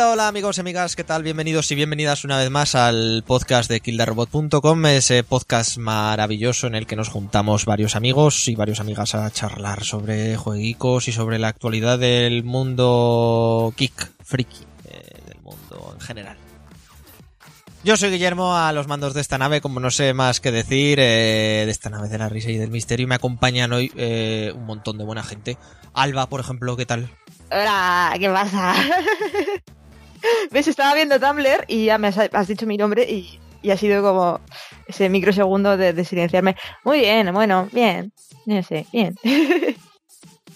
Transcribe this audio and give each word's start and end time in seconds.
Hola, 0.00 0.12
hola, 0.12 0.28
amigos 0.28 0.56
y 0.56 0.62
amigas, 0.62 0.96
¿qué 0.96 1.04
tal? 1.04 1.22
Bienvenidos 1.22 1.70
y 1.70 1.74
bienvenidas 1.74 2.24
una 2.24 2.38
vez 2.38 2.48
más 2.48 2.74
al 2.74 3.22
podcast 3.26 3.68
de 3.68 3.80
kildarrobot.com, 3.80 4.86
ese 4.86 5.22
podcast 5.24 5.76
maravilloso 5.76 6.66
en 6.66 6.74
el 6.74 6.86
que 6.86 6.96
nos 6.96 7.10
juntamos 7.10 7.66
varios 7.66 7.96
amigos 7.96 8.48
y 8.48 8.54
varias 8.54 8.80
amigas 8.80 9.14
a 9.14 9.30
charlar 9.30 9.84
sobre 9.84 10.38
jueguicos 10.38 11.06
y 11.08 11.12
sobre 11.12 11.38
la 11.38 11.48
actualidad 11.48 11.98
del 11.98 12.44
mundo 12.44 13.74
geek, 13.76 14.10
friki, 14.24 14.64
eh, 14.86 15.18
del 15.26 15.42
mundo 15.42 15.90
en 15.92 16.00
general. 16.00 16.38
Yo 17.84 17.98
soy 17.98 18.08
Guillermo, 18.08 18.56
a 18.56 18.72
los 18.72 18.88
mandos 18.88 19.12
de 19.12 19.20
esta 19.20 19.36
nave, 19.36 19.60
como 19.60 19.80
no 19.80 19.90
sé 19.90 20.14
más 20.14 20.40
que 20.40 20.50
decir, 20.50 20.98
eh, 20.98 21.64
de 21.66 21.70
esta 21.70 21.90
nave 21.90 22.08
de 22.08 22.16
la 22.16 22.30
risa 22.30 22.48
y 22.48 22.56
del 22.56 22.70
misterio, 22.70 23.06
me 23.06 23.16
acompañan 23.16 23.70
hoy 23.74 23.92
eh, 23.96 24.50
un 24.56 24.64
montón 24.64 24.96
de 24.96 25.04
buena 25.04 25.22
gente. 25.22 25.58
Alba, 25.92 26.26
por 26.30 26.40
ejemplo, 26.40 26.74
¿qué 26.78 26.86
tal? 26.86 27.10
Hola, 27.50 28.16
¿qué 28.18 28.30
pasa? 28.30 28.74
¿Ves? 30.50 30.68
Estaba 30.68 30.94
viendo 30.94 31.18
Tumblr 31.18 31.64
y 31.68 31.86
ya 31.86 31.98
me 31.98 32.08
has, 32.08 32.18
has 32.18 32.48
dicho 32.48 32.66
mi 32.66 32.76
nombre 32.76 33.04
y, 33.04 33.38
y, 33.62 33.70
ha 33.70 33.76
sido 33.76 34.02
como 34.02 34.40
ese 34.86 35.08
microsegundo 35.08 35.76
de, 35.76 35.92
de, 35.92 36.04
silenciarme. 36.04 36.56
Muy 36.84 37.00
bien, 37.00 37.32
bueno, 37.32 37.68
bien. 37.72 38.12
No 38.46 38.62
sé, 38.62 38.86
bien. 38.92 39.16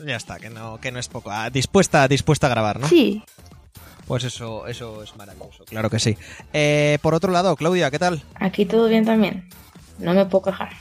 ya 0.04 0.16
está, 0.16 0.38
que 0.38 0.50
no, 0.50 0.80
que 0.80 0.90
no 0.90 0.98
es 0.98 1.08
poco. 1.08 1.30
Ah, 1.30 1.50
dispuesta, 1.50 2.08
dispuesta 2.08 2.46
a 2.46 2.50
grabar, 2.50 2.80
¿no? 2.80 2.88
Sí. 2.88 3.22
Pues 4.06 4.24
eso, 4.24 4.66
eso 4.66 5.02
es 5.02 5.16
maravilloso, 5.16 5.64
claro 5.64 5.88
que 5.88 5.98
sí. 5.98 6.16
Eh, 6.52 6.98
por 7.00 7.14
otro 7.14 7.32
lado, 7.32 7.56
Claudia, 7.56 7.90
¿qué 7.90 7.98
tal? 7.98 8.22
Aquí 8.34 8.66
todo 8.66 8.88
bien 8.88 9.04
también. 9.04 9.48
No 9.98 10.12
me 10.12 10.26
puedo 10.26 10.44
quejar. 10.44 10.72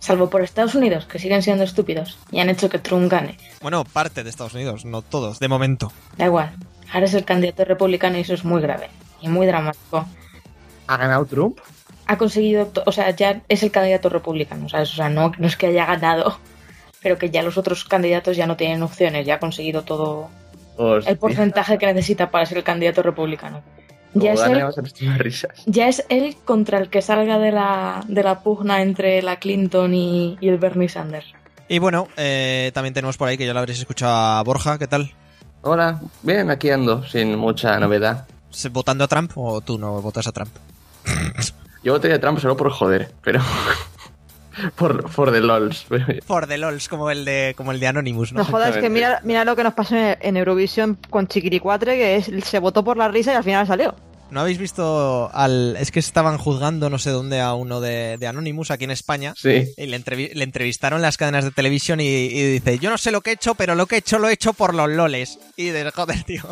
Salvo 0.00 0.28
por 0.28 0.42
Estados 0.42 0.74
Unidos, 0.74 1.06
que 1.06 1.18
siguen 1.18 1.42
siendo 1.42 1.64
estúpidos 1.64 2.18
y 2.30 2.40
han 2.40 2.50
hecho 2.50 2.68
que 2.68 2.78
Trump 2.78 3.10
gane. 3.10 3.38
Bueno, 3.62 3.84
parte 3.84 4.22
de 4.22 4.30
Estados 4.30 4.54
Unidos, 4.54 4.84
no 4.84 5.02
todos, 5.02 5.38
de 5.38 5.48
momento. 5.48 5.92
Da 6.18 6.26
igual. 6.26 6.54
Ahora 6.94 7.06
es 7.06 7.14
el 7.14 7.24
candidato 7.24 7.64
republicano 7.64 8.16
y 8.16 8.20
eso 8.20 8.34
es 8.34 8.44
muy 8.44 8.62
grave 8.62 8.88
y 9.20 9.26
muy 9.26 9.48
dramático. 9.48 10.06
¿Ha 10.86 10.96
ganado 10.96 11.26
Trump? 11.26 11.58
Ha 12.06 12.16
conseguido, 12.16 12.70
o 12.86 12.92
sea, 12.92 13.10
ya 13.10 13.42
es 13.48 13.64
el 13.64 13.72
candidato 13.72 14.08
republicano, 14.08 14.68
¿sabes? 14.68 14.92
O 14.92 14.94
sea, 14.94 15.08
no, 15.08 15.32
no 15.36 15.48
es 15.48 15.56
que 15.56 15.66
haya 15.66 15.86
ganado, 15.86 16.38
pero 17.02 17.18
que 17.18 17.30
ya 17.30 17.42
los 17.42 17.58
otros 17.58 17.84
candidatos 17.84 18.36
ya 18.36 18.46
no 18.46 18.56
tienen 18.56 18.80
opciones, 18.84 19.26
ya 19.26 19.34
ha 19.34 19.38
conseguido 19.40 19.82
todo 19.82 20.30
Hostia. 20.76 21.10
el 21.10 21.18
porcentaje 21.18 21.78
que 21.78 21.86
necesita 21.86 22.30
para 22.30 22.46
ser 22.46 22.58
el 22.58 22.64
candidato 22.64 23.02
republicano. 23.02 23.60
Ya 24.12 24.34
es, 24.34 24.42
él, 24.42 24.62
ya 25.66 25.88
es, 25.88 26.04
él, 26.08 26.36
contra 26.44 26.78
el 26.78 26.90
que 26.90 27.02
salga 27.02 27.40
de 27.40 27.50
la, 27.50 28.04
de 28.06 28.22
la 28.22 28.38
pugna 28.44 28.82
entre 28.82 29.20
la 29.22 29.40
Clinton 29.40 29.92
y, 29.92 30.38
y 30.40 30.48
el 30.48 30.58
Bernie 30.58 30.88
Sanders. 30.88 31.26
Y 31.66 31.80
bueno, 31.80 32.06
eh, 32.16 32.70
también 32.72 32.94
tenemos 32.94 33.16
por 33.16 33.26
ahí 33.26 33.36
que 33.36 33.46
ya 33.46 33.52
lo 33.52 33.58
habréis 33.58 33.80
escuchado 33.80 34.14
a 34.14 34.42
Borja, 34.44 34.78
¿qué 34.78 34.86
tal? 34.86 35.12
Hola, 35.66 35.98
bien, 36.20 36.50
aquí 36.50 36.68
ando, 36.68 37.02
sin 37.06 37.38
mucha 37.38 37.80
novedad. 37.80 38.26
¿Votando 38.70 39.04
a 39.04 39.08
Trump 39.08 39.32
o 39.36 39.62
tú 39.62 39.78
no 39.78 40.02
votas 40.02 40.26
a 40.26 40.32
Trump? 40.32 40.50
Yo 41.82 41.94
voté 41.94 42.12
a 42.12 42.20
Trump 42.20 42.38
solo 42.38 42.54
por 42.54 42.70
joder, 42.70 43.12
pero... 43.22 43.40
por, 44.76 45.08
for 45.08 45.32
the 45.32 45.40
lols. 45.40 45.86
For 46.26 46.46
the 46.46 46.58
lols, 46.58 46.86
como 46.90 47.10
el 47.10 47.24
de, 47.24 47.54
como 47.56 47.72
el 47.72 47.80
de 47.80 47.86
Anonymous, 47.86 48.34
¿no? 48.34 48.40
No 48.40 48.44
jodas, 48.44 48.76
que 48.76 48.90
mira, 48.90 49.20
mira 49.24 49.46
lo 49.46 49.56
que 49.56 49.64
nos 49.64 49.72
pasó 49.72 49.96
en 49.96 50.36
Eurovisión 50.36 50.98
con 51.08 51.28
Chiquiricuatre, 51.28 51.96
que 51.96 52.16
es, 52.16 52.30
se 52.44 52.58
votó 52.58 52.84
por 52.84 52.98
la 52.98 53.08
risa 53.08 53.32
y 53.32 53.36
al 53.36 53.44
final 53.44 53.66
salió. 53.66 53.94
¿No 54.30 54.40
habéis 54.40 54.58
visto 54.58 55.30
al... 55.32 55.76
Es 55.76 55.90
que 55.90 56.00
estaban 56.00 56.38
juzgando 56.38 56.90
no 56.90 56.98
sé 56.98 57.10
dónde 57.10 57.40
a 57.40 57.54
uno 57.54 57.80
de, 57.80 58.16
de 58.18 58.26
Anonymous 58.26 58.70
aquí 58.70 58.84
en 58.84 58.90
España. 58.90 59.34
Sí. 59.36 59.72
Y 59.76 59.86
le, 59.86 59.96
entrev 59.96 60.30
le, 60.34 60.44
entrevistaron 60.44 61.02
las 61.02 61.16
cadenas 61.16 61.44
de 61.44 61.50
televisión 61.50 62.00
y, 62.00 62.06
y, 62.06 62.52
dice, 62.52 62.78
yo 62.78 62.90
no 62.90 62.98
sé 62.98 63.12
lo 63.12 63.20
que 63.20 63.30
he 63.30 63.34
hecho, 63.34 63.54
pero 63.54 63.74
lo 63.74 63.86
que 63.86 63.96
he 63.96 63.98
hecho 63.98 64.18
lo 64.18 64.28
he 64.28 64.32
hecho 64.32 64.52
por 64.52 64.74
los 64.74 64.88
loles. 64.88 65.38
Y 65.56 65.68
de 65.68 65.90
joder, 65.90 66.22
tío. 66.24 66.42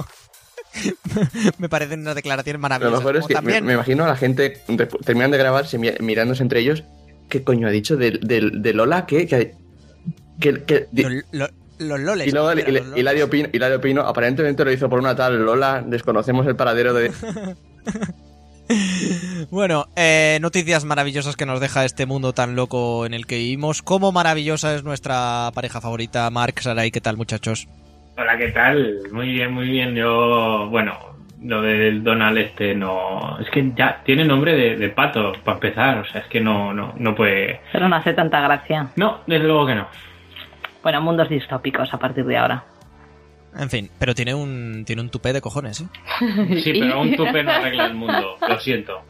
me 1.58 1.68
parecen 1.68 2.00
unas 2.00 2.14
declaraciones 2.14 2.60
maravillosas. 2.60 2.92
Lo 2.92 2.98
mejor 2.98 3.16
es 3.16 3.26
que 3.26 3.34
también... 3.34 3.64
me, 3.64 3.68
me, 3.68 3.74
imagino 3.74 4.04
a 4.04 4.08
la 4.08 4.16
gente 4.16 4.62
terminan 5.04 5.30
de 5.30 5.38
grabarse 5.38 5.78
mirándose 5.78 6.42
entre 6.42 6.60
ellos. 6.60 6.84
¿Qué 7.28 7.42
coño 7.42 7.66
ha 7.66 7.70
dicho 7.70 7.96
de, 7.96 8.12
de, 8.12 8.50
de 8.52 8.72
Lola? 8.74 9.06
¿Qué? 9.06 9.26
que 9.26 10.88
lo, 10.92 11.08
lo, 11.32 11.48
los 11.78 12.00
loles. 12.00 12.26
Y 12.26 12.30
luego 12.30 12.52
Hilario 12.96 13.28
Pino, 13.30 13.48
Hilario 13.52 13.80
Pino 13.80 14.02
aparentemente 14.02 14.64
lo 14.64 14.72
hizo 14.72 14.88
por 14.88 14.98
una 14.98 15.14
tal 15.14 15.44
Lola. 15.44 15.82
Desconocemos 15.84 16.46
el 16.46 16.56
paradero 16.56 16.94
de. 16.94 17.12
bueno, 19.50 19.86
eh, 19.96 20.38
noticias 20.40 20.84
maravillosas 20.84 21.36
que 21.36 21.46
nos 21.46 21.60
deja 21.60 21.84
este 21.84 22.06
mundo 22.06 22.32
tan 22.32 22.56
loco 22.56 23.06
en 23.06 23.14
el 23.14 23.26
que 23.26 23.38
vivimos. 23.38 23.82
¿Cómo 23.82 24.12
maravillosa 24.12 24.74
es 24.74 24.84
nuestra 24.84 25.50
pareja 25.54 25.80
favorita, 25.80 26.28
Mark 26.30 26.60
Saray? 26.60 26.90
¿Qué 26.90 27.00
tal, 27.00 27.16
muchachos? 27.16 27.68
Hola, 28.16 28.36
¿qué 28.36 28.48
tal? 28.48 29.00
Muy 29.10 29.28
bien, 29.28 29.52
muy 29.52 29.68
bien. 29.68 29.94
Yo, 29.94 30.68
bueno, 30.70 30.98
lo 31.42 31.62
del 31.62 32.04
Donald 32.04 32.38
este 32.38 32.74
no... 32.74 33.38
Es 33.40 33.48
que 33.50 33.72
ya 33.74 34.02
tiene 34.04 34.24
nombre 34.24 34.54
de, 34.54 34.76
de 34.76 34.88
pato, 34.90 35.32
para 35.44 35.56
empezar. 35.56 35.98
O 35.98 36.04
sea, 36.04 36.20
es 36.20 36.26
que 36.28 36.40
no, 36.40 36.72
no, 36.74 36.94
no 36.98 37.14
puede... 37.14 37.60
Pero 37.72 37.88
no 37.88 37.96
hace 37.96 38.12
tanta 38.12 38.40
gracia. 38.40 38.88
No, 38.96 39.20
desde 39.26 39.46
luego 39.46 39.66
que 39.66 39.74
no. 39.74 39.88
Bueno, 40.82 41.00
mundos 41.00 41.28
distópicos 41.28 41.92
a 41.92 41.98
partir 41.98 42.24
de 42.24 42.36
ahora. 42.36 42.64
En 43.56 43.68
fin, 43.68 43.90
pero 43.98 44.14
tiene 44.14 44.34
un 44.34 44.84
tiene 44.86 45.02
un 45.02 45.10
tupé 45.10 45.32
de 45.32 45.40
cojones, 45.40 45.82
¿eh? 45.82 45.86
Sí, 46.62 46.72
pero 46.80 47.00
un 47.00 47.14
tupé 47.14 47.42
no 47.42 47.52
arregla 47.52 47.86
el 47.86 47.94
mundo, 47.94 48.36
lo 48.46 48.60
siento. 48.60 49.02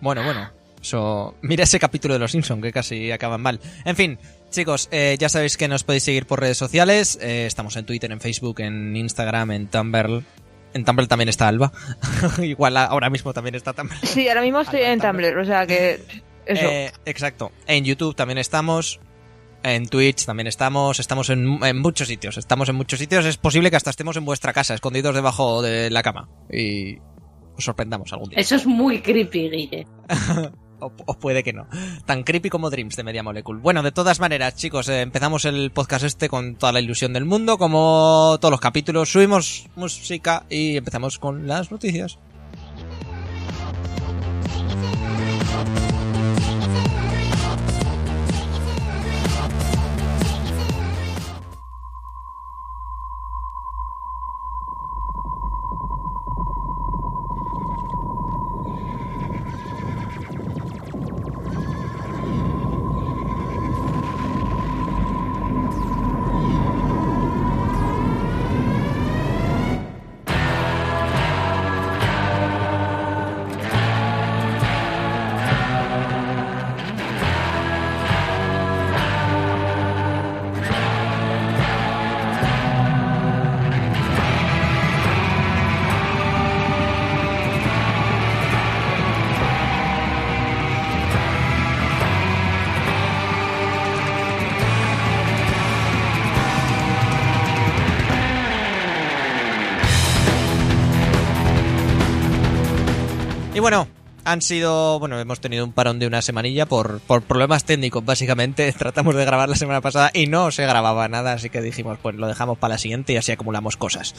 Bueno, 0.00 0.22
bueno. 0.22 0.50
Eso... 0.80 1.34
Mira 1.42 1.64
ese 1.64 1.78
capítulo 1.78 2.14
de 2.14 2.20
Los 2.20 2.32
Simpson 2.32 2.62
que 2.62 2.72
casi 2.72 3.12
acaban 3.12 3.42
mal. 3.42 3.60
En 3.84 3.96
fin, 3.96 4.18
chicos, 4.50 4.88
eh, 4.90 5.16
ya 5.18 5.28
sabéis 5.28 5.56
que 5.56 5.68
nos 5.68 5.84
podéis 5.84 6.04
seguir 6.04 6.26
por 6.26 6.40
redes 6.40 6.56
sociales. 6.56 7.18
Eh, 7.20 7.44
estamos 7.46 7.76
en 7.76 7.84
Twitter, 7.84 8.10
en 8.10 8.20
Facebook, 8.20 8.60
en 8.60 8.96
Instagram, 8.96 9.50
en 9.50 9.68
Tumblr. 9.68 10.22
En 10.72 10.84
Tumblr 10.84 11.06
también 11.06 11.28
está 11.28 11.48
Alba. 11.48 11.72
Igual 12.42 12.76
ahora 12.78 13.10
mismo 13.10 13.32
también 13.34 13.56
está 13.56 13.72
Tumblr. 13.72 13.94
Sí, 14.02 14.28
ahora 14.28 14.40
mismo 14.40 14.60
estoy 14.60 14.80
Alba 14.80 14.92
en 14.92 15.00
Tumblr, 15.00 15.24
Tumblr, 15.24 15.38
o 15.38 15.44
sea 15.44 15.66
que... 15.66 16.00
Eso. 16.46 16.66
Eh, 16.66 16.90
exacto. 17.04 17.52
En 17.66 17.84
YouTube 17.84 18.16
también 18.16 18.38
estamos. 18.38 19.00
En 19.62 19.86
Twitch 19.86 20.24
también 20.24 20.46
estamos, 20.46 21.00
estamos 21.00 21.28
en, 21.28 21.62
en, 21.62 21.78
muchos 21.78 22.08
sitios, 22.08 22.38
estamos 22.38 22.68
en 22.70 22.76
muchos 22.76 22.98
sitios, 22.98 23.26
es 23.26 23.36
posible 23.36 23.70
que 23.70 23.76
hasta 23.76 23.90
estemos 23.90 24.16
en 24.16 24.24
vuestra 24.24 24.52
casa, 24.52 24.74
escondidos 24.74 25.14
debajo 25.14 25.60
de 25.60 25.90
la 25.90 26.02
cama 26.02 26.28
y 26.50 26.96
os 27.56 27.64
sorprendamos 27.64 28.12
algún 28.12 28.30
día. 28.30 28.38
Eso 28.38 28.56
es 28.56 28.66
muy 28.66 29.02
creepy, 29.02 29.50
Guille. 29.50 29.86
o, 30.80 30.92
o, 31.06 31.18
puede 31.18 31.42
que 31.42 31.52
no. 31.52 31.66
Tan 32.06 32.22
creepy 32.22 32.48
como 32.48 32.70
Dreams 32.70 32.96
de 32.96 33.04
Media 33.04 33.22
Molecule. 33.22 33.60
Bueno, 33.60 33.82
de 33.82 33.92
todas 33.92 34.18
maneras, 34.18 34.56
chicos, 34.56 34.88
eh, 34.88 35.02
empezamos 35.02 35.44
el 35.44 35.70
podcast 35.72 36.04
este 36.04 36.30
con 36.30 36.56
toda 36.56 36.72
la 36.72 36.80
ilusión 36.80 37.12
del 37.12 37.26
mundo, 37.26 37.58
como 37.58 38.38
todos 38.40 38.50
los 38.50 38.60
capítulos, 38.60 39.12
subimos 39.12 39.68
música 39.76 40.46
y 40.48 40.78
empezamos 40.78 41.18
con 41.18 41.46
las 41.46 41.70
noticias. 41.70 42.18
Han 104.32 104.42
sido, 104.42 104.98
bueno, 104.98 105.18
hemos 105.18 105.40
tenido 105.40 105.64
un 105.64 105.72
parón 105.72 105.98
de 105.98 106.06
una 106.06 106.22
semanilla 106.22 106.66
por, 106.66 107.00
por 107.00 107.22
problemas 107.22 107.64
técnicos, 107.64 108.04
básicamente. 108.04 108.72
Tratamos 108.78 109.14
de 109.14 109.24
grabar 109.24 109.48
la 109.48 109.56
semana 109.56 109.80
pasada 109.80 110.10
y 110.14 110.26
no 110.26 110.50
se 110.50 110.64
grababa 110.64 111.08
nada, 111.08 111.32
así 111.32 111.50
que 111.50 111.60
dijimos, 111.60 111.98
pues 112.00 112.14
lo 112.14 112.28
dejamos 112.28 112.58
para 112.58 112.74
la 112.74 112.78
siguiente 112.78 113.12
y 113.12 113.16
así 113.16 113.32
acumulamos 113.32 113.76
cosas. 113.76 114.14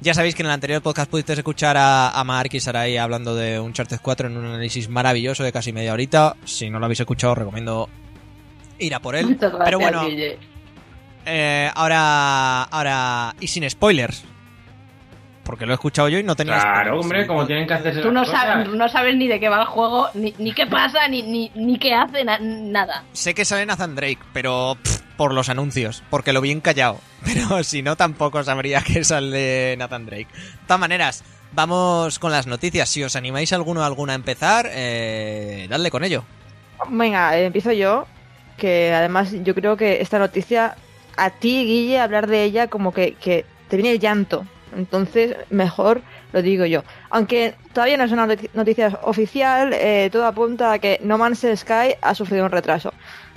Ya 0.00 0.14
sabéis 0.14 0.34
que 0.34 0.42
en 0.42 0.46
el 0.46 0.52
anterior 0.52 0.80
podcast 0.80 1.10
pudisteis 1.10 1.38
escuchar 1.38 1.76
a, 1.76 2.10
a 2.10 2.24
Mark 2.24 2.50
y 2.52 2.60
Sarai 2.60 2.96
hablando 2.96 3.34
de 3.34 3.60
Uncharted 3.60 3.98
4 4.00 4.28
en 4.28 4.36
un 4.36 4.46
análisis 4.46 4.88
maravilloso 4.88 5.44
de 5.44 5.52
casi 5.52 5.72
media 5.72 5.92
horita. 5.92 6.36
Si 6.44 6.70
no 6.70 6.78
lo 6.78 6.86
habéis 6.86 7.00
escuchado, 7.00 7.32
os 7.32 7.38
recomiendo 7.38 7.88
ir 8.78 8.94
a 8.94 9.00
por 9.00 9.14
él. 9.14 9.26
Muchas 9.26 9.52
gracias, 9.52 9.64
Pero 9.64 9.78
bueno, 9.78 10.02
eh, 11.26 11.70
ahora, 11.74 12.62
ahora, 12.62 13.34
y 13.40 13.46
sin 13.46 13.68
spoilers. 13.68 14.24
Porque 15.44 15.66
lo 15.66 15.72
he 15.72 15.74
escuchado 15.74 16.08
yo 16.08 16.18
y 16.18 16.22
no 16.22 16.36
tenía 16.36 16.60
Claro, 16.60 17.00
hombre, 17.00 17.26
como 17.26 17.46
tienen 17.46 17.66
que 17.66 17.74
hacerse 17.74 18.00
Tú 18.02 18.12
no 18.12 18.20
las 18.20 18.30
cosas. 18.30 18.44
sabes, 18.46 18.68
no 18.68 18.88
sabes 18.88 19.16
ni 19.16 19.26
de 19.28 19.40
qué 19.40 19.48
va 19.48 19.60
el 19.62 19.66
juego, 19.66 20.08
ni, 20.14 20.34
ni 20.38 20.52
qué 20.52 20.66
pasa, 20.66 21.08
ni, 21.08 21.22
ni, 21.22 21.50
ni 21.54 21.78
qué 21.78 21.94
hace, 21.94 22.24
na- 22.24 22.38
nada. 22.40 23.04
Sé 23.12 23.34
que 23.34 23.44
sale 23.44 23.66
Nathan 23.66 23.94
Drake, 23.96 24.18
pero 24.32 24.76
pff, 24.82 25.00
por 25.16 25.32
los 25.34 25.48
anuncios, 25.48 26.02
porque 26.10 26.32
lo 26.32 26.40
vi 26.40 26.50
encallado. 26.52 26.98
Pero 27.24 27.62
si 27.64 27.82
no, 27.82 27.96
tampoco 27.96 28.42
sabría 28.42 28.80
que 28.80 29.04
sale 29.04 29.76
Nathan 29.76 30.06
Drake. 30.06 30.28
De 30.32 30.66
todas 30.66 30.80
maneras, 30.80 31.22
vamos 31.52 32.18
con 32.18 32.32
las 32.32 32.46
noticias. 32.46 32.88
Si 32.88 33.04
os 33.04 33.14
animáis 33.14 33.52
alguno 33.52 33.80
o 33.80 33.84
alguna 33.84 34.12
a 34.12 34.16
empezar, 34.16 34.66
eh, 34.72 35.66
dadle 35.68 35.90
con 35.90 36.02
ello. 36.04 36.24
Venga, 36.88 37.36
eh, 37.36 37.44
empiezo 37.44 37.72
yo. 37.72 38.06
Que 38.56 38.94
además 38.94 39.32
yo 39.42 39.54
creo 39.54 39.76
que 39.76 40.00
esta 40.00 40.18
noticia, 40.18 40.76
a 41.16 41.28
ti, 41.30 41.64
Guille, 41.66 41.98
hablar 42.00 42.26
de 42.26 42.44
ella 42.44 42.68
como 42.68 42.92
que, 42.92 43.12
que 43.14 43.44
te 43.68 43.76
viene 43.76 43.92
el 43.92 43.98
llanto. 44.00 44.46
Entonces, 44.76 45.36
mejor 45.50 46.02
lo 46.32 46.42
digo 46.42 46.64
yo. 46.64 46.82
Aunque 47.10 47.54
todavía 47.72 47.96
no 47.96 48.04
es 48.04 48.12
una 48.12 48.26
noti- 48.26 48.50
noticia 48.54 48.98
oficial, 49.02 49.72
eh, 49.72 50.08
todo 50.12 50.26
apunta 50.26 50.72
a 50.72 50.78
que 50.78 51.00
No 51.02 51.18
Man's 51.18 51.44
Sky 51.56 51.94
ha 52.00 52.14
sufrido 52.14 52.44
un 52.44 52.50
retraso. 52.50 52.92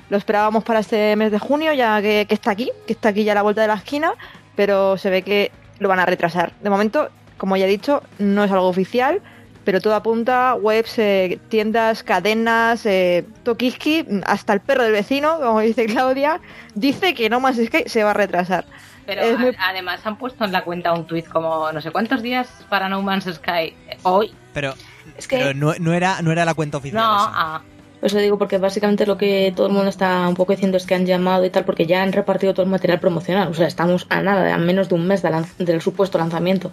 Lo 0.10 0.18
esperábamos 0.18 0.64
para 0.64 0.80
este 0.80 1.16
mes 1.16 1.32
de 1.32 1.40
junio, 1.40 1.74
ya 1.74 2.02
que, 2.02 2.26
que 2.28 2.36
está 2.36 2.52
aquí, 2.52 2.70
que 2.86 2.94
está 2.94 3.10
aquí 3.10 3.24
ya 3.24 3.32
a 3.32 3.36
la 3.36 3.42
vuelta 3.42 3.62
de 3.62 3.68
la 3.68 3.76
esquina, 3.76 4.14
pero 4.56 4.98
se 4.98 5.10
ve 5.10 5.24
que 5.24 5.52
lo 5.80 5.90
van 5.90 6.00
a 6.00 6.06
retrasar. 6.06 6.54
De 6.62 6.70
momento, 6.70 7.10
como 7.38 7.58
ya 7.58 7.66
he 7.66 7.70
dicho, 7.70 8.04
no 8.20 8.44
es 8.44 8.52
algo 8.52 8.68
oficial, 8.68 9.22
pero 9.64 9.80
todo 9.82 9.96
apunta, 9.96 10.56
webs, 10.56 11.00
eh, 11.00 11.40
tiendas, 11.50 12.04
cadenas, 12.04 12.86
eh, 12.86 13.26
Tokiski, 13.44 14.06
hasta 14.26 14.54
el 14.54 14.60
perro 14.60 14.84
del 14.84 14.92
vecino, 14.92 15.40
como 15.40 15.62
dice 15.62 15.86
Claudia, 15.86 16.42
dice 16.76 17.14
que 17.14 17.30
No 17.30 17.40
Man's 17.40 17.66
Sky 17.66 17.84
se 17.88 18.04
va 18.04 18.12
a 18.12 18.14
retrasar. 18.14 18.66
Pero 19.06 19.22
Es 19.22 19.38
muy- 19.40 19.56
a- 19.58 19.70
además 19.70 20.00
han 20.06 20.18
puesto 20.18 20.46
en 20.46 20.52
la 20.52 20.64
cuenta 20.64 20.94
un 20.94 21.06
tuit 21.06 21.28
como 21.28 21.72
no 21.72 21.82
sé 21.82 21.92
cuántos 21.92 22.22
días 22.22 22.48
para 22.70 22.88
No 22.90 23.02
Man's 23.02 23.26
Sky 23.26 23.76
hoy. 24.04 24.34
Pero, 24.54 24.74
Es 25.18 25.28
que- 25.28 25.38
pero 25.38 25.54
no, 25.54 25.74
no 25.80 25.94
era, 25.94 26.22
no 26.22 26.32
era 26.32 26.46
la 26.46 26.54
cuenta 26.54 26.78
oficial. 26.78 27.04
No, 27.04 27.16
esa. 27.18 27.32
ah, 27.34 27.62
Os 28.02 28.12
lo 28.14 28.20
digo 28.20 28.38
porque 28.38 28.58
básicamente 28.58 29.06
lo 29.06 29.18
que 29.18 29.54
todo 29.56 29.68
el 29.68 29.72
mundo 29.74 29.88
está 29.90 30.28
un 30.28 30.36
poco 30.36 30.52
diciendo 30.52 30.76
es 30.76 30.86
que 30.86 30.94
han 30.94 31.06
llamado 31.06 31.46
y 31.46 31.50
tal 31.50 31.64
porque 31.64 31.86
ya 31.86 32.04
han 32.04 32.12
repartido 32.12 32.54
todo 32.54 32.66
el 32.66 32.70
material 32.70 33.00
promocional. 33.00 33.48
O 33.48 33.54
sea, 33.54 33.66
estamos 33.66 34.06
a 34.10 34.22
nada, 34.22 34.54
a 34.54 34.58
menos 34.58 34.90
de 34.90 34.96
un 34.96 35.08
mes 35.08 35.22
de 35.22 35.30
lanz- 35.30 35.56
del 35.58 35.80
supuesto 35.82 36.18
lanzamiento. 36.18 36.70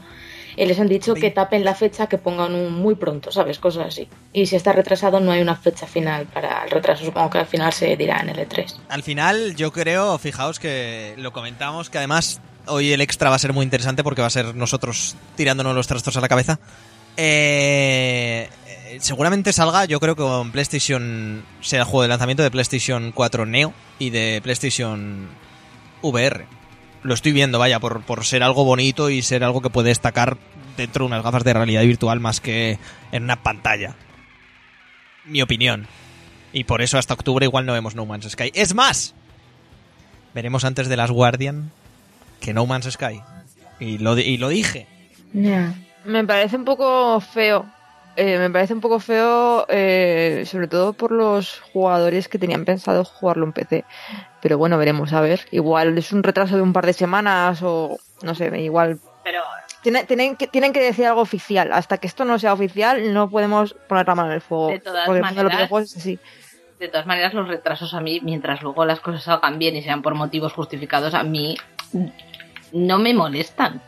Y 0.56 0.66
les 0.66 0.78
han 0.80 0.88
dicho 0.88 1.14
que 1.14 1.30
tapen 1.30 1.64
la 1.64 1.74
fecha, 1.74 2.06
que 2.06 2.18
pongan 2.18 2.54
un 2.54 2.72
muy 2.72 2.94
pronto, 2.94 3.30
¿sabes? 3.30 3.58
Cosas 3.58 3.86
así. 3.88 4.08
Y 4.32 4.46
si 4.46 4.56
está 4.56 4.72
retrasado 4.72 5.20
no 5.20 5.32
hay 5.32 5.40
una 5.40 5.56
fecha 5.56 5.86
final 5.86 6.26
para 6.26 6.64
el 6.64 6.70
retraso. 6.70 7.04
Supongo 7.04 7.30
que 7.30 7.38
al 7.38 7.46
final 7.46 7.72
se 7.72 7.96
dirá 7.96 8.20
en 8.20 8.30
el 8.30 8.38
E 8.38 8.48
E3. 8.48 8.76
Al 8.88 9.02
final, 9.02 9.56
yo 9.56 9.72
creo, 9.72 10.18
fijaos 10.18 10.58
que 10.58 11.14
lo 11.18 11.32
comentamos, 11.32 11.90
que 11.90 11.98
además 11.98 12.40
hoy 12.66 12.92
el 12.92 13.00
extra 13.00 13.30
va 13.30 13.36
a 13.36 13.38
ser 13.38 13.52
muy 13.52 13.64
interesante 13.64 14.04
porque 14.04 14.20
va 14.20 14.28
a 14.28 14.30
ser 14.30 14.54
nosotros 14.54 15.16
tirándonos 15.36 15.74
los 15.74 15.86
trastos 15.86 16.16
a 16.16 16.20
la 16.20 16.28
cabeza. 16.28 16.58
Eh, 17.16 18.48
eh, 18.66 18.98
seguramente 19.00 19.52
salga, 19.52 19.84
yo 19.84 20.00
creo 20.00 20.16
que 20.16 20.22
con 20.22 20.52
PlayStation 20.52 21.44
sea 21.60 21.80
el 21.80 21.84
juego 21.84 22.02
de 22.02 22.08
lanzamiento 22.08 22.42
de 22.42 22.50
PlayStation 22.50 23.12
4 23.12 23.46
Neo 23.46 23.72
y 23.98 24.10
de 24.10 24.40
PlayStation 24.42 25.28
VR. 26.02 26.59
Lo 27.02 27.14
estoy 27.14 27.32
viendo, 27.32 27.58
vaya, 27.58 27.80
por, 27.80 28.02
por 28.02 28.24
ser 28.24 28.42
algo 28.42 28.64
bonito 28.64 29.10
y 29.10 29.22
ser 29.22 29.42
algo 29.42 29.62
que 29.62 29.70
puede 29.70 29.88
destacar 29.88 30.36
dentro 30.76 31.04
de 31.04 31.08
unas 31.08 31.22
gafas 31.22 31.44
de 31.44 31.54
realidad 31.54 31.82
virtual 31.82 32.20
más 32.20 32.40
que 32.40 32.78
en 33.12 33.24
una 33.24 33.42
pantalla. 33.42 33.94
Mi 35.24 35.42
opinión. 35.42 35.86
Y 36.52 36.64
por 36.64 36.82
eso 36.82 36.98
hasta 36.98 37.14
octubre 37.14 37.46
igual 37.46 37.66
no 37.66 37.72
vemos 37.72 37.94
No 37.94 38.06
Man's 38.06 38.28
Sky. 38.30 38.50
Es 38.54 38.74
más, 38.74 39.14
veremos 40.34 40.64
antes 40.64 40.88
de 40.88 40.96
Las 40.96 41.10
Guardian 41.10 41.70
que 42.40 42.52
No 42.52 42.66
Man's 42.66 42.90
Sky. 42.90 43.20
Y 43.78 43.98
lo, 43.98 44.18
y 44.18 44.36
lo 44.36 44.48
dije. 44.48 44.86
Me 46.04 46.24
parece 46.24 46.56
un 46.56 46.64
poco 46.64 47.20
feo. 47.20 47.66
Eh, 48.22 48.38
me 48.38 48.50
parece 48.50 48.74
un 48.74 48.82
poco 48.82 49.00
feo, 49.00 49.64
eh, 49.70 50.44
sobre 50.46 50.68
todo 50.68 50.92
por 50.92 51.10
los 51.10 51.60
jugadores 51.72 52.28
que 52.28 52.38
tenían 52.38 52.66
pensado 52.66 53.02
jugarlo 53.04 53.46
en 53.46 53.52
PC. 53.54 53.84
Pero 54.42 54.58
bueno, 54.58 54.76
veremos, 54.76 55.14
a 55.14 55.22
ver. 55.22 55.40
Igual 55.52 55.96
es 55.96 56.12
un 56.12 56.22
retraso 56.22 56.56
de 56.56 56.60
un 56.62 56.74
par 56.74 56.84
de 56.84 56.92
semanas 56.92 57.60
o 57.62 57.96
no 58.22 58.34
sé, 58.34 58.50
igual. 58.60 58.98
pero 59.24 59.40
Tiene- 59.82 60.04
tienen, 60.04 60.36
que, 60.36 60.46
tienen 60.48 60.74
que 60.74 60.82
decir 60.82 61.06
algo 61.06 61.22
oficial. 61.22 61.72
Hasta 61.72 61.96
que 61.96 62.06
esto 62.06 62.26
no 62.26 62.38
sea 62.38 62.52
oficial, 62.52 63.14
no 63.14 63.30
podemos 63.30 63.72
poner 63.88 64.06
la 64.06 64.14
mano 64.14 64.28
en 64.28 64.34
el 64.34 64.40
fuego. 64.42 64.68
De 64.68 64.80
todas 64.80 65.06
porque 65.06 65.20
los 65.22 65.34
maneras- 65.34 65.70
así. 65.96 66.18
de 66.78 66.88
todas 66.88 67.06
maneras 67.06 67.32
los 67.32 67.48
retrasos 67.48 67.94
a 67.94 68.00
mí, 68.02 68.20
mientras 68.22 68.60
luego 68.60 68.84
las 68.84 69.00
cosas 69.00 69.22
salgan 69.22 69.58
bien 69.58 69.76
y 69.76 69.82
sean 69.82 70.02
por 70.02 70.14
motivos 70.14 70.52
justificados, 70.52 71.14
a 71.14 71.22
mí 71.22 71.56
no 72.72 72.98
me 72.98 73.14
molestan. 73.14 73.80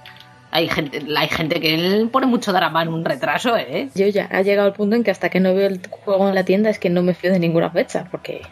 Hay 0.54 0.68
gente, 0.68 1.02
hay 1.16 1.28
gente 1.28 1.60
que 1.60 1.76
le 1.76 2.06
pone 2.06 2.26
mucho 2.26 2.52
drama 2.52 2.82
en 2.82 2.88
un 2.88 3.04
retraso, 3.04 3.56
¿eh? 3.56 3.88
Yo 3.94 4.06
ya 4.08 4.28
ha 4.30 4.42
llegado 4.42 4.68
al 4.68 4.74
punto 4.74 4.94
en 4.96 5.02
que 5.02 5.10
hasta 5.10 5.30
que 5.30 5.40
no 5.40 5.54
veo 5.54 5.66
el 5.66 5.80
juego 5.90 6.28
en 6.28 6.34
la 6.34 6.44
tienda 6.44 6.68
es 6.70 6.78
que 6.78 6.90
no 6.90 7.02
me 7.02 7.14
fío 7.14 7.32
de 7.32 7.38
ninguna 7.38 7.70
fecha. 7.70 8.06
Porque 8.10 8.42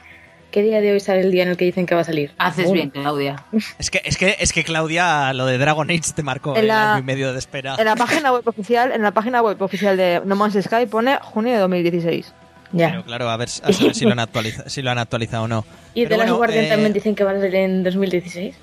¿qué 0.51 0.63
día 0.63 0.81
de 0.81 0.93
hoy 0.93 1.01
sale 1.01 1.21
el 1.21 1.31
día 1.31 1.43
en 1.43 1.51
el 1.51 1.57
que 1.59 1.67
dicen 1.67 1.85
que 1.85 1.95
va 1.95 2.01
a 2.01 2.05
salir? 2.05 2.33
Haces 2.39 2.73
bien, 2.73 2.89
Claudia. 2.89 3.45
Es 3.79 3.91
que, 3.91 4.01
es 4.05 4.17
que, 4.17 4.35
es 4.41 4.53
que 4.55 4.65
Claudia, 4.65 5.33
lo 5.35 5.45
de 5.45 5.59
Dragon 5.59 5.91
Age 5.91 6.13
te 6.17 6.23
marcó 6.23 6.53
En 6.55 6.63
el 6.63 6.69
la- 6.69 6.95
año 6.95 7.03
y 7.03 7.05
medio 7.05 7.33
de 7.35 7.39
espera. 7.39 7.77
En 7.79 7.85
la 7.85 7.97
página 7.97 8.33
web 8.33 8.49
oficial, 8.49 8.93
en 8.93 9.03
la 9.03 9.11
página 9.11 9.43
web 9.43 9.61
oficial 9.61 9.97
de 9.99 10.23
No 10.25 10.37
Man's 10.37 10.57
Sky 10.65 10.87
pone 10.87 11.19
junio 11.21 11.53
de 11.53 11.59
2016. 11.59 12.33
Pero 12.73 12.79
Ya. 12.79 13.03
claro, 13.03 13.29
a 13.29 13.37
ver, 13.37 13.49
a 13.63 13.73
saber 13.73 13.95
si 13.95 14.05
lo 14.07 14.13
han 14.13 14.21
actualizado, 14.21 14.71
si 14.71 14.81
lo 14.81 14.91
han 14.91 14.99
actualizado 14.99 15.45
o 15.45 15.49
no. 15.49 15.65
Y 15.93 16.05
Pero 16.05 16.11
de 16.15 16.17
las 16.19 16.27
bueno, 16.29 16.37
Guardian 16.39 16.65
eh, 16.65 16.69
también 16.69 16.93
dicen 16.95 17.15
que 17.15 17.25
va 17.25 17.33
a 17.33 17.35
salir 17.35 17.57
en 17.57 17.83
2016. 17.83 18.57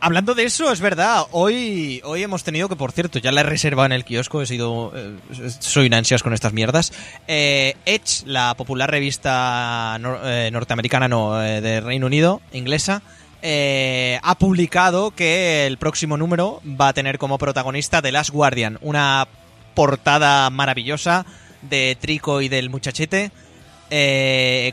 Hablando 0.00 0.34
de 0.36 0.44
eso, 0.44 0.70
es 0.70 0.80
verdad. 0.80 1.24
Hoy, 1.32 2.00
hoy 2.04 2.22
hemos 2.22 2.44
tenido 2.44 2.68
que, 2.68 2.76
por 2.76 2.92
cierto, 2.92 3.18
ya 3.18 3.32
la 3.32 3.40
he 3.40 3.44
reservado 3.44 3.86
en 3.86 3.92
el 3.92 4.04
kiosco. 4.04 4.40
He 4.40 4.46
sido. 4.46 4.92
eh, 4.94 5.16
soy 5.58 5.86
un 5.88 5.94
ansias 5.94 6.22
con 6.22 6.32
estas 6.34 6.52
mierdas. 6.52 6.92
Eh, 7.26 7.74
Edge, 7.84 8.22
la 8.24 8.54
popular 8.54 8.88
revista 8.88 9.96
nor- 9.98 10.20
eh, 10.22 10.50
norteamericana, 10.52 11.08
no, 11.08 11.42
eh, 11.44 11.60
de 11.60 11.80
Reino 11.80 12.06
Unido, 12.06 12.40
inglesa, 12.52 13.02
eh, 13.42 14.20
ha 14.22 14.38
publicado 14.38 15.10
que 15.10 15.66
el 15.66 15.78
próximo 15.78 16.16
número 16.16 16.62
va 16.80 16.88
a 16.88 16.92
tener 16.92 17.18
como 17.18 17.36
protagonista 17.38 18.00
The 18.00 18.12
Last 18.12 18.30
Guardian. 18.30 18.78
Una 18.82 19.26
portada 19.74 20.48
maravillosa 20.50 21.26
de 21.62 21.96
Trico 22.00 22.40
y 22.40 22.48
del 22.48 22.70
muchachete. 22.70 23.32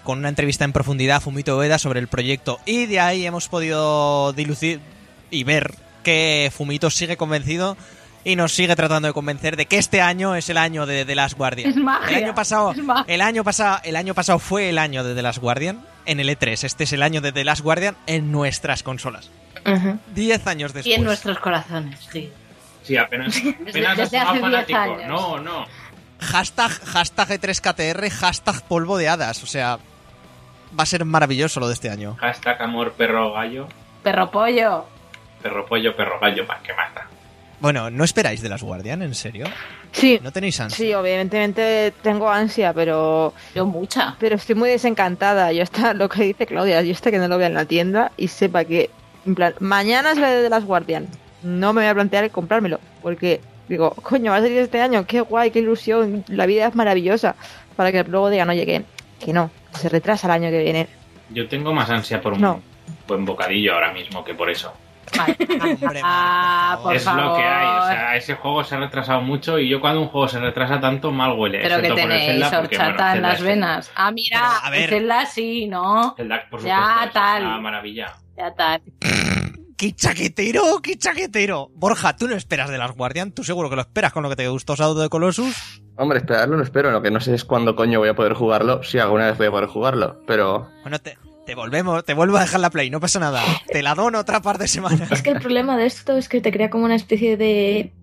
con 0.04 0.20
una 0.20 0.30
entrevista 0.30 0.66
en 0.66 0.74
profundidad 0.74 1.18
a 1.18 1.20
Fumito 1.22 1.58
Ueda 1.58 1.80
sobre 1.80 2.00
el 2.02 2.08
proyecto. 2.10 2.60
Y 2.66 2.86
de 2.86 3.00
ahí 3.00 3.26
hemos 3.26 3.48
podido 3.48 4.34
dilucir 4.34 4.82
y 5.36 5.44
ver 5.44 5.74
que 6.04 6.52
Fumito 6.56 6.90
sigue 6.90 7.18
convencido 7.18 7.78
y 8.24 8.36
nos 8.36 8.54
sigue 8.54 8.76
tratando 8.76 9.08
de 9.08 9.14
convencer 9.14 9.56
de 9.56 9.68
que 9.68 9.78
este 9.78 10.02
año 10.02 10.36
es 10.36 10.50
el 10.50 10.58
año 10.58 10.86
de 10.88 11.06
The 11.06 11.14
Last 11.16 11.38
Guardian. 11.38 11.70
Es 11.70 11.76
magia, 11.76 12.18
El 12.18 12.24
año 12.24 12.36
pasado, 12.36 12.72
es 12.72 12.78
magia. 12.84 13.06
el 13.14 13.22
año 13.22 13.44
pasado, 13.44 13.80
el 13.84 13.96
año 13.96 14.14
pasado 14.16 14.40
fue 14.40 14.70
el 14.70 14.78
año 14.80 15.04
de 15.04 15.14
The 15.14 15.22
Last 15.22 15.40
Guardian 15.40 15.86
en 16.06 16.20
el 16.20 16.30
E3. 16.30 16.64
Este 16.64 16.86
es 16.86 16.94
el 16.94 17.04
año 17.04 17.22
de 17.22 17.32
The 17.32 17.44
Last 17.44 17.62
Guardian 17.62 17.96
en 18.08 18.32
nuestras 18.32 18.82
consolas. 18.82 19.30
Ajá. 19.64 19.98
Diez 20.14 20.46
años 20.48 20.72
Y 20.72 20.74
después. 20.76 20.96
en 20.98 21.04
nuestros 21.04 21.38
corazones, 21.40 22.00
sí. 22.12 22.32
Sí, 22.84 22.98
apenas, 22.98 23.36
apenas 23.70 23.98
desde 23.98 24.18
hace 24.18 24.40
sonado 24.40 24.40
10 24.40 24.42
fanático. 24.42 24.80
años. 24.80 25.08
No, 25.08 25.40
no. 25.40 25.66
Hashtag, 26.20 26.72
hashtag 26.86 27.30
E3KTR, 27.42 28.10
hashtag 28.10 28.62
polvo 28.68 28.98
de 28.98 29.10
hadas. 29.10 29.44
O 29.44 29.48
sea, 29.48 29.78
va 30.78 30.84
a 30.84 30.86
ser 30.86 31.04
maravilloso 31.06 31.60
lo 31.60 31.68
de 31.68 31.74
este 31.74 31.90
año. 31.90 32.16
Hashtag 32.20 32.62
amor 32.62 32.94
perro 32.94 33.34
gallo. 33.34 33.68
Perro 34.04 34.30
pollo. 34.32 34.86
Perro 35.46 35.64
pollo, 35.64 35.96
perro 35.96 36.20
gallo, 36.20 36.44
más 36.48 36.60
que 36.64 36.72
da. 36.72 37.08
Bueno, 37.60 37.92
¿no 37.92 38.04
esperáis 38.04 38.42
The 38.42 38.50
Last 38.50 38.64
Guardian? 38.64 39.04
¿En 39.04 39.14
serio? 39.14 39.46
Sí, 39.92 40.20
¿No 40.24 40.32
tenéis 40.32 40.60
ansia? 40.60 40.76
sí, 40.76 40.92
obviamente 40.96 41.94
tengo 42.02 42.28
ansia, 42.32 42.74
pero 42.74 43.32
Yo 43.54 43.68
mucha. 43.68 44.16
pero 44.20 44.38
estoy 44.38 44.56
muy 44.56 44.72
desencantada. 44.72 45.52
Yo 45.52 45.62
está 45.62 45.94
lo 45.94 46.10
que 46.10 46.24
dice 46.24 46.48
Claudia, 46.48 46.82
yo 46.82 46.92
está 46.92 47.12
que 47.12 47.20
no 47.20 47.28
lo 47.28 47.38
vea 47.38 47.46
en 47.46 47.54
la 47.54 47.66
tienda 47.66 48.12
y 48.18 48.28
sepa 48.30 48.66
que 48.66 48.90
en 49.28 49.36
plan, 49.36 49.54
mañana 49.60 50.14
es 50.14 50.18
la 50.18 50.32
de 50.32 50.50
las 50.50 50.66
Guardian. 50.66 51.08
No 51.44 51.74
me 51.74 51.82
voy 51.82 51.90
a 51.90 51.94
plantear 51.94 52.24
el 52.24 52.32
comprármelo, 52.32 52.80
porque 53.04 53.40
digo, 53.70 53.92
coño, 53.92 54.32
va 54.32 54.38
a 54.38 54.42
salir 54.42 54.58
este 54.58 54.82
año, 54.82 55.06
qué 55.06 55.22
guay, 55.22 55.52
qué 55.52 55.60
ilusión, 55.60 56.26
la 56.28 56.48
vida 56.48 56.66
es 56.66 56.74
maravillosa, 56.74 57.36
para 57.76 57.92
que 57.92 58.04
luego 58.04 58.32
digan, 58.32 58.50
oye, 58.50 58.66
que, 58.66 58.82
que 59.24 59.32
no, 59.32 59.52
que 59.72 59.78
se 59.78 59.90
retrasa 59.90 60.26
el 60.26 60.32
año 60.32 60.50
que 60.50 60.64
viene. 60.64 60.88
Yo 61.30 61.48
tengo 61.48 61.72
más 61.72 61.88
ansia 61.92 62.20
por 62.20 62.34
un 62.34 62.42
No. 62.42 62.62
buen 63.08 63.26
bocadillo 63.26 63.76
ahora 63.76 63.94
mismo 63.94 64.24
que 64.26 64.34
por 64.34 64.50
eso. 64.50 64.74
Vale. 65.18 65.38
Hombre, 65.82 66.02
Ah, 66.04 66.80
por 66.82 66.96
es 66.96 67.04
favor. 67.04 67.24
lo 67.24 67.36
que 67.36 67.44
hay. 67.44 67.68
O 67.80 67.86
sea, 67.88 68.16
ese 68.16 68.36
juego 68.36 68.64
se 68.64 68.76
ha 68.76 68.80
retrasado 68.80 69.22
mucho 69.22 69.60
y 69.60 69.70
yo 69.70 69.80
cuando 69.82 70.02
un 70.02 70.08
juego 70.08 70.28
se 70.28 70.40
retrasa 70.40 70.80
tanto 70.80 71.12
mal 71.12 71.34
huele. 71.38 71.60
Pero 71.62 71.82
que 71.82 71.92
tenéis 71.92 72.40
bueno, 72.42 72.60
horchata 72.60 73.16
en 73.16 73.22
las 73.22 73.42
venas. 73.42 73.92
Ah, 73.96 74.12
mira, 74.12 74.40
Pero, 74.40 74.66
a 74.66 74.70
ver. 74.70 74.90
Zelda 74.90 75.26
sí, 75.26 75.68
¿no? 75.68 76.14
Zelda, 76.18 76.46
por 76.50 76.60
supuesto. 76.62 76.68
Ya, 76.68 76.96
eso 77.00 77.06
es 77.08 77.14
tal. 77.14 77.44
una 77.46 77.60
maravilla. 77.62 78.14
Ya 78.38 78.54
tal. 78.54 78.82
¡Qué 79.78 79.92
chaquetero! 79.92 80.62
¡Qué 80.82 80.98
chaquetero! 80.98 81.70
Borja, 81.76 82.16
tú 82.16 82.30
no 82.30 82.36
esperas 82.36 82.70
de 82.70 82.78
las 82.78 82.94
Guardian, 82.96 83.34
tú 83.34 83.44
seguro 83.44 83.70
que 83.70 83.76
lo 83.76 83.82
esperas 83.82 84.14
con 84.14 84.24
lo 84.24 84.30
que 84.30 84.38
te 84.38 84.48
gustó 84.48 84.74
Shadow 84.76 84.96
de 84.98 85.10
Colossus. 85.10 85.82
Hombre, 85.98 86.20
esperarlo 86.20 86.56
no 86.56 86.64
espero, 86.64 86.92
lo 86.92 87.02
que 87.02 87.12
no 87.12 87.20
sé 87.20 87.36
es 87.36 87.44
cuándo 87.44 87.76
coño 87.76 88.00
voy 88.00 88.08
a 88.08 88.16
poder 88.16 88.34
jugarlo, 88.36 88.84
si 88.84 89.00
alguna 89.00 89.26
vez 89.28 89.38
voy 89.38 89.48
a 89.48 89.52
poder 89.52 89.68
jugarlo, 89.68 90.22
pero 90.26 90.70
Bueno, 90.84 91.00
te, 91.00 91.18
te 91.46 91.56
volvemos, 91.56 92.04
te 92.06 92.14
vuelvo 92.14 92.38
a 92.38 92.42
dejar 92.42 92.60
la 92.60 92.70
play, 92.70 92.90
no 92.90 93.00
pasa 93.00 93.20
nada. 93.20 93.42
Te 93.68 93.82
la 93.84 93.96
dono 93.96 94.20
otra 94.20 94.42
par 94.42 94.58
de 94.58 94.68
semanas. 94.68 95.12
Es 95.12 95.22
que 95.22 95.30
el 95.32 95.40
problema 95.40 95.78
de 95.78 95.86
esto 95.86 96.18
es 96.18 96.28
que 96.30 96.42
te 96.42 96.52
crea 96.52 96.70
como 96.70 96.86
una 96.86 96.96
especie 96.96 97.38
de 97.38 97.94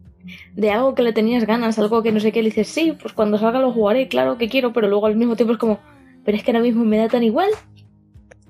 de 0.54 0.70
algo 0.70 0.94
que 0.94 1.02
le 1.02 1.12
tenías 1.12 1.44
ganas, 1.46 1.78
algo 1.80 2.00
que 2.04 2.12
no 2.12 2.20
sé 2.20 2.30
qué, 2.30 2.42
le 2.42 2.50
dices, 2.50 2.68
sí, 2.68 2.96
pues 3.00 3.12
cuando 3.12 3.38
salga 3.38 3.58
lo 3.58 3.72
jugaré, 3.72 4.06
claro 4.06 4.38
que 4.38 4.48
quiero, 4.48 4.72
pero 4.72 4.86
luego 4.86 5.06
al 5.06 5.16
mismo 5.16 5.34
tiempo 5.34 5.54
es 5.54 5.58
como, 5.58 5.80
pero 6.24 6.36
es 6.38 6.44
que 6.44 6.52
ahora 6.52 6.62
mismo 6.62 6.84
me 6.84 6.96
da 6.98 7.08
tan 7.08 7.24
igual. 7.24 7.50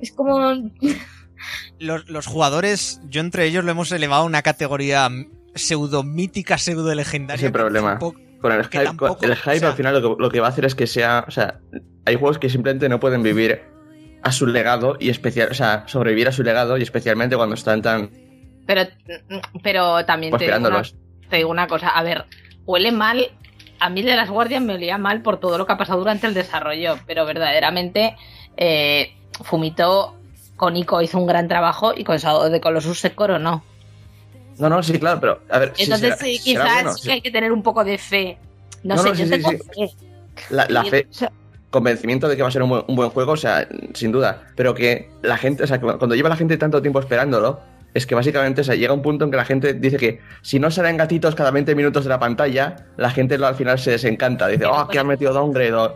Es 0.01 0.13
como... 0.13 0.39
Los, 1.79 2.09
los 2.09 2.27
jugadores, 2.27 3.01
yo 3.09 3.21
entre 3.21 3.47
ellos 3.47 3.65
lo 3.65 3.71
hemos 3.73 3.91
elevado 3.91 4.23
a 4.23 4.27
una 4.27 4.43
categoría 4.43 5.09
pseudo 5.57 6.05
mítica, 6.05 6.57
pseudo 6.57 6.95
legendaria. 6.95 7.43
Ese 7.47 7.51
problema. 7.51 7.99
Con 7.99 8.53
el 8.53 8.63
hype, 8.65 8.85
tampoco- 8.85 9.17
con 9.17 9.31
el 9.31 9.37
hype 9.37 9.57
o 9.57 9.59
sea- 9.59 9.69
al 9.71 9.75
final 9.75 10.01
lo 10.01 10.17
que, 10.17 10.23
lo 10.23 10.31
que 10.31 10.39
va 10.41 10.47
a 10.47 10.51
hacer 10.51 10.65
es 10.67 10.75
que 10.77 10.87
sea. 10.87 11.25
O 11.27 11.31
sea, 11.33 11.59
hay 12.05 12.15
juegos 12.17 12.39
que 12.39 12.49
simplemente 12.49 12.89
no 12.89 13.01
pueden 13.01 13.23
vivir 13.25 13.63
a 14.23 14.33
su 14.33 14.47
legado 14.47 14.97
y 15.01 15.11
especial. 15.11 15.49
O 15.51 15.55
sea, 15.55 15.85
sobrevivir 15.87 16.29
a 16.29 16.33
su 16.33 16.43
legado 16.43 16.77
y 16.79 16.83
especialmente 16.83 17.37
cuando 17.37 17.55
están 17.55 17.83
tan. 17.83 18.11
Pero, 18.67 18.83
pero 19.63 20.05
también 20.05 20.31
Pues 20.31 20.41
te 20.41 20.47
digo, 20.47 20.69
una, 20.69 20.83
te 21.29 21.37
digo 21.37 21.51
una 21.51 21.67
cosa. 21.67 21.89
A 21.89 22.03
ver, 22.03 22.25
huele 22.65 22.93
mal. 22.93 23.27
A 23.81 23.91
mí 23.91 24.03
de 24.03 24.15
las 24.15 24.31
guardias 24.31 24.63
me 24.63 24.75
olía 24.75 24.97
mal 24.99 25.23
por 25.23 25.41
todo 25.41 25.59
lo 25.59 25.67
que 25.67 25.73
ha 25.73 25.77
pasado 25.79 25.99
durante 25.99 26.27
el 26.29 26.35
desarrollo. 26.35 26.97
Pero 27.07 27.27
verdaderamente, 27.27 28.17
eh, 28.57 29.13
Fumito 29.43 30.17
con 30.57 30.77
Ico 30.77 31.03
hizo 31.03 31.19
un 31.19 31.27
gran 31.27 31.49
trabajo 31.49 31.93
y 31.97 32.05
con 32.05 32.17
Shadow 32.19 32.49
de 32.49 32.61
Colossus 32.61 33.01
se 33.01 33.13
coronó. 33.15 33.65
No, 34.59 34.69
no, 34.69 34.83
sí, 34.83 34.97
claro, 35.01 35.19
pero. 35.19 35.41
A 35.51 35.59
ver, 35.59 35.73
sí, 35.75 35.85
Entonces, 35.85 36.15
será- 36.15 36.17
sí, 36.25 36.39
será 36.39 36.65
quizás 36.65 36.75
bueno, 36.75 36.93
sí 36.95 37.01
sí. 37.03 37.09
que 37.09 37.13
hay 37.15 37.21
que 37.23 37.31
tener 37.33 37.51
un 37.51 37.63
poco 37.65 37.83
de 37.85 37.99
fe. 37.99 38.39
No, 38.85 38.95
No, 38.95 39.03
sé, 39.03 39.09
no, 39.09 39.15
yo 39.15 39.25
sí, 39.25 39.25
sí, 39.25 39.31
tengo 39.31 39.51
fe. 39.51 39.91
La, 40.51 40.67
la 40.69 40.85
fe, 40.85 41.07
O 41.11 41.13
sea, 41.13 41.33
convencimiento 41.73 42.29
de 42.29 42.37
que 42.37 42.43
va 42.43 42.49
a 42.49 42.53
ser 42.53 42.63
un 42.63 42.69
buen, 42.69 42.85
un 42.87 42.95
buen 42.95 43.11
juego, 43.11 43.33
o 43.33 43.37
sea, 43.37 43.67
sin 43.95 44.13
duda. 44.13 44.43
Pero 44.55 44.75
que 44.75 45.09
la 45.23 45.37
gente, 45.37 45.65
o 45.65 45.67
sea, 45.67 45.81
cuando 45.81 46.15
lleva 46.15 46.29
la 46.29 46.37
gente 46.37 46.57
tanto 46.57 46.81
tiempo 46.81 47.01
esperándolo, 47.01 47.59
es 47.95 48.07
que 48.07 48.15
básicamente, 48.15 48.61
o 48.61 48.65
sea, 48.65 48.75
llega 48.77 48.93
un 48.95 49.03
punto 49.03 49.25
en 49.25 49.31
que 49.33 49.37
la 49.37 49.45
gente 49.45 49.75
dice 49.75 49.97
que 49.97 50.21
si 50.43 50.61
no 50.61 50.71
salen 50.71 50.97
gatitos 50.97 51.35
cada 51.35 51.51
20 51.51 51.75
minutos 51.75 52.05
de 52.05 52.11
la 52.11 52.21
pantalla, 52.21 52.77
la 52.97 53.11
gente 53.11 53.37
lo- 53.37 53.47
al 53.49 53.55
final 53.57 53.79
se 53.81 53.91
desencanta. 53.91 54.47
Dice, 54.47 54.65
oh, 54.67 54.87
que 54.87 54.99
han 54.99 55.07
metido 55.09 55.33
downgrade, 55.33 55.73
o 55.75 55.93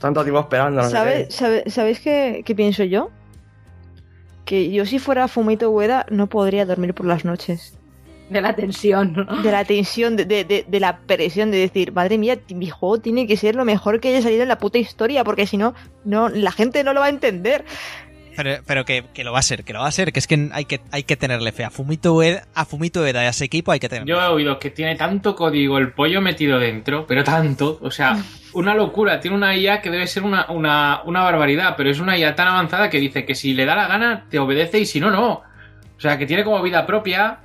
tanto 0.00 0.22
tiempo 0.22 0.40
esperando, 0.40 0.80
no 0.80 0.84
sé 0.88 0.90
¿sabe- 0.90 1.24
qué. 1.26 1.30
sabe- 1.30 1.64
¿Sabéis 1.70 2.00
qué, 2.00 2.42
qué 2.44 2.54
pienso 2.54 2.82
yo? 2.84 3.10
Que 4.44 4.70
yo 4.70 4.86
si 4.86 4.98
fuera 4.98 5.28
Fumito 5.28 5.70
Ueda 5.70 6.06
no 6.10 6.26
podría 6.28 6.64
dormir 6.66 6.94
por 6.94 7.06
las 7.06 7.24
noches. 7.24 7.77
De 8.30 8.40
la 8.40 8.54
tensión. 8.54 9.26
De 9.42 9.50
la 9.50 9.64
tensión, 9.64 10.16
de, 10.16 10.24
de- 10.26 10.44
de- 10.44 10.64
de 10.68 10.80
la 10.80 10.98
presión 10.98 11.50
de 11.50 11.58
decir, 11.58 11.92
madre 11.92 12.18
mía, 12.18 12.38
mi 12.50 12.68
juego 12.68 12.98
tiene 12.98 13.26
que 13.26 13.36
ser 13.36 13.54
lo 13.54 13.64
mejor 13.64 14.00
que 14.00 14.08
haya 14.08 14.22
salido 14.22 14.42
en 14.42 14.48
la 14.48 14.58
puta 14.58 14.78
historia, 14.78 15.24
porque 15.24 15.46
si 15.46 15.56
no, 15.56 15.74
no, 16.04 16.28
la 16.28 16.52
gente 16.52 16.84
no 16.84 16.92
lo 16.92 17.00
va 17.00 17.06
a 17.06 17.10
entender. 17.10 17.64
Pero, 18.36 18.62
pero 18.66 18.84
que, 18.84 19.04
que 19.14 19.24
lo 19.24 19.32
va 19.32 19.40
a 19.40 19.42
ser, 19.42 19.64
que 19.64 19.72
lo 19.72 19.80
va 19.80 19.88
a 19.88 19.90
ser, 19.92 20.12
que 20.12 20.20
es 20.20 20.28
que 20.28 20.48
hay 20.52 20.64
que, 20.64 20.80
hay 20.92 21.02
que 21.02 21.16
tenerle 21.16 21.50
fe. 21.50 21.64
A 21.64 21.70
Fumito 21.70 22.14
Ueda, 22.14 22.44
a 22.54 22.64
Fumito 22.64 23.00
Ueda 23.00 23.24
y 23.24 23.26
a 23.26 23.30
ese 23.30 23.46
equipo 23.46 23.72
hay 23.72 23.80
que 23.80 23.88
tenerle 23.88 24.08
Yo 24.12 24.20
he 24.22 24.26
oído 24.28 24.60
que 24.60 24.70
tiene 24.70 24.94
tanto 24.94 25.34
código 25.34 25.76
el 25.78 25.90
pollo 25.92 26.20
metido 26.20 26.60
dentro, 26.60 27.04
pero 27.04 27.24
tanto, 27.24 27.80
o 27.82 27.90
sea, 27.90 28.16
una 28.52 28.74
locura. 28.74 29.18
Tiene 29.18 29.36
una 29.36 29.56
IA 29.56 29.80
que 29.82 29.90
debe 29.90 30.06
ser 30.06 30.22
una, 30.22 30.46
una, 30.50 31.00
una 31.04 31.22
barbaridad, 31.24 31.74
pero 31.76 31.90
es 31.90 31.98
una 31.98 32.16
IA 32.16 32.36
tan 32.36 32.46
avanzada 32.46 32.88
que 32.90 33.00
dice 33.00 33.24
que 33.24 33.34
si 33.34 33.54
le 33.54 33.64
da 33.64 33.74
la 33.74 33.88
gana 33.88 34.26
te 34.30 34.38
obedece 34.38 34.78
y 34.78 34.86
si 34.86 35.00
no, 35.00 35.10
no. 35.10 35.30
O 35.32 36.00
sea, 36.00 36.16
que 36.16 36.26
tiene 36.26 36.44
como 36.44 36.62
vida 36.62 36.86
propia 36.86 37.40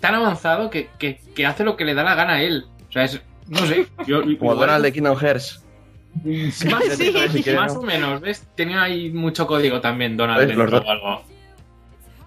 tan 0.00 0.14
avanzado 0.14 0.70
que, 0.70 0.88
que, 0.98 1.20
que 1.34 1.46
hace 1.46 1.64
lo 1.64 1.76
que 1.76 1.84
le 1.84 1.94
da 1.94 2.02
la 2.04 2.14
gana 2.14 2.34
a 2.34 2.42
él. 2.42 2.66
O 2.88 2.92
sea, 2.92 3.04
es, 3.04 3.20
no 3.48 3.66
sé, 3.66 3.86
yo, 4.06 4.20
Como 4.20 4.30
igual- 4.32 4.58
Donald 4.58 4.84
de 4.84 4.92
Kingdom 4.92 5.16
Hearts. 5.18 5.60
más, 6.24 6.84
Sí. 6.96 7.12
Más 7.56 7.74
o 7.76 7.82
menos, 7.82 8.20
¿ves? 8.20 8.46
Tenía 8.54 8.82
ahí 8.82 9.10
mucho 9.10 9.46
código 9.46 9.80
también 9.80 10.16
Donald 10.16 10.56
o 10.58 10.90
algo. 10.90 11.22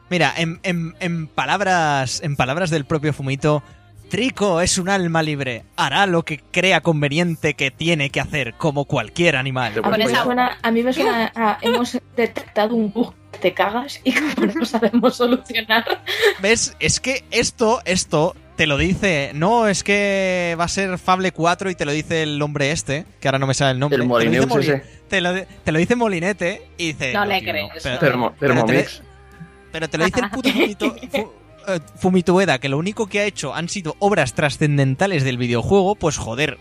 Mira, 0.10 0.34
en, 0.38 0.60
en- 0.64 0.96
en 1.00 1.28
palabras, 1.28 2.22
en 2.24 2.36
palabras 2.36 2.70
del 2.70 2.86
propio 2.86 3.14
Fumito, 3.14 3.62
Trico 4.10 4.62
es 4.62 4.78
un 4.78 4.88
alma 4.88 5.22
libre. 5.22 5.64
Hará 5.76 6.06
lo 6.06 6.24
que 6.24 6.40
crea 6.40 6.80
conveniente 6.80 7.56
que 7.56 7.72
tiene 7.72 8.10
que 8.10 8.22
hacer, 8.22 8.54
como 8.54 8.86
cualquier 8.86 9.36
animal. 9.36 9.74
Te 9.74 9.80
A 9.84 9.90
mí, 9.90 9.98
me 9.98 10.04
esa- 10.06 10.24
suena, 10.24 10.58
a 10.62 10.72
mí 10.72 10.82
me 10.84 10.94
suena 10.94 11.32
a- 11.36 11.58
hemos 11.62 11.98
detectado 12.16 12.74
un 12.76 12.92
bug 12.94 13.14
te 13.39 13.53
cagas 13.53 14.00
y 14.03 14.13
como 14.36 14.48
no 14.48 14.53
lo 14.53 14.65
sabemos 14.65 15.15
solucionar. 15.17 15.86
¿Ves? 16.41 16.75
Es 16.79 17.00
que 17.00 17.24
esto, 17.32 17.82
esto, 17.86 18.36
te 18.56 18.67
lo 18.67 18.77
dice. 18.77 19.32
No, 19.34 19.67
es 19.67 19.84
que 19.84 20.56
va 20.60 20.65
a 20.65 20.67
ser 20.67 20.98
Fable 20.98 21.32
4 21.32 21.70
y 21.70 21.75
te 21.75 21.86
lo 21.86 21.91
dice 21.91 22.24
el 22.24 22.41
hombre 22.41 22.72
este, 22.72 23.06
que 23.20 23.27
ahora 23.27 23.39
no 23.39 23.48
me 23.48 23.53
sale 23.53 23.72
el 23.72 23.79
nombre. 23.79 23.98
El 24.03 24.10
Te 24.10 24.46
lo 24.48 24.58
dice. 24.58 24.84
Te 25.08 25.22
lo, 25.22 25.34
te 25.63 25.72
lo 25.72 25.79
dice 25.79 25.96
Molinete 25.96 26.62
y 26.77 26.88
dice. 26.94 27.13
No 27.13 27.25
le 27.25 27.39
tío, 27.41 27.51
crees, 27.51 27.70
pero, 27.84 27.94
no. 27.94 28.00
Termo, 28.00 28.36
pero 28.39 28.65
te, 28.65 28.88
pero 29.72 29.89
te 29.89 29.98
lo 29.98 30.06
dice 30.06 30.20
el 30.20 30.29
puto 30.29 30.50
Fumito, 30.53 30.96
Fu- 31.12 31.32
eh, 31.67 31.79
Fumito 31.96 32.34
Ueda, 32.36 32.60
que 32.60 32.67
lo 32.70 32.77
único 32.77 33.08
que 33.08 33.20
ha 33.22 33.25
hecho 33.25 33.53
han 33.56 33.70
sido 33.70 33.96
obras 34.00 34.34
trascendentales 34.34 35.24
del 35.24 35.38
videojuego, 35.38 35.96
pues 35.96 36.17
joder. 36.17 36.58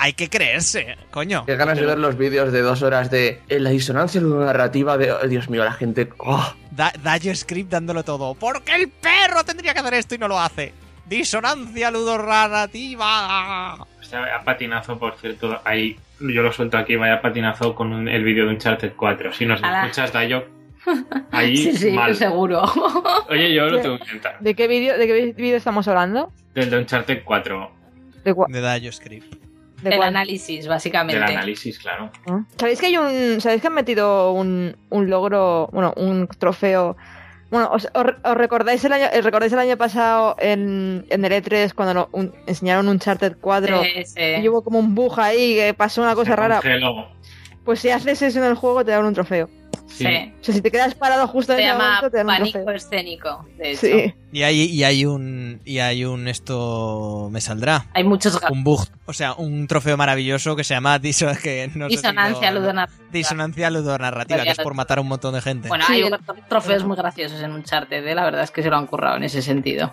Hay 0.00 0.12
que 0.12 0.28
creerse, 0.30 0.96
coño. 1.10 1.44
Qué 1.44 1.56
ganas 1.56 1.76
de 1.78 1.84
ver 1.84 1.98
los 1.98 2.16
vídeos 2.16 2.52
de 2.52 2.60
dos 2.62 2.82
horas 2.82 3.10
de 3.10 3.40
eh, 3.48 3.58
la 3.58 3.70
disonancia 3.70 4.20
narrativa 4.20 4.96
de. 4.96 5.10
oh, 5.12 5.26
Dios 5.26 5.50
mío, 5.50 5.64
la 5.64 5.72
gente. 5.72 6.08
oh. 6.18 6.54
Da, 6.70 6.92
Dayo 7.02 7.34
Script 7.34 7.70
dándolo 7.70 8.04
todo. 8.04 8.34
Porque 8.34 8.74
el 8.76 8.88
perro 8.88 9.42
tendría 9.44 9.74
que 9.74 9.80
hacer 9.80 9.94
esto 9.94 10.14
y 10.14 10.18
no 10.18 10.28
lo 10.28 10.38
hace. 10.38 10.72
Disonancia 11.06 11.90
ludorrarrativa. 11.90 13.74
O 13.74 13.86
sea, 14.02 14.20
vaya 14.20 14.42
patinazo, 14.44 14.98
por 14.98 15.16
cierto, 15.16 15.60
ahí 15.64 15.96
yo 16.20 16.42
lo 16.42 16.52
suelto 16.52 16.76
aquí, 16.78 16.96
vaya 16.96 17.20
patinazo 17.20 17.74
con 17.74 17.92
un- 17.92 18.08
el 18.08 18.22
vídeo 18.24 18.46
de 18.46 18.52
Uncharted 18.52 18.92
4. 18.96 19.32
Si 19.32 19.46
nos 19.46 19.62
Ala. 19.62 19.82
escuchas, 19.82 20.12
Dayo, 20.12 20.46
ahí 21.32 21.56
Sí, 21.56 21.76
sí, 21.76 21.90
mal. 21.90 22.14
seguro. 22.14 22.62
Oye, 23.28 23.52
yo 23.54 23.66
lo 23.66 23.80
tengo 23.80 23.96
que 23.98 24.04
intentar. 24.04 24.38
¿De 24.40 24.54
qué 24.54 24.68
vídeo 24.68 24.96
de 24.98 25.06
qué 25.06 25.32
vídeo 25.36 25.56
estamos 25.56 25.86
hablando? 25.88 26.32
Del 26.54 26.70
de 26.70 26.78
Uncharted 26.78 27.22
4, 27.24 27.70
¿De, 28.24 28.34
De 28.48 28.60
Dayo 28.60 28.92
Script. 28.92 29.34
De 29.82 29.90
El 29.90 29.96
cuál? 29.96 30.08
análisis, 30.08 30.60
del 30.60 30.68
básicamente. 30.68 31.22
análisis, 31.22 31.78
claro. 31.78 32.10
¿Sabéis 32.58 32.80
que 32.80 32.86
hay 32.86 32.96
un. 32.96 33.40
¿Sabéis 33.40 33.60
que 33.60 33.68
han 33.68 33.74
metido 33.74 34.32
un, 34.32 34.76
un 34.90 35.10
logro, 35.10 35.68
bueno, 35.72 35.92
un 35.96 36.26
trofeo? 36.38 36.96
Bueno, 37.50 37.70
¿os, 37.72 37.86
os- 37.94 38.14
os 38.24 38.34
recordáis 38.36 38.84
el 38.84 38.92
año, 38.92 39.06
eh, 39.10 39.22
recordáis 39.22 39.52
el 39.54 39.58
año 39.58 39.76
pasado 39.78 40.36
en, 40.38 41.06
en 41.08 41.24
el 41.24 41.32
E3 41.32 41.72
cuando 41.72 41.94
lo- 41.94 42.08
un- 42.12 42.34
enseñaron 42.46 42.88
un 42.88 42.98
Charter 42.98 43.38
4 43.40 43.82
Sí, 43.84 44.04
sí. 44.04 44.20
y 44.42 44.48
hubo 44.48 44.62
como 44.62 44.78
un 44.78 44.94
bug 44.94 45.18
ahí 45.18 45.54
que 45.54 45.72
pasó 45.74 46.02
una 46.02 46.14
cosa 46.14 46.32
Se 46.32 46.36
rara? 46.36 46.56
congeló. 46.56 47.08
Pues 47.64 47.80
si 47.80 47.88
haces 47.90 48.20
eso 48.20 48.38
en 48.40 48.44
el 48.46 48.54
juego 48.54 48.84
te 48.84 48.90
dan 48.90 49.04
un 49.06 49.14
trofeo. 49.14 49.48
Sí. 49.88 50.04
Sí. 50.04 50.32
O 50.40 50.44
sea, 50.44 50.54
si 50.54 50.60
te 50.60 50.70
quedas 50.70 50.94
parado 50.94 51.26
justo 51.26 51.52
en 51.54 51.58
Se 51.58 51.64
ese 51.64 51.72
llama 51.72 51.84
momento 51.96 52.10
te 52.10 52.16
dan 52.18 52.26
un 52.26 52.52
pánico 52.52 52.70
escénico, 52.70 53.48
de 53.56 53.70
hecho. 53.72 53.80
Sí. 53.80 54.14
Y 54.32 54.42
hay, 54.42 54.60
y 54.66 54.84
hay 54.84 55.06
un. 55.06 55.60
Y 55.64 55.78
hay 55.78 56.04
un. 56.04 56.28
Esto. 56.28 57.28
Me 57.32 57.40
saldrá. 57.40 57.86
Hay 57.94 58.04
muchos 58.04 58.34
gatos. 58.38 58.50
Un 58.50 58.64
bug. 58.64 58.86
O 59.06 59.12
sea, 59.12 59.32
un 59.34 59.66
trofeo 59.66 59.96
maravilloso 59.96 60.54
que 60.54 60.64
se 60.64 60.74
llama 60.74 60.98
diso- 61.00 61.34
que 61.42 61.70
no 61.74 61.88
Disonancia 61.88 62.50
ludonarrativa. 62.52 63.08
Disonancia 63.10 63.70
ludonarrativa, 63.70 64.42
que 64.44 64.50
es 64.50 64.58
por 64.58 64.74
matar 64.74 64.98
a 64.98 65.00
un 65.00 65.08
montón 65.08 65.34
de 65.34 65.40
gente. 65.40 65.68
Bueno, 65.68 65.84
Sí, 65.86 65.94
hay 65.94 66.02
el- 66.02 66.18
trofeos 66.48 66.84
muy 66.84 66.96
graciosos 66.96 67.40
en 67.40 67.52
un 67.52 67.62
charter, 67.64 68.04
la 68.14 68.24
verdad 68.24 68.42
es 68.42 68.50
que 68.50 68.62
se 68.62 68.68
lo 68.70 68.76
han 68.76 68.86
currado 68.86 69.16
en 69.16 69.24
ese 69.24 69.40
sentido. 69.42 69.90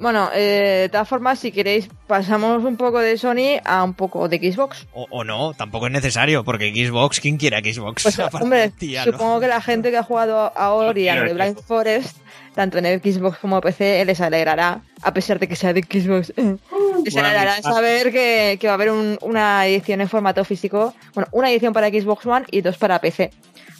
Bueno, 0.00 0.30
eh, 0.34 0.78
de 0.82 0.88
todas 0.88 1.06
formas, 1.06 1.38
si 1.38 1.52
queréis, 1.52 1.88
pasamos 2.06 2.64
un 2.64 2.76
poco 2.78 2.98
de 3.00 3.18
Sony 3.18 3.60
a 3.64 3.84
un 3.84 3.92
poco 3.92 4.28
de 4.28 4.38
Xbox. 4.38 4.86
O, 4.94 5.06
o 5.10 5.24
no, 5.24 5.52
tampoco 5.52 5.86
es 5.88 5.92
necesario, 5.92 6.42
porque 6.42 6.72
Xbox, 6.74 7.20
¿quién 7.20 7.36
quiere 7.36 7.56
a 7.58 7.60
Xbox? 7.60 8.02
Pues, 8.04 8.18
Aparte 8.18 8.42
hombre, 8.44 8.72
Alba. 8.98 9.04
supongo 9.12 9.40
que 9.40 9.46
la 9.48 9.60
gente 9.60 9.90
que 9.90 9.98
ha 9.98 10.02
jugado 10.02 10.52
a 10.56 10.72
Ori 10.72 11.02
y 11.02 11.08
a 11.10 11.22
The 11.24 11.34
Blind. 11.34 11.60
Forest, 11.60 12.16
tanto 12.54 12.78
en 12.78 12.86
el 12.86 13.00
Xbox 13.02 13.38
como 13.38 13.60
PC, 13.60 14.02
les 14.06 14.20
alegrará, 14.22 14.80
a 15.02 15.12
pesar 15.12 15.38
de 15.38 15.46
que 15.48 15.54
sea 15.56 15.74
de 15.74 15.82
Xbox. 15.82 16.32
Les 17.04 17.14
Bueno, 17.14 17.28
alegrará 17.28 17.62
saber 17.62 18.10
que, 18.12 18.58
que 18.60 18.66
va 18.66 18.72
a 18.72 18.74
haber 18.74 18.90
un- 18.90 19.18
una 19.22 19.66
edición 19.66 20.00
en 20.00 20.08
formato 20.08 20.44
físico, 20.44 20.94
bueno, 21.14 21.28
una 21.32 21.50
edición 21.50 21.72
para 21.72 21.88
Xbox 21.88 22.24
One 22.26 22.46
y 22.50 22.60
dos 22.62 22.76
para 22.78 22.98
PC. 23.00 23.30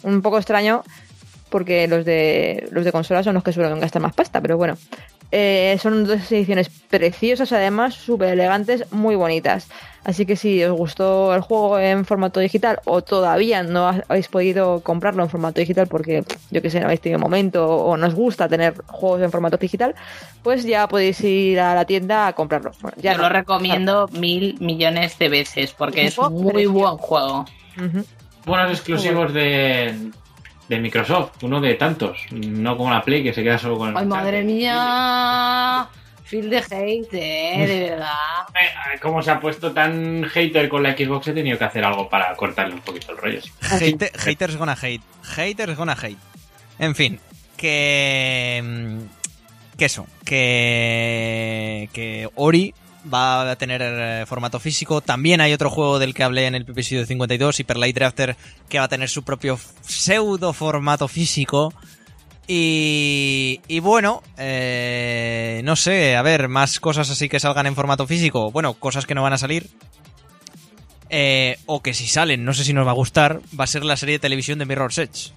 Un 0.03 0.21
poco 0.23 0.37
extraño, 0.37 0.83
porque 1.49 1.87
los 1.87 2.05
de 2.05 2.67
los 2.71 2.83
de 2.85 2.91
consola 2.91 3.21
son 3.23 3.33
los 3.35 3.43
que 3.43 3.53
suelen 3.53 3.79
gastar 3.79 4.01
más 4.01 4.13
pasta, 4.13 4.39
pero 4.41 4.57
bueno. 4.57 4.77
Eh, 5.33 5.77
son 5.81 6.05
dos 6.05 6.29
ediciones 6.31 6.69
preciosas, 6.89 7.51
además, 7.53 7.93
súper 7.95 8.29
elegantes, 8.29 8.91
muy 8.91 9.15
bonitas. 9.15 9.69
Así 10.03 10.25
que 10.25 10.35
si 10.35 10.63
os 10.63 10.75
gustó 10.77 11.33
el 11.35 11.41
juego 11.41 11.77
en 11.79 12.05
formato 12.05 12.39
digital 12.39 12.79
o 12.85 13.01
todavía 13.03 13.61
no 13.63 13.87
ha- 13.87 14.03
habéis 14.09 14.27
podido 14.27 14.81
comprarlo 14.81 15.21
en 15.23 15.29
formato 15.29 15.59
digital 15.61 15.87
porque, 15.87 16.23
yo 16.49 16.61
que 16.61 16.69
sé, 16.71 16.79
no 16.79 16.87
habéis 16.87 17.01
tenido 17.01 17.19
momento 17.19 17.65
o 17.69 17.95
no 17.97 18.07
os 18.07 18.15
gusta 18.15 18.49
tener 18.49 18.73
juegos 18.87 19.21
en 19.21 19.31
formato 19.31 19.57
digital, 19.57 19.93
pues 20.43 20.63
ya 20.65 20.87
podéis 20.87 21.21
ir 21.21 21.59
a 21.59 21.75
la 21.75 21.85
tienda 21.85 22.27
a 22.27 22.33
comprarlo. 22.33 22.71
Bueno, 22.81 22.97
ya 22.99 23.11
Yo 23.13 23.17
no. 23.19 23.23
lo 23.25 23.29
recomiendo 23.29 24.09
mil 24.11 24.57
millones 24.59 25.17
de 25.19 25.29
veces 25.29 25.71
porque 25.77 26.07
es 26.07 26.17
un 26.17 26.33
muy 26.33 26.51
precioso. 26.51 26.73
buen 26.79 26.97
juego. 26.97 27.45
Ujú. 27.77 28.05
Buenos 28.45 28.71
exclusivos 28.71 29.33
de, 29.33 29.93
de 30.71 30.79
Microsoft, 30.79 31.43
uno 31.43 31.59
de 31.59 31.75
tantos. 31.75 32.17
No 32.31 32.77
como 32.77 32.89
la 32.91 33.03
Play 33.03 33.21
que 33.23 33.33
se 33.33 33.43
queda 33.43 33.57
solo 33.57 33.77
con 33.77 33.89
el. 33.89 33.97
Ay, 33.97 34.05
madre 34.05 34.41
mía. 34.43 35.87
Feel 36.23 36.49
de 36.49 36.57
hate, 36.59 37.13
eh, 37.13 37.65
de 37.67 37.89
verdad. 37.89 38.07
Eh, 38.93 38.99
Como 39.01 39.21
se 39.21 39.31
ha 39.31 39.39
puesto 39.39 39.71
tan 39.73 40.23
hater 40.25 40.69
con 40.69 40.81
la 40.83 40.95
Xbox, 40.95 41.27
he 41.27 41.33
tenido 41.33 41.57
que 41.57 41.63
hacer 41.65 41.83
algo 41.83 42.07
para 42.09 42.33
cortarle 42.35 42.73
un 42.75 42.81
poquito 42.81 43.11
el 43.11 43.17
rollo. 43.17 43.41
sí. 43.41 43.49
Hate- 43.61 44.11
haters 44.17 44.55
gonna 44.57 44.77
hate. 44.81 45.01
Haters 45.23 45.75
gonna 45.77 45.93
hate. 46.01 46.17
En 46.79 46.95
fin, 46.95 47.19
que. 47.57 48.61
mm, 48.63 49.77
que 49.77 49.85
eso, 49.85 50.05
que, 50.25 51.89
que 51.93 52.29
Ori 52.35 52.73
va 53.11 53.51
a 53.51 53.55
tener 53.55 53.81
eh, 53.83 54.25
formato 54.27 54.59
físico. 54.59 55.01
También 55.01 55.41
hay 55.41 55.53
otro 55.53 55.69
juego 55.69 55.99
del 55.99 56.13
que 56.13 56.23
hablé 56.23 56.47
en 56.47 56.55
el 56.55 56.63
episodio 56.63 57.05
52, 57.05 57.59
Hyper 57.59 57.77
Light 57.77 57.95
Drafter, 57.95 58.35
que 58.69 58.79
va 58.79 58.85
a 58.85 58.89
tener 58.89 59.09
su 59.09 59.23
propio 59.23 59.59
pseudo 59.81 60.53
formato 60.53 61.07
físico. 61.07 61.73
Y, 62.47 63.61
y 63.67 63.79
bueno, 63.79 64.23
eh, 64.37 65.61
no 65.63 65.75
sé, 65.75 66.15
a 66.15 66.21
ver, 66.21 66.47
más 66.47 66.79
cosas 66.79 67.09
así 67.09 67.29
que 67.29 67.39
salgan 67.39 67.67
en 67.67 67.75
formato 67.75 68.07
físico. 68.07 68.51
Bueno, 68.51 68.73
cosas 68.73 69.05
que 69.05 69.15
no 69.15 69.23
van 69.23 69.33
a 69.33 69.37
salir. 69.37 69.69
Eh, 71.09 71.57
o 71.65 71.81
que 71.81 71.93
si 71.93 72.07
salen, 72.07 72.45
no 72.45 72.53
sé 72.53 72.63
si 72.63 72.71
nos 72.73 72.87
va 72.87 72.91
a 72.91 72.95
gustar, 72.95 73.41
va 73.59 73.65
a 73.65 73.67
ser 73.67 73.83
la 73.83 73.97
serie 73.97 74.15
de 74.15 74.19
televisión 74.19 74.59
de 74.59 74.65
Mirror's 74.65 74.97
Edge. 74.97 75.31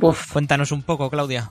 Uf. 0.00 0.32
Cuéntanos 0.32 0.72
un 0.72 0.82
poco, 0.82 1.10
Claudia. 1.10 1.50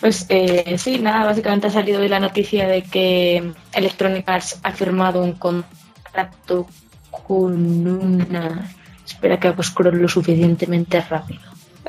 Pues 0.00 0.26
eh, 0.28 0.76
sí, 0.78 0.98
nada, 0.98 1.24
básicamente 1.24 1.66
ha 1.68 1.70
salido 1.70 2.00
hoy 2.00 2.08
la 2.08 2.20
noticia 2.20 2.66
de 2.68 2.82
que 2.82 3.52
Electronic 3.72 4.28
Arts 4.28 4.58
ha 4.62 4.72
firmado 4.72 5.22
un 5.22 5.32
contrato 5.32 6.66
con 7.26 7.86
una... 7.86 8.70
Espera 9.06 9.38
que 9.38 9.48
hago 9.48 9.62
scroll 9.62 10.00
lo 10.00 10.08
suficientemente 10.08 11.00
rápido. 11.00 11.40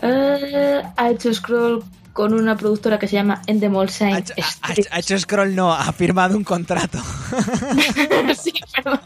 Eh, 0.02 0.82
ha 0.96 1.10
hecho 1.10 1.34
scroll 1.34 1.84
con 2.14 2.34
una 2.34 2.56
productora 2.56 2.98
que 3.00 3.08
se 3.10 3.16
llama 3.16 3.42
Endemol 3.48 3.90
Ha 4.00 4.20
hecho, 4.20 4.34
ha- 4.42 4.68
ha 4.70 4.72
hecho- 4.74 4.90
ha 4.92 5.00
hecho 5.00 5.20
scroll, 5.20 5.54
no, 5.56 5.74
ha 5.74 5.92
firmado 5.92 6.38
un 6.38 6.44
contrato. 6.46 6.98
sí, 8.42 8.54
perdón. 8.74 9.00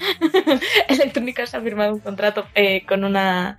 Electronic 0.88 1.40
Arts 1.40 1.56
ha 1.56 1.62
firmado 1.62 1.94
un 1.94 2.00
contrato 2.00 2.46
eh, 2.56 2.86
con 2.88 3.04
una 3.04 3.58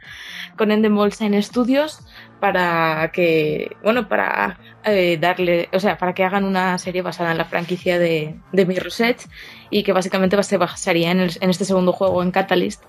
con 0.57 0.71
Endemol 0.71 1.11
Shine 1.11 1.43
Studios 1.43 2.01
para 2.41 3.11
que 3.13 3.77
bueno 3.83 4.09
para 4.09 4.59
eh, 4.85 5.19
darle 5.21 5.69
o 5.73 5.79
sea 5.81 5.99
para 5.99 6.15
que 6.15 6.25
hagan 6.25 6.45
una 6.45 6.79
serie 6.79 7.03
basada 7.03 7.33
en 7.33 7.39
la 7.39 7.45
franquicia 7.45 7.99
de, 7.99 8.35
de 8.53 8.67
Mirror's 8.67 8.99
Edge 9.01 9.27
y 9.71 9.83
que 9.83 9.93
básicamente 9.93 10.43
se 10.43 10.57
basaría 10.57 11.11
en, 11.11 11.21
el- 11.21 11.37
en 11.41 11.51
este 11.51 11.65
segundo 11.67 11.93
juego 11.93 12.23
en 12.23 12.31
Catalyst. 12.31 12.83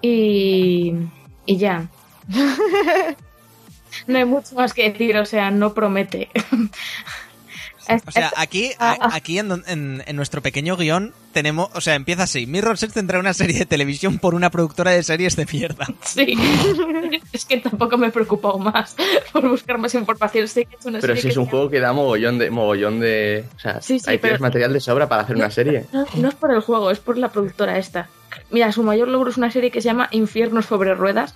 Y 0.00 0.94
y 1.46 1.56
ya. 1.56 1.88
No 4.06 4.16
hay 4.18 4.24
mucho 4.24 4.54
más 4.54 4.72
que 4.72 4.90
decir 4.90 5.16
o 5.18 5.26
sea 5.26 5.50
no 5.50 5.74
promete 5.74 6.28
O 8.06 8.10
sea, 8.10 8.32
aquí, 8.36 8.70
a- 8.78 9.14
aquí 9.14 9.38
en, 9.38 9.50
en- 9.66 10.02
en 10.06 10.16
nuestro 10.16 10.40
pequeño 10.42 10.76
guion 10.76 11.12
tenemos, 11.32 11.68
o 11.74 11.80
sea, 11.80 11.94
empieza 11.94 12.24
así. 12.24 12.46
Mirror's 12.46 12.82
Edge 12.82 12.92
tendrá 12.92 13.18
una 13.18 13.34
serie 13.34 13.58
de 13.58 13.66
televisión 13.66 14.18
por 14.18 14.34
una 14.34 14.50
productora 14.50 14.90
de 14.92 15.02
series 15.02 15.36
de 15.36 15.46
mierda. 15.50 15.86
Sí, 16.04 16.34
es 17.32 17.44
que 17.44 17.58
tampoco 17.58 17.96
me 17.98 18.08
he 18.08 18.10
preocupado 18.10 18.58
más 18.58 18.94
por 19.32 19.48
buscar 19.48 19.78
más 19.78 19.94
información. 19.94 20.46
Sé 20.48 20.64
que 20.66 20.76
es 20.76 20.84
una 20.86 21.00
Pero 21.00 21.12
serie 21.14 21.22
si 21.22 21.28
es 21.28 21.36
un 21.36 21.46
juego 21.46 21.70
que 21.70 21.80
da 21.80 21.92
mogollón 21.92 22.38
de. 22.38 22.50
mogollón 22.50 23.00
de. 23.00 23.44
O 23.56 23.58
sea, 23.58 23.80
Sí, 23.80 23.98
sí, 23.98 24.10
ahí 24.10 24.18
pero- 24.18 24.38
material 24.40 24.72
de 24.72 24.80
sobra 24.80 25.08
para 25.08 25.22
hacer 25.22 25.36
una 25.36 25.50
serie. 25.50 25.86
No, 25.92 26.04
no 26.14 26.28
es 26.28 26.34
por 26.34 26.52
el 26.52 26.60
juego, 26.60 26.90
es 26.90 26.98
por 27.00 27.16
la 27.18 27.30
productora 27.30 27.78
esta. 27.78 28.08
Mira, 28.50 28.70
su 28.72 28.82
mayor 28.82 29.08
logro 29.08 29.30
es 29.30 29.36
una 29.36 29.50
serie 29.50 29.70
que 29.70 29.80
se 29.80 29.86
llama 29.86 30.08
Infiernos 30.10 30.66
sobre 30.66 30.94
Ruedas, 30.94 31.34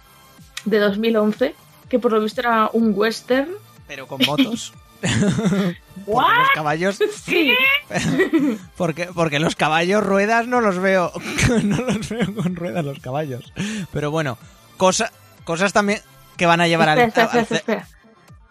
de 0.65 0.79
2011, 0.79 1.55
que 1.89 1.99
por 1.99 2.13
lo 2.13 2.21
visto 2.21 2.41
era 2.41 2.69
un 2.73 2.93
western. 2.95 3.49
Pero 3.87 4.07
con 4.07 4.21
motos. 4.27 4.73
porque 6.07 6.33
los 6.39 6.51
caballos. 6.55 6.99
Sí, 7.25 7.53
Porque, 8.77 9.09
porque 9.15 9.39
los 9.39 9.57
caballos 9.57 10.03
ruedas 10.05 10.47
no 10.47 10.61
los 10.61 10.79
veo. 10.79 11.13
No 11.63 11.79
los 11.83 12.09
veo 12.09 12.35
con 12.35 12.57
ruedas 12.57 12.85
los 12.85 12.99
caballos. 13.01 13.53
Pero 13.93 14.11
bueno, 14.11 14.39
cosa, 14.77 15.13
cosas 15.45 15.73
también 15.73 16.01
que 16.37 16.47
van 16.47 16.61
a 16.61 16.69
llevar 16.69 16.89
al, 16.91 16.99
espera, 17.01 17.27
al- 17.31 17.39
espera, 17.41 17.59
espera. 17.59 17.89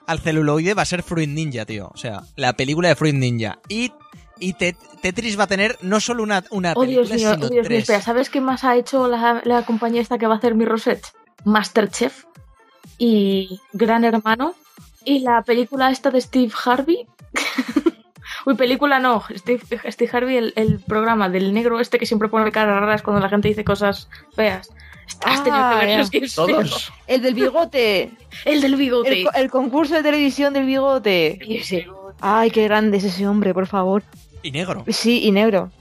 al 0.07 0.19
celuloide 0.19 0.73
va 0.73 0.81
a 0.83 0.85
ser 0.85 1.03
Fruit 1.03 1.29
Ninja, 1.29 1.65
tío. 1.65 1.89
O 1.93 1.97
sea, 1.97 2.21
la 2.35 2.53
película 2.53 2.89
de 2.89 2.95
Fruit 2.95 3.15
Ninja. 3.15 3.59
Y, 3.69 3.91
y 4.39 4.53
Tet- 4.53 4.77
Tetris 5.01 5.37
va 5.39 5.43
a 5.43 5.47
tener 5.47 5.77
no 5.81 5.99
solo 5.99 6.23
una, 6.23 6.43
una 6.49 6.73
Oh, 6.75 6.83
Dios 6.85 7.09
película, 7.09 7.15
mío, 7.15 7.35
sino 7.35 7.45
oh, 7.47 7.49
Dios 7.49 7.69
mío, 7.69 7.83
tres. 7.85 8.03
¿sabes 8.03 8.29
qué 8.29 8.41
más 8.41 8.63
ha 8.63 8.75
hecho 8.75 9.07
la, 9.07 9.41
la 9.45 9.63
compañía 9.65 10.01
esta 10.01 10.17
que 10.17 10.27
va 10.27 10.35
a 10.35 10.37
hacer 10.37 10.55
mi 10.55 10.65
Rosette? 10.65 11.05
Masterchef 11.43 12.25
y 12.97 13.59
Gran 13.73 14.03
Hermano 14.03 14.55
y 15.03 15.19
la 15.19 15.43
película 15.43 15.91
esta 15.91 16.09
de 16.09 16.21
Steve 16.21 16.51
Harvey. 16.65 17.05
Uy, 18.45 18.55
película 18.55 18.99
no, 18.99 19.23
Steve, 19.35 19.61
Steve 19.91 20.09
Harvey, 20.13 20.37
el, 20.37 20.53
el 20.55 20.79
programa 20.79 21.29
del 21.29 21.53
negro 21.53 21.79
este 21.79 21.97
que 21.97 22.05
siempre 22.05 22.29
pone 22.29 22.51
caras 22.51 22.79
raras 22.79 23.01
cuando 23.01 23.19
la 23.21 23.29
gente 23.29 23.47
dice 23.47 23.63
cosas 23.63 24.07
feas. 24.35 24.69
Has 25.23 25.43
tenido 25.43 25.61
que 25.61 25.75
Ah, 25.95 26.03
que 26.11 26.27
feo. 26.27 26.45
Todos. 26.47 26.91
El 27.07 27.21
del 27.21 27.33
bigote. 27.35 28.11
El 28.45 28.61
del 28.61 28.75
bigote. 28.75 29.19
El, 29.21 29.25
co- 29.25 29.33
el 29.35 29.49
concurso 29.51 29.95
de 29.95 30.03
televisión 30.03 30.53
del 30.53 30.65
bigote. 30.65 31.39
Ese. 31.47 31.87
Ay, 32.21 32.49
qué 32.51 32.63
grande 32.63 32.97
es 32.97 33.03
ese 33.03 33.27
hombre, 33.27 33.53
por 33.53 33.67
favor. 33.67 34.03
Y 34.43 34.51
negro. 34.51 34.83
Sí, 34.89 35.23
y 35.23 35.31
negro. 35.31 35.71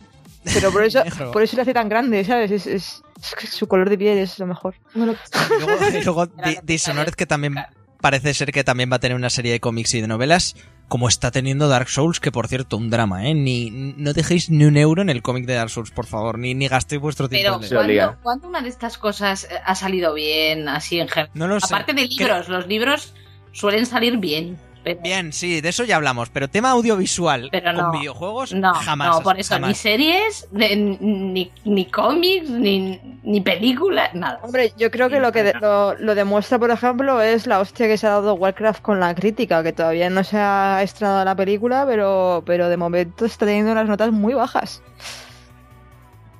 Pero 0.53 0.71
por 0.73 0.85
eso, 0.85 1.03
por 1.33 1.43
eso 1.43 1.57
le 1.57 1.62
hace 1.62 1.73
tan 1.75 1.88
grande, 1.88 2.25
¿sabes? 2.25 2.51
Es, 2.51 2.67
es- 2.67 3.03
es 3.23 3.35
que 3.35 3.47
su 3.47 3.67
color 3.67 3.88
de 3.88 3.97
piel 3.97 4.19
es 4.19 4.38
lo 4.38 4.47
mejor. 4.47 4.75
Bueno, 4.95 5.14
luego, 5.59 5.77
luego 6.05 6.27
Di- 6.27 6.59
Dishonored, 6.62 7.14
que 7.14 7.25
también 7.25 7.55
parece 8.03 8.35
ser 8.35 8.53
que 8.53 8.62
también 8.64 8.90
va 8.93 8.97
a 8.97 8.99
tener 8.99 9.17
una 9.17 9.31
serie 9.31 9.53
de 9.53 9.61
cómics 9.61 9.95
y 9.95 10.03
de 10.03 10.07
novelas, 10.09 10.55
como 10.88 11.09
está 11.09 11.31
teniendo 11.31 11.68
Dark 11.68 11.88
Souls, 11.88 12.20
que 12.20 12.31
por 12.31 12.49
cierto, 12.49 12.77
un 12.77 12.90
drama, 12.90 13.29
¿eh? 13.29 13.35
Ni, 13.35 13.70
no 13.70 14.12
dejéis 14.12 14.51
ni 14.51 14.64
un 14.64 14.77
euro 14.77 15.03
en 15.03 15.11
el 15.11 15.23
cómic 15.23 15.47
de 15.47 15.55
Dark 15.55 15.70
Souls, 15.70 15.90
por 15.90 16.07
favor, 16.07 16.38
ni, 16.38 16.55
ni 16.55 16.68
gastéis 16.68 17.01
vuestro 17.01 17.29
tiempo 17.29 17.61
Pero. 17.61 17.77
¿cuándo, 17.77 18.16
cuándo 18.23 18.49
una 18.49 18.61
de 18.61 18.68
estas 18.68 18.99
cosas 18.99 19.44
eh, 19.44 19.61
ha 19.64 19.75
salido 19.75 20.14
bien, 20.14 20.68
así 20.68 21.01
en 21.01 21.09
general? 21.09 21.31
No 21.35 21.49
lo 21.49 21.61
sé. 21.61 21.66
Aparte 21.66 21.94
de 21.94 22.07
libros, 22.07 22.49
los 22.49 22.66
libros 22.66 23.14
suelen 23.53 23.87
salir 23.87 24.18
bien. 24.18 24.59
Pero, 24.85 25.01
Bien, 25.01 25.33
sí, 25.33 25.62
de 25.62 25.70
eso 25.70 25.83
ya 25.85 25.97
hablamos, 25.97 26.29
pero 26.29 26.47
tema 26.49 26.70
audiovisual 26.73 27.49
Pero 27.51 27.73
con 27.75 27.85
no. 27.87 27.92
videojuegos, 27.92 28.53
no, 28.53 28.75
jamás. 28.75 29.09
no, 29.16 29.23
por 29.23 29.40
eso, 29.40 29.55
jamás. 29.55 29.68
ni 29.70 29.75
series, 29.75 30.47
ni, 30.53 31.51
ni 31.64 31.87
cómics, 31.87 32.51
ni, 32.51 33.01
ni 33.23 33.40
películas, 33.40 34.14
nada. 34.14 34.38
Hombre, 34.42 34.75
yo 34.77 34.90
creo 34.90 35.09
que 35.09 35.20
lo 35.20 35.33
que 35.33 35.42
de- 35.42 35.55
lo, 35.55 35.94
lo 35.94 36.14
demuestra, 36.14 36.59
por 36.59 36.70
ejemplo, 36.70 37.23
es 37.23 37.47
la 37.47 37.61
hostia 37.61 37.87
que 37.87 37.97
se 37.97 38.07
ha 38.07 38.11
dado 38.11 38.35
Warcraft 38.35 38.83
con 38.83 39.01
la 39.01 39.14
crítica, 39.14 39.62
que 39.62 39.73
todavía 39.73 40.11
no 40.11 40.23
se 40.23 40.37
ha 40.37 40.81
estrenado 40.83 41.25
la 41.25 41.35
película, 41.35 41.87
pero, 41.88 42.42
pero 42.44 42.68
de 42.68 42.77
momento 42.77 43.25
está 43.25 43.47
teniendo 43.47 43.73
unas 43.73 43.88
notas 43.88 44.12
muy 44.12 44.35
bajas. 44.35 44.83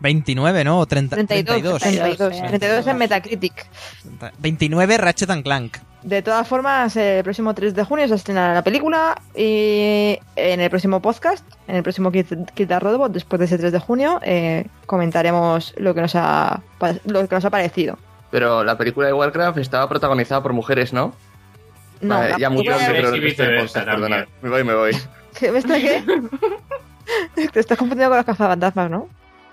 29, 0.00 0.64
¿no? 0.64 0.80
O 0.80 0.87
30, 0.87 1.16
32, 1.16 1.80
32. 1.80 1.80
32, 1.80 2.35
eh. 2.35 2.44
32 2.48 2.87
en 2.88 2.96
Metacritic. 2.98 3.66
29 4.38 4.98
Ratchet 4.98 5.30
and 5.30 5.42
Clank. 5.42 5.78
De 6.04 6.20
todas 6.20 6.46
formas, 6.46 6.94
el 6.96 7.24
próximo 7.24 7.54
3 7.54 7.74
de 7.74 7.82
junio 7.82 8.06
se 8.06 8.14
estrena 8.14 8.52
la 8.52 8.62
película 8.62 9.22
y 9.34 10.18
en 10.36 10.60
el 10.60 10.68
próximo 10.68 11.00
podcast, 11.00 11.42
en 11.66 11.76
el 11.76 11.82
próximo 11.82 12.12
Kit 12.12 12.28
Kit 12.52 12.68
the 12.68 12.78
Robot, 12.78 13.10
después 13.10 13.40
de 13.40 13.46
ese 13.46 13.56
3 13.56 13.72
de 13.72 13.78
junio, 13.78 14.20
eh, 14.22 14.66
comentaremos 14.84 15.72
lo 15.78 15.94
que 15.94 16.02
nos 16.02 16.14
ha 16.14 16.60
lo 17.06 17.26
que 17.26 17.34
nos 17.34 17.44
ha 17.46 17.48
parecido. 17.48 17.96
Pero 18.30 18.62
la 18.64 18.76
película 18.76 19.06
de 19.06 19.14
Warcraft 19.14 19.56
estaba 19.56 19.88
protagonizada 19.88 20.42
por 20.42 20.52
mujeres, 20.52 20.92
¿no? 20.92 21.14
No, 22.02 22.16
Vale, 22.16 22.30
la 22.32 22.38
ya 22.38 22.50
mucho 22.50 22.70
viceversa 23.18 23.80
podcast, 23.80 23.86
perdona. 23.86 24.26
Me 24.42 24.50
voy, 24.50 24.62
me 24.62 24.74
voy. 24.74 24.92
¿Qué, 25.38 25.50
¿Me 25.50 25.58
está 25.60 25.76
qué? 25.76 26.04
Te 27.50 27.60
estás 27.60 27.78
confundiendo 27.78 28.10
con 28.10 28.18
las 28.18 28.26
cazafantasmas, 28.26 28.90
¿no? 28.90 29.08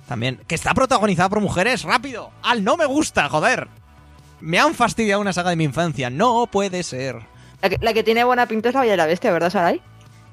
También. 0.05 0.41
Que 0.47 0.55
está 0.55 0.73
protagonizada 0.73 1.29
por 1.29 1.39
mujeres. 1.39 1.83
¡Rápido! 1.83 2.31
¡Al 2.43 2.65
no 2.65 2.75
me 2.75 2.85
gusta, 2.85 3.29
joder! 3.29 3.69
Me 4.41 4.60
han 4.60 4.73
fastidiado 4.73 5.21
una 5.21 5.34
saga 5.34 5.51
de 5.51 5.56
mi 5.56 5.63
infancia. 5.63 6.10
No 6.10 6.47
puede 6.47 6.84
ser. 6.84 7.17
La 7.62 7.69
que, 7.69 7.77
la 7.82 7.93
que 7.93 8.04
tiene 8.04 8.23
buena 8.23 8.47
pinta 8.47 8.69
es 8.69 8.75
la 8.75 8.82
Bella 8.82 8.93
y 8.95 8.97
la 8.97 9.06
Bestia, 9.06 9.32
¿verdad, 9.32 9.49
Sarai? 9.51 9.82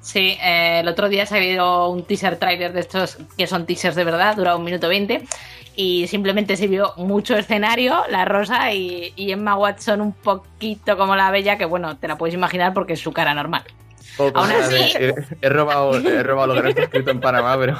Sí, 0.01 0.37
eh, 0.41 0.79
el 0.79 0.87
otro 0.87 1.09
día 1.09 1.25
se 1.25 1.35
ha 1.35 1.37
habido 1.37 1.89
un 1.89 2.03
teaser 2.05 2.37
trailer 2.37 2.71
de 2.73 2.79
estos 2.79 3.17
que 3.37 3.47
son 3.47 3.65
teasers 3.65 3.95
de 3.95 4.05
verdad, 4.05 4.35
dura 4.37 4.55
un 4.55 4.63
minuto 4.63 4.87
20 4.87 5.25
y 5.75 6.07
simplemente 6.07 6.55
se 6.55 6.67
vio 6.67 6.93
mucho 6.95 7.35
escenario, 7.37 8.03
la 8.09 8.23
rosa 8.25 8.71
y, 8.71 9.11
y 9.17 9.31
Emma 9.31 9.55
Watson 9.57 9.99
un 10.01 10.13
poquito 10.13 10.97
como 10.97 11.15
la 11.17 11.29
bella, 11.31 11.57
que 11.57 11.65
bueno, 11.65 11.97
te 11.97 12.07
la 12.07 12.17
puedes 12.17 12.33
imaginar 12.33 12.73
porque 12.73 12.93
es 12.93 12.99
su 13.01 13.11
cara 13.11 13.33
normal. 13.33 13.63
Poco, 14.17 14.39
Aún 14.39 14.49
nada, 14.49 14.65
así- 14.65 14.75
he, 14.97 15.13
he 15.41 15.49
robado, 15.49 15.95
he 15.97 16.23
robado 16.23 16.47
lo 16.47 16.55
que 16.55 16.61
no 16.63 16.69
está 16.69 16.83
escrito 16.83 17.11
en 17.11 17.19
Panamá, 17.19 17.57
pero. 17.59 17.79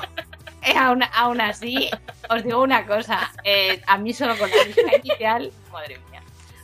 Eh, 0.62 0.74
aún, 0.78 1.02
aún 1.15 1.39
así, 1.42 1.89
os 2.30 2.44
digo 2.44 2.62
una 2.62 2.86
cosa, 2.86 3.32
eh, 3.46 3.82
a 3.88 3.98
mí 3.98 4.13
solo 4.13 4.38
con 4.38 4.50
la 4.50 4.58
música 4.68 4.96
inicial, 4.98 5.52
madre 5.72 6.00
mía, 6.09 6.09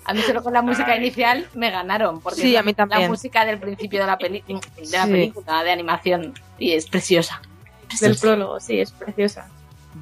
a 0.05 0.13
mí 0.13 0.21
solo 0.21 0.43
con 0.43 0.53
la 0.53 0.61
música 0.61 0.95
inicial 0.95 1.47
me 1.55 1.71
ganaron, 1.71 2.21
porque 2.21 2.41
Sí, 2.41 2.55
a 2.55 2.63
mí 2.63 2.73
también. 2.73 3.01
la 3.01 3.07
música 3.09 3.43
del 3.45 3.59
principio 3.59 3.99
de 4.01 4.05
la, 4.07 4.17
peli 4.17 4.43
de 4.47 4.53
la 4.91 5.05
Sí. 5.05 5.11
película 5.11 5.63
de 5.63 5.71
animación 5.71 6.33
y 6.59 6.71
es 6.73 6.87
preciosa. 6.87 7.41
del 8.01 8.15
prólogo, 8.17 8.59
sí, 8.59 8.79
es 8.79 8.91
preciosa. 8.91 9.47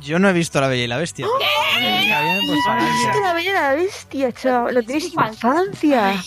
Yo 0.01 0.17
no 0.17 0.27
he 0.29 0.33
visto 0.33 0.59
La 0.59 0.67
Bella 0.67 0.83
y 0.83 0.87
la 0.87 0.97
Bestia. 0.97 1.25
Está 1.27 2.21
bien, 2.21 2.39
pues, 2.47 2.59
¡Viste 3.05 3.21
la 3.21 3.33
Bella 3.33 3.49
y 3.49 3.53
la 3.53 3.73
Bestia, 3.75 4.31
chaval! 4.31 4.73
Lo 4.75 4.83
tienes 4.83 5.13
en 5.13 5.23
infancia. 5.25 6.23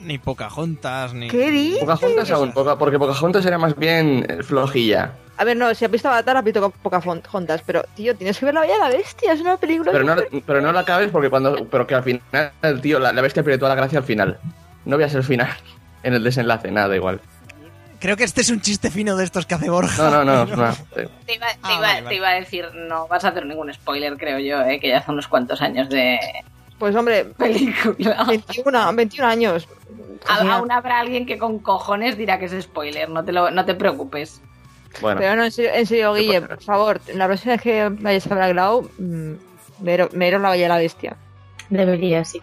Ni 0.00 0.18
Pocahontas, 0.18 1.14
ni... 1.14 1.28
¿Qué 1.28 1.50
dices? 1.50 1.80
Pocahontas 1.80 2.30
aún, 2.32 2.52
poca, 2.52 2.76
porque 2.76 2.98
Pocahontas 2.98 3.46
era 3.46 3.56
más 3.58 3.76
bien 3.76 4.26
flojilla. 4.46 5.12
A 5.38 5.44
ver, 5.44 5.56
no, 5.56 5.74
si 5.74 5.84
has 5.84 5.90
visto 5.90 6.08
Avatar, 6.08 6.36
has 6.36 6.44
visto 6.44 6.70
Pocahontas, 6.82 7.62
pero, 7.66 7.82
tío, 7.96 8.14
tienes 8.14 8.38
que 8.38 8.44
ver 8.44 8.54
la 8.54 8.60
Bella 8.60 8.76
y 8.76 8.78
la 8.80 8.88
Bestia, 8.88 9.32
es 9.32 9.40
una 9.40 9.56
película... 9.56 9.90
Pero 9.90 10.04
no, 10.04 10.16
pero 10.46 10.60
no 10.60 10.72
la 10.72 10.80
acabes 10.80 11.10
porque 11.10 11.30
cuando. 11.30 11.66
Pero 11.68 11.86
que 11.86 11.94
al 11.94 12.02
final, 12.02 12.52
tío, 12.82 12.98
la, 12.98 13.12
la 13.12 13.22
bestia 13.22 13.42
pierde 13.42 13.58
toda 13.58 13.70
la 13.70 13.74
gracia 13.76 13.98
al 13.98 14.04
final. 14.04 14.38
No 14.84 14.96
voy 14.96 15.04
a 15.04 15.08
ser 15.08 15.18
el 15.18 15.24
final. 15.24 15.48
En 16.04 16.14
el 16.14 16.24
desenlace, 16.24 16.68
nada, 16.72 16.88
da 16.88 16.96
igual. 16.96 17.20
creo 18.00 18.16
que 18.16 18.24
este 18.24 18.40
es 18.40 18.50
un 18.50 18.60
chiste 18.60 18.90
fino 18.90 19.16
de 19.16 19.22
estos 19.22 19.46
que 19.46 19.54
hace 19.54 19.70
Borja. 19.70 20.10
No, 20.10 20.24
no, 20.24 20.44
no. 20.44 20.74
Te 20.94 21.34
iba, 21.34 21.46
te 21.46 21.58
Ah, 21.62 21.72
iba- 21.74 21.80
vale, 21.80 21.98
te 21.98 22.02
vale. 22.04 22.16
iba 22.16 22.28
a 22.28 22.34
decir, 22.34 22.66
no 22.74 23.06
vas 23.06 23.24
a 23.24 23.28
hacer 23.28 23.46
ningún 23.46 23.72
spoiler, 23.72 24.16
creo 24.16 24.40
yo, 24.40 24.60
¿eh? 24.62 24.80
que 24.80 24.88
ya 24.88 24.98
hace 24.98 25.12
unos 25.12 25.28
cuantos 25.28 25.62
años 25.62 25.88
de 25.88 26.18
Pues 26.80 26.96
hombre, 26.96 27.24
película. 27.24 28.24
21, 28.26 28.92
21 28.94 29.28
años. 29.28 29.68
Aún 30.28 30.72
habrá 30.72 30.98
alguien 30.98 31.24
que 31.24 31.38
con 31.38 31.60
cojones 31.60 32.16
dirá 32.18 32.40
que 32.40 32.46
es 32.46 32.62
spoiler, 32.64 33.08
no 33.08 33.24
te, 33.24 33.30
lo, 33.30 33.52
no 33.52 33.64
te 33.64 33.74
preocupes. 33.76 34.40
Bueno, 35.00 35.20
Pero 35.20 35.36
no, 35.36 35.44
en 35.44 35.50
serio, 35.52 35.70
en 35.74 35.86
serio, 35.86 36.14
¿Qué 36.14 36.20
Guille, 36.20 36.40
pasará? 36.40 36.56
por 36.56 36.64
favor, 36.64 37.00
la 37.14 37.26
próxima 37.26 37.52
vez 37.54 37.62
que 37.62 37.88
vayas 37.88 38.26
a 38.30 38.34
Blacklow, 38.34 38.90
mmm, 38.98 39.32
veros 39.78 40.10
la 40.42 40.50
Bella 40.50 40.68
la 40.68 40.76
Bestia. 40.78 41.16
Debería, 41.70 42.24
sí. 42.24 42.40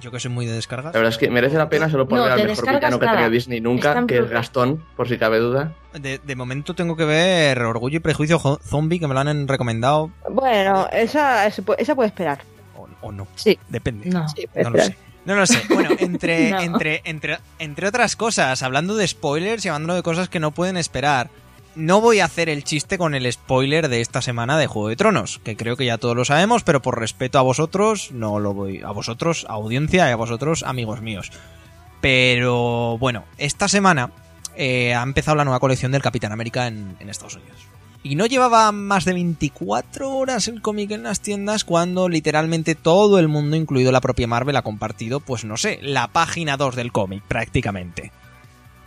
Yo 0.00 0.10
que 0.10 0.20
soy 0.20 0.30
muy 0.30 0.44
de 0.44 0.52
descargas. 0.52 0.92
la 0.92 0.98
verdad 0.98 1.12
es 1.12 1.18
que 1.18 1.30
merece 1.30 1.56
la 1.56 1.68
pena 1.70 1.88
solo 1.88 2.06
por 2.06 2.18
No, 2.18 2.24
al 2.24 2.38
te 2.38 2.46
mejor 2.46 2.68
villano 2.74 2.98
que 2.98 3.06
tenía 3.06 3.30
Disney 3.30 3.60
nunca, 3.60 3.88
Están 3.90 4.06
que 4.06 4.18
es 4.18 4.28
Gastón, 4.28 4.84
por 4.96 5.08
si 5.08 5.16
cabe 5.16 5.38
duda. 5.38 5.72
De, 5.94 6.18
de 6.18 6.36
momento 6.36 6.74
tengo 6.74 6.94
que 6.96 7.04
ver 7.06 7.62
Orgullo 7.62 7.96
y 7.96 8.00
Prejuicio 8.00 8.38
Zombie, 8.38 8.98
que 9.00 9.06
me 9.08 9.14
lo 9.14 9.20
han 9.20 9.48
recomendado. 9.48 10.10
Bueno, 10.28 10.88
esa, 10.92 11.46
esa 11.46 11.62
pu- 11.62 11.76
esa 11.78 11.94
puede 11.94 12.08
esperar. 12.08 12.40
O, 12.76 12.86
o 13.00 13.12
no. 13.12 13.26
Sí. 13.36 13.58
Depende. 13.68 14.10
No. 14.10 14.28
Sí, 14.28 14.46
No 14.62 14.70
lo 14.70 14.78
sé. 14.82 14.96
No 15.24 15.36
lo 15.36 15.46
sé. 15.46 15.62
Bueno, 15.70 15.90
entre, 15.98 16.50
No. 16.50 16.60
entre, 16.60 17.00
entre, 17.04 17.38
entre 17.58 17.88
otras 17.88 18.14
cosas, 18.14 18.62
hablando 18.62 18.96
de 18.96 19.08
spoilers 19.08 19.64
y 19.64 19.68
hablando 19.70 19.94
de 19.94 20.02
cosas 20.02 20.28
que 20.28 20.38
no 20.40 20.50
pueden 20.50 20.76
esperar, 20.76 21.30
no 21.76 22.00
voy 22.00 22.20
a 22.20 22.26
hacer 22.26 22.48
el 22.48 22.64
chiste 22.64 22.98
con 22.98 23.14
el 23.14 23.30
spoiler 23.32 23.88
de 23.88 24.00
esta 24.00 24.22
semana 24.22 24.58
de 24.58 24.66
Juego 24.66 24.88
de 24.88 24.96
Tronos, 24.96 25.40
que 25.44 25.56
creo 25.56 25.76
que 25.76 25.86
ya 25.86 25.98
todos 25.98 26.16
lo 26.16 26.24
sabemos, 26.24 26.62
pero 26.62 26.82
por 26.82 26.98
respeto 26.98 27.38
a 27.38 27.42
vosotros, 27.42 28.10
no 28.12 28.38
lo 28.38 28.54
voy. 28.54 28.82
A 28.82 28.90
vosotros, 28.90 29.46
audiencia, 29.48 30.08
y 30.08 30.12
a 30.12 30.16
vosotros, 30.16 30.62
amigos 30.62 31.00
míos. 31.00 31.32
Pero 32.00 32.98
bueno, 32.98 33.24
esta 33.38 33.68
semana 33.68 34.10
eh, 34.56 34.94
ha 34.94 35.02
empezado 35.02 35.36
la 35.36 35.44
nueva 35.44 35.60
colección 35.60 35.92
del 35.92 36.02
Capitán 36.02 36.32
América 36.32 36.66
en, 36.66 36.96
en 37.00 37.08
Estados 37.08 37.36
Unidos. 37.36 37.66
Y 38.02 38.16
no 38.16 38.26
llevaba 38.26 38.70
más 38.70 39.06
de 39.06 39.14
24 39.14 40.10
horas 40.10 40.46
el 40.48 40.60
cómic 40.60 40.90
en 40.90 41.04
las 41.04 41.20
tiendas 41.20 41.64
cuando 41.64 42.10
literalmente 42.10 42.74
todo 42.74 43.18
el 43.18 43.28
mundo, 43.28 43.56
incluido 43.56 43.92
la 43.92 44.02
propia 44.02 44.26
Marvel, 44.26 44.56
ha 44.56 44.62
compartido, 44.62 45.20
pues 45.20 45.46
no 45.46 45.56
sé, 45.56 45.78
la 45.80 46.08
página 46.08 46.58
2 46.58 46.76
del 46.76 46.92
cómic, 46.92 47.22
prácticamente. 47.26 48.12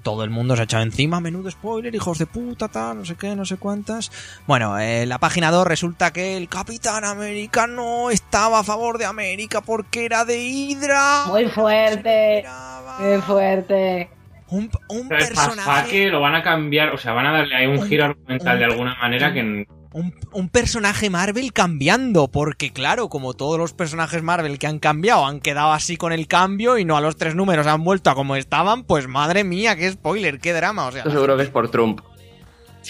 Todo 0.08 0.24
el 0.24 0.30
mundo 0.30 0.56
se 0.56 0.62
ha 0.62 0.64
echado 0.64 0.84
encima, 0.84 1.20
menudo 1.20 1.52
spoiler, 1.52 1.94
hijos 1.94 2.18
de 2.18 2.28
puta, 2.28 2.70
tal, 2.70 3.00
no 3.00 3.04
sé 3.04 3.18
qué, 3.18 3.36
no 3.36 3.44
sé 3.44 3.58
cuántas. 3.58 4.10
Bueno, 4.48 4.80
eh, 4.80 5.06
la 5.06 5.18
página 5.18 5.52
2 5.52 5.68
resulta 5.68 6.14
que 6.14 6.38
el 6.38 6.48
Capitán 6.48 7.04
América 7.04 7.68
no 7.68 8.10
estaba 8.10 8.60
a 8.60 8.64
favor 8.64 9.00
de 9.00 9.04
América 9.04 9.60
porque 9.60 10.06
era 10.06 10.24
de 10.24 10.42
Hydra. 10.42 11.26
Muy 11.28 11.48
fuerte, 11.48 12.46
muy 13.00 13.22
fuerte. 13.22 14.10
Un, 14.48 14.72
un 14.88 15.10
personaje... 15.10 15.58
Pasfaque 15.58 16.08
lo 16.08 16.22
van 16.22 16.36
a 16.36 16.42
cambiar, 16.42 16.94
o 16.94 16.98
sea, 16.98 17.12
van 17.12 17.26
a 17.26 17.34
darle 17.34 17.58
ahí 17.58 17.66
un 17.68 17.86
giro 17.86 18.06
argumental 18.06 18.60
de 18.60 18.64
alguna 18.64 18.96
manera 18.96 19.34
que 19.34 19.68
un, 19.98 20.14
un 20.32 20.50
personaje 20.50 21.10
Marvel 21.10 21.52
cambiando, 21.54 22.28
porque 22.28 22.72
claro, 22.72 23.10
como 23.10 23.34
todos 23.34 23.58
los 23.58 23.74
personajes 23.74 24.22
Marvel 24.22 24.60
que 24.60 24.68
han 24.68 24.78
cambiado 24.78 25.26
han 25.26 25.40
quedado 25.40 25.72
así 25.74 25.98
con 25.98 26.14
el 26.14 26.28
cambio 26.28 26.78
y 26.78 26.86
no 26.86 26.96
a 26.98 27.02
los 27.02 27.18
tres 27.18 27.34
números 27.34 27.66
han 27.66 27.84
vuelto 27.84 28.12
a 28.12 28.16
como 28.16 28.36
estaban, 28.36 28.84
pues 28.84 29.08
madre 29.08 29.44
mía, 29.44 29.76
qué 29.76 29.92
spoiler, 29.92 30.40
qué 30.40 30.54
drama, 30.54 30.88
o 30.88 30.92
sea, 30.92 31.00
Esto 31.00 31.12
seguro 31.12 31.36
que 31.36 31.44
es 31.44 31.50
por 31.50 31.72
Trump. 31.72 32.02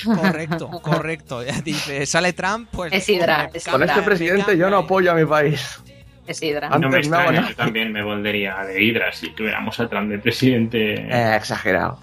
correcto, 0.03 0.69
correcto, 0.81 1.43
ya 1.43 1.61
dice, 1.61 2.05
sale 2.05 2.33
Trump, 2.33 2.67
pues 2.71 2.91
Es 2.91 3.07
Hydra, 3.07 3.49
es 3.53 3.65
Con 3.65 3.83
este 3.83 4.01
presidente 4.01 4.57
yo 4.57 4.69
no 4.69 4.79
apoyo 4.79 5.11
a 5.11 5.15
mi 5.15 5.25
país. 5.25 5.81
Es 6.27 6.43
Hydra. 6.43 6.67
Ah, 6.69 6.77
no 6.77 6.89
me 6.89 6.95
no, 6.95 6.97
extraña, 6.97 7.41
¿no? 7.41 7.49
yo 7.49 7.55
también 7.55 7.93
me 7.93 8.03
volvería 8.03 8.57
de 8.65 8.83
Hydra 8.83 9.13
si 9.13 9.31
tuviéramos 9.31 9.79
a 9.79 9.87
Trump 9.87 10.09
de 10.09 10.19
presidente. 10.19 10.95
Eh, 10.95 11.35
exagerado. 11.37 12.01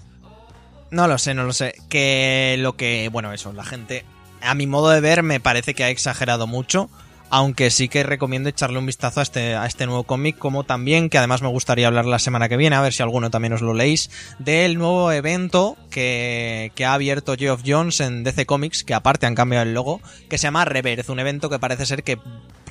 No 0.89 1.07
lo 1.07 1.19
sé, 1.19 1.35
no 1.35 1.43
lo 1.43 1.53
sé. 1.53 1.75
Que 1.89 2.55
lo 2.57 2.75
que, 2.75 3.09
bueno, 3.11 3.33
eso, 3.33 3.53
la 3.53 3.63
gente, 3.63 4.03
a 4.45 4.53
mi 4.53 4.67
modo 4.67 4.89
de 4.89 5.01
ver, 5.01 5.23
me 5.23 5.39
parece 5.39 5.73
que 5.73 5.83
ha 5.83 5.89
exagerado 5.89 6.47
mucho. 6.47 6.89
Aunque 7.31 7.71
sí 7.71 7.89
que 7.89 8.03
recomiendo 8.03 8.49
echarle 8.49 8.77
un 8.77 8.85
vistazo 8.85 9.19
a 9.19 9.23
este, 9.23 9.55
a 9.55 9.65
este 9.65 9.87
nuevo 9.87 10.03
cómic, 10.03 10.37
como 10.37 10.63
también, 10.63 11.09
que 11.09 11.17
además 11.17 11.41
me 11.41 11.47
gustaría 11.47 11.87
hablar 11.87 12.05
la 12.05 12.19
semana 12.19 12.47
que 12.47 12.55
viene, 12.55 12.75
a 12.75 12.81
ver 12.81 12.93
si 12.93 13.01
alguno 13.01 13.31
también 13.31 13.53
os 13.53 13.61
lo 13.61 13.73
leéis, 13.73 14.11
del 14.37 14.77
nuevo 14.77 15.11
evento 15.11 15.75
que, 15.89 16.71
que 16.75 16.85
ha 16.85 16.93
abierto 16.93 17.35
Geoff 17.35 17.63
Jones 17.65 17.99
en 17.99 18.23
DC 18.23 18.45
Comics, 18.45 18.83
que 18.83 18.93
aparte 18.93 19.25
han 19.25 19.33
cambiado 19.33 19.63
el 19.63 19.73
logo, 19.73 20.01
que 20.29 20.37
se 20.37 20.43
llama 20.43 20.65
Reverse, 20.65 21.11
un 21.11 21.19
evento 21.19 21.49
que 21.49 21.57
parece 21.57 21.87
ser 21.87 22.03
que 22.03 22.19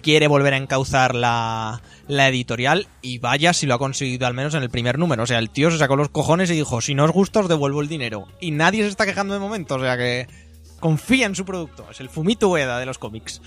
quiere 0.04 0.28
volver 0.28 0.54
a 0.54 0.58
encauzar 0.58 1.14
la, 1.14 1.80
la 2.06 2.28
editorial 2.28 2.86
y 3.00 3.18
vaya 3.18 3.54
si 3.54 3.66
lo 3.66 3.74
ha 3.74 3.78
conseguido 3.78 4.26
al 4.26 4.34
menos 4.34 4.54
en 4.54 4.62
el 4.62 4.70
primer 4.70 4.98
número. 4.98 5.22
O 5.22 5.26
sea, 5.26 5.38
el 5.38 5.50
tío 5.50 5.70
se 5.70 5.78
sacó 5.78 5.96
los 5.96 6.10
cojones 6.10 6.50
y 6.50 6.54
dijo, 6.54 6.80
si 6.80 6.94
no 6.94 7.04
os 7.04 7.10
gusta 7.10 7.40
os 7.40 7.48
devuelvo 7.48 7.80
el 7.80 7.88
dinero. 7.88 8.28
Y 8.38 8.50
nadie 8.50 8.82
se 8.82 8.90
está 8.90 9.06
quejando 9.06 9.34
de 9.34 9.40
momento, 9.40 9.76
o 9.76 9.80
sea 9.80 9.96
que 9.96 10.28
confía 10.84 11.24
en 11.24 11.34
su 11.34 11.46
producto. 11.46 11.86
Es 11.90 12.00
el 12.00 12.10
Fumito 12.10 12.50
Ueda 12.50 12.78
de 12.78 12.84
los 12.84 12.98
cómics. 12.98 13.40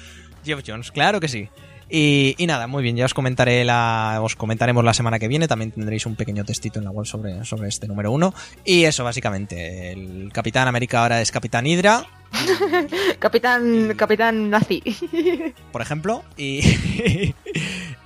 Jeff 0.44 0.64
Jones, 0.66 0.92
claro 0.92 1.20
que 1.20 1.28
sí. 1.28 1.50
Y, 1.88 2.34
y 2.40 2.48
nada, 2.48 2.66
muy 2.66 2.82
bien, 2.82 2.96
ya 2.96 3.06
os 3.06 3.14
comentaré 3.14 3.64
la, 3.64 4.22
os 4.24 4.36
comentaremos 4.36 4.84
la 4.84 4.96
semana 4.96 5.20
que 5.20 5.28
viene, 5.28 5.48
también 5.48 5.70
tendréis 5.70 6.08
un 6.08 6.16
pequeño 6.16 6.44
textito 6.46 6.80
en 6.80 6.86
la 6.86 6.90
web 6.90 7.06
sobre, 7.06 7.46
sobre 7.46 7.70
este 7.70 7.88
número 7.88 8.12
uno. 8.12 8.34
Y 8.66 8.86
eso, 8.86 9.04
básicamente, 9.04 9.92
el 9.92 10.32
Capitán 10.34 10.68
América 10.68 11.04
ahora 11.04 11.22
es 11.22 11.32
Capitán 11.32 11.68
Hydra, 11.68 12.08
Capitán, 13.20 13.94
capitán 13.96 14.50
nazi. 14.50 14.82
por 15.72 15.84
ejemplo, 15.84 16.24
y, 16.38 17.36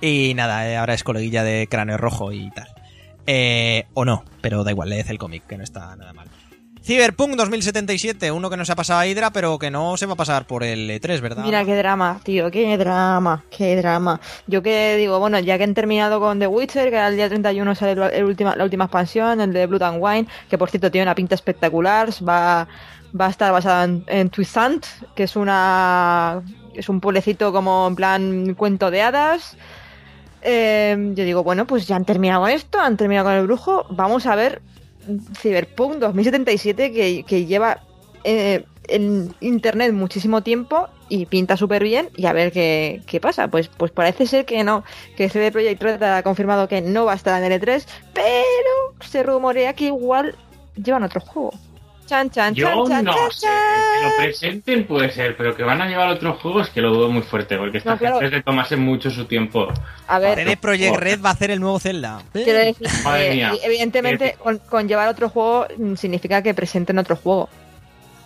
y 0.02 0.34
nada, 0.34 0.68
eh, 0.68 0.76
ahora 0.76 0.92
es 0.92 1.04
coleguilla 1.04 1.42
de 1.42 1.68
cráneo 1.70 1.96
rojo 1.96 2.32
y 2.32 2.50
tal. 2.50 2.68
Eh, 3.26 3.86
o 3.94 4.04
no, 4.04 4.24
pero 4.42 4.62
da 4.62 4.72
igual, 4.72 4.90
leed 4.90 5.08
el 5.08 5.16
cómic, 5.16 5.46
que 5.46 5.56
no 5.56 5.64
está 5.64 5.96
nada 5.96 6.12
mal. 6.12 6.28
Cyberpunk 6.84 7.36
2077, 7.36 8.32
uno 8.32 8.50
que 8.50 8.56
no 8.56 8.64
se 8.64 8.72
ha 8.72 8.74
pasado 8.76 8.98
a 9.00 9.06
Hydra, 9.06 9.30
pero 9.30 9.56
que 9.56 9.70
no 9.70 9.96
se 9.96 10.06
va 10.06 10.14
a 10.14 10.16
pasar 10.16 10.48
por 10.48 10.64
el 10.64 10.90
E3, 10.90 11.20
¿verdad? 11.20 11.44
Mira 11.44 11.64
qué 11.64 11.76
drama, 11.76 12.20
tío, 12.24 12.50
qué 12.50 12.76
drama, 12.76 13.44
qué 13.56 13.76
drama. 13.76 14.20
Yo 14.48 14.62
que 14.64 14.96
digo, 14.96 15.20
bueno, 15.20 15.38
ya 15.38 15.58
que 15.58 15.64
han 15.64 15.74
terminado 15.74 16.18
con 16.18 16.40
The 16.40 16.48
Witcher, 16.48 16.90
que 16.90 16.98
el 16.98 17.14
día 17.14 17.28
31 17.28 17.74
sale 17.76 17.92
el- 17.92 18.36
la 18.56 18.64
última 18.64 18.84
expansión, 18.84 19.40
el 19.40 19.52
de 19.52 19.66
Blood 19.66 19.82
and 19.82 19.98
Wine, 20.00 20.26
que 20.50 20.58
por 20.58 20.70
cierto 20.70 20.90
tiene 20.90 21.04
una 21.04 21.14
pinta 21.14 21.36
espectacular, 21.36 22.08
va, 22.28 22.66
a 23.18 23.28
estar 23.30 23.52
basado 23.52 23.84
en, 23.84 24.04
en 24.08 24.28
que 25.14 25.22
es 25.22 25.36
una 25.36 26.42
es 26.74 26.88
un 26.88 27.00
pueblecito 27.00 27.52
como 27.52 27.86
en 27.86 27.94
plan 27.94 28.54
cuento 28.54 28.90
de 28.90 29.02
hadas. 29.02 29.56
Eh, 30.40 31.12
yo 31.14 31.22
digo, 31.24 31.44
bueno, 31.44 31.64
pues 31.66 31.86
ya 31.86 31.94
han 31.94 32.04
terminado 32.04 32.48
esto, 32.48 32.80
han 32.80 32.96
terminado 32.96 33.28
con 33.28 33.34
el 33.36 33.46
brujo, 33.46 33.86
vamos 33.90 34.26
a 34.26 34.34
ver 34.34 34.62
Cyberpunk 35.40 35.96
2077 35.96 37.24
que, 37.24 37.46
lleva 37.46 37.82
eh, 38.24 38.64
en 38.88 39.34
internet 39.40 39.92
muchísimo 39.92 40.42
tiempo 40.42 40.88
y 41.08 41.26
pinta 41.26 41.56
súper 41.56 41.82
bien 41.82 42.08
y 42.16 42.26
a 42.26 42.32
ver 42.32 42.52
qué, 42.52 43.02
qué 43.06 43.20
pasa. 43.20 43.48
Pues, 43.48 43.68
pues 43.68 43.90
parece 43.92 44.26
ser 44.26 44.44
que 44.44 44.64
no, 44.64 44.84
que 45.16 45.28
CD 45.28 45.52
Projekt 45.52 45.82
Red 45.82 46.02
ha 46.02 46.22
confirmado 46.22 46.68
que 46.68 46.80
no 46.80 47.04
va 47.04 47.12
a 47.12 47.16
estar 47.16 47.42
en 47.42 47.52
L3, 47.52 47.84
pero 48.12 48.94
se 49.00 49.22
rumorea 49.22 49.74
que 49.74 49.86
igual 49.86 50.36
llevan 50.76 51.02
otro 51.02 51.20
juego. 51.20 51.52
Chan, 52.12 52.30
chan, 52.30 52.54
Yo 52.54 52.86
chan, 52.86 53.04
no 53.06 53.14
chan, 53.14 53.30
sé, 53.32 53.46
que 53.46 54.06
lo 54.06 54.16
presenten 54.18 54.86
puede 54.86 55.10
ser, 55.10 55.34
pero 55.34 55.56
que 55.56 55.62
van 55.62 55.80
a 55.80 55.88
llevar 55.88 56.08
otros 56.10 56.38
juegos 56.42 56.68
que 56.68 56.82
lo 56.82 56.92
dudo 56.92 57.08
muy 57.08 57.22
fuerte, 57.22 57.56
porque 57.56 57.78
esta 57.78 57.92
No, 57.92 57.98
claro. 57.98 58.20
gente 58.20 58.36
se 58.36 58.42
tomase 58.42 58.76
mucho 58.76 59.10
su 59.10 59.24
tiempo. 59.24 59.68
A 60.08 60.18
ver, 60.18 60.36
CD 60.38 60.58
Projekt 60.58 60.96
Red 60.98 61.22
va 61.24 61.30
a 61.30 61.32
hacer 61.32 61.50
el 61.52 61.60
nuevo 61.60 61.78
Zelda. 61.78 62.20
quiero 62.34 62.58
decir, 62.58 62.86
Madre 63.02 63.28
eh, 63.30 63.34
mía. 63.34 63.52
evidentemente 63.64 64.36
con, 64.38 64.58
con 64.58 64.86
llevar 64.88 65.08
otro 65.08 65.30
juego 65.30 65.66
mm, 65.78 65.94
significa 65.94 66.42
que 66.42 66.52
presenten 66.52 66.98
otro 66.98 67.16
juego. 67.16 67.48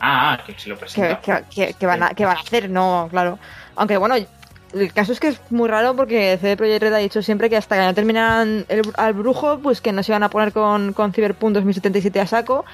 Ah, 0.00 0.40
que 0.44 0.52
si 0.58 0.68
lo 0.68 0.76
presentan. 0.76 1.20
que- 1.22 1.44
que- 1.68 1.74
que 1.74 1.86
van 1.86 2.02
a, 2.02 2.08
que 2.10 2.24
van 2.26 2.38
a 2.38 2.40
hacer, 2.40 2.68
no, 2.68 3.06
claro. 3.08 3.38
Aunque 3.76 3.96
bueno, 3.98 4.16
el 4.16 4.92
caso 4.92 5.12
es 5.12 5.20
que 5.20 5.28
es 5.28 5.40
muy 5.50 5.68
raro 5.68 5.94
porque 5.94 6.36
CD 6.40 6.56
Projekt 6.56 6.82
Red 6.82 6.92
ha 6.92 6.98
dicho 6.98 7.22
siempre 7.22 7.48
que 7.48 7.56
hasta 7.56 7.76
que 7.76 7.82
no 7.82 7.94
terminan 7.94 8.66
el, 8.68 8.82
al 8.96 9.12
brujo, 9.14 9.60
pues 9.60 9.80
que 9.80 9.92
no 9.92 10.02
se 10.02 10.10
van 10.10 10.24
a 10.24 10.28
poner 10.28 10.52
con, 10.52 10.92
con 10.92 11.12
Cyberpunk 11.12 11.54
2077 11.54 12.20
a 12.20 12.26
saco. 12.26 12.64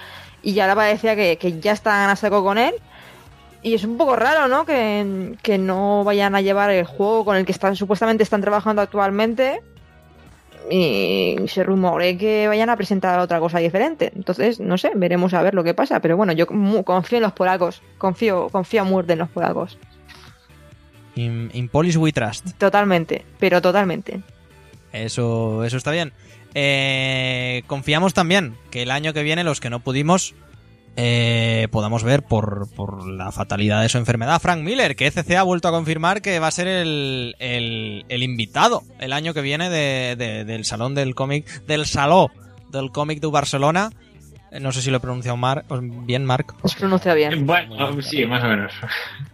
Y 0.43 0.55
ya 0.55 0.65
ahora 0.65 0.77
parecía 0.77 1.17
que, 1.17 1.37
que 1.39 1.61
ya 1.61 1.73
están 1.73 2.11
a 2.11 2.17
saco 2.17 2.43
con 2.43 2.59
él. 2.59 2.75
Y 3.63 3.75
es 3.75 3.85
un 3.85 3.97
poco 3.97 4.17
raro, 4.17 4.49
¿no? 4.49 4.65
Que, 4.65 5.37
que 5.43 5.57
no 5.57 6.03
vayan 6.03 6.35
a 6.35 6.41
llevar 6.41 6.71
el 6.71 6.85
juego 6.85 7.25
con 7.25 7.37
el 7.37 7.47
que 7.47 7.53
están 7.53 7.77
supuestamente 7.77 8.25
están 8.25 8.41
trabajando 8.41 8.83
actualmente. 8.83 9.63
Y 10.71 11.37
se 11.47 11.63
rumore 11.63 12.17
que 12.17 12.49
vayan 12.49 12.71
a 12.71 12.77
presentar 12.77 13.21
otra 13.21 13.39
cosa 13.41 13.59
diferente. 13.59 14.13
Entonces, 14.17 14.59
no 14.59 14.79
sé, 14.79 14.93
veremos 14.95 15.35
a 15.35 15.43
ver 15.43 15.55
lo 15.55 15.63
que 15.63 15.75
pasa. 15.75 16.01
Pero 16.01 16.17
bueno, 16.17 16.33
yo 16.33 16.47
confío 16.47 17.19
en 17.19 17.23
los 17.23 17.33
polacos. 17.33 17.83
Confío, 17.99 18.49
confío 18.49 18.81
a 18.83 18.85
muerte 18.85 19.13
en 19.13 19.21
los 19.21 19.29
polacos. 19.29 19.79
In, 21.15 21.51
in 21.53 21.69
Polish 21.69 21.97
we 21.97 22.13
trust. 22.13 22.57
Totalmente, 22.59 23.25
pero 23.39 23.61
totalmente. 23.61 24.23
Eso, 24.93 25.65
eso 25.65 25.77
está 25.77 25.91
bien. 25.91 26.13
Eh, 26.55 27.63
confiamos 27.67 28.15
también 28.15 28.57
que 28.71 28.83
el 28.83 28.91
año 28.91 29.13
que 29.13 29.23
viene, 29.23 29.43
los 29.45 29.61
que 29.61 29.71
no 29.71 29.81
pudimos, 29.81 30.35
eh, 30.97 31.69
podamos 31.71 32.05
ver 32.05 32.23
por, 32.23 32.69
por 32.75 33.07
la 33.09 33.33
fatalidad 33.33 33.81
de 33.81 33.89
su 33.89 33.97
enfermedad, 33.99 34.41
Frank 34.41 34.61
Miller, 34.63 34.95
que 34.95 35.07
ECC 35.07 35.31
ha 35.37 35.43
vuelto 35.43 35.69
a 35.69 35.71
confirmar 35.71 36.21
que 36.21 36.39
va 36.39 36.49
a 36.49 36.51
ser 36.51 36.69
el, 36.69 37.35
el, 37.39 38.05
el 38.11 38.23
invitado 38.23 38.83
el 39.01 39.15
año 39.15 39.33
que 39.33 39.41
viene 39.41 39.71
de- 39.71 40.17
de- 40.17 40.45
del 40.45 40.65
salón 40.67 40.95
del 40.95 41.15
cómic, 41.15 41.47
del 41.67 41.87
saló 41.87 42.31
del 42.71 42.91
cómic 42.91 43.21
de 43.21 43.29
Barcelona. 43.29 43.91
Eh, 44.51 44.61
No 44.61 44.71
sé 44.73 44.83
si 44.83 44.91
lo 44.91 44.99
he 44.99 45.01
pronunciado 45.01 45.39
mar- 45.39 45.65
bien, 46.05 46.27
Marc. 46.27 46.55
Se 46.69 46.77
pronuncia 46.79 47.15
bien. 47.15 47.47
Bueno, 47.47 48.03
sí, 48.03 48.27
más 48.27 48.45
o 48.45 48.49
menos. 48.49 48.73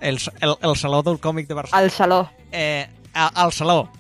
El, 0.00 0.18
el, 0.40 0.54
el 0.62 0.76
Saló 0.76 1.02
del 1.02 1.18
cómic 1.18 1.48
de 1.48 1.54
Barcelona. 1.54 1.82
Al 1.82 1.90
saló. 1.90 2.30
Eh, 2.52 2.86
a- 3.14 3.42
al 3.42 3.52
Saló. 3.52 3.90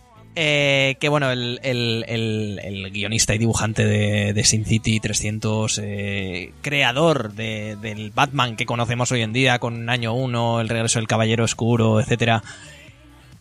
Eh, 0.40 0.94
que 1.00 1.08
bueno, 1.08 1.32
el, 1.32 1.58
el- 1.64 2.04
el- 2.06 2.90
guionista 2.92 3.34
y 3.34 3.38
dibujante 3.38 3.84
de, 3.84 4.32
de 4.32 4.44
Sin 4.44 4.64
City 4.64 5.00
300, 5.00 5.80
eh, 5.82 6.52
creador 6.62 7.32
de- 7.32 7.74
del 7.74 8.10
Batman 8.10 8.54
que 8.54 8.64
conocemos 8.64 9.10
hoy 9.10 9.22
en 9.22 9.32
día 9.32 9.58
con 9.58 9.90
Año 9.90 10.14
1, 10.14 10.60
El 10.60 10.68
regreso 10.68 11.00
del 11.00 11.08
Caballero 11.08 11.42
Oscuro, 11.42 12.00
etcétera 12.00 12.44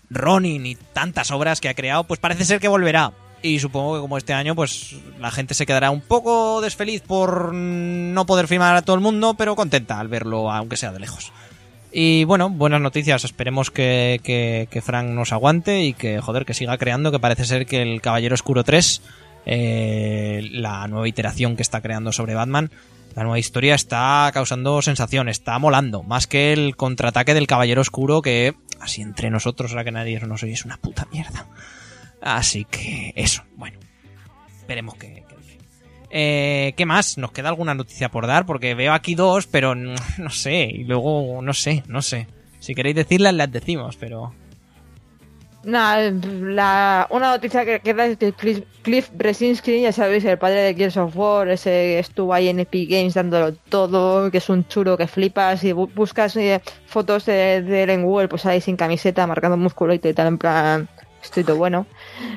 Ronin 0.09 0.65
y 0.65 0.73
tantas 0.75 1.29
obras 1.29 1.61
que 1.61 1.69
ha 1.69 1.75
creado, 1.75 2.03
pues 2.05 2.19
parece 2.19 2.45
ser 2.45 2.59
que 2.59 2.67
volverá. 2.67 3.11
Y 3.43 3.59
supongo 3.59 3.93
que 3.95 4.01
como 4.01 4.17
este 4.17 4.33
año, 4.33 4.55
pues 4.55 4.95
la 5.19 5.29
gente 5.29 5.53
se 5.53 5.67
quedará 5.67 5.91
un 5.91 6.01
poco 6.01 6.61
desfeliz 6.61 7.01
por 7.03 7.53
no 7.53 8.25
poder 8.25 8.47
firmar 8.47 8.75
a 8.75 8.81
todo 8.81 8.95
el 8.95 9.01
mundo, 9.03 9.35
pero 9.37 9.55
contenta 9.55 9.99
al 9.99 10.07
verlo, 10.07 10.51
aunque 10.51 10.77
sea 10.77 10.91
de 10.91 10.99
lejos. 11.01 11.31
Y 11.91 12.25
bueno, 12.25 12.49
buenas 12.49 12.81
noticias. 12.81 13.23
Esperemos 13.23 13.71
que, 13.71 14.19
que, 14.23 14.67
que 14.69 14.81
Frank 14.81 15.07
nos 15.09 15.31
aguante 15.31 15.83
y 15.83 15.93
que, 15.93 16.19
joder, 16.21 16.45
que 16.45 16.53
siga 16.53 16.77
creando, 16.77 17.11
que 17.11 17.19
parece 17.19 17.45
ser 17.45 17.65
que 17.65 17.81
el 17.81 18.01
Caballero 18.01 18.35
Oscuro 18.35 18.63
3, 18.63 19.01
eh, 19.45 20.47
la 20.51 20.87
nueva 20.87 21.07
iteración 21.07 21.55
que 21.55 21.61
está 21.61 21.81
creando 21.81 22.11
sobre 22.11 22.35
Batman, 22.35 22.69
la 23.15 23.23
nueva 23.23 23.39
historia 23.39 23.73
está 23.73 24.29
causando 24.33 24.81
sensación, 24.81 25.27
está 25.27 25.57
molando, 25.57 26.03
más 26.03 26.27
que 26.27 26.53
el 26.53 26.75
contraataque 26.75 27.33
del 27.33 27.47
Caballero 27.47 27.81
Oscuro 27.81 28.21
que, 28.21 28.53
así 28.79 29.01
entre 29.01 29.31
nosotros, 29.31 29.71
ahora 29.71 29.83
que 29.83 29.91
nadie 29.91 30.19
nos 30.19 30.43
oye, 30.43 30.53
es 30.53 30.65
una 30.65 30.77
puta 30.77 31.07
mierda. 31.11 31.47
Así 32.21 32.65
que 32.65 33.13
eso, 33.15 33.43
bueno, 33.55 33.79
veremos 34.67 34.95
dice. 34.99 35.26
Eh, 36.09 36.73
¿Qué 36.77 36.85
más? 36.85 37.17
¿Nos 37.17 37.31
queda 37.31 37.49
alguna 37.49 37.73
noticia 37.73 38.09
por 38.09 38.27
dar? 38.27 38.45
Porque 38.45 38.75
veo 38.75 38.93
aquí 38.93 39.15
dos, 39.15 39.47
pero 39.47 39.75
no 39.75 40.29
sé, 40.29 40.63
y 40.73 40.83
luego 40.85 41.41
no 41.41 41.53
sé, 41.53 41.83
no 41.87 42.01
sé. 42.01 42.27
Si 42.59 42.73
queréis 42.75 42.95
decirlas, 42.95 43.33
las 43.33 43.51
decimos, 43.51 43.97
pero... 43.97 44.33
Nada, 45.63 46.11
la, 46.11 47.07
una 47.09 47.31
noticia 47.31 47.65
que 47.65 47.81
queda 47.81 48.05
es 48.05 48.17
que 48.17 48.31
Cliff, 48.31 48.59
Cliff 48.83 49.09
Bresinski, 49.11 49.81
ya 49.81 49.91
sabéis, 49.91 50.23
el 50.23 50.37
padre 50.37 50.61
de 50.61 50.75
Gears 50.75 50.95
of 50.95 51.13
War, 51.17 51.49
ese 51.49 51.99
estuvo 51.99 52.33
ahí 52.33 52.47
en 52.47 52.61
Epic 52.61 52.89
Games 52.89 53.15
dándolo 53.15 53.53
todo, 53.53 54.31
que 54.31 54.37
es 54.37 54.47
un 54.49 54.65
chulo 54.67 54.95
que 54.95 55.07
flipas 55.07 55.65
y 55.65 55.73
bu- 55.73 55.91
buscas 55.93 56.37
eh, 56.37 56.61
fotos 56.85 57.25
de, 57.25 57.61
de 57.63 57.83
él 57.83 58.29
pues 58.29 58.45
ahí 58.45 58.61
sin 58.61 58.77
camiseta, 58.77 59.27
marcando 59.27 59.57
musculito 59.57 60.07
y 60.07 60.13
tal, 60.13 60.27
en 60.27 60.37
plan, 60.37 60.87
bueno. 61.55 61.85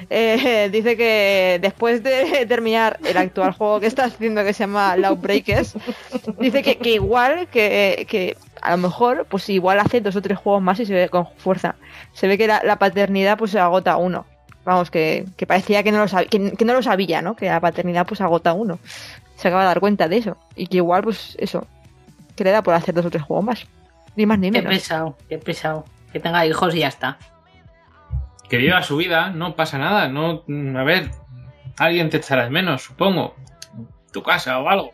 Eh, 0.08 0.68
dice 0.72 0.96
que 0.96 1.58
después 1.60 2.02
de 2.02 2.46
terminar 2.48 2.98
el 3.04 3.16
actual 3.16 3.52
juego 3.52 3.80
que 3.80 3.86
está 3.86 4.04
haciendo 4.04 4.44
que 4.44 4.52
se 4.52 4.64
llama 4.64 4.96
Lawbreakers, 4.96 5.74
dice 6.38 6.62
que, 6.62 6.78
que 6.78 6.90
igual, 6.94 7.48
que, 7.48 8.06
que 8.08 8.36
a 8.62 8.72
lo 8.72 8.76
mejor, 8.78 9.26
pues 9.28 9.48
igual 9.48 9.80
hace 9.80 10.00
dos 10.00 10.16
o 10.16 10.22
tres 10.22 10.38
juegos 10.38 10.62
más 10.62 10.78
y 10.80 10.86
se 10.86 10.94
ve 10.94 11.08
con 11.08 11.26
fuerza. 11.38 11.76
Se 12.12 12.26
ve 12.28 12.36
que 12.36 12.46
la, 12.46 12.60
la 12.64 12.76
paternidad 12.76 13.38
pues 13.38 13.50
se 13.52 13.58
agota 13.58 13.96
uno. 13.96 14.26
Vamos, 14.64 14.90
que, 14.90 15.24
que 15.36 15.46
parecía 15.46 15.82
que 15.82 15.90
no, 15.90 15.98
lo 15.98 16.04
sab- 16.06 16.28
que, 16.28 16.52
que 16.52 16.64
no 16.66 16.74
lo 16.74 16.82
sabía, 16.82 17.22
¿no? 17.22 17.34
Que 17.34 17.46
la 17.46 17.60
paternidad 17.60 18.06
pues 18.06 18.20
agota 18.20 18.52
uno. 18.52 18.78
Se 19.36 19.48
acaba 19.48 19.62
de 19.62 19.68
dar 19.68 19.80
cuenta 19.80 20.06
de 20.06 20.18
eso. 20.18 20.36
Y 20.54 20.66
que 20.66 20.76
igual, 20.76 21.02
pues 21.02 21.34
eso, 21.40 21.66
que 22.36 22.44
le 22.44 22.50
da 22.50 22.62
por 22.62 22.74
hacer 22.74 22.94
dos 22.94 23.06
o 23.06 23.10
tres 23.10 23.22
juegos 23.22 23.44
más. 23.44 23.66
Ni 24.16 24.26
más 24.26 24.38
ni 24.38 24.50
Qué 24.50 24.60
menos. 24.60 24.74
pesado, 24.74 25.16
qué 25.30 25.38
pesado. 25.38 25.86
Que 26.12 26.20
tenga 26.20 26.44
hijos 26.44 26.74
y 26.74 26.80
ya 26.80 26.88
está. 26.88 27.16
Que 28.50 28.56
viva 28.56 28.82
su 28.82 28.96
vida, 28.96 29.30
no 29.30 29.54
pasa 29.54 29.78
nada. 29.78 30.08
No, 30.08 30.42
mm, 30.46 30.76
a 30.76 30.82
ver, 30.82 31.10
alguien 31.78 32.10
te 32.10 32.16
echará 32.16 32.44
de 32.44 32.50
menos, 32.50 32.82
supongo. 32.82 33.36
Tu 34.12 34.22
casa 34.22 34.58
o 34.58 34.68
algo. 34.68 34.92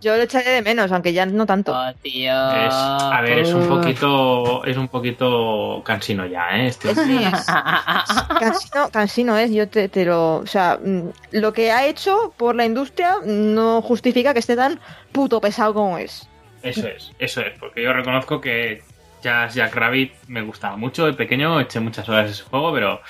Yo 0.00 0.16
le 0.16 0.24
echaré 0.24 0.50
de 0.50 0.62
menos, 0.62 0.92
aunque 0.92 1.12
ya 1.12 1.24
no 1.24 1.46
tanto. 1.46 1.72
Oh, 1.72 1.92
tío. 2.02 2.30
Es, 2.30 2.74
a 2.74 3.20
ver, 3.22 3.38
es 3.38 3.54
un 3.54 3.66
poquito, 3.66 4.62
es 4.64 4.76
un 4.76 4.88
poquito 4.88 5.82
cansino 5.84 6.26
ya, 6.26 6.50
¿eh? 6.58 6.66
Este. 6.66 6.88
Cansino, 8.38 8.90
cansino 8.92 9.38
es, 9.38 9.50
yo 9.50 9.66
te, 9.66 9.88
te 9.88 10.04
lo... 10.04 10.36
O 10.36 10.46
sea, 10.46 10.78
mm, 10.84 11.08
lo 11.32 11.52
que 11.54 11.72
ha 11.72 11.86
hecho 11.86 12.34
por 12.36 12.54
la 12.54 12.66
industria 12.66 13.16
no 13.24 13.80
justifica 13.80 14.34
que 14.34 14.40
esté 14.40 14.56
tan 14.56 14.78
puto 15.10 15.40
pesado 15.40 15.72
como 15.72 15.96
es. 15.96 16.28
Eso 16.62 16.86
es, 16.86 17.12
eso 17.18 17.40
es, 17.40 17.58
porque 17.58 17.82
yo 17.82 17.92
reconozco 17.92 18.40
que 18.40 18.82
Jazz 19.24 19.54
Jack 19.54 19.74
Rabbit 19.74 20.12
me 20.28 20.42
gustaba 20.42 20.76
mucho 20.76 21.06
de 21.06 21.14
pequeño, 21.14 21.58
eché 21.60 21.80
muchas 21.80 22.06
horas 22.08 22.26
de 22.26 22.32
ese 22.32 22.42
juego, 22.44 22.72
pero, 22.74 23.00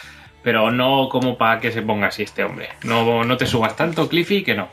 pero 0.43 0.71
no 0.71 1.09
como 1.11 1.37
para 1.37 1.61
que 1.61 1.73
se 1.73 1.83
ponga 1.83 2.07
así 2.07 2.23
este 2.23 2.45
hombre. 2.45 2.69
No, 2.85 3.25
no 3.25 3.37
te 3.37 3.47
subas 3.47 3.75
tanto, 3.77 4.09
Cliffy, 4.09 4.43
que 4.45 4.55
no. 4.55 4.69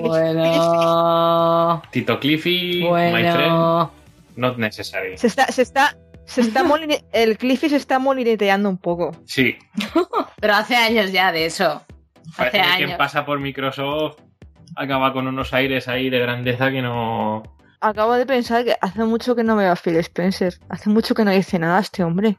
Bueno. 0.00 1.82
Tito 1.90 2.18
Cliffy, 2.18 2.80
my 2.82 2.88
friend, 3.10 3.12
Bueno. 3.34 3.92
not 4.36 4.56
necessary. 4.58 5.16
Se 5.18 5.26
está, 5.28 5.46
se 5.46 5.62
está, 5.62 5.96
se 6.24 6.40
está 6.40 6.64
moline- 6.68 7.04
el 7.12 7.38
Cliffy 7.38 7.68
se 7.68 7.76
está 7.76 7.98
molineteando 7.98 8.68
un 8.68 8.78
poco. 8.78 9.12
Sí, 9.26 9.56
Pero 10.40 10.54
hace 10.54 10.76
años 10.76 11.12
ya 11.12 11.32
de 11.32 11.46
eso. 11.46 11.82
parece 12.36 12.60
Hace 12.60 12.70
que 12.70 12.76
quien 12.76 12.88
años. 12.90 12.98
pasa 12.98 13.24
por 13.24 13.38
Microsoft 13.40 14.16
acaba 14.76 15.12
con 15.12 15.26
unos 15.26 15.52
aires 15.54 15.88
ahí 15.88 16.10
de 16.10 16.18
grandeza 16.20 16.70
que 16.70 16.82
no... 16.82 17.42
Acabo 17.80 18.14
de 18.14 18.26
pensar 18.26 18.64
que 18.64 18.76
hace 18.80 19.04
mucho 19.04 19.36
que 19.36 19.44
no 19.44 19.56
veo 19.56 19.70
a 19.72 19.76
Phil 19.76 19.96
Spencer. 19.96 20.54
Hace 20.68 20.90
mucho 20.90 21.14
que 21.14 21.24
no 21.24 21.30
dice 21.30 21.58
nada 21.58 21.78
este 21.80 22.02
hombre. 22.02 22.38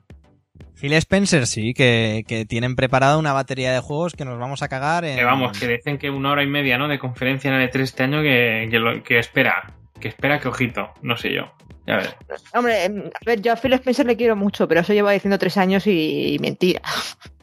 Phil 0.75 0.93
Spencer 0.93 1.45
sí, 1.47 1.73
que, 1.73 2.23
que 2.27 2.45
tienen 2.45 2.75
preparada 2.75 3.17
una 3.17 3.33
batería 3.33 3.71
de 3.73 3.79
juegos 3.79 4.13
que 4.13 4.25
nos 4.25 4.39
vamos 4.39 4.61
a 4.61 4.67
cagar 4.67 5.05
en... 5.05 5.15
Que 5.17 5.23
vamos, 5.23 5.57
que 5.57 5.67
dicen 5.67 5.97
que 5.97 6.09
una 6.09 6.31
hora 6.31 6.43
y 6.43 6.47
media, 6.47 6.77
¿no? 6.77 6.87
De 6.87 6.99
conferencia 6.99 7.49
en 7.53 7.59
el 7.61 7.69
E3 7.69 7.79
este 7.81 8.03
año 8.03 8.21
que, 8.21 8.67
que, 8.71 8.79
lo- 8.79 9.01
que 9.03 9.19
espera, 9.19 9.73
que 9.99 10.07
espera 10.09 10.39
que 10.39 10.47
ojito, 10.47 10.89
no 11.01 11.15
sé 11.17 11.33
yo. 11.33 11.51
Ya 11.87 11.97
ver. 11.97 12.15
Hombre, 12.53 12.83
em, 12.85 13.03
a 13.07 13.25
ver, 13.25 13.41
yo 13.41 13.51
a 13.53 13.55
Phil 13.57 13.73
Spencer 13.73 14.05
le 14.05 14.15
quiero 14.17 14.35
mucho, 14.35 14.67
pero 14.67 14.81
eso 14.81 14.93
lleva 14.93 15.11
diciendo 15.11 15.37
tres 15.39 15.57
años 15.57 15.87
y, 15.87 16.35
y 16.35 16.39
mentira. 16.39 16.81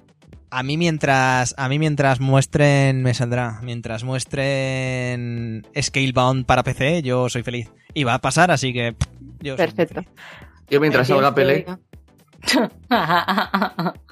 A 0.50 0.62
mí 0.62 0.76
mientras 0.76 1.54
a 1.58 1.68
mí 1.68 1.78
mientras 1.78 2.20
muestren 2.20 3.02
me 3.02 3.14
saldrá, 3.14 3.60
mientras 3.62 4.04
muestren 4.04 5.66
Scalebound 5.80 6.46
para 6.46 6.62
PC, 6.62 7.02
yo 7.02 7.28
soy 7.28 7.42
feliz. 7.42 7.70
Y 7.94 8.04
va 8.04 8.14
a 8.14 8.20
pasar, 8.20 8.50
así 8.50 8.72
que 8.72 8.92
pff, 8.92 9.08
yo 9.40 9.56
Perfecto. 9.56 10.02
Yo 10.68 10.80
mientras 10.80 11.08
salga 11.08 11.34
Pelé, 11.34 11.66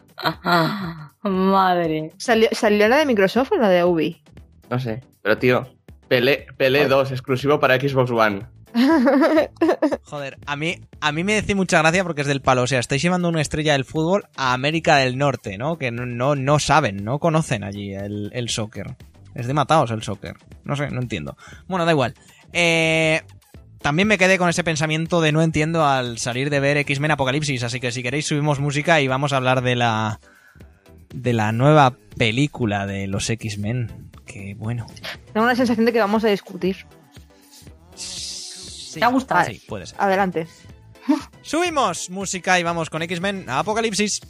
Madre. 1.23 2.11
¿Salió, 2.19 2.49
¿Salió 2.53 2.89
la 2.89 2.99
de 2.99 3.07
Microsoft 3.07 3.53
o 3.53 3.57
la 3.57 3.69
de 3.69 3.85
Ubi? 3.85 4.23
no 4.71 4.79
sé. 4.79 5.03
Pero 5.23 5.39
tío, 5.39 5.67
Pelé, 6.09 6.47
Pelé 6.57 6.87
2, 6.87 7.13
exclusivo 7.13 7.59
para 7.61 7.81
Xbox 7.81 8.11
One. 8.11 8.47
Joder, 10.03 10.37
a 10.47 10.57
mí 10.57 10.81
a 11.01 11.13
mí 11.13 11.23
me 11.23 11.39
hace 11.39 11.55
mucha 11.55 11.79
gracia 11.79 12.03
porque 12.03 12.23
es 12.23 12.27
del 12.27 12.41
palo, 12.41 12.63
o 12.63 12.67
sea, 12.67 12.81
estáis 12.81 13.03
llevando 13.03 13.29
una 13.29 13.41
estrella 13.41 13.73
del 13.75 13.85
fútbol 13.85 14.25
a 14.37 14.53
América 14.53 14.97
del 14.97 15.17
Norte, 15.17 15.59
¿no? 15.59 15.79
Que 15.79 15.93
no 15.93 16.35
no, 16.35 16.59
saben, 16.59 17.05
no 17.05 17.19
conocen 17.19 17.63
allí 17.63 17.95
el, 17.95 18.31
el 18.33 18.49
soccer. 18.49 18.97
Es 19.35 19.47
de 19.47 19.55
mataos 19.55 19.91
el 19.91 20.03
soccer. 20.03 20.37
No 20.65 20.77
sé, 20.77 20.91
no 20.91 21.01
entiendo. 21.01 21.37
Bueno, 21.69 21.85
da 21.85 21.93
igual. 21.93 22.15
Eh, 22.53 23.23
también 23.81 24.09
me 24.09 24.19
quedé 24.19 24.39
con 24.39 24.49
ese 24.49 24.65
pensamiento 24.65 25.21
de 25.21 25.33
no 25.33 25.43
entiendo 25.43 25.85
al 25.85 26.19
salir 26.19 26.51
de 26.51 26.61
ver 26.61 26.77
X-Men 26.79 27.11
Apocalipsis, 27.11 27.63
así 27.63 27.81
que 27.81 27.93
si 27.93 28.03
queréis 28.03 28.27
subimos 28.27 28.59
música 28.59 29.01
y 29.01 29.09
vamos 29.09 29.33
a 29.33 29.37
hablar 29.37 29.63
de 29.63 29.77
la 29.77 30.21
de 31.15 31.33
la 31.33 31.53
nueva 31.53 31.95
película 32.17 32.87
de 32.87 33.07
los 33.07 33.29
X-Men. 33.31 34.11
Que 34.27 34.55
bueno. 34.57 34.87
Tengo 35.33 35.47
la 35.47 35.55
sensación 35.55 35.87
de 35.87 35.93
que 35.93 36.01
vamos 36.01 36.25
a 36.25 36.29
discutir. 36.29 36.87
Sí, 38.95 39.01
¿Te 39.01 39.05
ha 39.05 39.09
gustado? 39.09 39.45
Sí, 39.45 39.61
puede 39.69 39.87
ser. 39.87 40.01
Adelante. 40.01 40.47
Subimos 41.43 42.11
música 42.11 42.59
y 42.59 42.63
vamos 42.63 42.89
con 42.91 43.03
X-Men 43.03 43.49
Apocalipsis. 43.51 44.21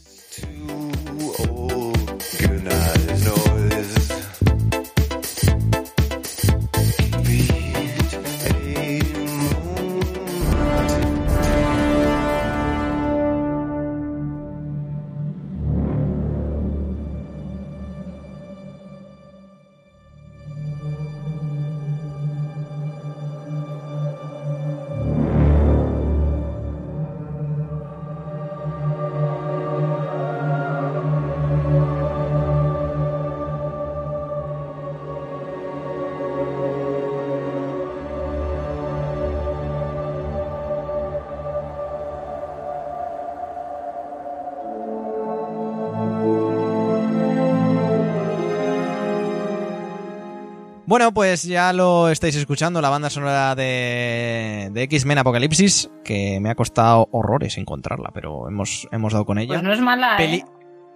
Bueno, 50.94 51.12
pues 51.12 51.42
ya 51.42 51.72
lo 51.72 52.09
estáis 52.09 52.37
escuchando, 52.37 52.80
la 52.80 52.88
banda 52.88 53.11
sonora 53.11 53.57
de, 53.57 54.68
de 54.70 54.83
X-Men 54.85 55.18
Apocalipsis, 55.18 55.90
que 56.04 56.38
me 56.40 56.50
ha 56.50 56.54
costado 56.54 57.09
horrores 57.11 57.59
encontrarla, 57.59 58.11
pero 58.14 58.46
hemos, 58.46 58.87
hemos 58.92 59.12
dado 59.12 59.24
con 59.26 59.38
ella. 59.38 59.54
Pues 59.54 59.62
no 59.64 59.72
es 59.72 59.80
mala, 59.80 60.16
Peli- 60.16 60.37
¿eh? 60.37 60.44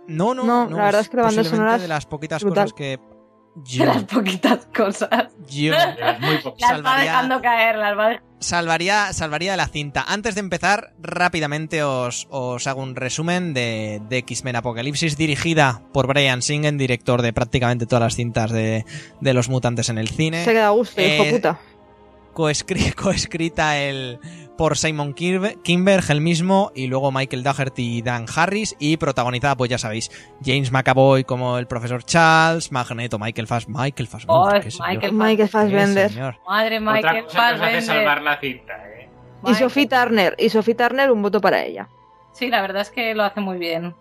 No, 0.06 0.34
no, 0.34 0.44
No, 0.44 0.68
no, 0.70 0.76
la 0.76 0.84
verdad 0.84 1.00
es 1.00 1.08
que 1.08 1.16
la 1.16 1.24
banda 1.24 1.40
posiblemente 1.42 1.56
sonora 1.56 1.74
es 1.74 1.82
de 1.82 1.88
las 1.88 2.06
poquitas 2.06 2.44
brutal. 2.44 2.66
cosas 2.66 2.74
que 2.74 3.00
De 3.64 3.85
las 3.87 4.05
poquitas 4.05 4.66
cosas. 4.75 5.11
yo 5.49 5.73
Muy 6.21 6.38
poco. 6.38 6.57
Las 6.61 6.71
va 6.73 6.77
Salvaría- 6.77 7.03
dejando 7.05 7.40
caer, 7.42 7.77
las 7.77 7.99
va 7.99 8.23
salvaría, 8.40 9.12
salvaría 9.12 9.51
de 9.51 9.57
la 9.57 9.66
cinta. 9.66 10.05
Antes 10.07 10.35
de 10.37 10.40
empezar, 10.40 10.92
rápidamente 11.01 11.83
os, 11.83 12.29
os 12.31 12.66
hago 12.68 12.83
un 12.83 12.94
resumen 12.94 13.53
de, 13.55 14.01
de 14.09 14.18
X-Men 14.18 14.55
Apocalipsis, 14.57 15.16
dirigida 15.16 15.83
por 15.92 16.07
Brian 16.07 16.40
Singen, 16.42 16.79
director 16.79 17.21
de 17.23 17.33
prácticamente 17.33 17.87
todas 17.87 18.03
las 18.03 18.14
cintas 18.14 18.53
de, 18.53 18.85
de 19.21 19.35
los 19.35 19.49
mutantes 19.49 19.88
en 19.88 19.99
el 19.99 20.09
cine. 20.09 20.44
Se 20.44 20.53
queda 20.53 20.68
a 20.68 20.71
gusto, 20.71 21.01
hijo 21.03 21.25
Eh, 21.25 21.33
puta. 21.33 21.59
coescri- 22.35 22.94
coescrita 22.94 23.77
el, 23.79 24.21
por 24.59 24.77
Simon 24.77 25.14
Kirbe- 25.14 25.62
Kimber, 25.62 26.03
el 26.11 26.21
mismo, 26.21 26.71
y 26.75 26.88
luego 26.88 27.11
Michael 27.11 27.42
Dougherty 27.42 27.99
y 27.99 28.03
Dan 28.03 28.27
Harris, 28.35 28.77
y 28.79 28.99
protagonizada, 28.99 29.57
pues 29.57 29.71
ya 29.71 29.79
sabéis, 29.79 30.11
James 30.44 30.71
McAvoy 30.73 31.25
como 31.25 31.57
el 31.57 31.66
profesor 31.66 32.03
Charles, 32.03 32.71
Magneto, 32.73 33.18
Michael 33.18 33.47
Fass, 33.47 33.66
Michael 33.68 34.09
Fass, 34.09 34.25
Oh, 34.27 34.51
Michael 34.51 35.49
Fassbender. 35.49 36.37
Madre 36.47 36.81
Michael 36.81 37.25
Fassbender. 37.31 37.83
salvar 37.83 38.21
la 38.21 38.38
cinta, 38.38 38.75
¿eh? 38.75 39.09
Y 39.47 39.55
Sophie 39.55 39.87
Turner, 39.87 40.35
y 40.38 40.51
Sophie 40.51 40.75
Turner, 40.75 41.11
un 41.12 41.23
voto 41.23 41.40
para 41.40 41.64
ella. 41.64 41.88
Sí, 42.33 42.49
la 42.49 42.61
verdad 42.61 42.83
es 42.83 42.90
que 42.90 43.14
lo 43.14 43.23
hace 43.25 43.40
muy 43.40 43.57
bien. 43.57 43.94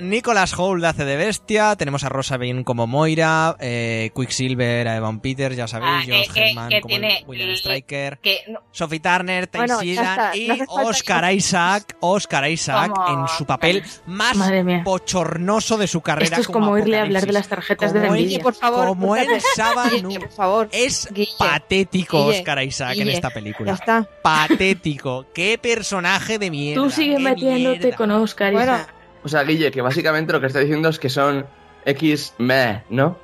Nicholas 0.00 0.52
Hoult 0.58 0.84
hace 0.84 1.04
de 1.04 1.16
bestia, 1.16 1.76
tenemos 1.76 2.04
a 2.04 2.08
Rosa 2.08 2.36
Bean 2.36 2.64
como 2.64 2.86
Moira, 2.86 3.56
eh, 3.60 4.10
Quicksilver 4.14 4.86
a 4.88 4.96
Evan 4.96 5.20
Peters, 5.20 5.56
ya 5.56 5.66
sabéis, 5.66 5.90
Ah, 5.92 6.02
Josh 6.06 6.30
Herman 6.36 6.70
como 6.80 6.94
el 6.94 7.00
tiene 7.00 7.24
William 7.26 7.48
el- 7.48 7.54
Striker, 7.56 8.18
Que 8.18 8.40
no- 8.48 8.60
Sophie 8.72 9.00
Turner, 9.00 9.46
Ty 9.46 9.58
Bueno, 9.58 9.78
Seagan 9.80 10.36
y 10.36 10.48
no 10.48 10.56
Oscar 10.68 11.32
Isaac, 11.32 11.96
Oscar 12.00 12.50
Isaac 12.50 12.92
Como- 12.94 13.22
en 13.22 13.28
su 13.28 13.44
papel 13.46 13.82
más 14.06 14.36
bochornoso 14.84 15.76
de 15.78 15.86
su 15.86 16.00
carrera 16.00 16.26
Esto 16.26 16.40
es 16.40 16.46
como 16.48 16.72
oírle 16.72 16.98
hablar 16.98 17.26
de 17.26 17.32
las 17.32 17.48
tarjetas 17.48 17.92
de 17.92 18.00
Como 18.02 18.14
él- 18.14 18.40
por 18.42 18.54
favor, 18.54 18.86
como. 18.88 19.14
Guille, 19.14 20.20
por 20.20 20.30
favor. 20.30 20.68
Es 20.72 21.08
Guille, 21.12 21.32
patético 21.38 22.26
Guille, 22.26 22.38
Oscar 22.40 22.62
Isaac 22.62 22.96
en 22.98 23.08
esta 23.08 23.28
Ya 23.28 23.34
película. 23.34 23.72
está. 23.72 24.08
Patético. 24.22 25.26
Qué 25.34 25.58
personaje 25.58 26.38
de 26.38 26.50
mierda. 26.50 26.82
Tú 26.82 26.90
sigue 26.90 27.16
qué 27.16 27.22
metiéndote 27.22 27.78
mierda. 27.78 27.96
con 27.96 28.10
Oscar 28.10 28.52
Bueno, 28.52 28.74
Isaac. 28.74 28.94
O 29.24 29.28
sea, 29.28 29.42
Guille, 29.42 29.70
que 29.70 29.80
básicamente 29.80 30.32
lo 30.32 30.40
que 30.40 30.46
está 30.46 30.60
diciendo 30.60 30.88
es 30.90 30.98
que 30.98 31.08
son 31.08 31.46
X-Me, 31.86 32.82
¿no? 32.90 33.18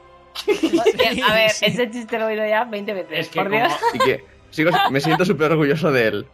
A 1.28 1.34
ver, 1.34 1.50
Sí. 1.50 1.66
ese 1.66 1.90
chiste 1.90 2.18
lo 2.18 2.24
he 2.28 2.32
oído 2.32 2.46
ya 2.46 2.64
20 2.64 2.92
veces. 2.94 3.12
Es 3.18 3.28
que, 3.28 3.40
por 3.40 3.50
como- 3.50 3.58
Dios. 3.60 3.72
Y 3.94 3.98
que 3.98 4.24
sigo, 4.50 4.70
me 4.90 5.00
siento 5.00 5.24
súper 5.24 5.52
orgulloso 5.52 5.92
de 5.92 6.06
él. 6.08 6.26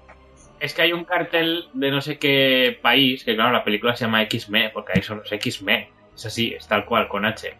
es 0.58 0.72
que 0.72 0.80
hay 0.82 0.92
un 0.94 1.04
cartel 1.04 1.68
de 1.74 1.90
no 1.90 2.00
sé 2.00 2.18
qué 2.18 2.78
país, 2.80 3.24
que 3.24 3.34
claro, 3.34 3.52
la 3.52 3.62
película 3.62 3.94
se 3.94 4.06
llama 4.06 4.22
X-Me, 4.22 4.70
porque 4.70 4.92
ahí 4.96 5.02
son 5.02 5.18
los 5.18 5.30
X-Me. 5.30 5.90
Es 6.14 6.24
así, 6.26 6.54
es 6.56 6.66
tal 6.66 6.86
cual, 6.86 7.08
con 7.08 7.26
H. 7.26 7.54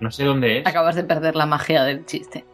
No 0.00 0.10
sé 0.10 0.24
dónde 0.24 0.58
es. 0.60 0.66
Acabas 0.66 0.94
de 0.96 1.04
perder 1.04 1.36
la 1.36 1.44
magia 1.46 1.84
del 1.84 2.06
chiste. 2.06 2.44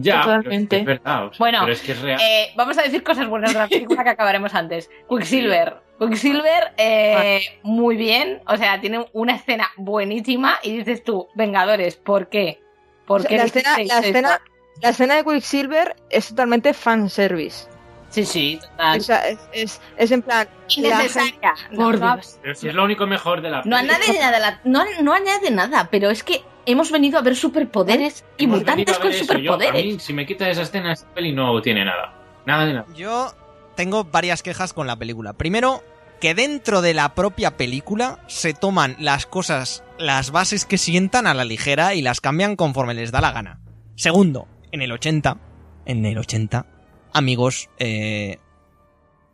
Ya, 0.00 0.22
pero 0.22 0.32
es, 0.32 0.36
Totalmente. 0.44 0.76
que 0.76 0.80
es 0.80 0.86
verdad. 0.86 1.26
o 1.26 1.30
sea, 1.32 1.38
Bueno, 1.38 1.58
pero 1.60 1.72
es 1.72 1.80
que 1.80 1.92
es 1.92 2.00
real. 2.02 2.20
Eh, 2.20 2.48
vamos 2.56 2.76
a 2.78 2.82
decir 2.82 3.02
cosas 3.04 3.28
buenas 3.28 3.52
de 3.52 3.58
la 3.60 3.68
película 3.68 4.02
que 4.02 4.10
acabaremos 4.10 4.52
antes. 4.54 4.90
Quicksilver. 5.08 5.76
Quicksilver, 6.00 6.72
eh, 6.78 7.40
muy 7.62 7.96
bien. 7.96 8.40
O 8.46 8.56
sea, 8.56 8.80
tiene 8.80 9.06
una 9.12 9.36
escena 9.36 9.70
buenísima. 9.76 10.58
Y 10.62 10.78
dices 10.78 11.04
tú, 11.04 11.28
Vengadores, 11.34 11.96
¿por 11.96 12.28
qué? 12.28 12.62
¿Por 13.06 13.20
o 13.20 13.22
sea, 13.22 13.28
qué 13.28 13.36
la, 13.36 13.44
escena, 13.44 13.76
la, 13.78 13.98
escena, 13.98 14.40
la 14.82 14.88
escena 14.88 15.16
de 15.16 15.24
Quicksilver 15.24 15.96
es 16.08 16.28
totalmente 16.28 16.72
fanservice. 16.74 17.68
Sí, 18.08 18.24
sí, 18.24 18.58
total. 18.60 18.98
O 18.98 19.02
sea, 19.02 19.28
es, 19.28 19.38
es, 19.52 19.80
es 19.96 20.10
en 20.10 20.22
plan. 20.22 20.48
Innecesaria. 20.76 21.54
Por 21.76 21.98
no, 22.00 22.14
Dios. 22.16 22.38
Pero 22.42 22.54
si 22.56 22.68
es 22.68 22.74
lo 22.74 22.84
único 22.84 23.06
mejor 23.06 23.40
de 23.40 23.50
la 23.50 23.62
no 23.64 23.76
añade 23.76 24.18
nada, 24.18 24.38
la- 24.40 24.60
no, 24.64 24.84
no 25.02 25.12
añade 25.12 25.50
nada, 25.52 25.88
pero 25.92 26.10
es 26.10 26.24
que 26.24 26.42
hemos 26.66 26.90
venido 26.90 27.18
a 27.18 27.22
ver 27.22 27.36
superpoderes 27.36 28.24
y 28.36 28.48
mutantes 28.48 28.98
con. 28.98 29.12
Yo, 29.12 29.18
superpoderes. 29.18 29.84
mí, 29.84 30.00
si 30.00 30.12
me 30.12 30.26
quitas 30.26 30.48
esa 30.48 30.62
escena, 30.62 30.92
esta 30.92 31.08
peli 31.14 31.32
no 31.32 31.62
tiene 31.62 31.84
nada. 31.84 32.12
Nada 32.46 32.66
de 32.66 32.72
nada. 32.74 32.86
Yo 32.96 33.32
tengo 33.76 34.02
varias 34.04 34.42
quejas 34.42 34.72
con 34.72 34.88
la 34.88 34.96
película. 34.96 35.32
Primero, 35.32 35.82
que 36.20 36.34
dentro 36.34 36.82
de 36.82 36.94
la 36.94 37.14
propia 37.14 37.56
película 37.56 38.20
se 38.26 38.52
toman 38.54 38.96
las 38.98 39.26
cosas, 39.26 39.82
las 39.98 40.30
bases 40.30 40.66
que 40.66 40.78
sientan 40.78 41.26
a 41.26 41.34
la 41.34 41.44
ligera 41.44 41.94
y 41.94 42.02
las 42.02 42.20
cambian 42.20 42.56
conforme 42.56 42.94
les 42.94 43.10
da 43.10 43.20
la 43.20 43.32
gana. 43.32 43.60
Segundo, 43.96 44.46
en 44.70 44.82
el 44.82 44.92
80, 44.92 45.38
en 45.86 46.04
el 46.04 46.18
80, 46.18 46.66
amigos, 47.12 47.70
eh, 47.78 48.38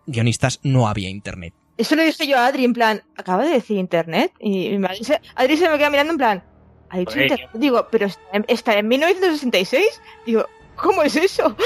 guionistas, 0.07 0.61
no 0.63 0.89
había 0.89 1.11
internet. 1.11 1.55
Eso 1.77 1.95
lo 1.95 2.03
dije 2.03 2.27
yo 2.27 2.39
a 2.39 2.47
Adri, 2.47 2.65
en 2.65 2.73
plan, 2.73 3.03
acaba 3.17 3.45
de 3.45 3.51
decir 3.51 3.77
internet. 3.77 4.33
Y 4.41 4.75
Adri 5.35 5.57
se, 5.57 5.69
me 5.69 5.79
queda 5.79 5.91
mirando 5.91 6.13
en 6.13 6.19
plan, 6.19 6.45
¿ha 6.89 6.99
dicho 6.99 7.21
internet? 7.21 7.51
Digo, 7.53 7.89
pero 7.91 8.07
está 8.07 8.23
en, 8.33 8.45
está 8.49 8.79
en 8.79 8.89
1966. 8.89 9.85
Digo, 10.25 10.47
¿cómo 10.77 11.03
es 11.03 11.17
eso? 11.17 11.57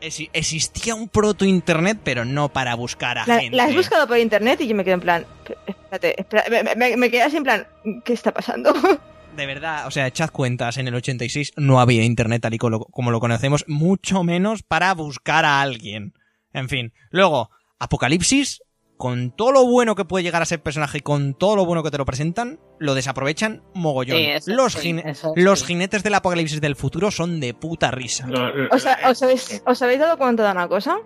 Existía 0.00 0.94
un 0.94 1.08
proto-internet, 1.08 1.98
pero 2.02 2.24
no 2.24 2.48
para 2.48 2.74
buscar 2.74 3.18
a 3.18 3.26
La, 3.26 3.40
gente. 3.40 3.56
la 3.56 3.64
has 3.64 3.74
buscado 3.74 4.06
por 4.06 4.18
internet 4.18 4.60
y 4.60 4.68
yo 4.68 4.74
me 4.74 4.84
quedo 4.84 4.94
en 4.94 5.00
plan, 5.00 5.26
espérate, 5.66 6.20
espérate, 6.20 6.50
me, 6.64 6.74
me, 6.74 6.96
me 6.96 7.10
quedé 7.10 7.22
así 7.22 7.36
en 7.36 7.44
plan, 7.44 7.66
¿qué 8.04 8.12
está 8.12 8.32
pasando? 8.32 8.72
De 9.36 9.46
verdad, 9.46 9.86
o 9.86 9.90
sea, 9.90 10.06
echad 10.06 10.30
cuentas, 10.30 10.76
en 10.76 10.88
el 10.88 10.94
86 10.94 11.52
no 11.56 11.80
había 11.80 12.02
internet 12.02 12.42
tal 12.42 12.54
y 12.54 12.58
como 12.58 12.70
lo, 12.70 12.80
como 12.80 13.10
lo 13.10 13.20
conocemos, 13.20 13.64
mucho 13.68 14.24
menos 14.24 14.62
para 14.62 14.92
buscar 14.94 15.44
a 15.44 15.60
alguien. 15.60 16.14
En 16.52 16.68
fin, 16.68 16.92
luego, 17.10 17.50
Apocalipsis, 17.78 18.62
con 19.00 19.30
todo 19.30 19.50
lo 19.50 19.64
bueno 19.66 19.94
que 19.94 20.04
puede 20.04 20.22
llegar 20.22 20.42
a 20.42 20.44
ser 20.44 20.62
personaje 20.62 20.98
y 20.98 21.00
con 21.00 21.32
todo 21.32 21.56
lo 21.56 21.64
bueno 21.64 21.82
que 21.82 21.90
te 21.90 21.96
lo 21.96 22.04
presentan, 22.04 22.60
lo 22.78 22.92
desaprovechan 22.94 23.62
mogollón. 23.72 24.18
Sí, 24.18 24.24
eso 24.26 24.52
los 24.52 24.74
sí, 24.74 24.80
jine- 24.92 25.02
eso 25.10 25.32
los 25.36 25.60
sí. 25.60 25.66
jinetes 25.68 26.02
del 26.02 26.12
Apocalipsis 26.14 26.60
del 26.60 26.76
futuro 26.76 27.10
son 27.10 27.40
de 27.40 27.54
puta 27.54 27.90
risa. 27.90 28.26
Lo- 28.26 28.68
O 28.70 28.78
sea, 28.78 28.98
¿os 29.08 29.22
habéis, 29.22 29.62
¿os 29.64 29.80
habéis 29.80 30.00
dado 30.00 30.18
cuenta 30.18 30.44
de 30.44 30.52
una 30.52 30.68
cosa? 30.68 30.98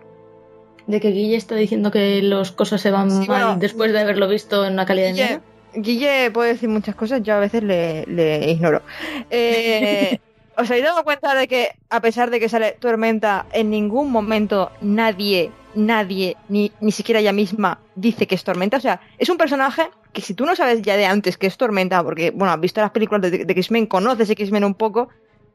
De 0.88 1.00
que 1.00 1.12
Guille 1.12 1.37
está 1.37 1.54
diciendo 1.54 1.92
que 1.92 2.20
las 2.20 2.50
cosas 2.50 2.80
se 2.80 2.90
van 2.90 3.11
Sí, 3.11 3.16
mal 3.18 3.26
bueno, 3.26 3.57
después 3.61 3.92
de 3.92 4.00
haberlo 4.00 4.26
visto 4.28 4.66
en 4.66 4.72
una 4.72 4.85
calidad 4.87 5.07
de 5.07 5.12
Guille, 5.12 5.26
mierda. 5.28 5.44
Guille 5.76 6.30
puede 6.33 6.52
decir 6.54 6.68
muchas 6.68 6.96
cosas, 6.96 7.22
yo 7.22 7.35
a 7.35 7.38
veces 7.38 7.62
le, 7.62 8.04
le 8.06 8.50
ignoro. 8.50 8.83
Eh, 9.31 10.18
¿Os 10.56 10.71
habéis 10.71 10.85
dado 10.85 11.02
cuenta 11.04 11.35
de 11.35 11.48
que, 11.48 11.68
a 11.90 12.00
pesar 12.00 12.31
de 12.31 12.38
que 12.38 12.48
sale 12.48 12.73
Tormenta, 12.73 13.46
en 13.52 13.71
ningún 13.71 14.10
momento 14.12 14.71
nadie, 14.81 15.50
nadie, 15.75 16.37
ni, 16.48 16.72
ni 16.81 16.92
siquiera 16.92 17.20
ella 17.20 17.33
misma, 17.33 17.81
dice 17.94 18.27
que 18.27 18.35
es 18.35 18.44
Tormenta? 18.44 18.77
O 18.77 18.81
sea, 18.81 19.00
es 19.18 19.29
un 19.29 19.37
personaje 19.37 19.90
que 20.12 20.20
si 20.20 20.35
tú 20.35 20.46
no 20.46 20.54
sabes 20.56 20.83
ya 20.83 20.96
de 20.96 21.06
antes 21.06 21.37
que 21.37 21.46
es 21.46 21.56
Tormenta, 21.56 22.02
porque, 22.02 22.31
bueno, 22.31 22.52
has 22.52 22.60
visto 22.60 22.81
las 22.81 22.90
películas 22.90 23.22
de, 23.22 23.44
de 23.44 23.52
X-Men, 23.52 23.87
conoces 23.87 24.31
X-Men 24.31 24.64
un 24.64 24.75
poco, 24.75 25.08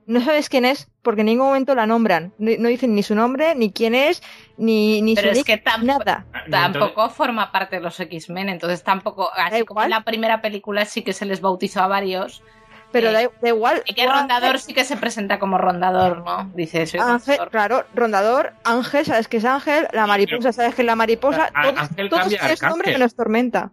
no 0.09 0.21
sabes 0.21 0.49
quién 0.49 0.65
es 0.65 0.89
porque 1.03 1.21
en 1.21 1.27
ningún 1.27 1.47
momento 1.47 1.75
la 1.75 1.85
nombran. 1.85 2.33
No, 2.39 2.51
no 2.57 2.67
dicen 2.67 2.95
ni 2.95 3.03
su 3.03 3.13
nombre, 3.13 3.53
ni 3.53 3.71
quién 3.71 3.93
es, 3.93 4.23
ni, 4.57 5.03
ni 5.03 5.13
Pero 5.13 5.33
su 5.33 5.39
es 5.39 5.45
que 5.45 5.61
nada. 5.83 6.25
Tampoco 6.49 7.11
forma 7.11 7.51
parte 7.51 7.75
de 7.75 7.81
los 7.83 7.99
X-Men, 7.99 8.49
entonces 8.49 8.83
tampoco, 8.83 9.29
así 9.35 9.63
como 9.65 9.83
en 9.83 9.91
la 9.91 10.03
primera 10.03 10.41
película 10.41 10.85
sí 10.85 11.03
que 11.03 11.13
se 11.13 11.25
les 11.25 11.41
bautizó 11.41 11.81
a 11.81 11.87
varios, 11.87 12.41
Pero 12.91 13.11
da, 13.11 13.21
da 13.41 13.47
igual. 13.49 13.83
y 13.85 13.93
que 13.93 14.07
Rondador 14.07 14.59
sí 14.59 14.73
que 14.73 14.83
se 14.83 14.97
presenta 14.97 15.37
como 15.39 15.57
Rondador, 15.57 16.23
¿no? 16.25 16.49
Dice, 16.55 16.85
Rondador. 16.85 17.49
claro, 17.49 17.85
rondador, 17.93 18.53
Ángel, 18.63 19.05
sabes 19.05 19.27
que 19.27 19.37
es 19.37 19.45
Ángel, 19.45 19.87
la 19.93 20.07
mariposa, 20.07 20.51
sabes 20.51 20.73
que 20.75 20.81
es 20.81 20.85
la 20.85 20.95
mariposa, 20.95 21.49
A- 21.53 21.63
todos, 21.63 21.79
Ángel 21.79 22.09
todos 22.09 22.21
cambia 22.21 22.37
a 22.37 22.39
tienen 22.41 22.57
su 22.57 22.65
nombre 22.65 22.79
Arcángel. 22.89 22.99
menos 22.99 23.15
tormenta. 23.15 23.71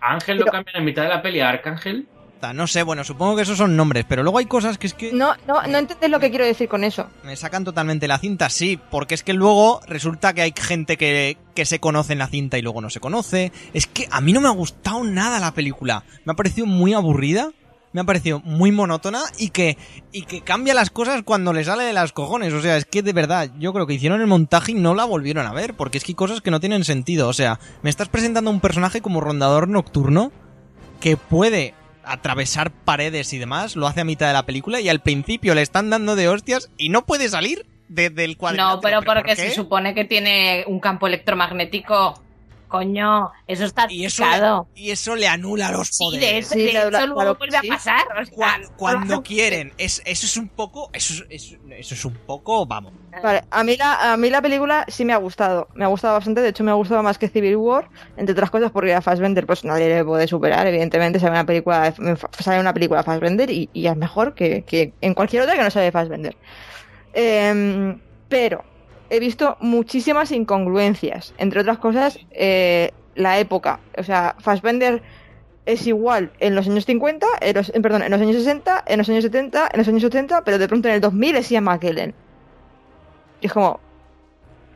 A 0.00 0.14
Ángel 0.14 0.36
lo 0.38 0.44
pero- 0.44 0.52
cambian 0.52 0.76
en 0.76 0.84
mitad 0.84 1.02
de 1.02 1.08
la 1.08 1.22
peli 1.22 1.40
a 1.40 1.48
Arcángel. 1.48 2.08
No 2.56 2.66
sé, 2.66 2.82
bueno, 2.82 3.04
supongo 3.04 3.36
que 3.36 3.42
esos 3.42 3.56
son 3.56 3.76
nombres, 3.76 4.04
pero 4.08 4.24
luego 4.24 4.38
hay 4.38 4.46
cosas 4.46 4.76
que 4.76 4.88
es 4.88 4.94
que... 4.94 5.12
No, 5.12 5.32
no, 5.46 5.62
no 5.62 5.78
entendés 5.78 6.10
lo 6.10 6.18
que 6.18 6.28
quiero 6.30 6.44
decir 6.44 6.68
con 6.68 6.82
eso. 6.82 7.08
Me 7.22 7.36
sacan 7.36 7.62
totalmente 7.62 8.08
la 8.08 8.18
cinta, 8.18 8.48
sí, 8.50 8.80
porque 8.90 9.14
es 9.14 9.22
que 9.22 9.32
luego 9.32 9.80
resulta 9.86 10.32
que 10.32 10.42
hay 10.42 10.52
gente 10.60 10.96
que, 10.96 11.36
que 11.54 11.64
se 11.64 11.78
conoce 11.78 12.14
en 12.14 12.18
la 12.18 12.26
cinta 12.26 12.58
y 12.58 12.62
luego 12.62 12.80
no 12.80 12.90
se 12.90 12.98
conoce. 12.98 13.52
Es 13.74 13.86
que 13.86 14.08
a 14.10 14.20
mí 14.20 14.32
no 14.32 14.40
me 14.40 14.48
ha 14.48 14.52
gustado 14.52 15.04
nada 15.04 15.38
la 15.38 15.54
película. 15.54 16.02
Me 16.24 16.32
ha 16.32 16.34
parecido 16.34 16.66
muy 16.66 16.94
aburrida, 16.94 17.52
me 17.92 18.00
ha 18.00 18.04
parecido 18.04 18.40
muy 18.40 18.72
monótona 18.72 19.20
y 19.38 19.50
que, 19.50 19.76
y 20.12 20.22
que 20.22 20.40
cambia 20.40 20.74
las 20.74 20.90
cosas 20.90 21.22
cuando 21.24 21.52
le 21.52 21.64
sale 21.64 21.84
de 21.84 21.92
las 21.92 22.12
cojones. 22.12 22.52
O 22.54 22.60
sea, 22.62 22.76
es 22.76 22.84
que 22.84 23.02
de 23.02 23.12
verdad, 23.12 23.50
yo 23.58 23.72
creo 23.72 23.86
que 23.86 23.94
hicieron 23.94 24.20
el 24.20 24.26
montaje 24.26 24.72
y 24.72 24.74
no 24.74 24.94
la 24.94 25.04
volvieron 25.04 25.46
a 25.46 25.52
ver, 25.52 25.74
porque 25.74 25.98
es 25.98 26.04
que 26.04 26.12
hay 26.12 26.16
cosas 26.16 26.40
que 26.40 26.50
no 26.50 26.60
tienen 26.60 26.84
sentido. 26.84 27.28
O 27.28 27.32
sea, 27.32 27.58
me 27.82 27.90
estás 27.90 28.08
presentando 28.08 28.50
un 28.50 28.60
personaje 28.60 29.00
como 29.00 29.20
rondador 29.20 29.68
nocturno 29.68 30.32
que 31.00 31.16
puede 31.16 31.74
atravesar 32.04 32.70
paredes 32.72 33.32
y 33.32 33.38
demás, 33.38 33.76
lo 33.76 33.86
hace 33.86 34.00
a 34.00 34.04
mitad 34.04 34.26
de 34.26 34.32
la 34.32 34.44
película 34.44 34.80
y 34.80 34.88
al 34.88 35.00
principio 35.00 35.54
le 35.54 35.62
están 35.62 35.88
dando 35.88 36.16
de 36.16 36.28
hostias 36.28 36.68
y 36.76 36.88
no 36.88 37.04
puede 37.06 37.28
salir 37.28 37.64
de- 37.88 38.10
del 38.10 38.36
cuadrilátero. 38.36 38.74
No, 38.76 38.80
pero 38.80 39.02
¿por 39.02 39.16
porque 39.18 39.36
se 39.36 39.52
supone 39.52 39.94
que 39.94 40.04
tiene 40.04 40.64
un 40.66 40.80
campo 40.80 41.06
electromagnético 41.06 42.20
coño, 42.72 43.30
eso 43.46 43.64
está 43.64 43.86
Y 43.90 44.04
eso, 44.06 44.24
le, 44.24 44.80
y 44.82 44.90
eso 44.90 45.14
le 45.14 45.28
anula 45.28 45.70
los 45.70 45.88
Sí, 45.88 46.04
poderes. 46.04 46.26
de, 46.28 46.38
eso- 46.38 46.54
Sí, 46.54 46.62
de 46.64 46.70
claro, 46.70 46.88
hecho 46.88 47.06
luego 47.06 47.14
claro, 47.20 47.34
vuelve 47.36 47.58
sí. 47.60 47.68
a 47.68 47.72
pasar. 47.74 48.02
o 48.20 48.24
sea, 48.24 48.60
cuando 48.76 49.22
quieren. 49.22 49.72
Es, 49.78 50.00
eso 50.04 50.26
es 50.26 50.36
un 50.36 50.48
poco. 50.48 50.90
Eso, 50.92 51.22
es- 51.28 51.44
eso, 51.52 51.56
eso 51.70 51.94
es 51.94 52.04
un 52.04 52.14
poco. 52.14 52.66
Vamos. 52.66 52.92
Vale, 53.22 53.42
a 53.50 53.62
mí, 53.62 53.76
la, 53.76 54.12
a 54.12 54.16
mí 54.16 54.30
la 54.30 54.40
película 54.40 54.84
sí 54.88 55.04
me 55.04 55.12
ha 55.12 55.18
gustado. 55.18 55.68
Me 55.74 55.84
ha 55.84 55.88
gustado 55.88 56.14
bastante. 56.14 56.40
De 56.40 56.48
hecho, 56.48 56.64
me 56.64 56.70
ha 56.70 56.74
gustado 56.74 57.02
más 57.02 57.18
que 57.18 57.28
Civil 57.28 57.56
War. 57.56 57.88
Entre 58.16 58.32
otras 58.32 58.50
cosas, 58.50 58.70
porque 58.72 58.94
a 58.94 59.02
Fassbender 59.02 59.46
pues 59.46 59.64
nadie 59.64 59.88
le 59.88 60.04
puede 60.04 60.26
superar. 60.26 60.66
Evidentemente, 60.66 61.20
sale 61.20 61.32
una 61.32 61.44
película 61.46 61.90
de, 61.90 62.16
sale 62.38 62.58
una 62.60 62.72
película 62.72 63.00
de 63.00 63.04
Fassbender 63.04 63.50
y, 63.50 63.68
y 63.74 63.86
es 63.86 63.96
mejor 63.96 64.34
que, 64.34 64.62
que 64.64 64.94
en 65.02 65.12
cualquier 65.14 65.42
otra 65.42 65.54
que 65.56 65.62
no 65.62 65.70
sale 65.70 65.84
de 65.84 65.92
Fassbender. 65.92 66.36
Em, 67.12 68.00
pero 68.28 68.64
he 69.12 69.20
visto 69.20 69.58
muchísimas 69.60 70.32
incongruencias. 70.32 71.34
Entre 71.36 71.60
otras 71.60 71.76
cosas, 71.76 72.18
eh, 72.30 72.92
la 73.14 73.38
época. 73.38 73.78
O 73.98 74.02
sea, 74.02 74.34
Fassbender 74.38 75.02
es 75.66 75.86
igual 75.86 76.32
en 76.40 76.54
los 76.54 76.66
años 76.66 76.86
50, 76.86 77.26
en 77.42 77.54
los, 77.54 77.70
perdón, 77.70 78.04
en 78.04 78.10
los 78.10 78.20
años 78.22 78.36
60, 78.36 78.84
en 78.86 78.98
los 78.98 79.08
años 79.10 79.22
70, 79.22 79.68
en 79.70 79.78
los 79.78 79.86
años 79.86 80.04
80, 80.04 80.44
pero 80.44 80.56
de 80.56 80.66
pronto 80.66 80.88
en 80.88 80.94
el 80.94 81.02
2000 81.02 81.36
es 81.36 81.50
Ian 81.50 81.64
McKellen. 81.64 82.14
Y 83.42 83.46
es 83.46 83.52
como... 83.52 83.80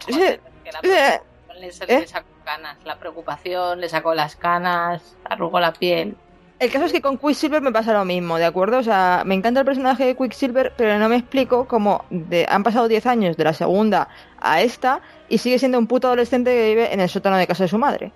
Joder, 0.05 0.41
¿eh? 0.83 1.21
le 1.59 1.73
sacó 2.07 2.29
canas. 2.45 2.77
La 2.85 2.99
preocupación 2.99 3.81
le 3.81 3.89
sacó 3.89 4.15
las 4.15 4.37
canas, 4.37 5.17
arrugó 5.25 5.61
la 5.61 5.73
piel. 5.73 6.15
El 6.59 6.73
caso 6.73 6.87
es 6.87 6.93
que 6.93 7.03
con 7.03 7.19
Quicksilver 7.19 7.61
me 7.61 7.71
pasa 7.71 7.93
lo 7.93 8.07
mismo, 8.07 8.39
¿de 8.39 8.47
acuerdo? 8.47 8.79
O 8.79 8.83
sea, 8.83 9.25
me 9.27 9.35
encanta 9.35 9.61
el 9.61 9.67
personaje 9.67 10.07
de 10.07 10.17
Quicksilver, 10.17 10.73
pero 10.75 10.99
no 10.99 11.09
me 11.09 11.17
explico 11.17 11.69
cómo 11.69 12.07
de, 12.09 12.47
han 12.49 12.63
pasado 12.63 12.89
10 12.89 13.05
años 13.07 13.37
de 13.37 13.45
la 13.45 13.53
segunda 13.53 14.09
a 14.41 14.63
esta 14.63 15.03
y 15.29 15.37
sigue 15.37 15.59
siendo 15.59 15.79
un 15.79 15.87
puto 15.87 16.07
adolescente 16.07 16.51
que 16.51 16.69
vive 16.69 16.95
en 16.95 17.01
el 17.01 17.11
sótano 17.11 17.37
de 17.37 17.47
casa 17.47 17.65
de 17.65 17.69
su 17.69 17.77
madre. 17.77 18.11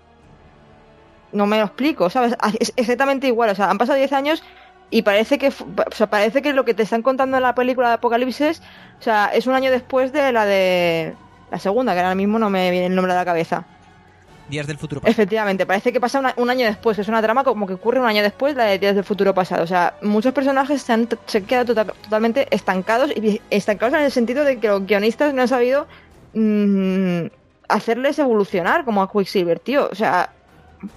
No 1.32 1.46
me 1.46 1.58
lo 1.58 1.64
explico, 1.64 2.08
¿sabes? 2.08 2.34
Ah, 2.40 2.50
Es 2.58 2.72
exactamente 2.76 3.26
igual, 3.26 3.50
o 3.50 3.54
sea, 3.54 3.70
han 3.70 3.76
pasado 3.78 3.98
10 3.98 4.12
años 4.14 4.42
y 4.88 5.02
parece 5.02 5.38
que, 5.38 5.48
o 5.48 5.94
sea, 5.94 6.08
parece 6.08 6.40
que 6.40 6.54
lo 6.54 6.64
que 6.64 6.72
te 6.74 6.82
están 6.82 7.02
contando 7.02 7.36
en 7.36 7.42
la 7.42 7.54
película 7.54 7.88
de 7.88 7.94
Apocalipsis, 7.94 8.62
o 8.98 9.02
sea, 9.02 9.30
es 9.34 9.46
un 9.46 9.54
año 9.54 9.70
después 9.70 10.12
de 10.12 10.32
la 10.32 10.46
de 10.46 11.14
la 11.50 11.58
segunda, 11.58 11.92
que 11.92 12.00
ahora 12.00 12.14
mismo 12.14 12.38
no 12.38 12.48
me 12.48 12.70
viene 12.70 12.86
el 12.86 12.94
nombre 12.94 13.12
a 13.12 13.16
la 13.16 13.24
cabeza. 13.26 13.66
Días 14.50 14.66
del 14.66 14.76
futuro. 14.78 15.00
pasado. 15.00 15.12
Efectivamente, 15.12 15.64
parece 15.64 15.92
que 15.92 16.00
pasa 16.00 16.34
un 16.36 16.50
año 16.50 16.66
después, 16.66 16.98
es 16.98 17.08
una 17.08 17.22
trama 17.22 17.44
como 17.44 17.66
que 17.66 17.74
ocurre 17.74 18.00
un 18.00 18.06
año 18.06 18.22
después 18.22 18.54
la 18.56 18.64
de 18.64 18.78
Días 18.78 18.94
del 18.94 19.04
Futuro 19.04 19.32
Pasado. 19.32 19.62
O 19.62 19.66
sea, 19.66 19.94
muchos 20.02 20.32
personajes 20.34 20.82
se 20.82 20.92
han, 20.92 21.08
se 21.26 21.44
quedado 21.44 21.74
tota- 21.74 21.92
totalmente 22.02 22.46
estancados 22.50 23.10
y 23.16 23.40
estancados 23.50 23.94
en 23.94 24.04
el 24.04 24.10
sentido 24.10 24.44
de 24.44 24.58
que 24.58 24.68
los 24.68 24.84
guionistas 24.86 25.32
no 25.32 25.42
han 25.42 25.48
sabido 25.48 25.86
mm, 26.34 27.26
hacerles 27.68 28.18
evolucionar 28.18 28.84
como 28.84 29.02
a 29.02 29.10
Quicksilver, 29.10 29.58
tío. 29.60 29.88
O 29.90 29.94
sea, 29.94 30.30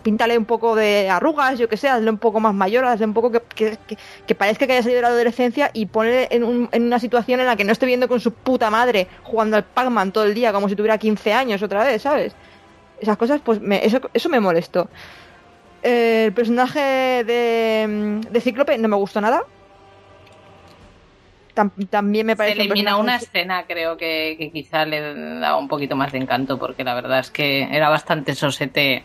píntale 0.02 0.38
un 0.38 0.46
poco 0.46 0.76
de 0.76 1.10
arrugas, 1.10 1.60
yo 1.60 1.68
que 1.68 1.76
sé, 1.78 1.90
hazle 1.90 2.10
un 2.10 2.18
poco 2.18 2.40
más 2.40 2.54
mayor, 2.54 2.86
hazle 2.86 3.06
un 3.06 3.14
poco 3.14 3.32
que- 3.32 3.78
que 4.26 4.36
parezca 4.36 4.66
que 4.66 4.74
haya 4.74 4.82
salido 4.82 4.98
de 4.98 5.02
la 5.04 5.08
adolescencia 5.10 5.70
y 5.74 5.86
ponle 5.88 6.28
en, 6.32 6.44
un- 6.44 6.70
en 6.72 6.84
una 6.84 7.00
situación 7.00 7.40
en 7.42 7.46
la 7.48 7.56
que 7.56 7.66
no 7.66 7.72
esté 7.74 7.86
viendo 7.86 8.08
con 8.08 8.20
su 8.20 8.32
puta 8.34 8.70
madre 8.70 9.08
jugando 9.24 9.58
al 9.58 9.64
Pac-Man 9.66 10.12
todo 10.12 10.24
el 10.24 10.34
día 10.34 10.54
como 10.54 10.70
si 10.70 10.76
tuviera 10.76 10.98
15 10.98 11.34
años 11.34 11.62
otra 11.62 11.84
vez, 11.84 12.02
¿sabes? 12.02 12.34
Esas 13.00 13.18
cosas, 13.18 13.42
pues 13.44 13.60
me- 13.60 13.86
eso, 13.86 14.00
eso 14.14 14.30
me 14.30 14.40
molestó. 14.40 14.88
El 15.82 16.32
personaje 16.34 16.80
de, 17.26 18.22
de 18.30 18.42
Cíclope 18.42 18.78
no 18.78 18.88
me 18.88 18.96
gustó 18.96 19.20
nada. 19.20 19.44
Tam- 21.56 21.72
también 21.90 22.26
me 22.26 22.34
Se 22.34 22.38
parece 22.38 22.62
un 22.62 22.66
elimina 22.66 22.98
una 22.98 23.18
escena, 23.18 23.66
creo 23.68 23.96
que, 23.98 24.36
que 24.40 24.50
quizá 24.52 24.86
le 24.86 25.40
daba 25.40 25.58
un 25.58 25.68
poquito 25.68 25.96
más 25.96 26.12
de 26.12 26.18
encanto, 26.20 26.58
porque 26.58 26.84
la 26.84 26.96
verdad 26.96 27.20
es 27.20 27.30
que 27.30 27.64
era 27.72 27.90
bastante 27.90 28.34
sosete. 28.34 29.04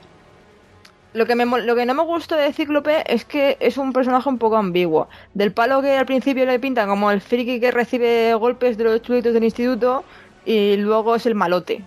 Lo 1.14 1.26
que, 1.26 1.34
me, 1.34 1.45
lo 1.47 1.74
que 1.74 1.84
no 1.84 1.95
me 1.95 2.03
gusta 2.05 2.36
de 2.36 2.53
Cíclope 2.53 3.03
es 3.12 3.24
que 3.24 3.57
es 3.61 3.76
un 3.76 3.93
personaje 3.93 4.28
un 4.28 4.39
poco 4.39 4.57
ambiguo. 4.57 5.09
Del 5.34 5.53
palo 5.53 5.82
que 5.82 5.97
al 5.97 6.07
principio 6.07 6.47
le 6.47 6.59
pintan 6.59 6.89
como 6.89 7.11
el 7.11 7.20
friki 7.20 7.61
que 7.61 7.70
recibe 7.70 8.32
golpes 8.34 8.78
de 8.78 8.84
los 8.84 9.03
chulitos 9.03 9.34
del 9.34 9.45
instituto 9.45 10.05
y 10.47 10.76
luego 10.76 11.16
es 11.16 11.26
el 11.26 11.34
malote. 11.34 11.82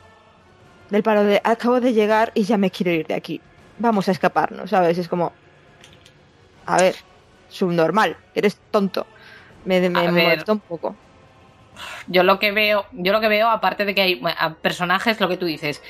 Del 0.92 1.04
palo 1.04 1.24
de 1.24 1.42
acabo 1.44 1.80
de 1.80 1.94
llegar 1.94 2.32
y 2.36 2.44
ya 2.44 2.58
me 2.58 2.70
quiero 2.70 2.92
ir 2.92 3.08
de 3.08 3.16
aquí. 3.16 3.42
Vamos 3.80 4.08
a 4.08 4.12
escaparnos, 4.12 4.70
¿sabes? 4.70 4.98
Es 4.98 5.08
como... 5.08 5.32
A 6.66 6.78
ver, 6.78 6.96
subnormal, 7.50 8.18
eres 8.36 8.60
tonto. 8.70 9.08
Me, 9.66 9.80
me, 9.90 10.12
molestó 10.12 10.54
un 10.54 10.60
poco. 10.60 10.96
Yo 12.08 12.24
lo 12.24 12.40
que 12.40 12.52
veo, 12.52 12.86
yo 12.92 13.14
lo 13.14 13.22
que 13.22 13.30
veo, 13.30 13.50
aparte 13.50 13.86
de 13.86 13.96
que 13.96 14.02
hay 14.02 14.22
personajes, 14.62 15.20
lo 15.20 15.30
que 15.30 15.38
tú 15.38 15.46
dices, 15.46 15.82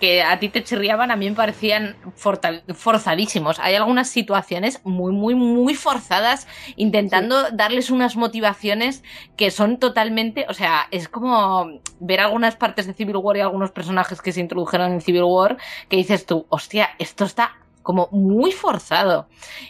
que 0.00 0.22
a 0.22 0.38
ti 0.38 0.48
te 0.48 0.62
chirriaban, 0.62 1.10
a 1.10 1.16
mí 1.16 1.28
me 1.28 1.36
parecían 1.36 1.96
forzadísimos. 2.14 3.58
Hay 3.58 3.74
algunas 3.74 4.08
situaciones 4.08 4.80
muy, 4.84 5.12
muy, 5.12 5.34
muy 5.34 5.74
forzadas, 5.74 6.46
intentando 6.76 7.50
darles 7.50 7.90
unas 7.90 8.16
motivaciones 8.16 9.02
que 9.36 9.50
son 9.50 9.78
totalmente, 9.78 10.46
o 10.48 10.54
sea, 10.54 10.86
es 10.90 11.08
como 11.08 11.80
ver 12.00 12.20
algunas 12.20 12.56
partes 12.56 12.86
de 12.86 12.94
Civil 12.94 13.16
War 13.16 13.36
y 13.36 13.40
algunos 13.40 13.70
personajes 13.70 14.22
que 14.22 14.32
se 14.32 14.40
introdujeron 14.40 14.92
en 14.92 15.00
Civil 15.00 15.24
War, 15.24 15.56
que 15.88 15.96
dices 15.96 16.26
tú, 16.26 16.46
hostia, 16.48 16.90
esto 16.98 17.24
está 17.24 17.56
como 17.88 18.10
muy 18.12 18.52
forzado. 18.52 19.28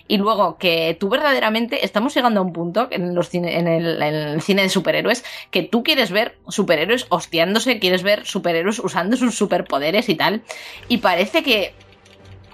Y 0.08 0.16
luego 0.16 0.58
que 0.58 0.96
tú 0.98 1.08
verdaderamente 1.08 1.84
estamos 1.84 2.12
llegando 2.16 2.40
a 2.40 2.42
un 2.42 2.52
punto 2.52 2.88
en, 2.90 3.14
los 3.14 3.32
cine- 3.32 3.54
en, 3.58 3.68
el, 3.68 4.42
cine 4.42 4.62
de 4.62 4.68
superhéroes 4.70 5.24
que 5.52 5.62
tú 5.62 5.84
quieres 5.84 6.10
ver 6.10 6.36
superhéroes 6.48 7.06
hostiándose, 7.10 7.78
quieres 7.78 8.02
ver 8.02 8.26
superhéroes 8.26 8.80
usando 8.80 9.16
sus 9.16 9.36
superpoderes 9.36 10.08
y 10.08 10.16
tal. 10.16 10.42
Y 10.88 10.96
parece 10.98 11.44
que, 11.44 11.74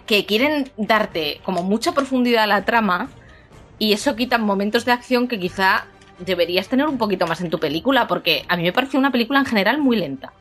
que 0.04 0.26
quieren 0.26 0.70
darte 0.76 1.40
como 1.44 1.62
mucha 1.62 1.92
profundidad 1.92 2.44
a 2.44 2.46
la 2.46 2.66
trama 2.66 3.08
y 3.78 3.94
eso 3.94 4.16
quita 4.16 4.36
momentos 4.36 4.84
de 4.84 4.92
acción 4.92 5.28
que 5.28 5.40
quizá 5.40 5.86
deberías 6.18 6.68
tener 6.68 6.88
un 6.88 6.98
poquito 6.98 7.26
más 7.26 7.40
en 7.40 7.48
tu 7.48 7.58
película 7.58 8.06
porque 8.06 8.44
a 8.48 8.58
mí 8.58 8.64
me 8.64 8.72
pareció 8.74 8.98
una 8.98 9.10
película 9.12 9.38
en 9.38 9.46
general 9.46 9.78
muy 9.78 9.96
lenta. 9.96 10.34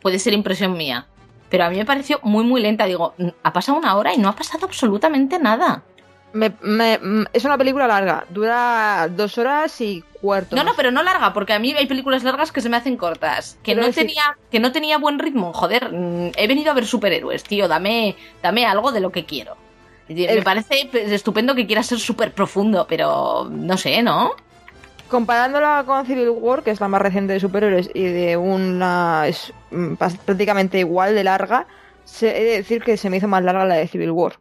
Puede 0.00 0.20
ser 0.20 0.34
impresión 0.34 0.74
mía. 0.76 1.06
Pero 1.52 1.64
a 1.64 1.68
mí 1.70 1.76
me 1.76 1.84
pareció 1.84 2.18
muy, 2.22 2.44
muy 2.44 2.62
lenta. 2.62 2.86
Digo, 2.86 3.12
"Mm, 3.18 3.28
ha 3.42 3.52
pasado 3.52 3.76
una 3.76 3.94
hora 3.94 4.14
y 4.14 4.16
no 4.16 4.30
ha 4.30 4.34
pasado 4.34 4.64
absolutamente 4.64 5.38
nada. 5.38 5.82
Me- 6.32 6.54
me- 6.62 6.96
mm, 6.98 7.26
es 7.34 7.44
una 7.44 7.58
película 7.58 7.86
larga, 7.86 8.24
dura 8.30 9.06
dos 9.14 9.36
horas 9.36 9.78
y 9.82 10.02
cuarto. 10.22 10.56
No, 10.56 10.64
no, 10.64 10.72
pero 10.74 10.90
no 10.90 11.02
larga, 11.02 11.34
porque 11.34 11.52
a 11.52 11.58
mí 11.58 11.74
hay 11.74 11.84
películas 11.86 12.22
largas 12.24 12.52
que 12.52 12.62
se 12.62 12.70
me 12.70 12.78
hacen 12.78 12.96
cortas. 12.96 13.58
Que 13.62 13.74
no 13.74 13.90
tenía, 13.90 14.38
que 14.50 14.60
no 14.60 14.72
tenía 14.72 14.96
buen 14.96 15.18
ritmo. 15.18 15.52
Joder, 15.52 15.92
mm, 15.92 16.30
he 16.36 16.46
venido 16.46 16.70
a 16.70 16.74
ver 16.74 16.86
superhéroes, 16.86 17.44
tío. 17.44 17.68
Dame, 17.68 18.16
dame 18.42 18.64
algo 18.64 18.90
de 18.90 19.00
lo 19.00 19.12
que 19.12 19.26
quiero. 19.26 19.58
Me 20.08 20.24
El- 20.24 20.42
parece 20.42 20.88
pues, 20.90 21.12
estupendo 21.12 21.54
que 21.54 21.66
quieras 21.66 21.86
ser 21.86 21.98
súper 21.98 22.32
profundo, 22.32 22.86
pero 22.88 23.46
no 23.50 23.76
sé, 23.76 24.02
¿no? 24.02 24.32
Comparándola 25.12 25.84
con 25.84 26.06
Civil 26.06 26.30
War, 26.30 26.62
que 26.62 26.70
es 26.70 26.80
la 26.80 26.88
más 26.88 27.02
reciente 27.02 27.34
de 27.34 27.40
superhéroes 27.40 27.90
y 27.92 28.04
de 28.04 28.38
una 28.38 29.24
es 29.26 29.52
mm, 29.70 29.96
prácticamente 30.24 30.78
igual 30.78 31.14
de 31.14 31.22
larga, 31.22 31.66
se, 32.04 32.30
he 32.40 32.44
de 32.44 32.56
decir 32.56 32.82
que 32.82 32.96
se 32.96 33.10
me 33.10 33.18
hizo 33.18 33.28
más 33.28 33.44
larga 33.44 33.66
la 33.66 33.74
de 33.74 33.86
Civil 33.88 34.10
War. 34.10 34.38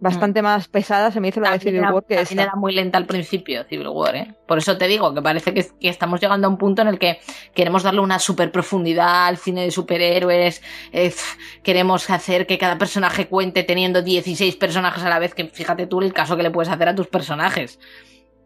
Bastante 0.00 0.42
más 0.42 0.66
pesada 0.66 1.12
se 1.12 1.20
me 1.20 1.28
hizo 1.28 1.38
la 1.38 1.52
de 1.52 1.60
Civil 1.60 1.76
era, 1.76 1.92
War 1.92 2.04
que 2.04 2.20
esta. 2.20 2.42
era 2.42 2.56
muy 2.56 2.74
lenta 2.74 2.98
al 2.98 3.06
principio, 3.06 3.62
Civil 3.62 3.86
War, 3.86 4.16
¿eh? 4.16 4.34
Por 4.48 4.58
eso 4.58 4.76
te 4.76 4.88
digo 4.88 5.14
que 5.14 5.22
parece 5.22 5.54
que, 5.54 5.64
que 5.80 5.88
estamos 5.88 6.20
llegando 6.20 6.48
a 6.48 6.50
un 6.50 6.58
punto 6.58 6.82
en 6.82 6.88
el 6.88 6.98
que 6.98 7.20
queremos 7.54 7.84
darle 7.84 8.00
una 8.00 8.18
super 8.18 8.50
profundidad 8.50 9.28
al 9.28 9.36
cine 9.36 9.62
de 9.62 9.70
superhéroes, 9.70 10.62
eh, 10.92 11.14
queremos 11.62 12.10
hacer 12.10 12.48
que 12.48 12.58
cada 12.58 12.76
personaje 12.76 13.28
cuente 13.28 13.62
teniendo 13.62 14.02
16 14.02 14.56
personajes 14.56 15.04
a 15.04 15.08
la 15.08 15.20
vez, 15.20 15.32
que 15.32 15.44
fíjate 15.44 15.86
tú 15.86 16.00
el 16.00 16.12
caso 16.12 16.36
que 16.36 16.42
le 16.42 16.50
puedes 16.50 16.72
hacer 16.72 16.88
a 16.88 16.96
tus 16.96 17.06
personajes. 17.06 17.78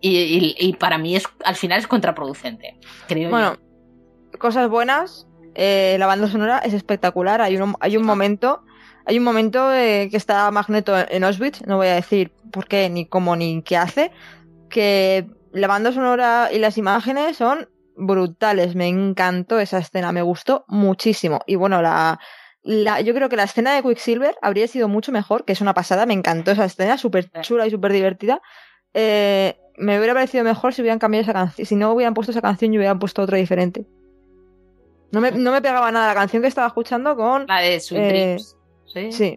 Y, 0.03 0.19
y- 0.19 0.55
y 0.59 0.73
para 0.75 0.99
mí 0.99 1.17
es 1.17 1.25
al 1.45 1.55
final 1.57 1.79
es 1.79 1.87
contraproducente, 1.87 2.77
creo 3.09 3.23
yo. 3.25 3.31
Bueno, 3.31 3.57
cosas 4.39 4.69
buenas. 4.69 5.27
eh, 5.55 5.97
la 5.99 6.07
banda 6.07 6.29
sonora 6.29 6.59
es 6.59 6.75
espectacular. 6.75 7.41
Hay 7.41 7.57
un, 7.57 7.75
hay 7.81 7.97
un 7.97 8.05
momento, 8.05 8.63
hay 9.07 9.17
un 9.19 9.25
momento 9.25 9.73
eh, 9.73 10.09
que 10.11 10.17
está 10.17 10.51
Magneto 10.51 10.95
en 11.09 11.25
Auschwitz, 11.25 11.63
no 11.67 11.77
voy 11.77 11.87
a 11.89 11.95
decir 11.95 12.33
por 12.51 12.67
qué, 12.67 12.89
ni 12.91 13.07
cómo, 13.07 13.37
ni 13.37 13.63
qué 13.63 13.77
hace, 13.77 14.11
que 14.71 15.27
la 15.53 15.69
banda 15.69 15.93
sonora 15.93 16.49
y 16.53 16.59
las 16.59 16.79
imágenes 16.79 17.37
son 17.37 17.69
brutales. 17.95 18.75
Me 18.75 18.89
encantó 18.89 19.61
esa 19.61 19.79
escena, 19.79 20.11
me 20.13 20.23
gustó 20.23 20.65
muchísimo. 20.69 21.41
Y 21.47 21.55
bueno, 21.57 21.81
la, 21.83 22.19
la, 22.63 23.01
yo 23.03 23.15
creo 23.15 23.29
que 23.29 23.37
la 23.37 23.45
escena 23.45 23.75
de 23.75 23.83
Quicksilver 23.83 24.35
habría 24.43 24.67
sido 24.67 24.89
mucho 24.89 25.13
mejor, 25.13 25.45
que 25.45 25.53
es 25.53 25.61
una 25.61 25.75
pasada, 25.75 26.07
me 26.07 26.15
encantó 26.15 26.51
esa 26.51 26.65
escena, 26.65 26.97
súper 26.99 27.31
chula 27.43 27.67
y 27.67 27.71
súper 27.71 27.93
divertida. 27.93 28.41
Eh, 28.95 29.57
me 29.83 29.99
hubiera 29.99 30.15
parecido 30.15 30.45
mejor 30.45 30.73
si 30.73 30.83
hubieran 30.83 30.99
cambiado 30.99 31.23
esa 31.23 31.33
canción, 31.33 31.67
si 31.67 31.77
no 31.77 31.93
hubieran 31.93 32.15
puesto 32.15 32.31
esa 32.31 32.41
canción 32.41 32.73
y 32.73 32.79
hubieran 32.79 32.99
puesto 32.99 33.23
otra 33.23 33.39
diferente. 33.39 33.87
No 35.11 35.21
me, 35.21 35.31
no 35.33 35.53
me 35.53 35.61
pegaba 35.61 35.91
nada 35.93 36.09
la 36.09 36.15
canción 36.15 36.41
que 36.43 36.49
estaba 36.49 36.67
escuchando 36.67 37.17
con, 37.17 37.47
la 37.47 37.59
de 37.59 37.81
Sweet 37.81 38.03
eh, 38.03 38.09
Dreams. 38.09 38.57
Sí. 38.87 39.13
sí. 39.13 39.37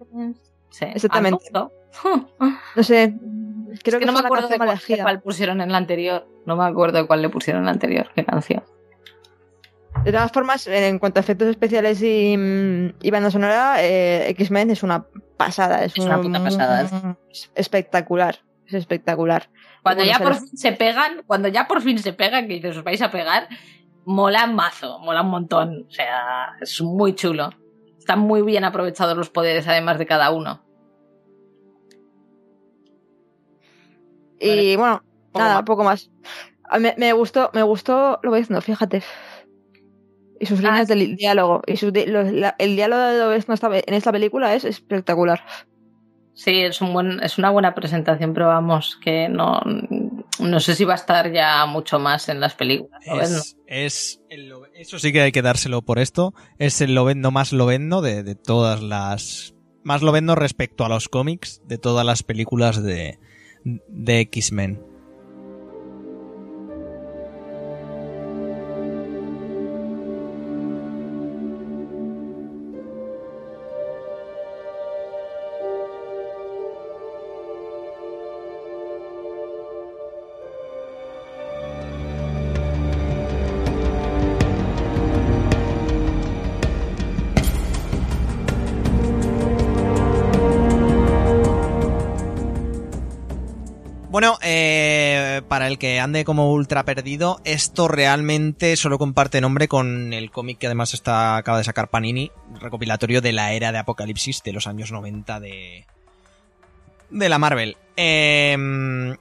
Sí. 0.70 0.86
exactamente. 0.94 1.46
¿no? 1.54 1.72
sé, 2.82 3.14
creo 3.84 3.98
Es 3.98 4.00
que 4.00 4.06
no 4.06 4.14
me 4.14 4.20
acuerdo 4.20 4.48
de 4.48 4.58
cuál, 4.58 4.80
de 4.88 4.98
cuál 5.02 5.22
pusieron 5.22 5.62
en 5.62 5.72
la 5.72 5.78
anterior. 5.78 6.28
No 6.46 6.56
me 6.56 6.64
acuerdo 6.64 7.00
de 7.00 7.08
cuál 7.08 7.22
le 7.22 7.30
pusieron 7.30 7.62
en 7.62 7.66
la 7.66 7.72
anterior. 7.72 8.08
¿Qué 8.16 8.24
canción? 8.24 8.64
De 10.04 10.12
todas 10.12 10.32
formas, 10.32 10.68
en 10.68 11.00
cuanto 11.00 11.20
a 11.20 11.22
efectos 11.22 11.48
especiales 11.48 12.02
y, 12.02 12.36
mm, 12.38 12.94
y 13.02 13.12
banda 13.12 13.32
sonora, 13.32 13.78
eh, 13.80 14.30
X-Men 14.30 14.70
es 14.70 14.84
una 14.84 15.06
pasada. 15.38 15.84
Es, 15.84 15.98
Es 15.98 16.06
una 16.06 16.18
un- 16.18 16.24
puta 16.24 16.44
pasada. 16.44 17.18
es 17.32 17.50
espectacular. 17.56 18.40
Es 18.68 18.74
espectacular. 18.74 19.50
Cuando 19.84 20.04
ya 20.04 20.18
por 20.20 20.36
fin 20.36 20.58
se 20.58 20.72
pegan, 20.72 21.24
cuando 21.28 21.48
ya 21.48 21.68
por 21.68 21.82
fin 21.82 22.00
se 22.00 22.14
pegan, 22.14 22.48
que 22.48 22.56
dices, 22.56 22.78
os 22.78 22.84
vais 22.84 23.02
a 23.02 23.12
pegar, 23.12 23.48
mola 24.06 24.48
mazo, 24.48 25.00
mola 25.00 25.22
un 25.22 25.30
montón. 25.30 25.86
O 25.88 25.92
sea, 25.92 26.56
es 26.62 26.82
muy 26.82 27.14
chulo. 27.16 27.50
Están 27.98 28.20
muy 28.20 28.42
bien 28.42 28.64
aprovechados 28.64 29.16
los 29.18 29.30
poderes, 29.30 29.68
además 29.68 29.98
de 30.00 30.06
cada 30.06 30.32
uno. 30.32 30.64
Y 34.40 34.76
bueno, 34.76 35.04
Poco 35.32 35.40
nada, 35.40 35.56
más. 35.56 35.64
poco 35.64 35.84
más. 35.84 36.12
A 36.64 36.80
mí- 36.80 36.90
me 36.98 37.14
gustó, 37.14 37.52
me 37.54 37.64
gustó, 37.64 38.20
lo 38.24 38.32
voy 38.32 38.40
diciendo, 38.40 38.62
fíjate. 38.62 39.04
Y 40.40 40.46
sus 40.48 40.60
Ah, 40.60 40.64
líneas 40.64 40.88
del 40.88 41.16
diálogo. 41.16 41.62
Y 41.66 41.78
su 41.78 41.92
di- 41.92 42.06
los- 42.06 42.32
la- 42.32 42.56
el 42.60 42.76
diálogo 42.76 43.02
de 43.02 43.18
Lobezno 43.20 43.56
en 43.72 43.94
esta 43.94 44.12
película 44.12 44.54
es 44.54 44.66
espectacular. 44.66 45.42
Sí, 46.36 46.62
es, 46.62 46.82
un 46.82 46.92
buen, 46.92 47.24
es 47.24 47.38
una 47.38 47.50
buena 47.50 47.74
presentación, 47.74 48.34
pero 48.34 48.48
vamos, 48.48 49.00
que 49.02 49.30
no, 49.30 49.62
no 50.40 50.60
sé 50.60 50.76
si 50.76 50.84
va 50.84 50.94
a 50.94 50.98
estar 50.98 51.32
ya 51.32 51.66
mucho 51.66 51.98
más 51.98 52.28
en 52.28 52.42
las 52.42 52.54
películas. 52.54 53.02
Es, 53.06 53.58
es 53.68 54.22
el 54.30 54.54
eso 54.74 55.00
sí 55.00 55.14
que 55.14 55.22
hay 55.22 55.32
que 55.32 55.42
dárselo 55.42 55.82
por 55.82 55.98
esto. 55.98 56.34
Es 56.60 56.82
el 56.82 56.94
lobendo 56.94 57.32
más 57.32 57.54
lobendo 57.54 58.02
de, 58.02 58.24
de 58.24 58.36
todas 58.36 58.84
las. 58.84 59.56
Más 59.84 60.02
lobendo 60.02 60.36
respecto 60.36 60.84
a 60.84 60.90
los 60.90 61.08
cómics 61.08 61.62
de 61.66 61.78
todas 61.78 62.06
las 62.06 62.24
películas 62.24 62.84
de, 62.84 63.18
de 63.64 64.20
X-Men. 64.20 64.95
Para 95.56 95.68
el 95.68 95.78
que 95.78 96.02
ande 96.02 96.26
como 96.26 96.52
ultra 96.52 96.84
perdido, 96.84 97.40
esto 97.46 97.88
realmente 97.88 98.76
solo 98.76 98.98
comparte 98.98 99.40
nombre 99.40 99.70
con 99.70 100.12
el 100.12 100.30
cómic 100.30 100.58
que 100.58 100.66
además 100.66 100.94
está 100.94 101.38
acaba 101.38 101.60
de 101.60 101.64
sacar 101.64 101.88
Panini, 101.90 102.30
recopilatorio 102.60 103.22
de 103.22 103.32
la 103.32 103.54
era 103.54 103.72
de 103.72 103.78
Apocalipsis 103.78 104.44
de 104.44 104.52
los 104.52 104.68
años 104.68 104.92
90 104.92 105.40
de 105.40 105.86
de 107.10 107.30
la 107.30 107.38
Marvel. 107.40 107.78
Eh, 107.96 108.52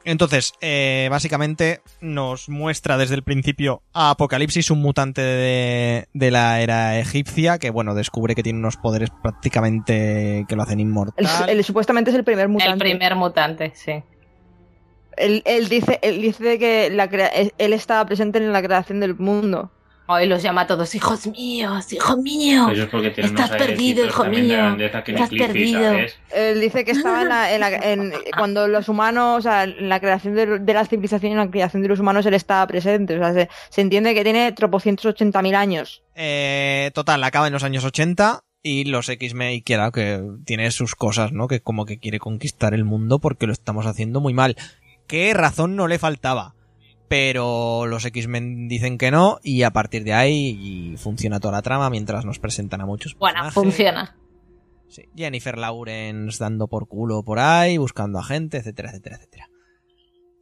entonces, 0.04 0.54
eh, 0.60 1.06
básicamente 1.08 1.82
nos 2.00 2.48
muestra 2.48 2.96
desde 2.98 3.14
el 3.14 3.22
principio 3.22 3.82
a 3.92 4.10
Apocalipsis, 4.10 4.72
un 4.72 4.80
mutante 4.82 5.20
de, 5.20 6.08
de 6.14 6.30
la 6.32 6.60
era 6.62 6.98
egipcia, 6.98 7.58
que 7.60 7.70
bueno, 7.70 7.94
descubre 7.94 8.34
que 8.34 8.42
tiene 8.42 8.58
unos 8.58 8.76
poderes 8.76 9.10
prácticamente 9.22 10.46
que 10.48 10.56
lo 10.56 10.62
hacen 10.64 10.80
El- 10.80 10.86
inmortal. 10.86 11.48
el- 11.48 11.62
supuestamente 11.62 12.10
es 12.10 12.16
el 12.16 12.24
primer 12.24 12.48
mutante. 12.48 12.72
El 12.72 12.78
primer 12.78 13.14
mutante, 13.14 13.72
sí. 13.76 14.02
Él, 15.16 15.42
él 15.46 15.68
dice, 15.68 15.98
él 16.02 16.20
dice 16.22 16.58
que 16.58 16.90
la 16.90 17.08
crea- 17.08 17.30
él 17.58 17.72
estaba 17.72 18.04
presente 18.06 18.38
en 18.38 18.52
la 18.52 18.62
creación 18.62 19.00
del 19.00 19.14
mundo. 19.16 19.70
Hoy 20.06 20.26
los 20.26 20.42
llama 20.42 20.60
a 20.62 20.66
todos 20.66 20.94
hijos 20.94 21.26
míos, 21.28 21.90
hijo 21.90 22.18
mío. 22.18 22.66
Porque 22.90 23.08
Estás 23.08 23.30
unos 23.30 23.50
perdido, 23.52 24.04
hijo 24.04 24.24
de 24.24 24.28
mío. 24.28 24.76
que 24.76 25.12
Estás 25.12 25.30
perdido. 25.30 25.80
¿sabes? 25.82 26.18
Él 26.34 26.60
dice 26.60 26.84
que 26.84 26.90
estaba 26.90 27.22
en 27.22 27.28
la, 27.30 27.54
en 27.54 27.60
la- 27.62 27.70
en- 27.76 28.12
cuando 28.36 28.68
los 28.68 28.90
humanos, 28.90 29.38
o 29.38 29.40
sea, 29.40 29.64
en 29.64 29.88
la 29.88 30.00
creación 30.00 30.34
de, 30.34 30.58
de 30.58 30.74
la 30.74 30.84
civilización 30.84 31.30
y 31.30 31.32
en 31.32 31.38
la 31.38 31.50
creación 31.50 31.80
de 31.80 31.88
los 31.88 32.00
humanos, 32.00 32.26
él 32.26 32.34
estaba 32.34 32.66
presente. 32.66 33.16
O 33.16 33.18
sea, 33.18 33.32
se, 33.32 33.48
se 33.70 33.80
entiende 33.80 34.12
que 34.14 34.24
tiene 34.24 34.52
tropocientos 34.52 35.06
ochenta 35.06 35.40
mil 35.40 35.54
años. 35.54 36.02
Eh, 36.14 36.90
total, 36.94 37.24
acaba 37.24 37.46
en 37.46 37.54
los 37.54 37.64
años 37.64 37.82
80 37.84 38.44
y 38.62 38.84
los 38.84 39.08
X-Men, 39.08 39.52
y 39.54 39.62
claro, 39.62 39.90
que 39.90 40.22
tiene 40.44 40.70
sus 40.70 40.94
cosas, 40.96 41.32
¿no? 41.32 41.48
Que 41.48 41.60
como 41.60 41.86
que 41.86 41.98
quiere 41.98 42.18
conquistar 42.18 42.74
el 42.74 42.84
mundo 42.84 43.20
porque 43.20 43.46
lo 43.46 43.52
estamos 43.54 43.86
haciendo 43.86 44.20
muy 44.20 44.34
mal. 44.34 44.54
¿Qué 45.06 45.34
razón 45.34 45.76
no 45.76 45.86
le 45.86 45.98
faltaba? 45.98 46.54
Pero 47.08 47.86
los 47.86 48.04
X-Men 48.04 48.66
dicen 48.68 48.98
que 48.98 49.10
no 49.10 49.38
y 49.42 49.62
a 49.62 49.70
partir 49.70 50.04
de 50.04 50.14
ahí 50.14 50.94
funciona 50.96 51.38
toda 51.38 51.52
la 51.52 51.62
trama 51.62 51.90
mientras 51.90 52.24
nos 52.24 52.38
presentan 52.38 52.80
a 52.80 52.86
muchos 52.86 53.14
Bueno, 53.18 53.50
funciona. 53.50 54.16
Sí, 54.88 55.02
Jennifer 55.14 55.58
Lawrence 55.58 56.38
dando 56.38 56.68
por 56.68 56.88
culo 56.88 57.22
por 57.22 57.38
ahí, 57.38 57.78
buscando 57.78 58.18
a 58.18 58.24
gente, 58.24 58.58
etcétera, 58.58 58.90
etcétera, 58.90 59.16
etcétera. 59.16 59.50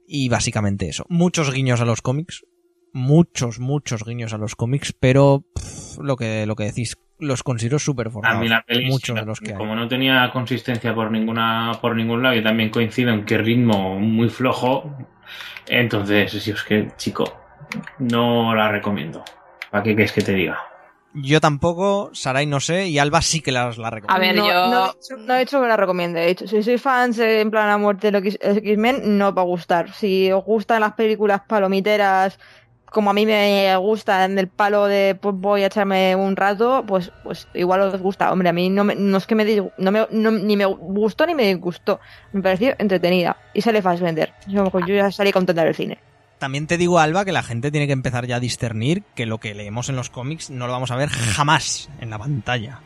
Y 0.06 0.28
básicamente 0.28 0.88
eso. 0.88 1.04
Muchos 1.08 1.52
guiños 1.52 1.80
a 1.80 1.84
los 1.84 2.02
cómics. 2.02 2.44
Muchos, 2.92 3.58
muchos 3.58 4.04
guiños 4.04 4.32
a 4.34 4.38
los 4.38 4.54
cómics, 4.54 4.92
pero 4.98 5.44
pff, 5.54 5.98
lo 5.98 6.16
que 6.16 6.44
lo 6.46 6.56
que 6.56 6.64
decís, 6.64 6.98
los 7.18 7.42
considero 7.42 7.78
súper 7.78 8.08
A 8.08 8.10
forzados. 8.10 8.40
mí 8.40 8.48
la 8.48 8.62
peli, 8.62 8.86
muchos 8.86 9.16
de 9.16 9.24
los 9.24 9.40
que 9.40 9.52
hay. 9.52 9.56
como 9.58 9.74
no 9.74 9.88
tenía 9.88 10.30
consistencia 10.32 10.94
por 10.94 11.10
ninguna 11.10 11.72
por 11.80 11.96
ningún 11.96 12.22
lado, 12.22 12.34
y 12.36 12.42
también 12.42 12.68
coincido 12.70 13.10
en 13.12 13.24
que 13.24 13.38
ritmo 13.38 13.98
muy 13.98 14.28
flojo, 14.28 14.94
entonces, 15.68 16.32
si 16.32 16.50
es 16.50 16.62
que, 16.64 16.88
chico, 16.96 17.24
no 17.98 18.54
la 18.54 18.68
recomiendo. 18.70 19.24
¿Para 19.70 19.82
qué 19.84 19.94
quieres 19.94 20.12
que 20.12 20.20
te 20.22 20.32
diga? 20.34 20.58
Yo 21.14 21.40
tampoco, 21.40 22.10
Sarai 22.14 22.46
no 22.46 22.58
sé, 22.60 22.88
y 22.88 22.98
Alba 22.98 23.20
sí 23.20 23.40
que 23.42 23.52
las 23.52 23.76
la 23.78 23.90
recomiendo. 23.90 24.14
A 24.14 24.18
ver, 24.18 24.34
no, 24.34 24.48
yo- 24.48 24.70
No, 24.70 24.84
he 24.86 24.92
dicho- 24.94 25.16
no 25.18 25.34
he 25.34 25.38
dicho 25.40 25.60
que 25.60 25.68
la 25.68 25.76
recomiende. 25.76 26.24
He 26.24 26.28
dicho, 26.28 26.46
si 26.46 26.62
sois 26.62 26.80
fans 26.80 27.18
eh, 27.18 27.40
en 27.42 27.50
plan 27.50 27.68
a 27.68 27.76
muerte 27.78 28.10
de 28.10 28.18
los 28.20 28.38
X-Men, 28.40 29.18
no 29.18 29.34
va 29.34 29.42
a 29.42 29.44
gustar. 29.44 29.92
Si 29.92 30.32
os 30.32 30.42
gustan 30.44 30.80
las 30.80 30.94
películas 30.94 31.42
palomiteras, 31.46 32.38
como 32.92 33.10
a 33.10 33.12
mí 33.14 33.26
me 33.26 33.76
gustan 33.76 34.34
del 34.36 34.48
palo 34.48 34.86
de 34.86 35.16
pues, 35.20 35.34
voy 35.36 35.62
a 35.62 35.66
echarme 35.66 36.14
un 36.16 36.36
rato, 36.36 36.84
pues, 36.86 37.10
pues 37.24 37.48
igual 37.54 37.80
os 37.80 38.00
gusta. 38.00 38.30
Hombre, 38.32 38.48
a 38.48 38.52
mí 38.52 38.68
no, 38.70 38.84
me- 38.84 38.94
no 38.94 39.18
es 39.18 39.26
que 39.26 39.34
me, 39.34 39.44
no 39.78 39.90
me 39.90 40.06
no- 40.10 40.30
ni 40.30 40.56
me 40.56 40.64
gustó 40.66 41.26
ni 41.26 41.34
me 41.34 41.46
disgustó. 41.46 42.00
Me 42.32 42.42
pareció 42.42 42.74
entretenida. 42.78 43.36
Y 43.54 43.62
sale 43.62 43.82
Fassbender. 43.82 44.32
Yo, 44.46 44.70
yo 44.86 44.94
ya 44.94 45.10
salí 45.10 45.32
contenta 45.32 45.64
del 45.64 45.74
cine. 45.74 45.98
También 46.38 46.66
te 46.66 46.76
digo, 46.76 46.98
Alba, 46.98 47.24
que 47.24 47.32
la 47.32 47.42
gente 47.44 47.70
tiene 47.70 47.86
que 47.86 47.92
empezar 47.92 48.26
ya 48.26 48.36
a 48.36 48.40
discernir 48.40 49.04
que 49.14 49.26
lo 49.26 49.38
que 49.38 49.54
leemos 49.54 49.88
en 49.88 49.96
los 49.96 50.10
cómics 50.10 50.50
no 50.50 50.66
lo 50.66 50.72
vamos 50.72 50.90
a 50.90 50.96
ver 50.96 51.08
jamás 51.08 51.88
en 52.00 52.10
la 52.10 52.18
pantalla. 52.18 52.80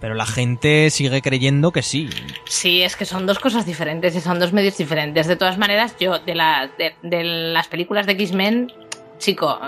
Pero 0.00 0.14
la 0.14 0.26
gente 0.26 0.90
sigue 0.90 1.22
creyendo 1.22 1.70
que 1.70 1.80
sí. 1.82 2.10
Sí, 2.46 2.82
es 2.82 2.94
que 2.96 3.04
son 3.06 3.26
dos 3.26 3.38
cosas 3.38 3.64
diferentes 3.64 4.14
y 4.14 4.20
son 4.20 4.38
dos 4.38 4.52
medios 4.52 4.76
diferentes. 4.76 5.26
De 5.26 5.36
todas 5.36 5.56
maneras, 5.56 5.96
yo 5.98 6.18
de, 6.18 6.34
la- 6.34 6.68
de, 6.78 6.94
de 7.02 7.24
las 7.24 7.68
películas 7.68 8.06
de 8.06 8.12
X-Men, 8.12 8.70
chico, 9.18 9.58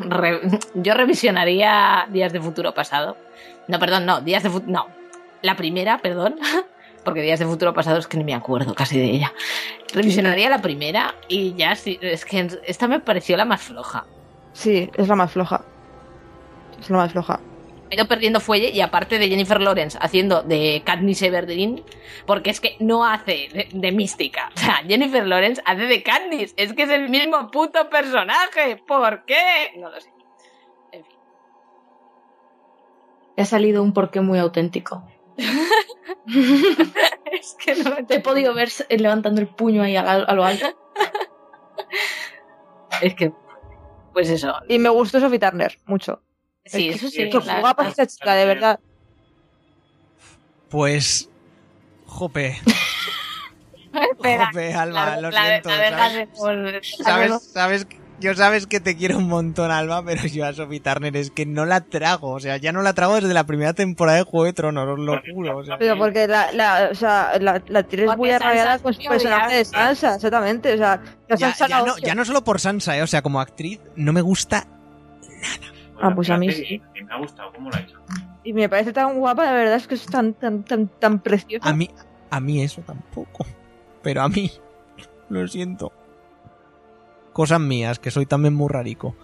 re- 0.00 0.40
yo 0.74 0.94
revisionaría 0.94 2.06
Días 2.10 2.32
de 2.32 2.40
Futuro 2.40 2.72
Pasado. 2.74 3.16
No, 3.68 3.78
perdón, 3.78 4.06
no, 4.06 4.20
Días 4.20 4.42
de 4.42 4.50
Futuro... 4.50 4.72
No, 4.72 4.86
la 5.42 5.56
primera, 5.56 5.98
perdón, 5.98 6.36
porque 7.04 7.22
Días 7.22 7.38
de 7.38 7.46
Futuro 7.46 7.72
Pasado 7.74 7.98
es 7.98 8.06
que 8.06 8.16
ni 8.16 8.24
me 8.24 8.34
acuerdo 8.34 8.74
casi 8.74 8.98
de 8.98 9.06
ella. 9.10 9.32
Revisionaría 9.92 10.48
la 10.48 10.62
primera 10.62 11.14
y 11.28 11.54
ya, 11.54 11.74
sí, 11.74 11.98
es 12.00 12.24
que 12.24 12.48
esta 12.66 12.88
me 12.88 13.00
pareció 13.00 13.36
la 13.36 13.44
más 13.44 13.60
floja. 13.60 14.04
Sí, 14.52 14.90
es 14.94 15.08
la 15.08 15.16
más 15.16 15.32
floja. 15.32 15.62
Es 16.80 16.90
la 16.90 16.96
más 16.98 17.12
floja. 17.12 17.40
Ha 17.92 17.94
ido 17.94 18.08
perdiendo 18.08 18.40
fuelle 18.40 18.70
y 18.70 18.80
aparte 18.80 19.18
de 19.18 19.28
Jennifer 19.28 19.60
Lawrence 19.60 19.98
haciendo 20.00 20.42
de 20.42 20.82
Katniss 20.82 21.20
Everdeen, 21.20 21.84
porque 22.26 22.48
es 22.48 22.58
que 22.58 22.76
no 22.80 23.04
hace 23.04 23.50
de, 23.52 23.68
de 23.70 23.92
mística. 23.92 24.50
O 24.56 24.58
sea, 24.58 24.76
Jennifer 24.88 25.26
Lawrence 25.26 25.60
hace 25.66 25.82
de 25.82 26.02
Katniss. 26.02 26.54
Es 26.56 26.72
que 26.72 26.84
es 26.84 26.90
el 26.90 27.10
mismo 27.10 27.50
puto 27.50 27.90
personaje. 27.90 28.82
¿Por 28.88 29.26
qué? 29.26 29.72
No 29.76 29.90
lo 29.90 30.00
sé. 30.00 30.10
En 30.92 31.04
fin. 31.04 31.16
Ha 33.36 33.44
salido 33.44 33.82
un 33.82 33.92
porqué 33.92 34.22
muy 34.22 34.38
auténtico. 34.38 35.06
Es 37.32 37.56
que 37.58 37.74
no 37.76 38.06
Te 38.06 38.16
he 38.16 38.20
podido 38.20 38.54
ver 38.54 38.68
levantando 38.90 39.40
el 39.40 39.48
puño 39.48 39.82
ahí 39.82 39.96
a, 39.96 40.02
a 40.02 40.34
lo 40.34 40.44
alto. 40.44 40.66
Es 43.00 43.14
que. 43.14 43.32
Pues 44.12 44.30
eso. 44.30 44.54
Y 44.68 44.78
me 44.78 44.88
gustó 44.88 45.20
Sophie 45.20 45.38
Turner, 45.38 45.78
mucho. 45.86 46.22
Sí, 46.64 46.88
Es 46.88 47.00
que- 47.00 47.06
eso 47.06 47.08
sí. 47.08 47.30
Qué 47.30 47.40
la- 47.46 47.60
guapa 47.60 47.88
esta 47.88 48.06
chica, 48.06 48.34
de 48.34 48.46
verdad. 48.46 48.80
Pues. 50.68 51.28
Jope. 52.06 52.58
Espera, 54.12 54.46
Jope, 54.46 54.74
Alba, 54.74 55.06
la- 55.16 55.20
lo 55.20 55.30
la- 55.30 55.46
siento. 55.46 55.68
la 55.70 55.98
¿sabes? 55.98 56.28
¿Sabes, 57.02 57.42
sabes, 57.52 57.86
yo 58.20 58.34
sabes 58.34 58.66
que 58.66 58.80
te 58.80 58.96
quiero 58.96 59.18
un 59.18 59.28
montón, 59.28 59.70
Alba, 59.70 60.02
pero 60.04 60.26
yo 60.26 60.46
a 60.46 60.52
Sophie 60.54 60.80
Turner 60.80 61.14
es 61.16 61.30
que 61.30 61.44
no 61.44 61.66
la 61.66 61.80
trago. 61.82 62.30
O 62.30 62.40
sea, 62.40 62.56
ya 62.56 62.72
no 62.72 62.80
la 62.82 62.92
trago 62.94 63.16
desde 63.16 63.34
la 63.34 63.44
primera 63.44 63.72
temporada 63.74 64.18
de 64.18 64.24
Juego 64.24 64.44
de 64.46 64.52
Tronos, 64.54 64.88
os 64.88 64.98
lo 64.98 65.20
juro. 65.34 65.58
O 65.58 65.64
sea, 65.64 65.76
Pero 65.78 65.98
porque 65.98 66.26
la, 66.28 66.52
la, 66.52 66.88
o 66.90 66.94
sea, 66.94 67.32
la, 67.40 67.62
la 67.66 67.78
actriz 67.80 68.00
es 68.02 68.06
Porque 68.06 68.18
muy 68.18 68.30
arraigada 68.30 68.78
con 68.78 68.94
su 68.94 69.02
personaje 69.02 69.56
de. 69.56 69.64
Sansa, 69.64 70.14
exactamente. 70.14 70.72
O 70.72 70.78
sea, 70.78 71.02
ya, 71.28 71.36
Sansa 71.36 71.66
ya 71.68 71.82
no, 71.82 71.98
ya 71.98 72.14
no 72.14 72.24
solo 72.24 72.44
por 72.44 72.60
Sansa, 72.60 72.96
¿eh? 72.96 73.02
o 73.02 73.06
sea, 73.06 73.20
como 73.22 73.40
actriz, 73.40 73.80
no 73.96 74.12
me 74.12 74.20
gusta. 74.22 74.66
Ah, 76.00 76.14
pues 76.14 76.30
a 76.30 76.36
mí 76.36 76.50
sí. 76.50 76.80
que 76.94 77.04
me 77.04 77.12
ha 77.12 77.18
gustado 77.18 77.52
cómo 77.52 77.70
lo 77.70 77.76
ha 77.76 77.80
hecho. 77.80 77.98
Y 78.44 78.52
me 78.52 78.68
parece 78.68 78.92
tan 78.92 79.18
guapa, 79.18 79.44
la 79.44 79.52
verdad 79.52 79.76
es 79.76 79.86
que 79.86 79.94
es 79.94 80.06
tan, 80.06 80.34
tan, 80.34 80.64
tan, 80.64 80.88
tan 80.88 81.20
preciosa. 81.20 81.68
A 81.68 81.72
mí, 81.72 81.88
a 82.30 82.40
mí 82.40 82.62
eso 82.62 82.82
tampoco. 82.82 83.46
Pero 84.02 84.22
a 84.22 84.28
mí, 84.28 84.50
lo 85.28 85.46
siento. 85.46 85.92
Cosas 87.32 87.60
mías, 87.60 87.98
que 87.98 88.10
soy 88.10 88.26
también 88.26 88.54
muy 88.54 88.68
rarico. 88.68 89.14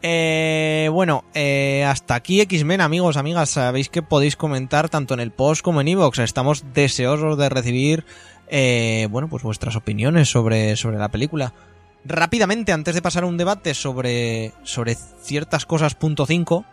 Eh, 0.00 0.88
bueno, 0.92 1.24
eh, 1.34 1.84
hasta 1.84 2.14
aquí 2.14 2.40
X-Men, 2.40 2.80
amigos, 2.80 3.16
amigas. 3.16 3.50
Sabéis 3.50 3.88
que 3.88 4.02
podéis 4.02 4.36
comentar 4.36 4.88
tanto 4.88 5.14
en 5.14 5.20
el 5.20 5.32
post 5.32 5.62
como 5.62 5.80
en 5.80 5.88
iVoox. 5.88 6.20
Estamos 6.20 6.72
deseosos 6.72 7.36
de 7.36 7.48
recibir, 7.48 8.04
eh, 8.46 9.08
bueno, 9.10 9.28
pues 9.28 9.42
vuestras 9.42 9.74
opiniones 9.76 10.30
sobre, 10.30 10.76
sobre 10.76 10.98
la 10.98 11.08
película. 11.08 11.52
Rápidamente, 12.04 12.72
antes 12.72 12.94
de 12.94 13.02
pasar 13.02 13.24
a 13.24 13.26
un 13.26 13.36
debate 13.36 13.74
sobre, 13.74 14.52
sobre 14.62 14.94
ciertas 14.94 15.66
cosas 15.66 15.94
punto 15.94 16.26
5, 16.26 16.64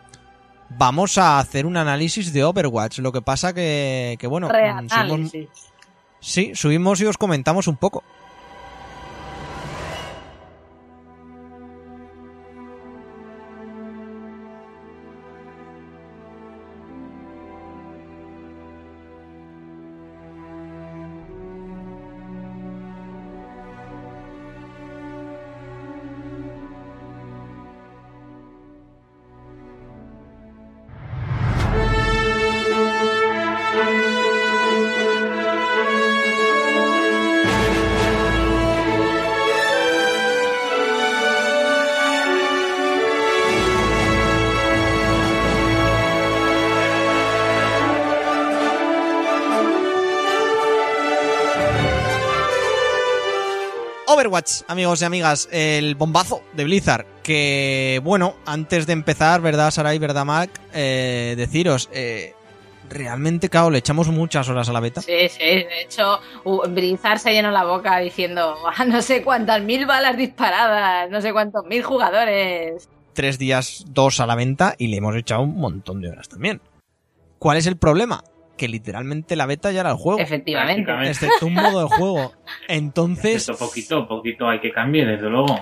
vamos 0.70 1.18
a 1.18 1.38
hacer 1.38 1.66
un 1.66 1.76
análisis 1.76 2.32
de 2.32 2.44
Overwatch. 2.44 2.98
Lo 3.00 3.12
que 3.12 3.22
pasa 3.22 3.52
que, 3.52 4.16
que 4.18 4.26
bueno, 4.26 4.48
mm, 4.48 4.88
subimos-. 4.88 5.32
Sí, 6.20 6.52
subimos 6.54 7.00
y 7.00 7.06
os 7.06 7.18
comentamos 7.18 7.66
un 7.66 7.76
poco. 7.76 8.02
Overwatch, 54.36 54.62
amigos 54.68 55.00
y 55.00 55.04
amigas, 55.06 55.48
el 55.50 55.94
bombazo 55.94 56.42
de 56.52 56.64
Blizzard. 56.64 57.06
Que, 57.22 58.00
bueno, 58.04 58.34
antes 58.44 58.86
de 58.86 58.92
empezar, 58.92 59.40
¿verdad, 59.40 59.70
Sarai? 59.70 59.98
¿Verdad, 59.98 60.26
Mac? 60.26 60.50
Eh, 60.74 61.34
deciros, 61.38 61.88
eh, 61.92 62.34
realmente, 62.90 63.48
claro, 63.48 63.70
le 63.70 63.78
echamos 63.78 64.08
muchas 64.08 64.46
horas 64.50 64.68
a 64.68 64.74
la 64.74 64.80
beta. 64.80 65.00
Sí, 65.00 65.28
sí, 65.30 65.38
de 65.38 65.82
hecho, 65.82 66.20
uh, 66.44 66.68
Blizzard 66.68 67.18
se 67.18 67.32
llenó 67.32 67.50
la 67.50 67.64
boca 67.64 67.96
diciendo 67.98 68.56
"Ah, 68.76 68.84
no 68.84 69.00
sé 69.00 69.22
cuántas 69.22 69.62
mil 69.62 69.86
balas 69.86 70.18
disparadas, 70.18 71.10
no 71.10 71.22
sé 71.22 71.32
cuántos 71.32 71.64
mil 71.64 71.82
jugadores. 71.82 72.88
Tres 73.14 73.38
días, 73.38 73.86
dos 73.88 74.20
a 74.20 74.26
la 74.26 74.34
venta 74.34 74.74
y 74.76 74.88
le 74.88 74.98
hemos 74.98 75.16
echado 75.16 75.42
un 75.42 75.56
montón 75.56 76.02
de 76.02 76.10
horas 76.10 76.28
también. 76.28 76.60
¿Cuál 77.38 77.56
es 77.56 77.66
el 77.66 77.78
problema? 77.78 78.22
Que 78.56 78.68
literalmente 78.68 79.36
la 79.36 79.46
beta 79.46 79.70
ya 79.70 79.80
era 79.80 79.90
el 79.90 79.96
juego. 79.96 80.18
Efectivamente. 80.18 80.90
Excepto 81.08 81.46
un 81.46 81.54
modo 81.54 81.80
de 81.80 81.96
juego. 81.96 82.32
Entonces, 82.68 83.48
Esto 83.48 83.56
poquito, 83.56 84.08
poquito 84.08 84.48
hay 84.48 84.60
que 84.60 84.70
cambiar, 84.70 85.08
desde 85.08 85.28
luego. 85.28 85.58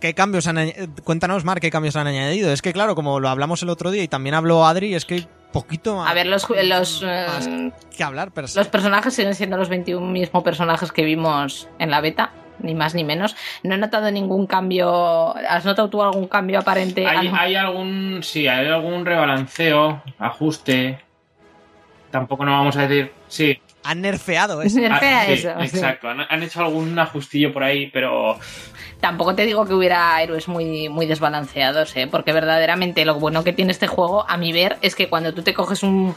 ¿Qué 0.00 0.14
cambios 0.14 0.46
han 0.46 0.58
añadido? 0.58 0.88
Cuéntanos, 1.04 1.44
Mar, 1.44 1.60
qué 1.60 1.70
cambios 1.70 1.96
han 1.96 2.06
añadido. 2.06 2.52
Es 2.52 2.62
que, 2.62 2.72
claro, 2.72 2.94
como 2.94 3.20
lo 3.20 3.28
hablamos 3.28 3.62
el 3.62 3.68
otro 3.68 3.90
día 3.90 4.02
y 4.02 4.08
también 4.08 4.34
habló 4.34 4.66
Adri, 4.66 4.94
es 4.94 5.04
que 5.04 5.14
hay 5.14 5.28
poquito 5.52 5.96
más 5.96 6.10
A 6.10 6.14
ver, 6.14 6.26
los, 6.26 6.48
los, 6.50 7.02
más 7.02 7.46
eh, 7.46 7.72
que 7.96 8.02
hablar, 8.02 8.32
pero 8.34 8.48
los 8.54 8.68
personajes 8.68 9.14
siguen 9.14 9.34
siendo 9.34 9.56
los 9.56 9.68
21 9.68 10.04
mismos 10.04 10.42
personajes 10.42 10.90
que 10.90 11.04
vimos 11.04 11.68
en 11.78 11.90
la 11.90 12.00
beta, 12.00 12.32
ni 12.58 12.74
más 12.74 12.94
ni 12.94 13.04
menos. 13.04 13.36
No 13.62 13.76
he 13.76 13.78
notado 13.78 14.10
ningún 14.10 14.46
cambio. 14.46 15.36
¿Has 15.36 15.64
notado 15.64 15.88
tú 15.88 16.02
algún 16.02 16.26
cambio 16.26 16.58
aparente? 16.58 17.06
Hay, 17.06 17.30
hay 17.32 17.54
algún, 17.54 18.20
sí, 18.22 18.48
hay 18.48 18.66
algún 18.66 19.06
rebalanceo, 19.06 20.02
ajuste. 20.18 20.98
Tampoco 22.14 22.44
no 22.44 22.52
vamos 22.52 22.76
a 22.76 22.86
decir, 22.86 23.10
sí, 23.26 23.60
han 23.82 24.00
nerfeado 24.02 24.62
eso. 24.62 24.78
Nerfea 24.78 25.22
Ah, 25.22 25.24
sí, 25.26 25.32
eso. 25.32 25.50
sí. 25.58 25.64
exacto. 25.64 26.08
Han, 26.08 26.20
han 26.20 26.42
hecho 26.44 26.60
algún 26.60 26.96
ajustillo 26.96 27.52
por 27.52 27.64
ahí, 27.64 27.88
pero 27.92 28.38
Tampoco 29.00 29.34
te 29.34 29.44
digo 29.44 29.66
que 29.66 29.74
hubiera 29.74 30.22
héroes 30.22 30.46
muy, 30.46 30.88
muy 30.88 31.06
desbalanceados, 31.06 31.96
¿eh? 31.96 32.06
porque 32.08 32.32
verdaderamente 32.32 33.04
lo 33.04 33.16
bueno 33.16 33.42
que 33.42 33.52
tiene 33.52 33.72
este 33.72 33.88
juego, 33.88 34.24
a 34.28 34.36
mi 34.36 34.52
ver, 34.52 34.78
es 34.80 34.94
que 34.94 35.08
cuando 35.08 35.34
tú 35.34 35.42
te 35.42 35.54
coges 35.54 35.82
un, 35.82 36.14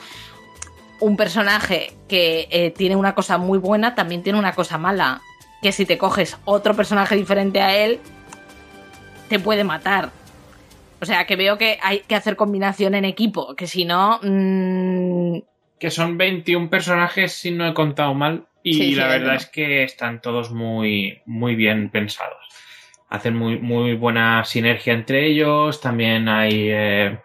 un 0.99 1.17
personaje 1.17 1.97
que 2.07 2.47
eh, 2.51 2.69
tiene 2.69 2.95
una 2.95 3.15
cosa 3.15 3.39
muy 3.39 3.57
buena, 3.57 3.95
también 3.95 4.21
tiene 4.21 4.37
una 4.37 4.53
cosa 4.53 4.77
mala. 4.77 5.21
Que 5.63 5.71
si 5.71 5.87
te 5.87 5.97
coges 5.97 6.37
otro 6.45 6.75
personaje 6.75 7.15
diferente 7.15 7.59
a 7.59 7.75
él, 7.75 7.99
te 9.29 9.39
puede 9.39 9.63
matar. 9.63 10.11
O 11.01 11.05
sea, 11.07 11.25
que 11.25 11.35
veo 11.35 11.57
que 11.57 11.79
hay 11.81 12.01
que 12.01 12.13
hacer 12.13 12.35
combinación 12.35 12.93
en 12.93 13.03
equipo, 13.05 13.55
que 13.55 13.65
si 13.65 13.83
no... 13.83 14.19
mm, 14.21 15.39
que 15.79 15.91
son 15.91 16.17
21 16.17 16.69
personajes, 16.69 17.33
si 17.33 17.51
no 17.51 17.67
he 17.67 17.73
contado 17.73 18.13
mal. 18.13 18.47
Y 18.63 18.73
Sí, 18.73 18.95
la 18.95 19.07
verdad 19.07 19.35
es 19.35 19.45
que 19.45 19.83
están 19.83 20.21
todos 20.21 20.51
muy, 20.51 21.21
muy 21.25 21.55
bien 21.55 21.89
pensados. 21.89 22.37
Hacen 23.09 23.35
muy, 23.35 23.57
muy 23.59 23.93
buena 23.95 24.43
sinergia 24.43 24.93
entre 24.93 25.25
ellos. 25.27 25.79
También 25.79 26.27
hay. 26.27 26.67
eh, 26.69 27.19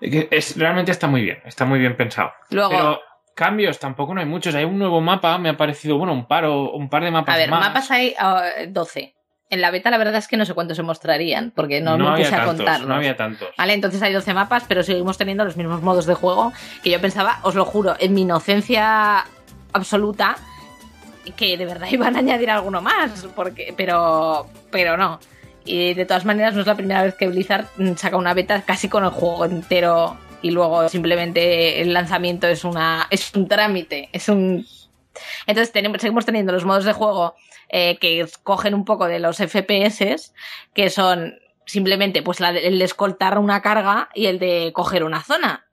es, 0.00 0.56
realmente 0.58 0.90
está 0.92 1.06
muy 1.06 1.22
bien. 1.22 1.38
Está 1.46 1.64
muy 1.64 1.78
bien 1.78 1.96
pensado. 1.96 2.32
Luego, 2.50 2.70
Pero 2.70 3.00
cambios 3.34 3.78
tampoco 3.78 4.12
no 4.14 4.20
hay 4.20 4.26
muchos. 4.26 4.54
Hay 4.54 4.64
un 4.64 4.78
nuevo 4.78 5.00
mapa. 5.00 5.38
Me 5.38 5.48
ha 5.48 5.56
parecido, 5.56 5.96
bueno, 5.96 6.12
un 6.12 6.26
par, 6.26 6.44
o- 6.44 6.72
un 6.72 6.90
par 6.90 7.04
de 7.04 7.10
mapas 7.10 7.34
a 7.34 7.38
ver, 7.38 7.50
más. 7.50 7.60
mapas 7.68 7.90
hay 7.90 8.14
ah, 8.18 8.44
12. 8.68 9.13
En 9.54 9.60
la 9.60 9.70
beta 9.70 9.88
la 9.88 9.98
verdad 9.98 10.16
es 10.16 10.26
que 10.26 10.36
no 10.36 10.44
sé 10.44 10.52
cuántos 10.52 10.76
se 10.76 10.82
mostrarían, 10.82 11.52
porque 11.54 11.80
no, 11.80 11.96
me 11.96 12.08
había 12.08 12.24
puse 12.24 12.34
a 12.34 12.44
contarlos. 12.44 12.88
No 12.88 12.96
había 12.96 13.16
tantos. 13.16 13.50
Vale, 13.56 13.72
entonces 13.72 14.02
hay 14.02 14.12
12 14.12 14.34
mapas, 14.34 14.64
pero 14.66 14.82
seguimos 14.82 15.16
teniendo 15.16 15.44
los 15.44 15.56
mismos 15.56 15.80
modos 15.80 16.06
de 16.06 16.14
juego 16.14 16.52
que 16.82 16.90
yo 16.90 17.00
pensaba, 17.00 17.38
os 17.42 17.54
lo 17.54 17.64
juro, 17.64 17.94
en 18.00 18.14
mi 18.14 18.22
inocencia 18.22 19.24
absoluta, 19.72 20.34
que 21.36 21.56
de 21.56 21.66
verdad 21.66 21.86
iban 21.88 22.16
a 22.16 22.18
añadir 22.18 22.50
alguno 22.50 22.82
más, 22.82 23.28
porque, 23.36 23.72
pero, 23.76 24.48
pero 24.72 24.96
no. 24.96 25.20
Y 25.64 25.94
de 25.94 26.04
todas 26.04 26.24
maneras 26.24 26.54
no 26.54 26.62
es 26.62 26.66
la 26.66 26.74
primera 26.74 27.04
vez 27.04 27.14
que 27.14 27.28
Blizzard 27.28 27.66
mm, 27.76 27.94
saca 27.94 28.16
una 28.16 28.34
beta 28.34 28.60
casi 28.62 28.88
con 28.88 29.04
el 29.04 29.10
juego 29.10 29.44
entero 29.44 30.16
y 30.42 30.50
luego 30.50 30.88
simplemente 30.88 31.80
el 31.80 31.92
lanzamiento 31.92 32.48
es 32.48 32.64
una 32.64 33.06
es 33.08 33.32
un 33.36 33.46
trámite, 33.46 34.08
es 34.12 34.28
un 34.28 34.66
entonces 35.46 35.72
tenemos, 35.72 36.00
seguimos 36.00 36.26
teniendo 36.26 36.52
los 36.52 36.64
modos 36.64 36.84
de 36.84 36.92
juego 36.92 37.36
eh, 37.68 37.98
que 37.98 38.26
cogen 38.42 38.74
un 38.74 38.84
poco 38.84 39.06
de 39.06 39.18
los 39.18 39.38
FPS, 39.38 40.32
que 40.74 40.90
son 40.90 41.34
simplemente 41.66 42.22
pues 42.22 42.40
la 42.40 42.50
el 42.50 42.78
de 42.78 42.84
escoltar 42.84 43.38
una 43.38 43.62
carga 43.62 44.10
y 44.14 44.26
el 44.26 44.38
de 44.38 44.72
coger 44.74 45.04
una 45.04 45.22
zona. 45.22 45.66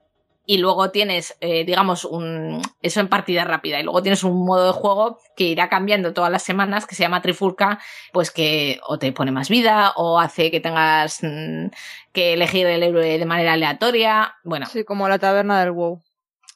Y 0.44 0.58
luego 0.58 0.90
tienes, 0.90 1.36
eh, 1.40 1.64
digamos, 1.64 2.04
un, 2.04 2.60
eso 2.82 2.98
en 2.98 3.06
partida 3.06 3.44
rápida. 3.44 3.78
Y 3.78 3.84
luego 3.84 4.02
tienes 4.02 4.24
un 4.24 4.44
modo 4.44 4.66
de 4.66 4.72
juego 4.72 5.20
que 5.36 5.44
irá 5.44 5.68
cambiando 5.68 6.12
todas 6.12 6.32
las 6.32 6.42
semanas, 6.42 6.84
que 6.84 6.96
se 6.96 7.04
llama 7.04 7.22
Trifulca, 7.22 7.78
pues 8.12 8.32
que 8.32 8.80
o 8.88 8.98
te 8.98 9.12
pone 9.12 9.30
más 9.30 9.48
vida 9.48 9.92
o 9.94 10.18
hace 10.18 10.50
que 10.50 10.58
tengas 10.58 11.20
mm, 11.22 11.66
que 12.12 12.32
elegir 12.32 12.66
el 12.66 12.82
héroe 12.82 13.18
de 13.18 13.24
manera 13.24 13.52
aleatoria. 13.52 14.34
Bueno, 14.42 14.66
Sí, 14.66 14.82
como 14.82 15.08
la 15.08 15.20
taberna 15.20 15.60
del 15.60 15.70
WoW. 15.70 16.02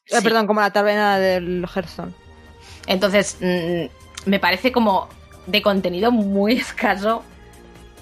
Eh, 0.08 0.20
perdón, 0.20 0.48
como 0.48 0.60
la 0.60 0.72
taberna 0.72 1.20
del 1.20 1.64
Hearthstone. 1.72 2.12
Entonces, 2.88 3.38
mm, 3.40 4.28
me 4.28 4.40
parece 4.40 4.72
como 4.72 5.08
de 5.46 5.62
contenido 5.62 6.10
muy 6.10 6.52
escaso 6.58 7.22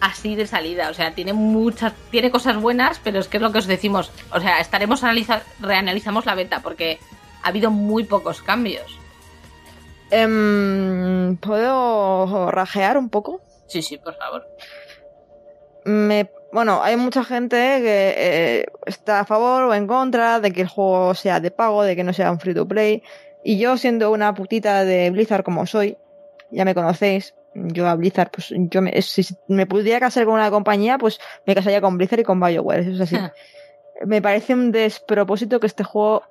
así 0.01 0.36
de 0.36 0.47
salida. 0.47 0.90
O 0.90 0.95
sea, 0.95 1.14
tiene 1.14 1.32
muchas, 1.32 1.95
tiene 2.11 2.30
cosas 2.30 2.61
buenas, 2.61 3.01
pero 3.03 3.20
es 3.20 3.28
que 3.28 3.38
es 3.38 3.42
lo 3.42 3.53
que 3.53 3.59
os 3.59 3.66
decimos. 3.66 4.11
O 4.32 4.40
sea, 4.40 4.61
estaremos 4.61 5.03
analiza, 5.03 5.42
reanalizamos 5.61 6.26
la 6.26 6.34
beta 6.34 6.61
porque 6.61 6.99
ha 7.42 7.49
habido 7.49 7.70
muy 7.70 8.05
pocos 8.05 8.42
cambios. 8.42 8.99
Em, 10.11 11.36
¿Puedo 11.38 12.51
rajear 12.51 12.99
un 12.99 13.09
poco? 13.09 13.40
Sí, 13.66 13.82
sí, 13.82 13.97
por 13.97 14.14
favor. 14.16 14.47
Me, 15.84 16.30
bueno, 16.53 16.82
hay 16.82 16.97
mucha 16.97 17.24
gente 17.24 17.57
que 17.57 18.14
eh, 18.16 18.66
está 18.86 19.20
a 19.20 19.24
favor 19.24 19.64
o 19.64 19.74
en 19.74 19.86
contra 19.86 20.40
de 20.40 20.53
que 20.53 20.62
el 20.62 20.68
juego 20.68 21.14
sea 21.14 21.40
de 21.40 21.51
pago, 21.51 21.82
de 21.82 21.97
que 21.97 22.05
no 22.05 22.12
sea 22.12 22.30
un 22.30 22.40
free 22.40 22.55
to 22.55 22.68
play. 22.68 23.03
Y 23.42 23.59
yo, 23.59 23.76
siendo 23.76 24.11
una 24.11 24.34
putita 24.34 24.84
de 24.84 25.11
Blizzard 25.11 25.45
como 25.45 25.66
soy, 25.66 25.99
ya 26.51 26.64
me 26.64 26.74
conocéis, 26.74 27.34
yo 27.55 27.86
a 27.88 27.95
Blizzard, 27.95 28.30
pues 28.30 28.53
yo 28.55 28.82
me, 28.82 29.01
si 29.03 29.24
me 29.49 29.66
pudiera 29.66 30.01
casar 30.01 30.24
con 30.24 30.34
una 30.34 30.51
compañía, 30.51 30.99
pues 30.99 31.20
me 31.47 31.55
casaría 31.55 31.80
con 31.80 31.97
Blizzard 31.99 32.20
y 32.20 32.24
con 32.24 32.40
BioWare, 32.40 32.80
eso 32.80 32.90
es 32.92 33.01
así. 33.01 33.16
me 34.07 34.20
parece 34.20 34.55
un 34.55 34.72
despropósito 34.72 35.61
que 35.61 35.66
este 35.68 35.84
juego 35.84 36.24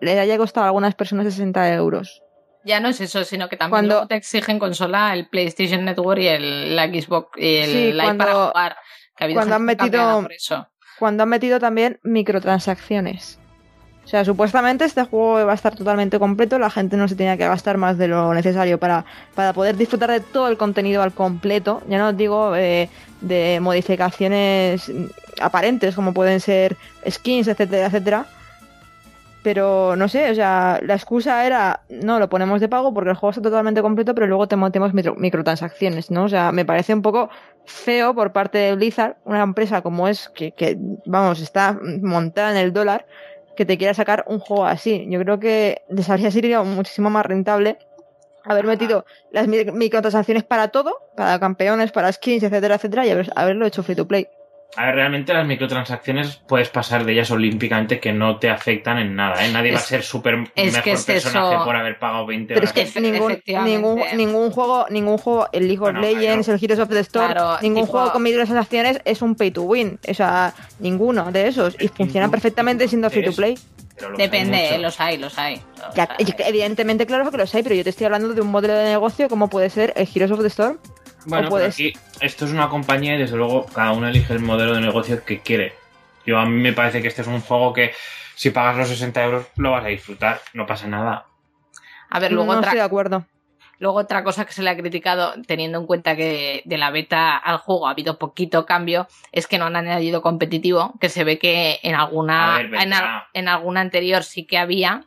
le 0.00 0.18
haya 0.18 0.36
costado 0.36 0.64
a 0.64 0.68
algunas 0.68 0.94
personas 0.94 1.24
60 1.32 1.72
euros. 1.74 2.22
Ya 2.64 2.80
no 2.80 2.88
es 2.88 3.00
eso, 3.00 3.24
sino 3.24 3.48
que 3.48 3.56
también 3.56 3.70
Cuando- 3.70 3.94
luego 3.94 4.06
te 4.08 4.16
exigen 4.16 4.58
consola, 4.58 5.14
el 5.14 5.28
PlayStation 5.28 5.84
Network 5.84 6.20
y 6.20 6.26
el, 6.26 6.74
la 6.76 6.86
Xbox 6.88 7.30
y 7.40 7.56
el 7.56 7.70
Sí, 7.70 7.92
Live 7.92 8.02
cuando- 8.02 8.24
para 8.24 8.34
jugar. 8.48 8.76
Que 9.16 9.24
ha 9.24 9.32
cuando 9.32 9.54
han 9.54 9.62
metido- 9.62 10.22
por 10.22 10.32
eso. 10.32 10.68
cuando 10.98 11.22
han 11.22 11.28
metido 11.30 11.58
también 11.60 11.98
microtransacciones. 12.02 13.38
O 14.06 14.08
sea, 14.08 14.24
supuestamente 14.24 14.84
este 14.84 15.02
juego 15.02 15.44
va 15.44 15.50
a 15.50 15.56
estar 15.56 15.74
totalmente 15.74 16.20
completo, 16.20 16.60
la 16.60 16.70
gente 16.70 16.96
no 16.96 17.08
se 17.08 17.16
tenía 17.16 17.36
que 17.36 17.48
gastar 17.48 17.76
más 17.76 17.98
de 17.98 18.06
lo 18.06 18.32
necesario 18.34 18.78
para, 18.78 19.04
para 19.34 19.52
poder 19.52 19.76
disfrutar 19.76 20.12
de 20.12 20.20
todo 20.20 20.46
el 20.46 20.56
contenido 20.56 21.02
al 21.02 21.10
completo. 21.10 21.82
Ya 21.88 21.98
no 21.98 22.10
os 22.10 22.16
digo 22.16 22.54
eh, 22.54 22.88
de 23.20 23.58
modificaciones 23.60 24.92
aparentes 25.40 25.96
como 25.96 26.14
pueden 26.14 26.38
ser 26.38 26.76
skins, 27.10 27.48
etcétera, 27.48 27.86
etcétera. 27.86 28.26
Pero 29.42 29.96
no 29.96 30.06
sé, 30.06 30.30
o 30.30 30.34
sea, 30.36 30.78
la 30.82 30.94
excusa 30.94 31.44
era, 31.44 31.80
no, 31.88 32.20
lo 32.20 32.28
ponemos 32.28 32.60
de 32.60 32.68
pago 32.68 32.94
porque 32.94 33.10
el 33.10 33.16
juego 33.16 33.30
está 33.30 33.42
totalmente 33.42 33.82
completo, 33.82 34.14
pero 34.14 34.28
luego 34.28 34.46
te 34.46 34.56
metemos 34.56 34.92
micro- 34.94 35.16
microtransacciones, 35.16 36.12
¿no? 36.12 36.24
O 36.24 36.28
sea, 36.28 36.52
me 36.52 36.64
parece 36.64 36.94
un 36.94 37.02
poco 37.02 37.28
feo 37.64 38.14
por 38.14 38.32
parte 38.32 38.58
de 38.58 38.76
Blizzard, 38.76 39.16
una 39.24 39.42
empresa 39.42 39.82
como 39.82 40.06
es, 40.06 40.28
que, 40.28 40.52
que 40.52 40.76
vamos, 41.06 41.40
está 41.40 41.76
montada 42.02 42.52
en 42.52 42.56
el 42.56 42.72
dólar, 42.72 43.06
que 43.56 43.64
te 43.66 43.76
quiera 43.78 43.94
sacar 43.94 44.24
un 44.28 44.38
juego 44.38 44.66
así. 44.66 45.06
Yo 45.08 45.18
creo 45.20 45.40
que 45.40 45.82
les 45.88 46.08
habría 46.08 46.30
sido 46.30 46.64
muchísimo 46.64 47.10
más 47.10 47.26
rentable 47.26 47.78
haber 48.44 48.64
metido 48.64 49.04
las 49.32 49.48
mi- 49.48 49.64
microtransacciones 49.64 50.44
para 50.44 50.68
todo, 50.68 50.94
para 51.16 51.40
campeones, 51.40 51.90
para 51.90 52.12
skins, 52.12 52.44
etcétera, 52.44 52.76
etcétera, 52.76 53.04
y 53.04 53.10
haber- 53.10 53.32
haberlo 53.34 53.66
hecho 53.66 53.82
free 53.82 53.96
to 53.96 54.06
play. 54.06 54.28
A 54.76 54.86
ver, 54.86 54.94
realmente 54.96 55.32
las 55.32 55.46
microtransacciones 55.46 56.36
puedes 56.46 56.68
pasar 56.68 57.04
de 57.04 57.12
ellas 57.12 57.30
olímpicamente 57.30 57.98
que 57.98 58.12
no 58.12 58.38
te 58.38 58.50
afectan 58.50 58.98
en 58.98 59.14
nada, 59.14 59.46
¿eh? 59.46 59.50
Nadie 59.50 59.72
va 59.72 59.78
a 59.78 59.80
ser 59.80 60.02
súper 60.02 60.36
mejor 60.36 60.82
que 60.82 60.92
es 60.92 61.04
personaje 61.04 61.54
eso. 61.54 61.64
por 61.64 61.76
haber 61.76 61.98
pagado 61.98 62.26
20 62.26 62.52
Pero 62.54 62.66
es 62.66 62.72
horas. 62.72 62.90
que 62.92 63.00
ningún, 63.00 63.38
ningún, 63.64 64.02
ningún 64.16 64.50
juego, 64.50 64.86
ningún 64.90 65.16
juego, 65.18 65.48
el 65.52 65.62
League 65.68 65.78
of 65.78 65.92
Bueno, 65.92 66.00
Legends, 66.00 66.46
claro. 66.46 66.58
el 66.58 66.64
Heroes 66.64 66.80
of 66.80 66.88
the 66.90 66.98
Storm, 67.00 67.32
Claro, 67.32 67.58
ningún 67.62 67.82
tipo- 67.84 67.92
juego 67.92 68.12
con 68.12 68.22
microtransacciones 68.22 69.00
es 69.04 69.22
un 69.22 69.34
pay 69.34 69.50
to 69.50 69.62
win. 69.62 69.98
O 70.08 70.14
sea, 70.14 70.52
ninguno 70.80 71.32
de 71.32 71.48
esos. 71.48 71.74
Y 71.80 71.88
funcionan 71.88 72.30
perfectamente 72.30 72.86
siendo 72.88 73.08
free 73.08 73.24
to 73.24 73.32
play. 73.32 73.56
los 73.98 74.10
hay 74.10 74.16
Depende, 74.18 74.74
eh, 74.74 74.78
los 74.78 75.00
hay, 75.00 75.16
los 75.16 75.38
hay. 75.38 75.62
los 75.80 75.94
Ya, 75.94 76.06
hay. 76.18 76.26
evidentemente, 76.38 77.06
claro 77.06 77.30
que 77.30 77.38
lo 77.38 77.46
sé, 77.46 77.62
pero 77.62 77.74
yo 77.74 77.82
te 77.82 77.88
estoy 77.90 78.04
hablando 78.04 78.34
de 78.34 78.42
un 78.42 78.48
modelo 78.48 78.74
de 78.74 78.84
negocio 78.84 79.28
como 79.30 79.48
puede 79.48 79.70
ser 79.70 79.94
el 79.96 80.06
Heroes 80.14 80.32
of 80.32 80.40
the 80.42 80.48
Storm. 80.48 80.76
Bueno, 81.26 81.48
puedes- 81.48 81.76
pero 81.76 81.88
aquí 81.88 81.98
esto 82.20 82.44
es 82.44 82.52
una 82.52 82.68
compañía 82.68 83.14
y 83.14 83.18
desde 83.18 83.36
luego 83.36 83.66
cada 83.66 83.92
uno 83.92 84.08
elige 84.08 84.32
el 84.32 84.40
modelo 84.40 84.74
de 84.74 84.80
negocio 84.80 85.24
que 85.24 85.40
quiere. 85.40 85.74
Yo 86.24 86.38
a 86.38 86.46
mí 86.46 86.60
me 86.60 86.72
parece 86.72 87.02
que 87.02 87.08
este 87.08 87.22
es 87.22 87.28
un 87.28 87.40
juego 87.40 87.72
que 87.72 87.92
si 88.34 88.50
pagas 88.50 88.76
los 88.76 88.88
60 88.88 89.22
euros 89.24 89.46
lo 89.56 89.70
vas 89.72 89.84
a 89.84 89.88
disfrutar, 89.88 90.40
no 90.54 90.66
pasa 90.66 90.86
nada. 90.86 91.26
A 92.10 92.18
ver, 92.20 92.32
luego 92.32 92.52
no 92.52 92.58
otra, 92.58 92.70
estoy 92.70 92.78
de 92.80 92.84
acuerdo. 92.86 93.26
Luego 93.78 93.98
otra 93.98 94.24
cosa 94.24 94.44
que 94.46 94.52
se 94.52 94.62
le 94.62 94.70
ha 94.70 94.76
criticado, 94.76 95.34
teniendo 95.46 95.78
en 95.78 95.86
cuenta 95.86 96.16
que 96.16 96.62
de 96.64 96.78
la 96.78 96.90
beta 96.90 97.36
al 97.36 97.58
juego 97.58 97.86
ha 97.86 97.90
habido 97.90 98.18
poquito 98.18 98.64
cambio, 98.64 99.06
es 99.32 99.46
que 99.46 99.58
no 99.58 99.66
han 99.66 99.76
añadido 99.76 100.22
competitivo, 100.22 100.94
que 101.00 101.08
se 101.10 101.24
ve 101.24 101.38
que 101.38 101.78
en 101.82 101.94
alguna, 101.94 102.54
A 102.54 102.58
ver, 102.58 102.68
vendrá. 102.70 102.82
en, 102.84 102.92
al- 102.94 103.22
en 103.34 103.48
alguna 103.48 103.80
anterior 103.82 104.22
sí 104.24 104.46
que 104.46 104.56
había, 104.58 105.04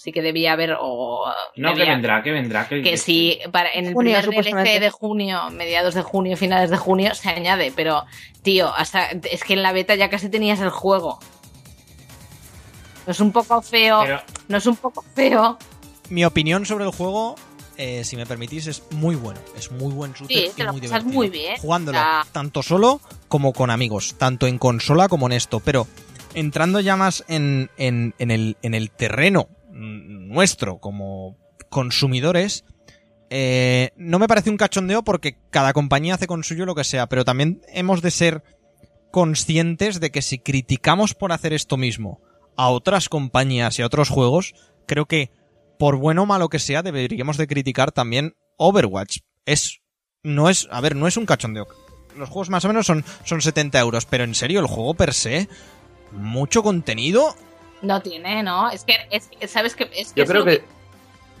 sí 0.00 0.12
que 0.12 0.22
debía 0.22 0.54
haber, 0.54 0.76
o 0.80 1.26
No, 1.56 1.74
que 1.74 1.84
vendrá, 1.84 2.22
que 2.22 2.30
vendrá. 2.32 2.66
Que, 2.66 2.82
que 2.82 2.96
sí, 2.96 3.38
para, 3.52 3.70
en 3.70 3.84
el 3.86 3.92
Junio, 3.92 4.12
primer 4.18 4.24
DLC 4.24 4.34
supuestamente. 4.44 4.80
de 4.80 4.90
junio, 4.90 5.50
mediados 5.50 5.92
de 5.94 6.00
junio, 6.02 6.36
finales 6.38 6.70
de 6.70 6.78
junio, 6.78 7.14
se 7.14 7.28
añade, 7.28 7.70
pero 7.76 8.06
tío, 8.42 8.74
hasta 8.74 9.08
es 9.10 9.44
que 9.44 9.52
en 9.52 9.62
la 9.62 9.72
beta 9.72 9.94
ya 9.96 10.08
casi 10.08 10.30
tenías 10.30 10.58
el 10.60 10.70
juego. 10.70 11.18
No 13.06 13.12
es 13.12 13.20
un 13.20 13.30
poco 13.32 13.60
feo, 13.60 14.00
Pero 14.04 14.20
no 14.48 14.56
es 14.56 14.66
un 14.66 14.76
poco 14.76 15.04
feo. 15.14 15.58
Mi 16.08 16.24
opinión 16.24 16.64
sobre 16.64 16.84
el 16.86 16.92
juego, 16.92 17.34
eh, 17.76 18.02
si 18.04 18.16
me 18.16 18.24
permitís, 18.24 18.66
es 18.68 18.82
muy 18.92 19.16
bueno. 19.16 19.40
Es 19.56 19.70
muy 19.70 19.92
buen 19.92 20.12
shooter 20.14 20.36
Sí, 20.36 20.46
y 20.46 20.56
te 20.56 20.64
lo 20.64 20.72
muy 20.72 20.80
pasas 20.80 20.98
divertido. 21.04 21.14
muy 21.14 21.28
bien. 21.28 21.56
Jugándolo 21.58 21.98
tanto 22.32 22.62
solo 22.62 23.00
como 23.28 23.52
con 23.52 23.70
amigos, 23.70 24.14
tanto 24.16 24.46
en 24.46 24.56
consola 24.58 25.08
como 25.08 25.26
en 25.26 25.32
esto. 25.32 25.60
Pero 25.60 25.86
entrando 26.34 26.80
ya 26.80 26.96
más 26.96 27.22
en, 27.28 27.70
en, 27.76 28.14
en 28.18 28.30
el, 28.30 28.56
en 28.62 28.74
el 28.74 28.90
terreno 28.90 29.48
nuestro 29.72 30.78
como 30.78 31.36
consumidores, 31.68 32.64
eh, 33.30 33.90
no 33.96 34.18
me 34.18 34.26
parece 34.26 34.50
un 34.50 34.56
cachondeo 34.56 35.02
porque 35.02 35.38
cada 35.50 35.72
compañía 35.72 36.14
hace 36.14 36.26
con 36.26 36.42
suyo 36.42 36.66
lo 36.66 36.74
que 36.74 36.84
sea, 36.84 37.08
pero 37.08 37.24
también 37.24 37.62
hemos 37.68 38.02
de 38.02 38.10
ser 38.10 38.42
conscientes 39.12 40.00
de 40.00 40.10
que 40.10 40.22
si 40.22 40.38
criticamos 40.38 41.14
por 41.14 41.32
hacer 41.32 41.52
esto 41.52 41.76
mismo 41.76 42.20
a 42.56 42.68
otras 42.68 43.08
compañías 43.08 43.78
y 43.78 43.82
a 43.82 43.86
otros 43.86 44.08
juegos, 44.08 44.54
creo 44.86 45.06
que 45.06 45.30
por 45.78 45.96
bueno 45.96 46.24
o 46.24 46.26
malo 46.26 46.48
que 46.48 46.58
sea 46.58 46.82
deberíamos 46.82 47.36
de 47.36 47.46
criticar 47.46 47.92
también 47.92 48.34
Overwatch. 48.56 49.18
Es 49.46 49.80
no 50.22 50.50
es, 50.50 50.68
a 50.70 50.80
ver, 50.80 50.96
no 50.96 51.06
es 51.06 51.16
un 51.16 51.24
cachondeo. 51.24 51.66
Los 52.16 52.28
juegos 52.28 52.50
más 52.50 52.64
o 52.64 52.68
menos 52.68 52.86
son 52.86 53.04
son 53.24 53.40
70 53.40 53.78
euros, 53.78 54.06
pero 54.06 54.24
en 54.24 54.34
serio 54.34 54.60
el 54.60 54.66
juego 54.66 54.94
per 54.94 55.14
se 55.14 55.48
mucho 56.12 56.62
contenido. 56.62 57.34
No 57.82 58.00
tiene, 58.02 58.42
¿no? 58.42 58.70
Es 58.70 58.84
que, 58.84 58.94
es, 59.10 59.30
sabes 59.50 59.74
que 59.74 59.90
es, 59.94 60.14
Yo 60.14 60.24
es 60.24 60.30
creo 60.30 60.44
que 60.44 60.62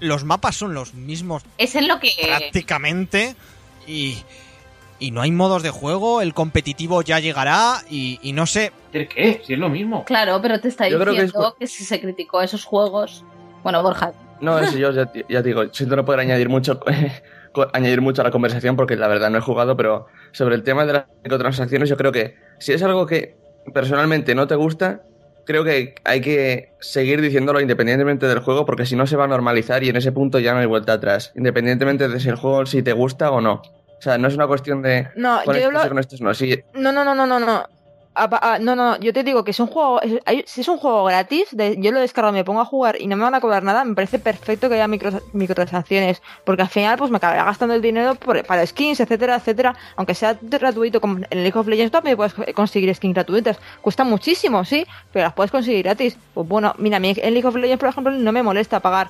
Los 0.00 0.24
mapas 0.24 0.56
son 0.56 0.74
los 0.74 0.94
mismos 0.94 1.42
es 1.58 1.74
en 1.74 1.88
lo 1.88 2.00
que 2.00 2.12
prácticamente 2.22 3.34
y 3.86 4.18
y 5.00 5.10
no 5.10 5.22
hay 5.22 5.32
modos 5.32 5.62
de 5.62 5.70
juego, 5.70 6.20
el 6.20 6.34
competitivo 6.34 7.02
ya 7.02 7.18
llegará 7.18 7.78
y, 7.88 8.20
y 8.22 8.32
no 8.32 8.46
sé, 8.46 8.70
¿de 8.92 9.08
qué? 9.08 9.40
Si 9.44 9.54
es 9.54 9.58
lo 9.58 9.70
mismo. 9.70 10.04
Claro, 10.04 10.40
pero 10.42 10.60
te 10.60 10.68
está 10.68 10.88
Yo 10.88 11.00
creo 11.00 11.14
que 11.14 11.20
es 11.20 11.26
diciendo 11.26 11.56
que, 11.58 11.66
si 11.66 11.84
se 11.84 12.00
criticó 12.00 12.42
esos 12.42 12.64
juegos. 12.64 13.24
Bueno, 13.62 13.82
Borja, 13.82 14.12
No, 14.40 14.58
eso 14.58 14.76
yo 14.76 14.92
ya, 14.92 15.10
ya 15.28 15.42
te 15.42 15.48
digo, 15.48 15.64
siento 15.72 15.96
no 15.96 16.04
poder 16.04 16.20
añadir 16.20 16.48
mucho, 16.48 16.80
añadir 17.72 18.00
mucho 18.02 18.20
a 18.20 18.24
la 18.24 18.30
conversación 18.30 18.76
porque 18.76 18.96
la 18.96 19.08
verdad 19.08 19.30
no 19.30 19.38
he 19.38 19.42
jugado, 19.42 19.76
pero 19.76 20.06
sobre 20.32 20.54
el 20.54 20.62
tema 20.62 20.84
de 20.84 20.92
las 20.92 21.04
microtransacciones 21.24 21.88
yo 21.88 21.96
creo 21.96 22.12
que 22.12 22.36
si 22.58 22.72
es 22.72 22.82
algo 22.82 23.06
que 23.06 23.36
personalmente 23.72 24.34
no 24.34 24.46
te 24.46 24.54
gusta, 24.54 25.02
creo 25.50 25.64
que 25.64 25.96
hay 26.04 26.20
que 26.20 26.74
seguir 26.78 27.20
diciéndolo 27.20 27.60
independientemente 27.60 28.28
del 28.28 28.38
juego 28.38 28.64
porque 28.64 28.86
si 28.86 28.94
no 28.94 29.08
se 29.08 29.16
va 29.16 29.24
a 29.24 29.28
normalizar 29.28 29.82
y 29.82 29.88
en 29.88 29.96
ese 29.96 30.12
punto 30.12 30.38
ya 30.38 30.54
no 30.54 30.60
hay 30.60 30.66
vuelta 30.66 30.92
atrás, 30.92 31.32
independientemente 31.34 32.08
de 32.08 32.20
si 32.20 32.28
el 32.28 32.36
juego 32.36 32.66
si 32.66 32.84
te 32.84 32.92
gusta 32.92 33.32
o 33.32 33.40
no. 33.40 33.54
O 33.54 34.02
sea, 34.02 34.16
no 34.16 34.28
es 34.28 34.34
una 34.34 34.46
cuestión 34.46 34.80
de 34.80 35.08
No, 35.16 35.40
con 35.44 35.56
yo 35.56 35.70
estos 35.70 36.20
con 36.20 36.24
no. 36.24 36.32
No, 36.74 36.92
no, 36.92 37.04
no, 37.04 37.14
no, 37.14 37.26
no, 37.26 37.40
no. 37.40 37.64
Apa- 38.12 38.40
ah, 38.42 38.58
no, 38.58 38.74
no, 38.74 38.98
yo 38.98 39.12
te 39.12 39.22
digo 39.22 39.44
que 39.44 39.52
es 39.52 39.60
un 39.60 39.68
juego, 39.68 40.00
si 40.44 40.60
es 40.62 40.68
un 40.68 40.78
juego 40.78 41.04
gratis, 41.04 41.44
yo 41.78 41.92
lo 41.92 42.00
descargo, 42.00 42.32
me 42.32 42.44
pongo 42.44 42.60
a 42.60 42.64
jugar 42.64 43.00
y 43.00 43.06
no 43.06 43.16
me 43.16 43.22
van 43.22 43.36
a 43.36 43.40
cobrar 43.40 43.62
nada, 43.62 43.84
me 43.84 43.94
parece 43.94 44.18
perfecto 44.18 44.68
que 44.68 44.74
haya 44.74 44.88
micro, 44.88 45.12
microtransacciones, 45.32 46.20
porque 46.44 46.62
al 46.62 46.68
final 46.68 46.98
pues 46.98 47.12
me 47.12 47.18
acabará 47.18 47.44
gastando 47.44 47.72
el 47.74 47.80
dinero 47.80 48.16
por- 48.16 48.44
para 48.44 48.66
skins, 48.66 48.98
etcétera, 48.98 49.36
etcétera, 49.36 49.76
aunque 49.94 50.14
sea 50.16 50.36
gratuito, 50.42 51.00
como 51.00 51.18
en 51.30 51.42
League 51.42 51.56
of 51.58 51.68
Legends 51.68 51.92
también 51.92 52.16
puedes 52.16 52.34
conseguir 52.52 52.92
skins 52.94 53.14
gratuitas, 53.14 53.58
cuesta 53.80 54.02
muchísimo, 54.02 54.64
sí, 54.64 54.84
pero 55.12 55.26
las 55.26 55.32
puedes 55.34 55.52
conseguir 55.52 55.84
gratis. 55.84 56.18
Pues 56.34 56.48
bueno, 56.48 56.74
mira, 56.78 56.96
a 56.96 57.00
mí 57.00 57.14
en 57.16 57.32
League 57.32 57.46
of 57.46 57.54
Legends, 57.54 57.78
por 57.80 57.88
ejemplo, 57.90 58.12
no 58.12 58.32
me 58.32 58.42
molesta 58.42 58.80
pagar 58.80 59.08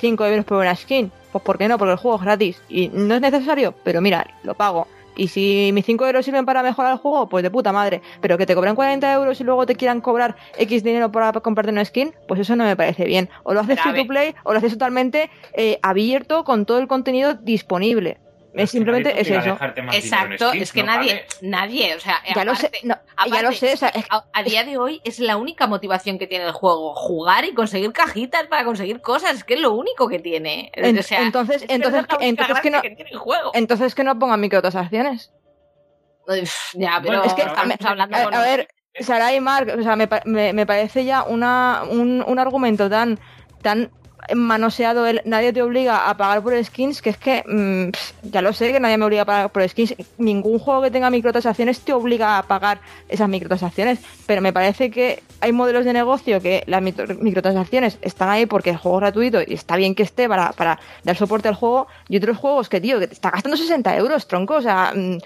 5 0.00 0.26
euros 0.26 0.44
por 0.44 0.58
una 0.58 0.74
skin, 0.74 1.12
pues 1.30 1.44
¿por 1.44 1.56
qué 1.56 1.68
no? 1.68 1.78
Porque 1.78 1.92
el 1.92 1.98
juego 1.98 2.16
es 2.16 2.22
gratis 2.24 2.60
y 2.68 2.88
no 2.88 3.14
es 3.14 3.20
necesario, 3.20 3.74
pero 3.84 4.00
mira, 4.00 4.26
lo 4.42 4.54
pago. 4.54 4.88
Y 5.20 5.28
si 5.28 5.70
mis 5.74 5.84
5 5.84 6.06
euros 6.06 6.24
sirven 6.24 6.46
para 6.46 6.62
mejorar 6.62 6.92
el 6.92 6.98
juego, 6.98 7.28
pues 7.28 7.42
de 7.42 7.50
puta 7.50 7.72
madre. 7.72 8.00
Pero 8.22 8.38
que 8.38 8.46
te 8.46 8.54
cobren 8.54 8.74
40 8.74 9.12
euros 9.12 9.38
y 9.38 9.44
luego 9.44 9.66
te 9.66 9.74
quieran 9.74 10.00
cobrar 10.00 10.34
X 10.56 10.82
dinero 10.82 11.12
para 11.12 11.30
comprarte 11.32 11.70
una 11.70 11.84
skin, 11.84 12.14
pues 12.26 12.40
eso 12.40 12.56
no 12.56 12.64
me 12.64 12.74
parece 12.74 13.04
bien. 13.04 13.28
O 13.42 13.52
lo 13.52 13.60
haces 13.60 13.78
free 13.82 14.00
to 14.00 14.08
play 14.08 14.34
o 14.44 14.52
lo 14.52 14.58
haces 14.58 14.72
totalmente 14.72 15.28
eh, 15.52 15.78
abierto 15.82 16.42
con 16.44 16.64
todo 16.64 16.78
el 16.78 16.88
contenido 16.88 17.34
disponible. 17.34 18.16
Es 18.54 18.62
que 18.62 18.66
simplemente 18.78 19.20
es 19.20 19.28
eso. 19.30 19.56
exacto, 19.92 20.52
es 20.52 20.72
que 20.72 20.82
no 20.82 20.86
nadie, 20.94 21.12
vale. 21.14 21.26
nadie, 21.42 21.94
o 21.94 22.00
sea, 22.00 22.20
Ya 22.34 22.44
lo 22.44 22.54
sé, 22.56 22.66
aparte- 22.66 22.80
no, 22.86 22.94
ya 22.96 23.26
lo 23.26 23.36
aparte, 23.48 23.54
sé. 23.56 23.72
o 23.74 23.76
sea, 23.76 23.88
es- 23.90 24.04
a, 24.10 24.24
a 24.32 24.42
día 24.42 24.64
de 24.64 24.76
hoy 24.76 25.00
es 25.04 25.20
la 25.20 25.36
única 25.36 25.66
motivación 25.68 26.18
que 26.18 26.26
tiene 26.26 26.46
el 26.46 26.52
juego, 26.52 26.94
jugar 26.94 27.44
y 27.44 27.54
conseguir 27.54 27.92
cajitas 27.92 28.46
para 28.48 28.64
conseguir 28.64 29.00
cosas, 29.00 29.34
es 29.34 29.44
que 29.44 29.54
es 29.54 29.60
lo 29.60 29.72
único 29.72 30.08
que 30.08 30.18
tiene. 30.18 30.72
En- 30.74 30.98
o 30.98 31.02
sea, 31.02 31.22
entonces- 31.22 31.62
es 31.62 31.68
que 31.68 31.74
entonces 31.74 32.06
que- 32.06 32.26
entonces 32.26 32.60
que 32.60 32.70
no- 32.70 32.80
tiene 32.80 32.96
el 33.10 33.18
juego. 33.18 33.50
entonces 33.54 33.94
que 33.94 34.02
no 34.04 34.18
pongan 34.18 34.40
microtransacciones. 34.40 35.32
Uf, 36.26 36.74
ya, 36.74 36.98
pero 37.02 37.18
Bueno, 37.18 37.24
es 37.24 37.34
que 37.34 37.42
estamos 37.42 37.76
a, 37.84 37.88
hablando 37.90 38.16
a- 38.16 38.22
con- 38.24 38.34
a 38.34 38.40
ver, 38.42 38.68
Sarai 39.00 39.36
y 39.36 39.40
Mark, 39.40 39.72
o 39.78 39.82
sea, 39.82 39.96
me, 39.96 40.08
pa- 40.08 40.22
me, 40.24 40.52
me 40.52 40.66
parece 40.66 41.04
ya 41.04 41.22
una, 41.22 41.82
un, 41.88 42.22
un 42.26 42.38
argumento 42.38 42.90
tan, 42.90 43.18
tan 43.62 43.90
manoseado 44.34 45.06
el 45.06 45.22
nadie 45.24 45.52
te 45.52 45.62
obliga 45.62 46.08
a 46.08 46.16
pagar 46.16 46.42
por 46.42 46.64
skins 46.64 47.02
que 47.02 47.10
es 47.10 47.16
que 47.16 47.42
mm, 47.46 48.28
ya 48.30 48.42
lo 48.42 48.52
sé 48.52 48.72
que 48.72 48.80
nadie 48.80 48.98
me 48.98 49.04
obliga 49.04 49.22
a 49.22 49.26
pagar 49.26 49.50
por 49.50 49.68
skins. 49.68 49.94
Ningún 50.18 50.58
juego 50.58 50.82
que 50.82 50.90
tenga 50.90 51.10
microtransacciones 51.10 51.80
te 51.80 51.92
obliga 51.92 52.38
a 52.38 52.42
pagar 52.44 52.80
esas 53.08 53.28
microtransacciones. 53.28 53.98
Pero 54.26 54.40
me 54.42 54.52
parece 54.52 54.90
que 54.90 55.22
hay 55.40 55.52
modelos 55.52 55.84
de 55.84 55.92
negocio 55.92 56.40
que 56.40 56.62
las 56.66 56.82
micro- 56.82 57.14
microtransacciones 57.20 57.98
están 58.02 58.28
ahí 58.28 58.46
porque 58.46 58.70
el 58.70 58.76
juego 58.76 58.98
es 58.98 59.02
gratuito 59.02 59.40
y 59.46 59.54
está 59.54 59.76
bien 59.76 59.94
que 59.94 60.02
esté 60.02 60.28
para, 60.28 60.52
para 60.52 60.78
dar 61.04 61.16
soporte 61.16 61.48
al 61.48 61.54
juego 61.54 61.86
y 62.08 62.16
otros 62.16 62.36
juegos 62.36 62.68
que 62.68 62.80
tío 62.80 62.98
que 63.00 63.06
te 63.08 63.14
está 63.14 63.30
gastando 63.30 63.56
60 63.56 63.96
euros 63.96 64.26
tronco 64.28 64.54
o 64.56 64.62
sea 64.62 64.92
mm, 64.94 65.18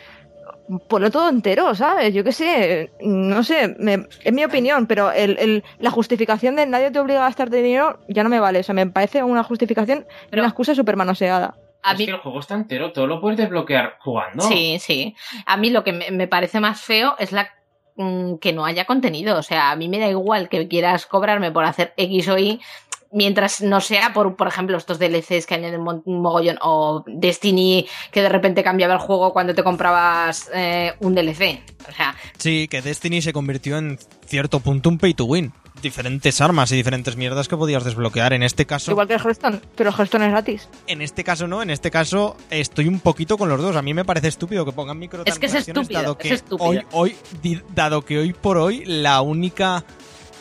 ponlo 0.88 1.10
todo 1.10 1.28
entero, 1.28 1.74
¿sabes? 1.74 2.14
Yo 2.14 2.24
qué 2.24 2.32
sé, 2.32 2.90
no 3.02 3.42
sé, 3.44 3.74
me- 3.78 4.06
es 4.22 4.32
mi 4.32 4.44
opinión, 4.44 4.86
pero 4.86 5.12
el, 5.12 5.36
el- 5.38 5.64
la 5.78 5.90
justificación 5.90 6.56
de 6.56 6.66
nadie 6.66 6.90
te 6.90 6.98
obliga 6.98 7.20
a 7.20 7.28
gastarte 7.28 7.62
dinero 7.62 8.00
ya 8.08 8.22
no 8.22 8.28
me 8.30 8.40
vale. 8.40 8.60
O 8.60 8.62
sea, 8.62 8.74
me 8.74 8.86
parece 8.86 9.22
una 9.22 9.42
justificación 9.44 10.06
y 10.08 10.30
Pero- 10.30 10.42
una 10.42 10.48
excusa 10.48 10.74
súper 10.74 10.96
manoseada. 10.96 11.54
a 11.82 11.92
Es 11.92 11.98
mí- 11.98 12.06
que 12.06 12.12
el 12.12 12.18
juego 12.18 12.40
está 12.40 12.54
entero, 12.54 12.92
todo 12.92 13.06
lo 13.06 13.20
puedes 13.20 13.36
desbloquear 13.38 13.96
jugando. 14.00 14.42
Sí, 14.44 14.78
sí. 14.80 15.14
A 15.44 15.56
mí 15.58 15.68
lo 15.68 15.84
que 15.84 15.92
me, 15.92 16.10
me 16.10 16.26
parece 16.26 16.58
más 16.60 16.80
feo 16.80 17.14
es 17.18 17.30
la 17.32 17.50
mm, 17.96 18.36
que 18.38 18.52
no 18.52 18.64
haya 18.64 18.86
contenido. 18.86 19.38
O 19.38 19.42
sea, 19.42 19.70
a 19.70 19.76
mí 19.76 19.88
me 19.88 19.98
da 20.00 20.08
igual 20.08 20.48
que 20.48 20.66
quieras 20.66 21.06
cobrarme 21.06 21.52
por 21.52 21.64
hacer 21.64 21.92
X 21.96 22.26
o 22.28 22.38
Y 22.38 22.60
mientras 23.14 23.62
no 23.62 23.80
sea 23.80 24.12
por, 24.12 24.36
por 24.36 24.48
ejemplo, 24.48 24.76
estos 24.76 24.98
DLCs 24.98 25.46
que 25.46 25.54
añaden 25.54 25.80
un 26.04 26.20
mogollón 26.20 26.58
o 26.60 27.04
Destiny 27.06 27.86
que 28.12 28.20
de 28.22 28.28
repente 28.28 28.62
cambiaba 28.62 28.94
el 28.94 29.00
juego 29.00 29.32
cuando 29.32 29.54
te 29.54 29.62
comprabas 29.62 30.50
eh, 30.52 30.92
un 31.00 31.14
DLC. 31.14 31.62
O 31.88 31.92
sea, 31.92 32.14
Sí, 32.38 32.68
que 32.68 32.82
Destiny 32.82 33.22
se 33.22 33.32
convirtió 33.32 33.78
en 33.78 33.98
cierto 34.26 34.60
punto 34.60 34.88
un 34.88 34.98
pay 34.98 35.14
to 35.14 35.24
win. 35.24 35.52
Diferentes 35.82 36.40
armas 36.40 36.70
y 36.72 36.76
diferentes 36.76 37.16
mierdas 37.16 37.46
que 37.48 37.56
podías 37.56 37.84
desbloquear. 37.84 38.32
En 38.32 38.42
este 38.42 38.64
caso, 38.64 38.92
Igual 38.92 39.06
que 39.08 39.14
el 39.14 39.20
Hearthstone, 39.20 39.60
pero 39.76 39.90
el 39.90 39.96
Hearthstone 39.96 40.24
es 40.26 40.30
gratis. 40.30 40.68
en 40.86 41.02
este 41.02 41.24
caso 41.24 41.46
no, 41.46 41.62
en 41.62 41.70
este 41.70 41.90
caso 41.90 42.36
estoy 42.50 42.88
un 42.88 43.00
poquito 43.00 43.36
con 43.36 43.48
los 43.48 43.60
dos. 43.60 43.76
A 43.76 43.82
mí 43.82 43.92
me 43.92 44.04
parece 44.04 44.28
estúpido 44.28 44.64
que 44.64 44.72
pongan 44.72 44.96
Es 45.02 45.08
que 45.10 45.16
es 45.16 45.52
microtransacciones 45.52 45.68
estúpido, 45.82 46.00
dado 46.00 46.16
es 46.20 46.28
que 46.28 46.34
estúpido. 46.34 46.66
hoy, 46.68 46.80
hoy, 46.92 47.16
di- 47.42 47.60
dado 47.74 48.02
que 48.02 48.18
hoy 48.18 48.32
por 48.32 48.56
hoy 48.56 48.84
la 48.86 49.20
única, 49.20 49.84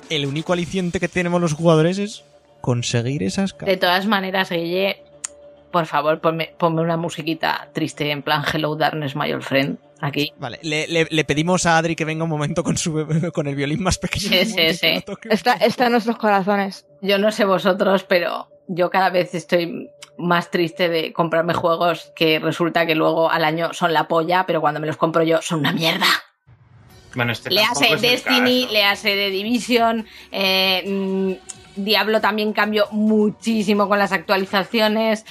el 0.10 0.26
único 0.28 0.54
aliciente 0.54 1.00
que 1.00 1.08
tenemos 1.10 1.42
los 1.42 1.54
jugadores 1.54 1.98
es 1.98 2.24
conseguir 2.68 3.24
esas 3.24 3.58
de 3.58 3.76
todas 3.76 4.06
maneras, 4.06 4.50
Guille, 4.50 5.04
por 5.70 5.86
favor, 5.86 6.22
ponme, 6.22 6.54
ponme 6.58 6.82
una 6.82 6.96
musiquita 6.96 7.68
triste 7.74 8.10
en 8.10 8.22
plan 8.22 8.42
Hello 8.52 8.74
Darkness, 8.78 9.18
my 9.18 9.34
old 9.34 9.44
friend. 9.44 9.78
Aquí. 10.00 10.32
Vale, 10.38 10.60
le, 10.64 10.88
le- 10.88 11.08
le 11.10 11.24
pedimos 11.26 11.66
a 11.66 11.78
Adri 11.78 11.96
que 11.96 12.06
venga 12.06 12.24
un 12.24 12.30
momento 12.30 12.64
con 12.64 12.78
su 12.78 13.06
con 13.34 13.48
el 13.48 13.56
violín 13.56 13.84
más 13.84 13.98
pequeño. 13.98 14.30
Sí, 14.30 14.36
del 14.36 14.48
sí, 14.48 14.74
sí. 14.76 15.04
Está, 15.30 15.54
está 15.56 15.88
en 15.88 15.92
nuestros 15.94 16.18
corazones. 16.18 16.86
Yo 17.02 17.18
no 17.18 17.32
sé 17.32 17.44
vosotros, 17.44 18.04
pero 18.06 18.48
yo 18.68 18.90
cada 18.90 19.10
vez 19.10 19.34
estoy 19.36 19.90
más 20.18 20.50
triste 20.52 20.88
de 20.90 21.12
comprarme 21.12 21.54
juegos 21.54 22.12
que 22.16 22.40
resulta 22.40 22.86
que 22.86 22.96
luego 22.96 23.30
al 23.30 23.44
año 23.44 23.74
son 23.74 23.92
la 23.92 24.08
polla, 24.08 24.46
pero 24.48 24.62
cuando 24.62 24.80
me 24.80 24.88
los 24.88 24.96
compro 24.98 25.24
yo 25.24 25.42
son 25.42 25.60
una 25.60 25.74
mierda. 25.74 26.06
Bueno, 27.16 27.32
este 27.32 27.52
Le 27.52 27.62
hace 27.64 27.96
Destiny, 27.96 28.68
le 28.72 28.84
hace 28.86 29.10
The 29.16 29.30
Division, 29.30 30.06
eh, 30.32 30.84
mm, 30.86 31.34
Diablo 31.76 32.22
también 32.22 32.54
cambió 32.54 32.88
muchísimo 32.92 33.88
con 33.88 34.00
las 34.00 34.12
actualizaciones. 34.12 35.26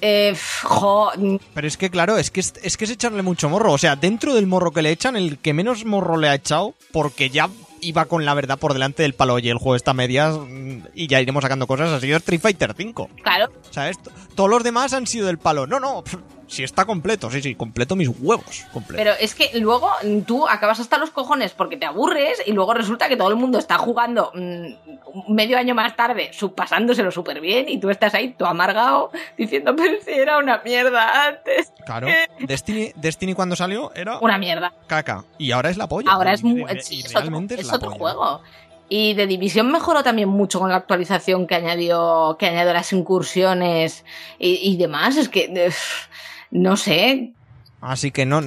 Eh, 0.00 0.36
jo, 0.62 1.10
Pero 1.54 1.66
es 1.66 1.76
que, 1.76 1.90
claro, 1.90 2.16
es 2.18 2.30
que 2.30 2.40
es, 2.40 2.54
es 2.62 2.76
que 2.76 2.84
es 2.84 2.90
echarle 2.90 3.22
mucho 3.22 3.48
morro. 3.48 3.72
O 3.72 3.78
sea, 3.78 3.96
dentro 3.96 4.34
del 4.34 4.46
morro 4.46 4.70
que 4.70 4.82
le 4.82 4.90
echan, 4.90 5.16
el 5.16 5.38
que 5.38 5.52
menos 5.54 5.84
morro 5.84 6.16
le 6.16 6.28
ha 6.28 6.34
echado, 6.34 6.74
porque 6.92 7.30
ya 7.30 7.48
iba 7.80 8.06
con 8.06 8.24
la 8.24 8.34
verdad 8.34 8.58
por 8.58 8.72
delante 8.72 9.02
del 9.02 9.14
palo. 9.14 9.34
Oye, 9.34 9.50
el 9.50 9.58
juego 9.58 9.76
está 9.76 9.92
a 9.92 9.94
medias 9.94 10.36
y 10.94 11.06
ya 11.06 11.20
iremos 11.20 11.42
sacando 11.42 11.66
cosas. 11.66 11.90
Ha 11.90 12.00
sido 12.00 12.16
Street 12.18 12.40
Fighter 12.40 12.74
5. 12.76 13.10
claro, 13.22 13.52
¿Sabes? 13.70 13.98
T- 14.02 14.10
Todos 14.34 14.50
los 14.50 14.62
demás 14.64 14.92
han 14.92 15.06
sido 15.06 15.26
del 15.28 15.38
palo. 15.38 15.66
No, 15.66 15.78
no, 15.80 16.02
si 16.48 16.64
está 16.64 16.84
completo, 16.84 17.30
sí, 17.30 17.40
sí, 17.42 17.54
completo 17.54 17.94
mis 17.94 18.08
huevos. 18.08 18.64
Completo. 18.72 18.96
pero 19.02 19.12
es 19.20 19.34
que 19.34 19.50
luego 19.60 19.90
tú 20.26 20.48
acabas 20.48 20.80
hasta 20.80 20.98
los 20.98 21.10
cojones 21.10 21.52
porque 21.52 21.76
te 21.76 21.86
aburres 21.86 22.42
y 22.46 22.52
luego 22.52 22.74
resulta 22.74 23.08
que 23.08 23.16
todo 23.16 23.28
el 23.28 23.36
mundo 23.36 23.58
está 23.58 23.78
jugando 23.78 24.32
mm, 24.34 25.32
medio 25.32 25.58
año 25.58 25.74
más 25.74 25.94
tarde, 25.94 26.30
pasándoselo 26.54 27.10
súper 27.10 27.40
bien 27.40 27.68
y 27.68 27.78
tú 27.78 27.90
estás 27.90 28.14
ahí, 28.14 28.34
tú 28.36 28.44
amargado, 28.46 29.10
diciendo, 29.36 29.74
pero 29.76 29.94
si 30.04 30.10
era 30.12 30.38
una 30.38 30.58
mierda 30.64 31.26
antes. 31.28 31.72
Claro, 31.86 32.08
Destiny, 32.40 32.92
Destiny 32.96 33.34
cuando 33.34 33.54
salió 33.56 33.92
era 33.94 34.18
Una 34.18 34.38
mierda. 34.38 34.72
caca. 34.86 35.24
Y 35.38 35.52
ahora 35.52 35.70
es 35.70 35.76
la 35.76 35.86
polla. 35.86 36.10
Ahora 36.10 36.32
es, 36.32 36.40
Y- 36.40 36.44
mu- 36.44 36.66
y- 36.66 36.80
sí, 36.80 37.00
es 37.04 37.14
otro, 37.14 37.40
es 37.56 37.72
otro 37.72 37.90
juego. 37.92 38.40
Y 38.90 39.12
de 39.12 39.26
División 39.26 39.70
mejoró 39.70 40.02
también 40.02 40.30
mucho 40.30 40.58
con 40.60 40.70
la 40.70 40.76
actualización 40.76 41.46
que 41.46 41.54
añadió, 41.56 42.36
que 42.38 42.46
añadió 42.46 42.72
las 42.72 42.90
incursiones 42.94 44.02
y, 44.38 44.54
y 44.72 44.78
demás. 44.78 45.18
Es 45.18 45.28
que, 45.28 45.70
no 46.50 46.76
sé, 46.76 47.32
Así 47.80 48.10
que 48.10 48.26
no, 48.26 48.40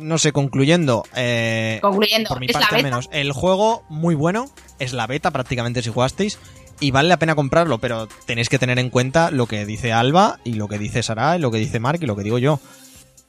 no 0.00 0.18
sé, 0.18 0.32
concluyendo. 0.32 1.04
Eh, 1.14 1.78
concluyendo, 1.82 2.28
por 2.28 2.40
mi 2.40 2.46
es 2.46 2.52
parte 2.52 2.76
beta. 2.76 2.82
menos, 2.82 3.08
el 3.12 3.32
juego 3.32 3.84
muy 3.90 4.14
bueno, 4.14 4.50
es 4.78 4.94
la 4.94 5.06
beta 5.06 5.30
prácticamente 5.30 5.82
si 5.82 5.90
jugasteis, 5.90 6.38
y 6.80 6.90
vale 6.90 7.08
la 7.08 7.18
pena 7.18 7.34
comprarlo, 7.34 7.78
pero 7.78 8.08
tenéis 8.26 8.48
que 8.48 8.58
tener 8.58 8.78
en 8.78 8.88
cuenta 8.88 9.30
lo 9.30 9.46
que 9.46 9.66
dice 9.66 9.92
Alba, 9.92 10.38
y 10.44 10.54
lo 10.54 10.68
que 10.68 10.78
dice 10.78 11.02
Sara, 11.02 11.36
y 11.36 11.40
lo 11.40 11.50
que 11.50 11.58
dice 11.58 11.78
Mark, 11.78 11.98
y 12.02 12.06
lo 12.06 12.16
que 12.16 12.22
digo 12.22 12.38
yo. 12.38 12.58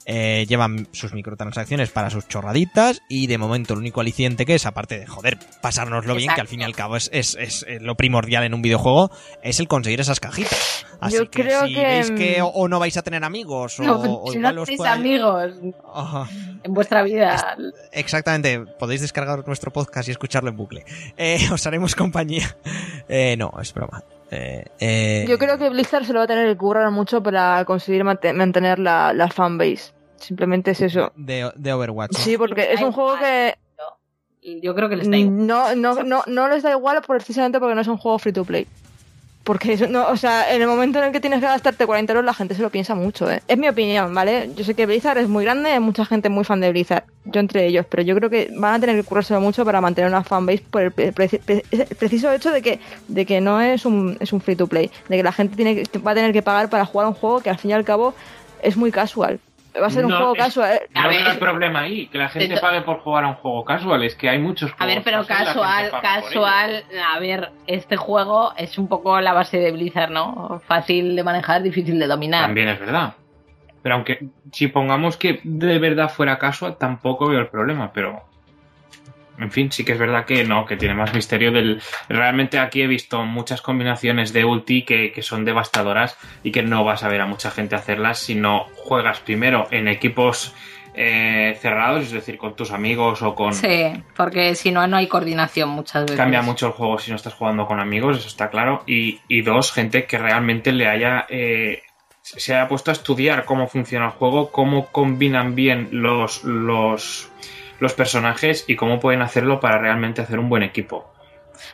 Eh, 0.08 0.46
llevan 0.48 0.86
sus 0.92 1.12
microtransacciones 1.14 1.90
para 1.90 2.10
sus 2.10 2.28
chorraditas, 2.28 3.02
y 3.08 3.26
de 3.26 3.38
momento 3.38 3.74
el 3.74 3.80
único 3.80 4.00
aliciente 4.00 4.46
que 4.46 4.54
es, 4.54 4.64
aparte 4.64 5.00
de, 5.00 5.06
joder, 5.06 5.36
pasárnoslo 5.60 6.14
bien, 6.14 6.32
que 6.32 6.40
al 6.40 6.46
fin 6.46 6.60
y 6.60 6.64
al 6.64 6.76
cabo 6.76 6.96
es, 6.96 7.10
es, 7.12 7.36
es, 7.40 7.64
eh, 7.68 7.78
lo 7.80 7.96
primordial 7.96 8.44
en 8.44 8.54
un 8.54 8.62
videojuego, 8.62 9.10
es 9.42 9.58
el 9.58 9.66
conseguir 9.66 10.00
esas 10.00 10.20
cajitas. 10.20 10.86
Así 11.00 11.16
Yo 11.16 11.28
que 11.28 11.42
creo 11.42 11.66
si 11.66 11.74
que, 11.74 11.82
veis 11.84 12.10
que 12.12 12.40
mm, 12.40 12.44
o, 12.44 12.48
o 12.50 12.68
no 12.68 12.78
vais 12.78 12.96
a 12.96 13.02
tener 13.02 13.24
amigos, 13.24 13.80
o, 13.80 13.82
No, 13.82 14.00
o 14.22 14.30
si 14.30 14.38
igual 14.38 14.54
no 14.54 14.62
os 14.62 14.66
tenéis 14.66 14.78
pueda- 14.78 14.92
amigos 14.92 15.52
en 16.62 16.72
vuestra 16.72 17.02
vida, 17.02 17.56
Exactamente, 17.92 18.60
podéis 18.78 19.00
descargar 19.00 19.46
nuestro 19.46 19.72
podcast 19.72 20.08
y 20.08 20.12
escucharlo 20.12 20.50
en 20.50 20.56
bucle. 20.56 20.84
Eh, 21.16 21.38
os 21.52 21.66
haremos 21.66 21.94
compañía. 21.96 22.56
Eh, 23.08 23.36
no, 23.36 23.52
es 23.60 23.74
broma. 23.74 24.02
Eh, 24.30 24.64
eh, 24.80 25.24
Yo 25.28 25.38
creo 25.38 25.58
que 25.58 25.68
Blizzard 25.70 26.04
se 26.04 26.12
lo 26.12 26.20
va 26.20 26.24
a 26.24 26.28
tener 26.28 26.48
que 26.48 26.56
currar 26.56 26.90
mucho 26.90 27.22
para 27.22 27.64
conseguir 27.64 28.04
mante- 28.04 28.32
mantener 28.32 28.78
la, 28.78 29.12
la 29.12 29.28
fanbase. 29.28 29.95
Simplemente 30.18 30.70
es 30.72 30.80
eso. 30.80 31.12
De, 31.16 31.50
de 31.54 31.72
Overwatch. 31.72 32.16
Sí, 32.16 32.36
porque 32.38 32.72
es 32.72 32.80
un 32.82 32.92
juego 32.92 33.16
que 33.18 33.54
yo 34.62 34.74
creo 34.74 34.88
que 34.88 34.96
les 34.96 35.10
da 35.10 35.16
igual. 35.16 35.46
no, 35.46 35.74
no, 35.74 36.02
no, 36.04 36.22
no 36.26 36.48
les 36.48 36.62
da 36.62 36.70
igual 36.70 37.02
precisamente 37.06 37.58
porque 37.58 37.74
no 37.74 37.80
es 37.80 37.88
un 37.88 37.96
juego 37.96 38.18
free 38.18 38.32
to 38.32 38.44
play. 38.44 38.66
Porque 39.42 39.74
eso 39.74 39.86
no, 39.86 40.08
o 40.08 40.16
sea, 40.16 40.52
en 40.52 40.60
el 40.60 40.66
momento 40.66 40.98
en 40.98 41.04
el 41.04 41.12
que 41.12 41.20
tienes 41.20 41.38
que 41.38 41.46
gastarte 41.46 41.86
40 41.86 42.12
euros 42.12 42.24
la 42.24 42.34
gente 42.34 42.56
se 42.56 42.62
lo 42.62 42.70
piensa 42.70 42.96
mucho, 42.96 43.30
¿eh? 43.30 43.42
Es 43.46 43.56
mi 43.56 43.68
opinión, 43.68 44.12
¿vale? 44.12 44.50
Yo 44.56 44.64
sé 44.64 44.74
que 44.74 44.86
Blizzard 44.86 45.18
es 45.18 45.28
muy 45.28 45.44
grande, 45.44 45.70
hay 45.70 45.78
mucha 45.78 46.04
gente 46.04 46.28
muy 46.28 46.42
fan 46.42 46.60
de 46.60 46.70
Blizzard, 46.72 47.04
yo 47.26 47.38
entre 47.38 47.64
ellos, 47.64 47.86
pero 47.88 48.02
yo 48.02 48.16
creo 48.16 48.28
que 48.28 48.50
van 48.56 48.74
a 48.74 48.80
tener 48.80 48.96
que 48.96 49.04
currárselo 49.04 49.40
mucho 49.40 49.64
para 49.64 49.80
mantener 49.80 50.10
una 50.10 50.24
fanbase 50.24 50.64
por 50.68 50.82
el 50.82 50.90
pre- 50.90 51.12
pre- 51.12 51.28
pre- 51.28 51.64
el 51.70 51.86
preciso 51.96 52.32
hecho 52.32 52.50
de 52.50 52.60
que, 52.60 52.80
de 53.06 53.24
que 53.24 53.40
no 53.40 53.60
es 53.60 53.84
un, 53.86 54.16
es 54.18 54.32
un 54.32 54.40
free 54.40 54.56
to 54.56 54.66
play, 54.66 54.90
de 55.08 55.16
que 55.16 55.22
la 55.22 55.30
gente 55.30 55.54
tiene 55.54 55.76
que, 55.80 55.98
va 56.00 56.10
a 56.10 56.14
tener 56.16 56.32
que 56.32 56.42
pagar 56.42 56.68
para 56.68 56.84
jugar 56.84 57.06
un 57.06 57.14
juego 57.14 57.40
que 57.40 57.48
al 57.50 57.58
fin 57.58 57.70
y 57.70 57.74
al 57.74 57.84
cabo 57.84 58.14
es 58.62 58.76
muy 58.76 58.90
casual. 58.90 59.38
Va 59.80 59.86
a 59.86 59.90
ser 59.90 60.04
un 60.04 60.10
No, 60.10 60.16
juego 60.18 60.32
es- 60.34 60.38
casual. 60.38 60.72
¿eh? 60.74 60.88
A 60.94 61.02
No 61.02 61.08
ver, 61.08 61.22
veo 61.22 61.32
el 61.32 61.38
problema 61.38 61.80
ahí, 61.80 62.06
que 62.08 62.18
la 62.18 62.28
gente 62.28 62.58
pague 62.58 62.80
por 62.82 63.00
jugar 63.00 63.24
a 63.24 63.28
un 63.28 63.34
juego 63.34 63.64
casual, 63.64 64.02
es 64.04 64.14
que 64.14 64.28
hay 64.28 64.38
muchos 64.38 64.72
juegos 64.72 64.82
A 64.82 64.94
ver, 64.94 65.02
pero 65.04 65.26
casual, 65.26 65.90
casual, 66.02 66.84
a 67.14 67.18
ver, 67.18 67.50
este 67.66 67.96
juego 67.96 68.52
es 68.56 68.78
un 68.78 68.88
poco 68.88 69.20
la 69.20 69.32
base 69.32 69.58
de 69.58 69.72
Blizzard, 69.72 70.10
¿no? 70.10 70.60
Fácil 70.66 71.14
de 71.16 71.22
manejar, 71.24 71.62
difícil 71.62 71.98
de 71.98 72.06
dominar. 72.06 72.46
También 72.46 72.68
es 72.68 72.78
verdad. 72.80 73.14
Pero 73.82 73.94
aunque, 73.94 74.28
si 74.52 74.66
pongamos 74.68 75.16
que 75.16 75.40
de 75.44 75.78
verdad 75.78 76.08
fuera 76.08 76.38
casual, 76.38 76.76
tampoco 76.76 77.28
veo 77.28 77.40
el 77.40 77.48
problema, 77.48 77.92
pero... 77.92 78.22
En 79.38 79.50
fin, 79.50 79.70
sí 79.70 79.84
que 79.84 79.92
es 79.92 79.98
verdad 79.98 80.24
que 80.24 80.44
no, 80.44 80.64
que 80.64 80.76
tiene 80.76 80.94
más 80.94 81.14
misterio 81.14 81.52
del... 81.52 81.82
Realmente 82.08 82.58
aquí 82.58 82.82
he 82.82 82.86
visto 82.86 83.24
muchas 83.24 83.62
combinaciones 83.62 84.32
de 84.32 84.44
ulti 84.44 84.82
que, 84.82 85.12
que 85.12 85.22
son 85.22 85.44
devastadoras 85.44 86.16
y 86.42 86.52
que 86.52 86.62
no 86.62 86.84
vas 86.84 87.02
a 87.02 87.08
ver 87.08 87.20
a 87.20 87.26
mucha 87.26 87.50
gente 87.50 87.74
hacerlas 87.74 88.18
si 88.18 88.34
no 88.34 88.66
juegas 88.74 89.20
primero 89.20 89.68
en 89.70 89.88
equipos 89.88 90.54
eh, 90.94 91.58
cerrados, 91.60 92.04
es 92.04 92.12
decir, 92.12 92.38
con 92.38 92.56
tus 92.56 92.70
amigos 92.70 93.20
o 93.22 93.34
con... 93.34 93.52
Sí, 93.52 93.92
porque 94.16 94.54
si 94.54 94.70
no, 94.70 94.86
no 94.86 94.96
hay 94.96 95.08
coordinación 95.08 95.68
muchas 95.68 96.04
veces. 96.04 96.16
Cambia 96.16 96.40
mucho 96.42 96.68
el 96.68 96.72
juego 96.72 96.98
si 96.98 97.10
no 97.10 97.16
estás 97.16 97.34
jugando 97.34 97.66
con 97.66 97.80
amigos, 97.80 98.18
eso 98.18 98.28
está 98.28 98.48
claro. 98.48 98.82
Y, 98.86 99.20
y 99.28 99.42
dos, 99.42 99.72
gente 99.72 100.06
que 100.06 100.16
realmente 100.18 100.72
le 100.72 100.88
haya. 100.88 101.26
eh, 101.28 101.82
se 102.26 102.54
haya 102.54 102.66
puesto 102.66 102.90
a 102.90 102.94
estudiar 102.94 103.44
cómo 103.44 103.68
funciona 103.68 104.06
el 104.06 104.10
juego, 104.10 104.50
cómo 104.50 104.86
combinan 104.86 105.54
bien 105.54 105.88
los, 105.92 106.42
los, 106.42 107.30
los 107.80 107.94
personajes 107.94 108.64
y 108.66 108.76
cómo 108.76 109.00
pueden 109.00 109.22
hacerlo 109.22 109.60
para 109.60 109.78
realmente 109.78 110.22
hacer 110.22 110.38
un 110.38 110.48
buen 110.48 110.62
equipo. 110.62 111.10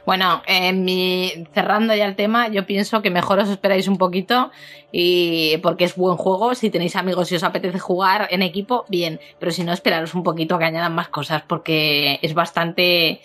Bueno, 0.04 0.42
en 0.46 0.84
mi, 0.84 1.32
cerrando 1.54 1.94
ya 1.94 2.06
el 2.06 2.16
tema, 2.16 2.48
yo 2.48 2.66
pienso 2.66 3.02
que 3.02 3.10
mejor 3.10 3.38
os 3.38 3.48
esperáis 3.48 3.88
un 3.88 3.98
poquito 3.98 4.50
y 4.90 5.56
porque 5.58 5.84
es 5.84 5.96
buen 5.96 6.16
juego. 6.16 6.54
Si 6.54 6.70
tenéis 6.70 6.96
amigos 6.96 7.30
y 7.32 7.36
os 7.36 7.42
apetece 7.42 7.78
jugar 7.78 8.28
en 8.30 8.42
equipo, 8.42 8.84
bien. 8.88 9.20
Pero 9.38 9.52
si 9.52 9.64
no, 9.64 9.72
esperaros 9.72 10.14
un 10.14 10.22
poquito 10.22 10.54
a 10.54 10.58
que 10.58 10.64
añadan 10.64 10.94
más 10.94 11.08
cosas 11.08 11.42
porque 11.46 12.18
es 12.22 12.34
bastante 12.34 13.20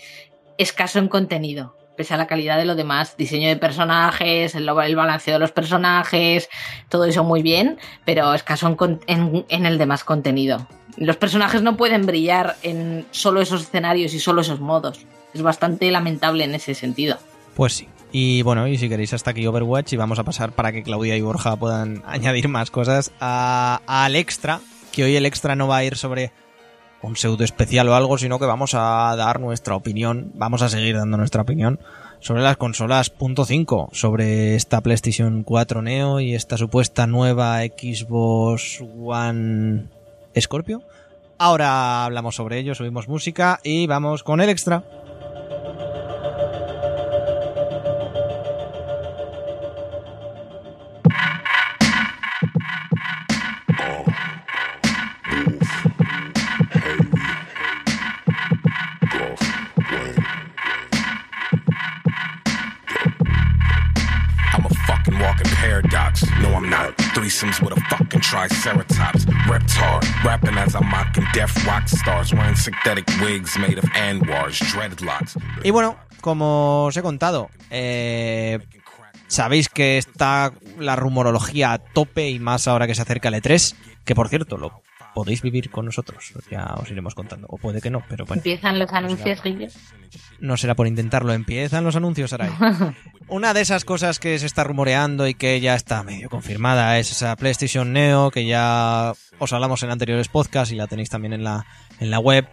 escaso 0.58 1.00
en 1.00 1.08
contenido. 1.08 1.76
Pese 1.96 2.14
a 2.14 2.18
la 2.18 2.28
calidad 2.28 2.58
de 2.58 2.66
lo 2.66 2.76
demás, 2.76 3.18
diseño 3.18 3.48
de 3.48 3.56
personajes, 3.56 4.54
el, 4.54 4.70
balanceo 4.72 5.34
de 5.34 5.40
los 5.40 5.52
personajes, 5.52 6.48
todo 6.90 7.06
eso 7.06 7.24
muy 7.24 7.42
bien, 7.42 7.80
pero 8.06 8.36
escaso 8.36 8.76
en 9.08 9.66
el 9.66 9.78
demás 9.80 10.04
contenido. 10.04 10.68
Los 10.98 11.18
personajes 11.18 11.62
no 11.62 11.78
pueden 11.78 12.06
brillar 12.06 12.56
en 12.64 13.06
solo 13.12 13.40
esos 13.40 13.62
escenarios 13.62 14.14
y 14.14 14.20
solo 14.20 14.42
esos 14.42 14.60
modos. 14.60 15.06
Es 15.34 15.44
bastante 15.44 15.90
lamentable 15.92 16.44
en 16.44 16.56
ese 16.56 16.74
sentido. 16.74 17.18
Pues 17.56 17.74
sí. 17.74 17.88
Y 18.12 18.42
bueno, 18.42 18.68
y 18.68 18.78
si 18.78 18.90
queréis 18.90 19.14
hasta 19.14 19.32
aquí 19.32 19.46
Overwatch 19.46 19.94
y 19.94 19.98
vamos 19.98 20.18
a 20.18 20.24
pasar 20.24 20.54
para 20.54 20.72
que 20.72 20.82
Claudia 20.82 21.16
y 21.16 21.22
Borja 21.22 21.56
puedan 21.56 22.04
añadir 22.08 22.48
más 22.48 22.72
cosas 22.72 23.12
al 23.20 24.16
extra, 24.16 24.60
que 24.92 25.04
hoy 25.04 25.16
el 25.16 25.26
extra 25.26 25.56
no 25.56 25.68
va 25.68 25.78
a 25.78 25.84
ir 25.84 25.96
sobre 25.98 26.32
un 27.04 27.16
pseudo 27.16 27.44
especial 27.44 27.88
o 27.90 27.96
algo, 27.96 28.18
sino 28.18 28.40
que 28.40 28.46
vamos 28.46 28.74
a 28.74 29.14
dar 29.16 29.40
nuestra 29.40 29.76
opinión, 29.76 30.32
vamos 30.34 30.64
a 30.64 30.70
seguir 30.70 30.96
dando 30.96 31.18
nuestra 31.18 31.44
opinión 31.44 31.80
sobre 32.20 32.42
las 32.42 32.58
consolas 32.58 33.16
.5, 33.16 33.90
sobre 33.92 34.56
esta 34.56 34.82
PlayStation 34.82 35.44
4 35.44 35.84
Neo 35.84 36.20
y 36.20 36.34
esta 36.34 36.58
supuesta 36.58 37.06
nueva 37.06 37.60
Xbox 37.60 38.82
One 38.82 39.97
Scorpio. 40.42 40.82
Ahora 41.38 42.06
hablamos 42.06 42.36
sobre 42.36 42.58
ello, 42.58 42.76
subimos 42.76 43.08
música 43.08 43.60
y 43.64 43.88
vamos 43.88 44.24
con 44.24 44.42
el 44.42 44.50
extra. 44.50 44.84
Y 75.64 75.72
bueno, 75.72 75.98
como 76.22 76.86
os 76.86 76.98
he 76.98 77.02
contado, 77.02 77.50
eh, 77.70 78.60
sabéis 79.28 79.70
que 79.70 79.98
está 79.98 80.52
la 80.80 80.96
rumorología 80.96 81.74
a 81.74 81.78
tope 81.80 82.30
y 82.30 82.40
más 82.40 82.68
ahora 82.68 82.88
que 82.88 82.96
se 82.96 83.02
acerca 83.02 83.30
el 83.30 83.36
E3, 83.36 83.76
que 84.06 84.16
por 84.16 84.30
cierto 84.30 84.58
lo 84.58 84.82
podéis 85.18 85.42
vivir 85.42 85.72
con 85.72 85.88
nosotros, 85.88 86.32
ya 86.52 86.76
os 86.80 86.92
iremos 86.92 87.16
contando, 87.16 87.48
o 87.50 87.58
puede 87.58 87.82
que 87.82 87.90
no, 87.90 88.04
pero 88.08 88.24
bueno. 88.28 88.40
Empiezan 88.40 88.78
los 88.78 88.94
anuncios, 88.94 89.42
Guille. 89.42 89.68
No 90.40 90.58
será 90.58 90.76
por 90.76 90.86
intentarlo, 90.86 91.34
empiezan 91.34 91.84
los 91.84 91.96
anuncios, 91.96 92.30
Sarai. 92.30 92.52
Una 93.28 93.56
de 93.56 93.62
esas 93.62 93.84
cosas 93.84 94.20
que 94.20 94.38
se 94.38 94.46
está 94.46 94.64
rumoreando 94.64 95.28
y 95.28 95.34
que 95.34 95.60
ya 95.60 95.74
está 95.74 96.04
medio 96.04 96.30
confirmada 96.30 97.00
es 97.00 97.10
esa 97.10 97.36
PlayStation 97.36 97.94
Neo, 97.94 98.30
que 98.30 98.46
ya 98.46 99.14
os 99.40 99.54
hablamos 99.54 99.82
en 99.82 99.90
anteriores 99.90 100.28
podcasts 100.28 100.72
y 100.72 100.76
la 100.76 100.86
tenéis 100.86 101.10
también 101.10 101.34
en 101.34 101.44
la, 101.44 101.66
en 102.00 102.12
la 102.12 102.20
web. 102.20 102.48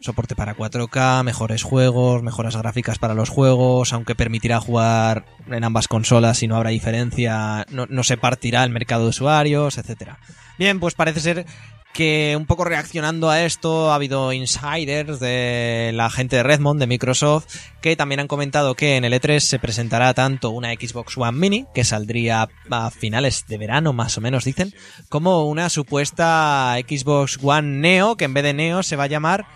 Soporte 0.00 0.34
para 0.34 0.56
4K, 0.56 1.22
mejores 1.22 1.62
juegos, 1.62 2.24
mejoras 2.24 2.56
gráficas 2.56 2.98
para 2.98 3.14
los 3.14 3.28
juegos, 3.28 3.92
aunque 3.92 4.16
permitirá 4.16 4.58
jugar 4.58 5.26
en 5.46 5.62
ambas 5.62 5.86
consolas 5.86 6.42
y 6.42 6.48
no 6.48 6.56
habrá 6.56 6.70
diferencia, 6.70 7.66
no, 7.70 7.86
no 7.86 8.02
se 8.02 8.16
partirá 8.16 8.64
el 8.64 8.70
mercado 8.70 9.04
de 9.04 9.10
usuarios, 9.10 9.78
etcétera. 9.78 10.18
Bien, 10.58 10.80
pues 10.80 10.94
parece 10.94 11.20
ser 11.20 11.46
que 11.92 12.34
un 12.36 12.46
poco 12.46 12.64
reaccionando 12.64 13.30
a 13.30 13.42
esto 13.42 13.90
ha 13.90 13.94
habido 13.94 14.32
insiders 14.32 15.20
de 15.20 15.90
la 15.94 16.10
gente 16.10 16.36
de 16.36 16.42
Redmond, 16.42 16.78
de 16.80 16.86
Microsoft, 16.86 17.46
que 17.80 17.96
también 17.96 18.20
han 18.20 18.28
comentado 18.28 18.74
que 18.74 18.96
en 18.96 19.04
el 19.04 19.12
E3 19.12 19.40
se 19.40 19.58
presentará 19.58 20.12
tanto 20.14 20.50
una 20.50 20.72
Xbox 20.72 21.16
One 21.16 21.38
Mini, 21.38 21.66
que 21.74 21.84
saldría 21.84 22.48
a 22.70 22.90
finales 22.90 23.46
de 23.48 23.58
verano 23.58 23.92
más 23.92 24.16
o 24.18 24.20
menos 24.20 24.44
dicen, 24.44 24.74
como 25.08 25.48
una 25.48 25.68
supuesta 25.70 26.76
Xbox 26.86 27.38
One 27.42 27.80
Neo, 27.80 28.16
que 28.16 28.26
en 28.26 28.34
vez 28.34 28.44
de 28.44 28.54
Neo 28.54 28.82
se 28.82 28.96
va 28.96 29.04
a 29.04 29.08
llamar 29.08 29.46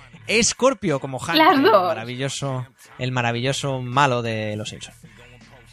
Scorpio, 0.42 1.00
como 1.00 1.18
Hank, 1.18 1.38
el 1.38 1.62
maravilloso, 1.62 2.66
el 2.98 3.12
maravilloso 3.12 3.82
malo 3.82 4.22
de 4.22 4.56
los 4.56 4.70
Simpsons. 4.70 4.96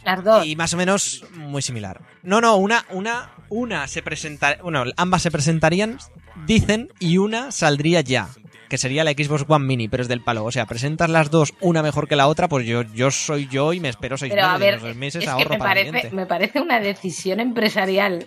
Las 0.04 0.24
dos. 0.24 0.46
Y 0.46 0.56
más 0.56 0.74
o 0.74 0.78
menos 0.78 1.24
muy 1.34 1.62
similar. 1.62 2.02
No, 2.24 2.42
no, 2.42 2.56
una, 2.58 2.86
una, 2.90 3.32
una 3.50 3.88
se 3.88 4.02
presenta, 4.02 4.58
bueno, 4.62 4.84
ambas 4.98 5.22
se 5.22 5.32
presentarían, 5.32 5.98
dicen, 6.46 6.90
y 7.00 7.18
una 7.18 7.52
saldría 7.52 8.02
ya, 8.02 8.30
que 8.70 8.78
sería 8.78 9.04
la 9.04 9.12
Xbox 9.12 9.46
One 9.48 9.66
Mini, 9.66 9.88
pero 9.88 10.04
es 10.04 10.10
del 10.10 10.22
palo. 10.22 10.46
O 10.46 10.52
sea, 10.52 10.66
presentas 10.66 11.10
las 11.10 11.32
dos, 11.32 11.54
una 11.60 11.84
mejor 11.84 12.08
que 12.08 12.16
la 12.16 12.28
otra, 12.28 12.48
pues 12.48 12.66
yo, 12.66 12.84
yo 12.84 13.12
soy 13.12 13.48
yo 13.48 13.74
y 13.74 13.80
me 13.80 13.90
espero 13.90 14.18
seis 14.18 14.32
Pero 14.34 14.46
a 14.46 14.58
meses, 14.58 14.60
ver, 14.60 14.74
en 14.74 14.80
esos 14.80 14.96
meses 14.96 15.24
es 15.24 15.26
que 15.26 15.32
ahorro 15.32 15.50
me 15.50 15.58
para 15.58 15.74
parece, 15.74 16.12
me 16.12 16.26
parece 16.26 16.62
una 16.62 16.80
decisión 16.80 17.40
empresarial 17.40 18.26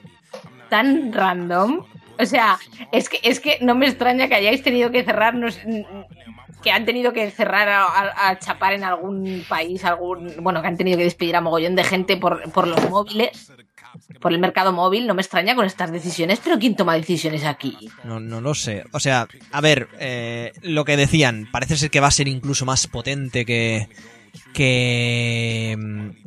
tan 0.68 1.12
random. 1.12 1.84
O 2.18 2.26
sea, 2.26 2.58
es 2.92 3.08
que, 3.08 3.18
es 3.22 3.40
que 3.40 3.58
no 3.62 3.74
me 3.74 3.86
extraña 3.86 4.28
que 4.28 4.34
hayáis 4.34 4.62
tenido 4.62 4.90
que 4.90 5.02
cerrar, 5.02 5.34
no 5.34 5.50
sé, 5.50 5.86
que 6.62 6.70
han 6.70 6.84
tenido 6.84 7.12
que 7.12 7.30
cerrar 7.30 7.68
a, 7.68 8.38
chapar 8.38 8.72
en 8.72 8.84
algún 8.84 9.44
país, 9.48 9.84
algún, 9.84 10.32
bueno, 10.40 10.62
que 10.62 10.68
han 10.68 10.76
tenido 10.76 10.98
que 10.98 11.04
despedir 11.04 11.36
a 11.36 11.40
mogollón 11.40 11.74
de 11.74 11.84
gente 11.84 12.16
por, 12.16 12.50
por 12.52 12.66
los 12.66 12.88
móviles, 12.88 13.52
por 14.20 14.32
el 14.32 14.38
mercado 14.38 14.72
móvil. 14.72 15.06
No 15.06 15.14
me 15.14 15.22
extraña 15.22 15.54
con 15.54 15.66
estas 15.66 15.92
decisiones, 15.92 16.40
pero 16.42 16.58
¿quién 16.58 16.76
toma 16.76 16.94
decisiones 16.94 17.44
aquí? 17.44 17.76
No, 18.04 18.20
no 18.20 18.40
lo 18.40 18.54
sé. 18.54 18.84
O 18.92 19.00
sea, 19.00 19.26
a 19.50 19.60
ver, 19.60 19.88
eh, 19.98 20.52
lo 20.62 20.84
que 20.84 20.96
decían, 20.96 21.48
parece 21.50 21.76
ser 21.76 21.90
que 21.90 22.00
va 22.00 22.08
a 22.08 22.12
ser 22.12 22.28
incluso 22.28 22.64
más 22.64 22.86
potente 22.86 23.44
que, 23.44 23.88
que, 24.54 25.76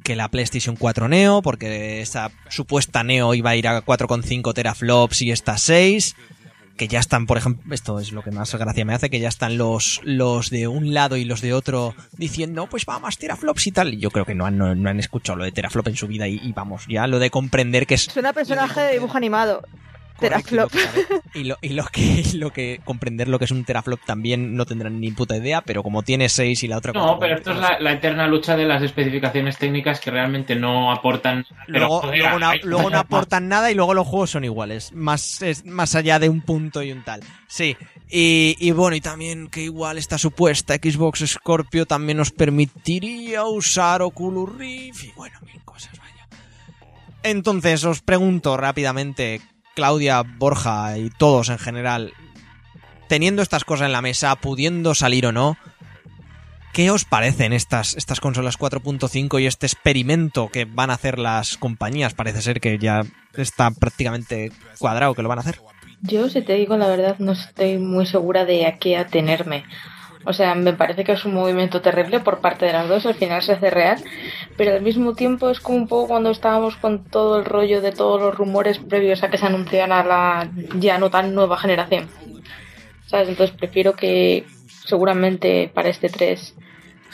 que 0.03 0.15
la 0.15 0.29
PlayStation 0.29 0.75
4 0.75 1.07
Neo, 1.07 1.41
porque 1.41 2.01
esa 2.01 2.31
supuesta 2.49 3.03
Neo 3.03 3.33
iba 3.33 3.51
a 3.51 3.55
ir 3.55 3.67
a 3.67 3.83
4,5 3.83 4.53
teraflops 4.53 5.21
y 5.21 5.31
esta 5.31 5.57
6. 5.57 6.15
Que 6.77 6.87
ya 6.87 6.99
están, 6.99 7.25
por 7.25 7.37
ejemplo, 7.37 7.73
esto 7.73 7.99
es 7.99 8.11
lo 8.11 8.21
que 8.21 8.31
más 8.31 8.53
gracia 8.53 8.83
me 8.83 8.93
hace, 8.93 9.09
que 9.09 9.19
ya 9.19 9.29
están 9.29 9.57
los, 9.57 10.01
los 10.03 10.49
de 10.49 10.67
un 10.67 10.93
lado 10.93 11.15
y 11.15 11.23
los 11.23 11.41
de 11.41 11.53
otro 11.53 11.95
diciendo, 12.17 12.67
pues 12.69 12.85
va 12.87 12.99
más 12.99 13.17
teraflops 13.17 13.67
y 13.67 13.71
tal. 13.71 13.93
Y 13.93 13.99
yo 13.99 14.11
creo 14.11 14.25
que 14.25 14.35
no 14.35 14.45
han, 14.45 14.57
no, 14.57 14.67
han 14.67 14.99
escuchado 14.99 15.37
lo 15.37 15.45
de 15.45 15.51
teraflop 15.51 15.87
en 15.87 15.95
su 15.95 16.07
vida 16.07 16.27
y, 16.27 16.39
y 16.43 16.51
vamos, 16.51 16.85
ya 16.87 17.07
lo 17.07 17.19
de 17.19 17.29
comprender 17.29 17.87
que 17.87 17.95
es 17.95 18.03
Suena 18.03 18.29
a 18.29 18.33
personaje 18.33 18.81
de 18.81 18.93
dibujo 18.93 19.15
animado. 19.15 19.63
Teraflop. 20.19 20.71
Y 20.73 20.79
lo, 20.79 20.87
que, 21.01 21.39
y 21.39 21.43
lo- 21.43 21.57
y 21.61 21.69
lo 21.69 21.85
que 21.85 22.01
y 22.01 22.31
lo 22.37 22.51
que 22.51 22.81
comprender 22.83 23.27
lo 23.27 23.37
que 23.39 23.45
es 23.45 23.51
un 23.51 23.65
teraflop 23.65 23.99
también 24.05 24.55
no 24.55 24.65
tendrán 24.65 24.99
ni 24.99 25.11
puta 25.11 25.35
idea, 25.37 25.61
pero 25.61 25.83
como 25.83 26.03
tiene 26.03 26.29
6 26.29 26.63
y 26.63 26.67
la 26.67 26.77
otra 26.77 26.93
No, 26.93 27.01
cuatro, 27.01 27.19
pero 27.19 27.35
esto 27.35 27.51
es 27.51 27.57
la, 27.57 27.79
la 27.79 27.91
eterna 27.93 28.27
lucha 28.27 28.55
de 28.55 28.65
las 28.65 28.81
especificaciones 28.81 29.57
técnicas 29.57 29.99
que 29.99 30.11
realmente 30.11 30.55
no 30.55 30.91
aportan. 30.91 31.45
Luego, 31.67 32.01
luego, 32.05 32.39
no, 32.39 32.47
hay- 32.49 32.59
luego 32.63 32.89
no 32.89 32.99
aportan 32.99 33.47
nada 33.47 33.71
y 33.71 33.75
luego 33.75 33.93
los 33.93 34.07
juegos 34.07 34.29
son 34.31 34.43
iguales. 34.45 34.91
Más, 34.93 35.41
es, 35.41 35.65
más 35.65 35.95
allá 35.95 36.19
de 36.19 36.29
un 36.29 36.41
punto 36.41 36.81
y 36.83 36.91
un 36.91 37.03
tal. 37.03 37.21
Sí. 37.47 37.75
Y, 38.09 38.55
y 38.59 38.71
bueno, 38.71 38.95
y 38.95 39.01
también 39.01 39.47
que 39.47 39.63
igual 39.63 39.97
esta 39.97 40.17
supuesta 40.17 40.75
Xbox 40.75 41.23
Scorpio 41.27 41.85
también 41.85 42.17
nos 42.17 42.31
permitiría 42.31 43.43
usar 43.45 44.01
Oculus 44.01 44.55
Rift 44.57 45.03
y 45.03 45.11
bueno, 45.15 45.37
mil 45.45 45.61
cosas, 45.63 45.97
vaya. 45.99 46.27
Entonces 47.23 47.83
os 47.83 48.01
pregunto 48.01 48.55
rápidamente, 48.57 49.41
Claudia, 49.75 50.23
Borja 50.23 50.97
y 50.97 51.09
todos 51.09 51.49
en 51.49 51.59
general, 51.59 52.13
teniendo 53.07 53.41
estas 53.41 53.63
cosas 53.63 53.85
en 53.85 53.91
la 53.91 54.01
mesa, 54.01 54.35
pudiendo 54.35 54.95
salir 54.95 55.27
o 55.27 55.31
no, 55.31 55.57
¿Qué 56.75 56.91
os 56.91 57.05
parecen 57.05 57.53
estas, 57.53 57.95
estas 57.95 58.19
consolas 58.19 58.59
4.5 58.59 59.41
y 59.41 59.45
este 59.45 59.65
experimento 59.65 60.49
que 60.49 60.65
van 60.65 60.89
a 60.89 60.95
hacer 60.95 61.19
las 61.19 61.55
compañías? 61.55 62.13
Parece 62.13 62.41
ser 62.41 62.59
que 62.59 62.77
ya 62.77 63.03
está 63.33 63.71
prácticamente 63.71 64.51
cuadrado 64.77 65.13
que 65.13 65.21
lo 65.21 65.29
van 65.29 65.37
a 65.37 65.41
hacer. 65.41 65.61
Yo, 66.01 66.27
si 66.27 66.41
te 66.41 66.55
digo 66.55 66.75
la 66.75 66.87
verdad, 66.87 67.15
no 67.19 67.31
estoy 67.31 67.77
muy 67.77 68.05
segura 68.05 68.43
de 68.43 68.65
a 68.65 68.77
qué 68.77 68.97
atenerme. 68.97 69.63
O 70.25 70.33
sea, 70.33 70.55
me 70.55 70.73
parece 70.73 71.03
que 71.03 71.11
es 71.11 71.23
un 71.25 71.35
movimiento 71.35 71.81
terrible 71.81 72.19
por 72.19 72.39
parte 72.39 72.65
de 72.65 72.73
las 72.73 72.89
dos, 72.89 73.05
al 73.05 73.13
final 73.13 73.41
se 73.43 73.53
hace 73.53 73.69
real, 73.69 74.03
pero 74.57 74.73
al 74.73 74.81
mismo 74.81 75.13
tiempo 75.13 75.49
es 75.49 75.59
como 75.59 75.77
un 75.77 75.87
poco 75.87 76.07
cuando 76.07 76.31
estábamos 76.31 76.75
con 76.77 77.03
todo 77.03 77.39
el 77.39 77.45
rollo 77.45 77.81
de 77.81 77.91
todos 77.91 78.19
los 78.19 78.35
rumores 78.35 78.79
previos 78.79 79.23
a 79.23 79.29
que 79.29 79.37
se 79.37 79.45
anunciara 79.45 80.03
la 80.03 80.49
ya 80.75 80.97
no 80.97 81.09
tan 81.11 81.35
nueva 81.35 81.57
generación. 81.57 82.09
¿Sabes? 83.05 83.29
Entonces 83.29 83.55
prefiero 83.55 83.93
que 83.93 84.45
seguramente 84.85 85.69
para 85.73 85.89
este 85.89 86.09
3 86.09 86.55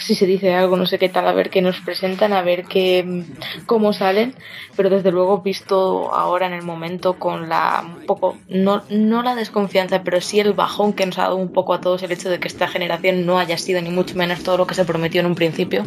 si 0.02 0.16
se 0.16 0.26
dice 0.26 0.54
algo, 0.54 0.78
no 0.78 0.86
sé 0.86 1.00
qué 1.00 1.10
tal, 1.10 1.28
a 1.28 1.34
ver 1.34 1.50
qué 1.50 1.62
nos 1.62 1.80
presentan, 1.82 2.34
a 2.34 2.42
ver 2.42 2.66
qué 2.66 3.26
cómo 3.66 3.94
salen, 3.94 4.36
pero 4.76 4.90
desde 4.90 5.12
luego 5.12 5.42
visto 5.42 6.14
ahora 6.14 6.48
en 6.48 6.54
el 6.54 6.64
momento 6.64 7.20
con 7.20 7.50
la 7.50 7.84
un 7.86 8.06
poco 8.06 8.38
no 8.50 8.84
no 8.90 9.24
la 9.24 9.36
desconfianza, 9.36 10.04
pero 10.04 10.22
sí 10.22 10.40
el 10.40 10.54
bajón 10.54 10.94
que 10.94 11.06
nos 11.06 11.18
ha 11.18 11.24
dado 11.24 11.38
un 11.38 11.52
poco 11.52 11.74
a 11.74 11.82
todos 11.82 12.04
el 12.04 12.12
hecho 12.12 12.30
de 12.30 12.40
que 12.40 12.48
esta 12.48 12.68
generación 12.68 13.26
no 13.26 13.40
haya 13.40 13.58
sido 13.58 13.82
ni 13.82 13.90
mucho 13.90 14.16
menos 14.16 14.44
todo 14.44 14.58
lo 14.58 14.68
que 14.68 14.76
se 14.76 14.86
prometió 14.86 15.22
en 15.22 15.28
un 15.28 15.36
principio. 15.36 15.84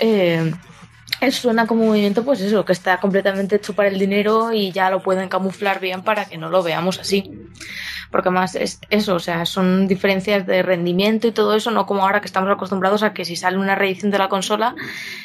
Eh, 0.00 0.52
suena 1.30 1.66
como 1.66 1.82
un 1.82 1.88
movimiento, 1.88 2.24
pues 2.24 2.40
eso, 2.40 2.64
que 2.64 2.72
está 2.72 2.98
completamente 3.00 3.56
hecho 3.56 3.74
para 3.74 3.88
el 3.88 3.98
dinero 3.98 4.52
y 4.52 4.72
ya 4.72 4.90
lo 4.90 5.02
pueden 5.02 5.28
camuflar 5.28 5.80
bien 5.80 6.02
para 6.02 6.26
que 6.26 6.38
no 6.38 6.48
lo 6.48 6.62
veamos 6.62 6.98
así. 6.98 7.30
Porque 8.10 8.30
más 8.30 8.54
es 8.54 8.80
eso, 8.88 9.16
o 9.16 9.18
sea, 9.18 9.44
son 9.44 9.86
diferencias 9.86 10.46
de 10.46 10.62
rendimiento 10.62 11.26
y 11.28 11.32
todo 11.32 11.54
eso, 11.54 11.70
no 11.70 11.86
como 11.86 12.02
ahora 12.02 12.20
que 12.20 12.26
estamos 12.26 12.50
acostumbrados 12.50 13.02
a 13.02 13.12
que 13.12 13.24
si 13.24 13.36
sale 13.36 13.58
una 13.58 13.74
reedición 13.74 14.10
de 14.10 14.18
la 14.18 14.28
consola 14.28 14.74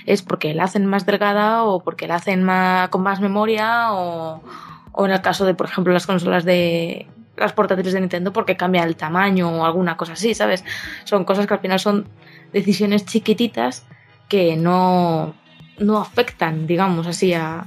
es 0.05 0.21
porque 0.21 0.53
la 0.53 0.65
hacen 0.65 0.85
más 0.85 1.05
delgada 1.05 1.63
o 1.63 1.81
porque 1.81 2.07
la 2.07 2.15
hacen 2.15 2.43
más, 2.43 2.89
con 2.89 3.01
más 3.01 3.21
memoria 3.21 3.93
o, 3.93 4.43
o 4.91 5.05
en 5.05 5.11
el 5.11 5.21
caso 5.21 5.45
de, 5.45 5.53
por 5.53 5.67
ejemplo, 5.67 5.93
las 5.93 6.05
consolas 6.05 6.43
de 6.43 7.07
las 7.37 7.53
portátiles 7.53 7.93
de 7.93 8.01
Nintendo 8.01 8.33
porque 8.33 8.57
cambia 8.57 8.83
el 8.83 8.95
tamaño 8.95 9.49
o 9.49 9.65
alguna 9.65 9.97
cosa 9.97 10.13
así, 10.13 10.33
¿sabes? 10.33 10.63
Son 11.03 11.25
cosas 11.25 11.47
que 11.47 11.53
al 11.53 11.59
final 11.59 11.79
son 11.79 12.07
decisiones 12.51 13.05
chiquititas 13.05 13.85
que 14.27 14.55
no, 14.55 15.33
no 15.79 15.97
afectan, 15.99 16.67
digamos 16.67 17.07
así, 17.07 17.33
a, 17.33 17.65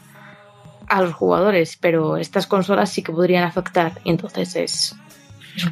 a 0.89 1.03
los 1.03 1.15
jugadores, 1.15 1.77
pero 1.77 2.17
estas 2.17 2.47
consolas 2.47 2.91
sí 2.91 3.03
que 3.03 3.13
podrían 3.13 3.45
afectar 3.45 3.93
y 4.05 4.11
entonces 4.11 4.55
es, 4.57 4.97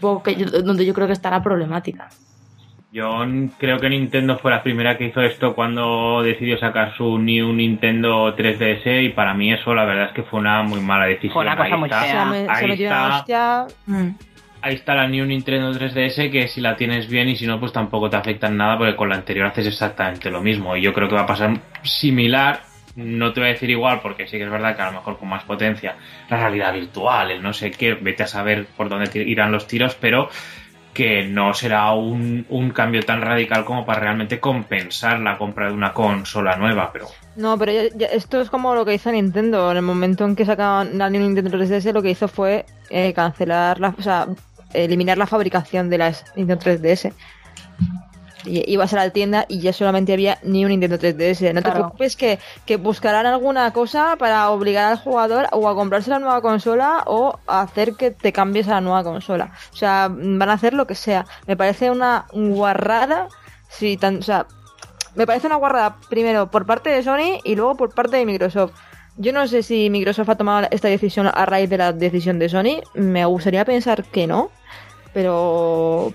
poco 0.00 0.22
que 0.22 0.34
yo- 0.36 0.62
donde 0.62 0.84
yo 0.86 0.94
creo 0.94 1.06
que 1.06 1.12
está 1.12 1.30
la 1.30 1.42
problemática. 1.42 2.08
Yo 2.92 3.24
creo 3.58 3.78
que 3.80 3.88
Nintendo 3.88 4.38
fue 4.38 4.52
la 4.52 4.62
primera 4.62 4.96
que 4.96 5.06
hizo 5.06 5.20
esto 5.20 5.54
cuando 5.56 6.22
decidió 6.22 6.56
sacar 6.58 6.94
su 6.96 7.18
New 7.18 7.52
Nintendo 7.52 8.32
3DS 8.36 9.02
y 9.02 9.08
para 9.08 9.34
mí 9.34 9.52
eso 9.52 9.74
la 9.74 9.84
verdad 9.84 10.06
es 10.06 10.12
que 10.12 10.22
fue 10.22 10.38
una 10.38 10.62
muy 10.62 10.80
mala 10.80 11.06
decisión. 11.06 11.32
Fue 11.32 11.42
una 11.42 11.56
cosa 11.56 11.74
Ahí 11.74 11.80
muy 11.80 11.88
está. 11.88 12.00
fea. 12.02 12.24
Me, 12.26 12.36
ahí 12.48 12.70
está. 12.82 13.16
hostia. 13.18 13.66
Mm. 13.86 14.08
ahí 14.62 14.74
está 14.76 14.94
la 14.94 15.08
New 15.08 15.26
Nintendo 15.26 15.72
3DS 15.72 16.30
que 16.30 16.46
si 16.46 16.60
la 16.60 16.76
tienes 16.76 17.08
bien 17.08 17.28
y 17.28 17.34
si 17.36 17.46
no, 17.48 17.58
pues 17.58 17.72
tampoco 17.72 18.08
te 18.08 18.16
afecta 18.16 18.46
en 18.46 18.56
nada 18.58 18.78
porque 18.78 18.94
con 18.94 19.08
la 19.08 19.16
anterior 19.16 19.46
haces 19.48 19.66
exactamente 19.66 20.30
lo 20.30 20.40
mismo. 20.40 20.76
Y 20.76 20.80
yo 20.82 20.92
creo 20.92 21.08
que 21.08 21.16
va 21.16 21.22
a 21.22 21.26
pasar 21.26 21.50
similar, 21.82 22.60
no 22.96 23.32
te 23.32 23.40
voy 23.40 23.48
a 23.48 23.52
decir 23.52 23.70
igual 23.70 24.00
porque 24.00 24.26
sí 24.26 24.38
que 24.38 24.44
es 24.44 24.50
verdad 24.50 24.76
que 24.76 24.82
a 24.82 24.86
lo 24.86 24.98
mejor 24.98 25.18
con 25.18 25.28
más 25.28 25.44
potencia, 25.44 25.96
la 26.30 26.36
realidad 26.38 26.72
virtual, 26.72 27.30
el 27.30 27.42
no 27.42 27.52
sé 27.52 27.70
qué, 27.70 27.94
vete 27.94 28.22
a 28.22 28.26
saber 28.26 28.66
por 28.76 28.88
dónde 28.88 29.10
irán 29.22 29.52
los 29.52 29.66
tiros, 29.66 29.96
pero 30.00 30.28
que 30.92 31.24
no 31.26 31.52
será 31.54 31.90
un, 31.92 32.46
un 32.48 32.70
cambio 32.70 33.02
tan 33.02 33.20
radical 33.20 33.64
como 33.64 33.84
para 33.84 33.98
realmente 33.98 34.38
compensar 34.38 35.18
la 35.18 35.36
compra 35.36 35.66
de 35.66 35.72
una 35.72 35.92
consola 35.92 36.54
nueva, 36.56 36.90
pero 36.92 37.08
No, 37.34 37.58
pero 37.58 37.72
ya- 37.96 38.06
esto 38.06 38.40
es 38.40 38.48
como 38.48 38.76
lo 38.76 38.84
que 38.84 38.94
hizo 38.94 39.10
Nintendo. 39.10 39.72
En 39.72 39.78
el 39.78 39.82
momento 39.82 40.24
en 40.24 40.36
que 40.36 40.44
sacaban 40.44 40.96
la 40.96 41.10
Nintendo 41.10 41.50
3DS, 41.50 41.92
lo 41.92 42.00
que 42.00 42.10
hizo 42.10 42.28
fue 42.28 42.64
eh, 42.90 43.12
cancelar 43.12 43.80
la, 43.80 43.88
o 43.98 44.02
sea, 44.02 44.28
eliminar 44.72 45.18
la 45.18 45.26
fabricación 45.26 45.90
de 45.90 45.98
las 45.98 46.24
Nintendo 46.36 46.62
3DS. 46.62 47.12
Y 48.44 48.70
ibas 48.70 48.92
a 48.92 48.96
la 48.96 49.10
tienda 49.10 49.46
y 49.48 49.60
ya 49.60 49.72
solamente 49.72 50.12
había 50.12 50.38
ni 50.42 50.64
un 50.64 50.70
Nintendo 50.70 50.98
3DS. 50.98 51.52
No 51.54 51.62
te 51.62 51.70
preocupes 51.70 52.16
que, 52.16 52.38
que 52.66 52.76
buscarán 52.76 53.26
alguna 53.26 53.72
cosa 53.72 54.16
para 54.18 54.50
obligar 54.50 54.92
al 54.92 54.98
jugador 54.98 55.46
o 55.52 55.68
a 55.68 55.74
comprarse 55.74 56.10
la 56.10 56.18
nueva 56.18 56.40
consola 56.42 57.04
o 57.06 57.38
a 57.46 57.62
hacer 57.62 57.94
que 57.94 58.10
te 58.10 58.32
cambies 58.32 58.68
a 58.68 58.72
la 58.72 58.80
nueva 58.80 59.02
consola. 59.02 59.52
O 59.72 59.76
sea, 59.76 60.08
van 60.10 60.48
a 60.48 60.54
hacer 60.54 60.74
lo 60.74 60.86
que 60.86 60.94
sea. 60.94 61.26
Me 61.46 61.56
parece 61.56 61.90
una 61.90 62.26
guarrada. 62.32 63.28
Si 63.68 63.96
tan, 63.96 64.18
o 64.18 64.22
sea, 64.22 64.46
me 65.14 65.26
parece 65.26 65.46
una 65.46 65.56
guarrada 65.56 65.96
primero 66.08 66.50
por 66.50 66.66
parte 66.66 66.90
de 66.90 67.02
Sony 67.02 67.40
y 67.44 67.54
luego 67.54 67.76
por 67.76 67.94
parte 67.94 68.16
de 68.16 68.26
Microsoft. 68.26 68.72
Yo 69.16 69.32
no 69.32 69.46
sé 69.46 69.62
si 69.62 69.90
Microsoft 69.90 70.28
ha 70.28 70.36
tomado 70.36 70.66
esta 70.70 70.88
decisión 70.88 71.30
a 71.32 71.46
raíz 71.46 71.70
de 71.70 71.78
la 71.78 71.92
decisión 71.92 72.38
de 72.38 72.48
Sony. 72.48 72.82
Me 72.94 73.24
gustaría 73.24 73.64
pensar 73.64 74.04
que 74.04 74.26
no. 74.26 74.50
Pero. 75.12 76.12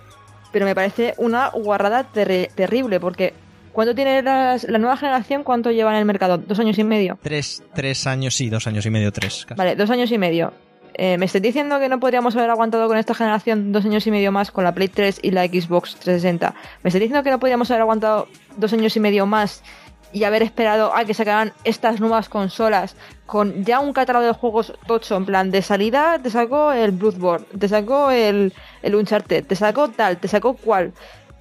Pero 0.52 0.66
me 0.66 0.76
parece 0.76 1.14
una 1.18 1.50
guarrada 1.50 2.06
terri- 2.14 2.50
terrible. 2.54 3.00
Porque. 3.00 3.34
¿Cuánto 3.72 3.94
tiene 3.96 4.22
las- 4.24 4.64
la 4.64 4.80
nueva 4.80 4.98
generación? 4.98 5.44
¿Cuánto 5.44 5.72
lleva 5.72 5.92
en 5.92 5.98
el 6.00 6.06
mercado? 6.06 6.38
¿Dos 6.40 6.60
años 6.60 6.78
y 6.80 6.84
medio? 6.84 7.18
Tres, 7.22 7.64
tres 7.76 8.08
años, 8.08 8.36
sí, 8.36 8.50
dos 8.50 8.66
años 8.68 8.86
y 8.86 8.90
medio, 8.90 9.12
tres. 9.14 9.46
casi. 9.48 9.58
Vale, 9.58 9.76
dos 9.76 9.90
años 9.92 10.12
y 10.12 10.18
medio. 10.18 10.52
Eh, 10.96 11.18
¿Me 11.18 11.28
estáis 11.28 11.44
diciendo 11.44 11.80
que 11.80 11.88
no 11.88 12.00
podríamos 12.00 12.36
haber 12.36 12.50
aguantado 12.50 12.88
con 12.88 12.98
esta 12.98 13.14
generación 13.14 13.72
dos 13.72 13.86
años 13.86 14.06
y 14.08 14.12
medio 14.12 14.32
más 14.34 14.52
con 14.52 14.64
la 14.66 14.74
Play 14.74 14.90
3 14.90 15.20
y 15.22 15.32
la 15.32 15.46
Xbox 15.46 15.96
360? 15.96 16.54
¿Me 16.84 16.90
estáis 16.90 17.02
diciendo 17.04 17.24
que 17.24 17.30
no 17.30 17.40
podríamos 17.40 17.70
haber 17.72 17.82
aguantado 17.84 18.28
dos 18.58 18.74
años 18.74 18.94
y 18.98 19.00
medio 19.00 19.26
más 19.26 19.64
y 20.12 20.24
haber 20.24 20.42
esperado 20.44 20.96
a 20.96 21.06
que 21.06 21.14
sacaran 21.14 21.54
estas 21.64 22.00
nuevas 22.00 22.30
consolas 22.30 22.96
con 23.26 23.64
ya 23.64 23.80
un 23.80 23.94
catálogo 23.94 24.26
de 24.26 24.34
juegos 24.34 24.74
tocho? 24.88 25.16
En 25.18 25.26
plan, 25.26 25.52
de 25.52 25.62
salida 25.62 26.18
te 26.22 26.30
sacó 26.30 26.72
el 26.72 26.92
Bloodborne, 26.92 27.46
te 27.58 27.68
sacó 27.68 28.12
el, 28.12 28.54
el 28.82 28.96
Uncharted, 28.96 29.46
te 29.46 29.56
sacó 29.56 29.90
tal, 29.90 30.18
te 30.18 30.28
sacó 30.28 30.56
cual. 30.56 30.94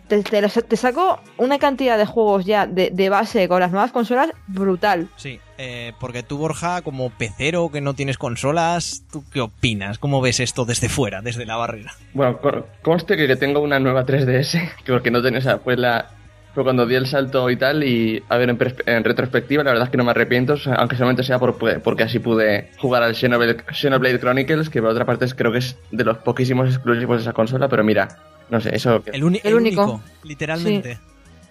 Te, 0.09 0.23
te, 0.23 0.41
los- 0.41 0.55
te 0.55 0.77
sacó 0.79 1.21
una 1.37 1.59
cantidad 1.59 1.99
de 1.99 2.07
juegos 2.07 2.47
ya 2.47 2.67
de, 2.67 2.89
de 2.91 3.11
base 3.11 3.47
con 3.47 3.61
las 3.61 3.71
nuevas 3.73 3.93
consolas 3.93 4.31
brutal. 4.47 5.09
Sí, 5.17 5.39
eh, 5.59 5.93
porque 6.01 6.23
tú, 6.23 6.39
Borja, 6.39 6.81
como 6.81 7.11
pecero 7.11 7.69
que 7.71 7.83
no 7.83 7.93
tienes 7.93 8.17
consolas, 8.17 9.03
¿tú 9.13 9.23
qué 9.31 9.43
opinas? 9.43 9.99
¿Cómo 9.99 10.23
ves 10.23 10.41
esto 10.41 10.65
desde 10.65 10.89
fuera, 10.89 11.21
desde 11.21 11.45
la 11.45 11.57
barrera? 11.57 11.93
Bueno, 12.15 12.39
con- 12.39 12.65
conste 12.81 13.19
que 13.19 13.37
tengo 13.37 13.61
una 13.61 13.81
nueva 13.81 14.07
3DS, 14.07 14.71
que 14.85 14.93
porque 14.93 15.11
no 15.11 15.21
esa, 15.37 15.59
fue 15.59 15.77
la 15.77 16.09
fue 16.55 16.65
cuando 16.65 16.87
di 16.87 16.95
el 16.97 17.07
salto 17.07 17.49
y 17.51 17.57
tal, 17.57 17.85
y 17.85 18.23
a 18.29 18.37
ver, 18.37 18.49
en, 18.51 19.05
retrospectiva, 19.05 19.63
la 19.63 19.71
verdad 19.71 19.87
es 19.87 19.91
que 19.91 19.97
no 19.97 20.05
me 20.05 20.11
arrepiento, 20.11 20.55
aunque 20.77 20.97
solamente 20.97 21.23
sea 21.23 21.39
por, 21.39 21.57
porque 21.83 22.03
así 22.03 22.19
pude 22.19 22.71
jugar 22.79 23.03
al 23.03 23.15
Xenoblade, 23.15 23.59
Xenoblade 23.71 24.19
Chronicles, 24.19 24.69
que 24.71 24.81
por 24.81 24.91
otra 24.91 25.05
parte 25.05 25.25
es- 25.25 25.35
creo 25.35 25.53
que 25.53 25.59
es 25.59 25.77
de 25.93 26.05
los 26.05 26.19
poquísimos 26.19 26.69
exclusivos 26.69 27.19
de 27.19 27.23
esa 27.23 27.33
consola, 27.33 27.69
pero 27.69 27.85
mira, 27.85 28.09
no 28.51 28.61
sé, 28.61 28.75
eso 28.75 29.03
El, 29.07 29.25
uni- 29.25 29.41
El 29.45 29.51
el 29.51 29.55
único. 29.55 29.83
único, 29.85 30.03
literalmente. 30.25 30.99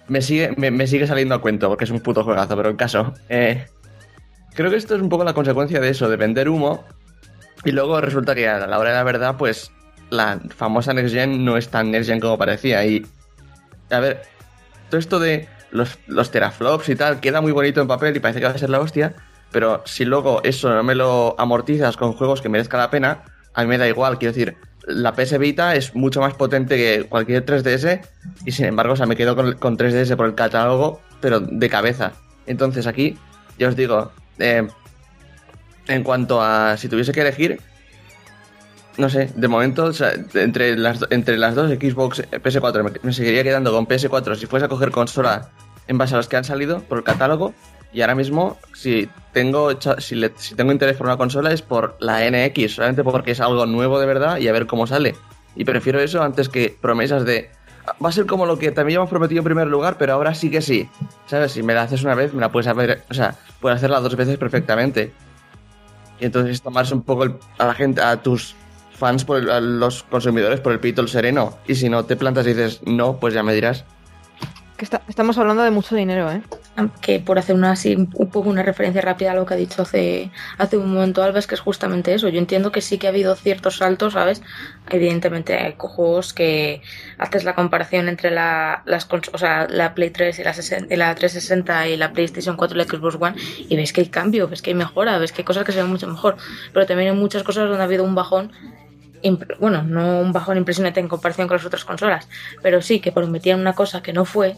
me 0.09 0.21
sigue, 0.21 0.53
me, 0.57 0.71
me 0.71 0.87
sigue 0.87 1.07
saliendo 1.07 1.35
a 1.35 1.41
cuento, 1.41 1.69
porque 1.69 1.83
es 1.85 1.91
un 1.91 1.99
puto 2.01 2.23
juegazo, 2.23 2.55
pero 2.57 2.69
en 2.69 2.75
caso. 2.77 3.13
eh, 3.29 3.65
creo 4.55 4.69
que 4.71 4.77
esto 4.77 4.95
es 4.95 5.01
un 5.01 5.09
poco 5.09 5.23
la 5.23 5.33
consecuencia 5.33 5.79
de 5.79 5.89
eso, 5.89 6.09
de 6.09 6.17
vender 6.17 6.49
humo. 6.49 6.83
Y 7.65 7.71
luego 7.71 7.99
resulta 8.01 8.33
que 8.35 8.47
a 8.47 8.65
la 8.67 8.77
hora 8.79 8.89
de 8.91 8.95
la 8.97 9.03
verdad, 9.03 9.35
pues 9.37 9.71
la 10.09 10.39
famosa 10.55 10.93
Next 10.93 11.13
Gen 11.13 11.43
no 11.45 11.57
es 11.57 11.69
tan 11.69 11.91
Next 11.91 12.09
Gen 12.09 12.19
como 12.19 12.37
parecía. 12.37 12.85
Y. 12.85 13.05
A 13.91 13.99
ver, 13.99 14.21
todo 14.89 14.99
esto 14.99 15.19
de 15.19 15.47
los, 15.71 16.31
teraflops 16.31 16.89
y 16.89 16.95
tal 16.95 17.19
queda 17.19 17.41
muy 17.41 17.51
bonito 17.51 17.81
en 17.81 17.87
papel 17.87 18.15
y 18.15 18.19
parece 18.19 18.39
que 18.39 18.45
va 18.45 18.51
a 18.51 18.57
ser 18.57 18.69
la 18.69 18.79
hostia. 18.79 19.15
Pero 19.51 19.81
si 19.85 20.05
luego 20.05 20.41
eso 20.43 20.73
no 20.73 20.83
me 20.83 20.95
lo 20.95 21.35
amortizas 21.39 21.95
con 21.95 22.13
juegos 22.13 22.41
que 22.41 22.49
merezca 22.49 22.77
la 22.77 22.89
pena, 22.89 23.23
a 23.53 23.61
mí 23.63 23.67
me 23.67 23.77
da 23.77 23.87
igual. 23.87 24.17
Quiero 24.17 24.33
decir, 24.33 24.57
la 24.85 25.13
PS 25.13 25.37
Vita 25.37 25.75
es 25.75 25.95
mucho 25.95 26.19
más 26.19 26.33
potente 26.33 26.75
que 26.75 27.05
cualquier 27.07 27.45
3DS 27.45 28.01
y 28.45 28.51
sin 28.51 28.65
embargo, 28.65 28.93
o 28.93 28.95
sea, 28.95 29.05
me 29.05 29.15
quedo 29.15 29.35
con, 29.35 29.53
con 29.53 29.77
3DS 29.77 30.15
por 30.15 30.25
el 30.25 30.35
catálogo, 30.35 31.01
pero 31.21 31.39
de 31.39 31.69
cabeza. 31.69 32.13
Entonces 32.45 32.87
aquí, 32.87 33.17
ya 33.57 33.69
os 33.69 33.75
digo, 33.75 34.11
eh, 34.39 34.67
en 35.87 36.03
cuanto 36.03 36.41
a 36.41 36.77
si 36.77 36.89
tuviese 36.89 37.11
que 37.11 37.21
elegir, 37.21 37.61
no 38.97 39.09
sé, 39.09 39.29
de 39.35 39.47
momento, 39.47 39.91
entre 40.33 40.75
las, 40.77 41.05
entre 41.11 41.37
las 41.37 41.55
dos, 41.55 41.69
Xbox, 41.71 42.19
eh, 42.19 42.25
PS4, 42.41 42.83
me, 42.83 42.91
me 43.03 43.13
seguiría 43.13 43.43
quedando 43.43 43.71
con 43.71 43.87
PS4 43.87 44.35
si 44.35 44.45
fuese 44.47 44.65
a 44.65 44.69
coger 44.69 44.91
consola 44.91 45.49
en 45.87 45.97
base 45.97 46.15
a 46.15 46.17
los 46.17 46.27
que 46.27 46.35
han 46.37 46.43
salido 46.43 46.81
por 46.81 46.97
el 46.99 47.03
catálogo. 47.03 47.53
Y 47.93 48.01
ahora 48.01 48.15
mismo, 48.15 48.57
si 48.73 49.09
tengo, 49.33 49.69
si, 49.99 50.15
le- 50.15 50.33
si 50.35 50.55
tengo 50.55 50.71
interés 50.71 50.97
por 50.97 51.07
una 51.07 51.15
consola 51.17 51.53
es 51.53 51.61
por 51.61 51.95
la 51.99 52.25
NX, 52.29 52.75
solamente 52.75 53.03
porque 53.03 53.31
es 53.31 53.39
algo 53.39 53.65
nuevo 53.65 53.99
de 53.99 54.05
verdad 54.05 54.37
y 54.37 54.47
a 54.47 54.51
ver 54.51 54.67
cómo 54.67 54.85
sale. 54.87 55.15
Y 55.55 55.63
prefiero 55.63 55.99
eso 56.01 56.21
antes 56.21 56.49
que 56.49 56.75
promesas 56.81 57.23
de. 57.23 57.49
"Ah, 57.87 57.95
Va 58.03 58.09
a 58.09 58.11
ser 58.11 58.25
como 58.25 58.45
lo 58.45 58.59
que 58.59 58.71
también 58.71 58.97
hemos 58.97 59.09
prometido 59.09 59.39
en 59.39 59.45
primer 59.45 59.67
lugar, 59.67 59.97
pero 59.97 60.13
ahora 60.13 60.33
sí 60.35 60.51
que 60.51 60.61
sí. 60.61 60.89
¿Sabes? 61.27 61.53
Si 61.53 61.63
me 61.63 61.73
la 61.73 61.83
haces 61.83 62.03
una 62.03 62.13
vez, 62.13 62.33
me 62.33 62.41
la 62.41 62.51
puedes 62.51 62.67
hacer. 62.67 63.03
O 63.09 63.13
sea, 63.13 63.35
puedes 63.61 63.77
hacerla 63.77 64.01
dos 64.01 64.15
veces 64.17 64.37
perfectamente. 64.37 65.13
Y 66.19 66.25
entonces 66.25 66.61
tomarse 66.61 66.93
un 66.93 67.03
poco 67.03 67.23
el- 67.23 67.35
a 67.57 67.65
la 67.67 67.73
gente, 67.73 68.01
a 68.01 68.17
tus 68.21 68.53
fans, 68.97 69.23
por 69.25 69.37
el- 69.37 69.49
a 69.49 69.59
los 69.61 70.03
consumidores 70.03 70.59
por 70.59 70.73
el 70.73 70.79
pito 70.79 71.01
el 71.01 71.09
sereno. 71.09 71.57
Y 71.67 71.75
si 71.75 71.89
no 71.89 72.05
te 72.05 72.15
plantas 72.15 72.45
y 72.45 72.49
dices 72.49 72.81
no, 72.85 73.17
pues 73.19 73.33
ya 73.33 73.43
me 73.43 73.53
dirás. 73.53 73.85
Que 74.75 74.85
está- 74.85 75.01
estamos 75.07 75.35
hablando 75.39 75.63
de 75.63 75.71
mucho 75.71 75.95
dinero, 75.95 76.31
¿eh? 76.31 76.43
Aunque 76.75 77.19
por 77.19 77.39
hacer 77.39 77.55
una 77.55 77.71
así, 77.71 77.95
un 77.95 78.29
poco 78.29 78.47
una 78.47 78.61
referencia 78.61 79.01
rápida 79.01 79.31
a 79.31 79.33
lo 79.33 79.43
que 79.43 79.55
ha 79.55 79.57
dicho 79.57 79.81
hace, 79.81 80.29
hace 80.59 80.77
un 80.77 80.93
momento 80.93 81.23
Alves, 81.23 81.47
que 81.47 81.55
es 81.55 81.61
justamente 81.61 82.13
eso. 82.13 82.29
Yo 82.29 82.37
entiendo 82.37 82.71
que 82.71 82.81
sí 82.81 82.99
que 82.99 83.07
ha 83.07 83.09
habido 83.09 83.33
ciertos 83.35 83.77
saltos, 83.77 84.13
¿sabes? 84.13 84.43
Evidentemente 84.91 85.55
hay 85.57 85.73
juegos 85.79 86.31
que 86.31 86.83
haces 87.17 87.43
la 87.43 87.55
comparación 87.55 88.07
entre 88.07 88.29
la, 88.29 88.83
las 88.85 89.07
o 89.33 89.37
sea, 89.39 89.67
la 89.67 89.95
Play 89.95 90.11
3 90.11 90.37
y 90.37 90.43
la, 90.43 90.53
60 90.53 90.93
y 90.93 90.97
la 90.97 91.15
360 91.15 91.87
y 91.87 91.97
la 91.97 92.13
PlayStation 92.13 92.55
4 92.55 92.75
y 92.75 92.77
la 92.77 92.83
Xbox 92.87 93.15
One 93.19 93.35
y 93.67 93.75
ves 93.75 93.91
que 93.93 94.01
hay 94.01 94.09
cambio, 94.09 94.47
ves 94.47 94.61
que 94.61 94.69
hay 94.69 94.75
mejora, 94.75 95.17
ves 95.17 95.31
que 95.31 95.41
hay 95.41 95.45
cosas 95.45 95.63
que 95.63 95.71
se 95.71 95.81
ven 95.81 95.89
mucho 95.89 96.07
mejor. 96.07 96.37
Pero 96.71 96.85
también 96.85 97.09
hay 97.09 97.15
muchas 97.17 97.41
cosas 97.41 97.67
donde 97.67 97.81
ha 97.81 97.85
habido 97.85 98.03
un 98.03 98.13
bajón 98.13 98.51
bueno, 99.59 99.83
no 99.83 100.19
un 100.19 100.31
bajón 100.31 100.57
impresionante 100.57 100.99
en 100.99 101.07
comparación 101.07 101.47
con 101.47 101.57
las 101.57 101.65
otras 101.65 101.85
consolas, 101.85 102.27
pero 102.61 102.81
sí 102.81 102.99
que 102.99 103.11
prometían 103.11 103.59
una 103.59 103.73
cosa 103.73 104.01
que 104.01 104.13
no 104.13 104.25
fue, 104.25 104.55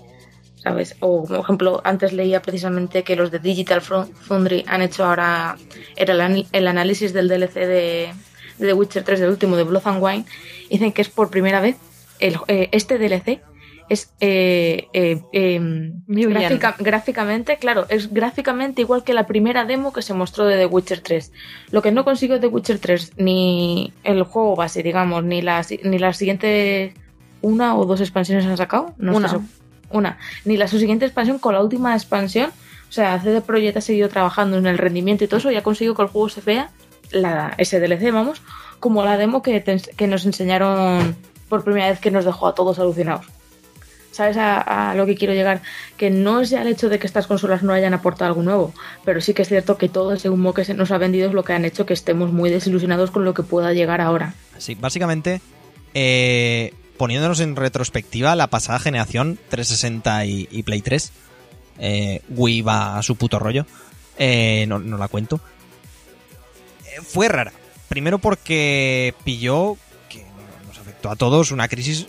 ¿sabes? 0.56 0.96
O, 1.00 1.26
por 1.26 1.40
ejemplo, 1.40 1.82
antes 1.84 2.14
leía 2.14 2.42
precisamente 2.42 3.04
que 3.04 3.16
los 3.16 3.32
de 3.32 3.40
Digital 3.40 3.82
Foundry 3.82 4.66
han 4.68 4.82
hecho 4.82 5.06
ahora 5.06 5.58
el, 5.96 6.48
el 6.52 6.68
análisis 6.68 7.14
del 7.14 7.28
DLC 7.28 7.54
de, 7.54 8.14
de 8.58 8.68
The 8.68 8.74
Witcher 8.74 9.04
3, 9.04 9.20
del 9.20 9.30
último 9.30 9.56
de 9.56 9.64
Blood 9.64 9.88
and 9.88 10.04
Wine, 10.04 10.26
y 10.70 10.74
dicen 10.74 10.92
que 10.92 11.02
es 11.02 11.10
por 11.10 11.30
primera 11.30 11.62
vez 11.62 11.78
el, 12.20 12.38
eh, 12.48 12.70
este 12.72 12.98
DLC 12.98 13.42
es 13.90 14.14
eh, 14.20 14.88
eh, 14.94 15.22
eh, 15.34 15.60
gráfica- 16.08 16.76
gráficamente, 16.80 17.58
claro, 17.58 17.86
es 17.90 18.14
gráficamente 18.14 18.82
igual 18.82 19.04
que 19.04 19.14
la 19.14 19.26
primera 19.26 19.66
demo 19.66 19.92
que 19.92 20.02
se 20.02 20.14
mostró 20.14 20.46
de 20.46 20.58
The 20.58 20.66
Witcher 20.68 21.02
3. 21.02 21.32
Lo 21.72 21.82
que 21.82 21.92
no 21.92 22.04
consiguió 22.06 22.40
The 22.40 22.48
Witcher 22.48 22.80
3, 22.80 23.14
ni 23.18 23.92
el 24.04 24.24
juego 24.24 24.56
base, 24.56 24.84
digamos, 24.84 25.24
ni 25.24 25.42
las 25.42 25.70
ni 25.84 25.98
las 26.00 26.18
siguientes 26.18 26.94
una 27.42 27.76
o 27.76 27.86
dos 27.86 28.00
expansiones 28.02 28.46
han 28.46 28.58
sacado, 28.58 28.94
no 28.98 29.16
Una. 29.16 29.28
estoy 29.28 29.42
una, 29.92 30.20
ni 30.46 30.56
la 30.58 30.68
su 30.68 30.78
siguiente 30.78 31.06
expansión 31.06 31.40
con 31.40 31.54
la 31.56 31.64
última 31.64 31.96
expansión, 31.96 32.52
o 32.90 32.92
sea, 32.92 33.20
CD 33.20 33.42
Projekt 33.42 33.78
ha 33.78 33.82
seguido 33.82 34.08
trabajando 34.10 34.58
en 34.58 34.68
el 34.68 34.78
rendimiento 34.78 35.24
y 35.24 35.28
todo 35.28 35.38
eso 35.40 35.52
y 35.52 35.56
ha 35.56 35.64
conseguido 35.64 35.96
que 35.96 36.04
el 36.04 36.10
juego 36.10 36.30
se 36.30 36.42
vea, 36.42 36.70
la, 37.12 37.56
ese 37.58 37.80
DLC, 37.80 38.12
vamos, 38.14 38.42
como 38.80 39.04
la 39.04 39.18
demo 39.18 39.42
que, 39.42 39.60
te 39.62 39.78
que 39.98 40.06
nos 40.06 40.26
enseñaron 40.28 41.16
por 41.50 41.64
primera 41.64 41.90
vez 41.90 42.00
que 42.00 42.12
nos 42.12 42.24
dejó 42.26 42.48
a 42.48 42.54
todos 42.54 42.78
alucinados. 42.78 43.26
¿Sabes 44.20 44.36
a, 44.38 44.96
lo 44.98 45.06
que 45.06 45.16
quiero 45.16 45.34
llegar? 45.34 45.62
Que 45.96 46.10
no 46.10 46.42
es 46.42 46.50
ya 46.50 46.62
el 46.62 46.68
hecho 46.68 46.90
de 46.90 47.00
que 47.00 47.08
estas 47.08 47.26
consolas 47.26 47.64
no 47.64 47.72
hayan 47.72 47.94
aportado 47.94 48.28
algo 48.28 48.44
nuevo, 48.44 48.74
pero 49.06 49.22
sí 49.22 49.34
que 49.34 49.44
es 49.44 49.48
cierto 49.48 49.78
que 49.78 49.88
todo 49.88 50.12
ese 50.12 50.30
humo 50.30 50.54
que 50.54 50.66
se 50.66 50.74
nos 50.74 50.92
ha 50.92 50.98
vendido 50.98 51.30
es 51.30 51.34
lo 51.34 51.46
que 51.46 51.54
han 51.54 51.64
hecho 51.64 51.86
que 51.86 51.94
estemos 51.94 52.34
muy 52.34 52.50
desilusionados 52.50 53.12
con 53.12 53.24
lo 53.24 53.34
que 53.34 53.44
pueda 53.44 53.72
llegar 53.72 54.02
ahora. 54.02 54.34
Sí, 54.58 54.76
básicamente, 54.76 55.40
eh, 55.94 56.74
poniéndonos 56.98 57.40
en 57.40 57.56
retrospectiva, 57.56 58.36
la 58.36 58.48
pasada 58.48 58.80
generación, 58.80 59.40
360 59.48 60.26
y, 60.26 60.64
Play 60.64 60.82
3, 60.82 61.14
eh, 61.80 62.22
Wii 62.28 62.62
va 62.62 62.98
a 62.98 63.04
su 63.04 63.16
puto 63.16 63.40
rollo, 63.40 63.66
eh, 64.18 64.66
no, 64.68 64.80
no 64.80 64.98
la 64.98 65.08
cuento, 65.08 65.40
fue 67.08 67.30
rara. 67.30 67.54
Primero 67.88 68.20
porque 68.20 69.14
pilló, 69.24 69.78
que 70.10 70.24
no 70.24 70.68
nos 70.68 70.78
afectó 70.78 71.10
a 71.10 71.16
todos, 71.16 71.54
una 71.54 71.70
crisis 71.70 72.08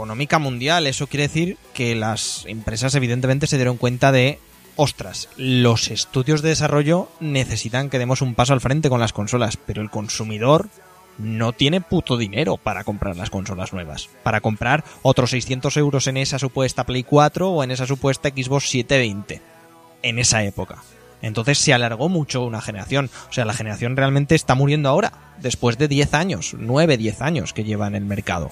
económica 0.00 0.38
mundial. 0.38 0.86
Eso 0.86 1.06
quiere 1.06 1.28
decir 1.28 1.58
que 1.74 1.94
las 1.94 2.44
empresas 2.46 2.94
evidentemente 2.94 3.46
se 3.46 3.56
dieron 3.56 3.76
cuenta 3.76 4.12
de, 4.12 4.38
ostras, 4.76 5.28
los 5.36 5.90
estudios 5.90 6.40
de 6.40 6.48
desarrollo 6.48 7.10
necesitan 7.20 7.90
que 7.90 7.98
demos 7.98 8.22
un 8.22 8.34
paso 8.34 8.54
al 8.54 8.62
frente 8.62 8.88
con 8.88 8.98
las 8.98 9.12
consolas, 9.12 9.58
pero 9.58 9.82
el 9.82 9.90
consumidor 9.90 10.70
no 11.18 11.52
tiene 11.52 11.82
puto 11.82 12.16
dinero 12.16 12.56
para 12.56 12.82
comprar 12.82 13.14
las 13.16 13.28
consolas 13.28 13.74
nuevas. 13.74 14.08
Para 14.22 14.40
comprar 14.40 14.84
otros 15.02 15.30
600 15.30 15.76
euros 15.76 16.06
en 16.06 16.16
esa 16.16 16.38
supuesta 16.38 16.86
Play 16.86 17.02
4 17.02 17.50
o 17.50 17.62
en 17.62 17.70
esa 17.70 17.86
supuesta 17.86 18.30
Xbox 18.30 18.70
720. 18.70 19.42
En 20.02 20.18
esa 20.18 20.42
época. 20.44 20.82
Entonces 21.20 21.58
se 21.58 21.74
alargó 21.74 22.08
mucho 22.08 22.42
una 22.42 22.62
generación. 22.62 23.10
O 23.28 23.32
sea, 23.34 23.44
la 23.44 23.52
generación 23.52 23.98
realmente 23.98 24.34
está 24.34 24.54
muriendo 24.54 24.88
ahora. 24.88 25.34
Después 25.42 25.76
de 25.76 25.88
10 25.88 26.14
años, 26.14 26.56
9, 26.58 26.96
10 26.96 27.20
años 27.20 27.52
que 27.52 27.64
lleva 27.64 27.86
en 27.86 27.96
el 27.96 28.06
mercado 28.06 28.50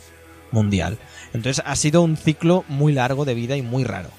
mundial. 0.50 0.98
Entonces 1.32 1.62
ha 1.64 1.76
sido 1.76 2.02
un 2.02 2.16
ciclo 2.16 2.64
muy 2.68 2.92
largo 2.92 3.24
de 3.24 3.34
vida 3.34 3.56
y 3.56 3.62
muy 3.62 3.84
raro. 3.84 4.10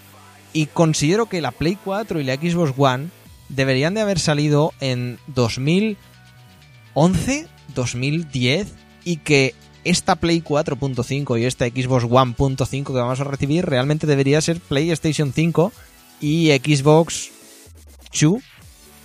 Y 0.53 0.67
considero 0.67 1.27
que 1.27 1.41
la 1.41 1.51
Play 1.51 1.77
4 1.83 2.19
y 2.19 2.23
la 2.23 2.35
Xbox 2.35 2.73
One 2.77 3.09
deberían 3.49 3.93
de 3.93 4.01
haber 4.01 4.19
salido 4.19 4.73
en 4.79 5.19
2011, 5.27 7.47
2010 7.75 8.67
y 9.03 9.17
que 9.17 9.53
esta 9.83 10.15
Play 10.15 10.41
4.5 10.41 11.39
y 11.39 11.45
esta 11.45 11.67
Xbox 11.67 12.05
One.5 12.09 12.85
que 12.85 12.93
vamos 12.93 13.19
a 13.19 13.23
recibir 13.23 13.65
realmente 13.65 14.07
debería 14.07 14.41
ser 14.41 14.59
PlayStation 14.59 15.33
5 15.33 15.71
y 16.21 16.51
Xbox 16.51 17.31
2 18.19 18.41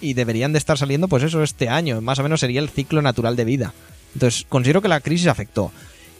y 0.00 0.14
deberían 0.14 0.52
de 0.52 0.58
estar 0.58 0.76
saliendo 0.76 1.08
pues 1.08 1.22
eso 1.22 1.42
este 1.42 1.68
año, 1.68 2.00
más 2.00 2.18
o 2.18 2.22
menos 2.22 2.40
sería 2.40 2.60
el 2.60 2.68
ciclo 2.68 3.02
natural 3.02 3.36
de 3.36 3.44
vida. 3.44 3.72
Entonces 4.14 4.46
considero 4.48 4.82
que 4.82 4.88
la 4.88 5.00
crisis 5.00 5.28
afectó. 5.28 5.72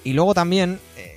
Y 0.05 0.13
luego 0.13 0.35
también 0.35 0.79
eh, 0.97 1.14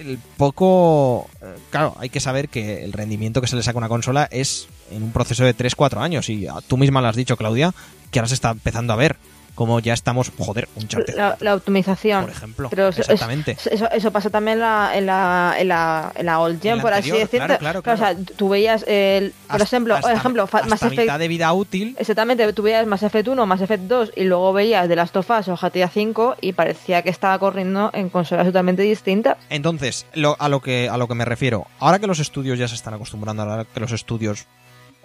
el 0.00 0.18
poco... 0.36 1.28
eh, 1.42 1.54
Claro, 1.70 1.94
hay 1.98 2.08
que 2.08 2.20
saber 2.20 2.48
que 2.48 2.84
el 2.84 2.92
rendimiento 2.92 3.40
que 3.40 3.46
se 3.46 3.56
le 3.56 3.62
saca 3.62 3.76
a 3.76 3.80
una 3.80 3.88
consola 3.88 4.28
es 4.30 4.68
en 4.90 5.02
un 5.02 5.12
proceso 5.12 5.44
de 5.44 5.56
3-4 5.56 5.98
años. 5.98 6.28
Y 6.28 6.46
tú 6.66 6.76
misma 6.76 7.00
lo 7.00 7.08
has 7.08 7.16
dicho, 7.16 7.36
Claudia, 7.36 7.72
que 8.10 8.18
ahora 8.18 8.28
se 8.28 8.34
está 8.34 8.50
empezando 8.50 8.92
a 8.92 8.96
ver 8.96 9.16
como 9.60 9.78
ya 9.78 9.92
estamos, 9.92 10.32
joder, 10.38 10.70
un 10.74 10.88
charter, 10.88 11.14
La, 11.14 11.36
la 11.38 11.54
optimización. 11.54 12.22
por 12.22 12.30
ejemplo. 12.30 12.70
Pero 12.70 12.88
eso, 12.88 13.02
Exactamente. 13.02 13.50
es- 13.52 13.66
eso, 13.66 13.90
eso 13.90 14.10
pasa 14.10 14.30
también 14.30 14.54
en 14.54 14.60
la, 14.60 14.92
en 14.94 15.04
la, 15.04 15.54
en 15.58 15.68
la, 15.68 16.12
en 16.14 16.24
la 16.24 16.40
old 16.40 16.62
gen, 16.62 16.80
por 16.80 16.94
así 16.94 17.10
decirlo. 17.10 17.58
claro, 17.58 17.82
claro, 17.82 17.92
O 17.94 17.96
sea, 17.98 18.16
tú 18.36 18.48
veías, 18.48 18.86
el, 18.88 19.34
por 19.46 19.56
Hasta- 19.56 19.64
ejemplo, 19.64 19.96
hasta- 19.96 20.12
ejemplo 20.14 20.48
Mass 20.50 20.64
hasta 20.72 20.86
Effect 20.86 21.00
mitad 21.02 21.18
de 21.18 21.28
vida 21.28 21.52
útil 21.52 21.94
Exactamente, 21.98 22.50
tú 22.54 22.62
veías 22.62 22.86
Mass 22.86 23.02
Effect 23.02 23.28
1, 23.28 23.44
Mass 23.44 23.60
Effect 23.60 23.82
2 23.82 24.12
y 24.16 24.24
luego 24.24 24.54
veías 24.54 24.88
The 24.88 24.96
Last 24.96 25.14
of 25.18 25.28
Us 25.28 25.48
o 25.48 25.56
GTA 25.58 25.88
5 25.90 26.36
y 26.40 26.54
parecía 26.54 27.02
que 27.02 27.10
estaba 27.10 27.38
corriendo 27.38 27.90
en 27.92 28.08
consolas 28.08 28.46
totalmente 28.46 28.80
distintas. 28.80 29.36
Entonces, 29.50 30.06
lo- 30.14 30.36
a, 30.38 30.48
lo 30.48 30.60
que, 30.62 30.88
a 30.88 30.96
lo 30.96 31.06
que 31.06 31.14
me 31.14 31.26
refiero, 31.26 31.66
ahora 31.80 31.98
que 31.98 32.06
los 32.06 32.18
estudios 32.18 32.58
ya 32.58 32.66
se 32.66 32.76
están 32.76 32.94
acostumbrando, 32.94 33.42
ahora 33.42 33.66
que 33.66 33.78
los 33.80 33.92
estudios 33.92 34.46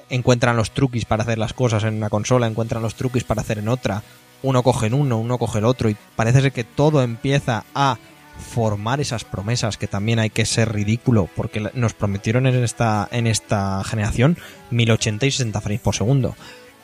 encuentran 0.09 0.55
los 0.55 0.69
truquis 0.71 1.03
para 1.03 1.23
hacer 1.23 1.39
las 1.39 1.53
cosas 1.53 1.83
en 1.83 1.95
una 1.95 2.09
consola, 2.11 2.45
encuentran 2.47 2.81
los 2.83 2.93
truquis 2.95 3.23
para 3.23 3.41
hacer 3.41 3.57
en 3.57 3.67
otra, 3.67 4.03
uno 4.43 4.63
coge 4.63 4.93
uno, 4.93 5.17
uno 5.17 5.37
coge 5.37 5.59
el 5.59 5.65
otro, 5.65 5.89
y 5.89 5.97
parece 6.15 6.41
ser 6.41 6.51
que 6.51 6.63
todo 6.63 7.01
empieza 7.01 7.65
a 7.73 7.97
formar 8.37 8.99
esas 8.99 9.23
promesas 9.23 9.77
que 9.77 9.87
también 9.87 10.19
hay 10.19 10.29
que 10.29 10.45
ser 10.45 10.73
ridículo, 10.73 11.29
porque 11.35 11.71
nos 11.73 11.93
prometieron 11.93 12.47
en 12.47 12.63
esta, 12.63 13.07
en 13.11 13.27
esta 13.27 13.83
generación 13.83 14.37
1080 14.71 15.25
y 15.25 15.31
60 15.31 15.61
frames 15.61 15.81
por 15.81 15.95
segundo. 15.95 16.35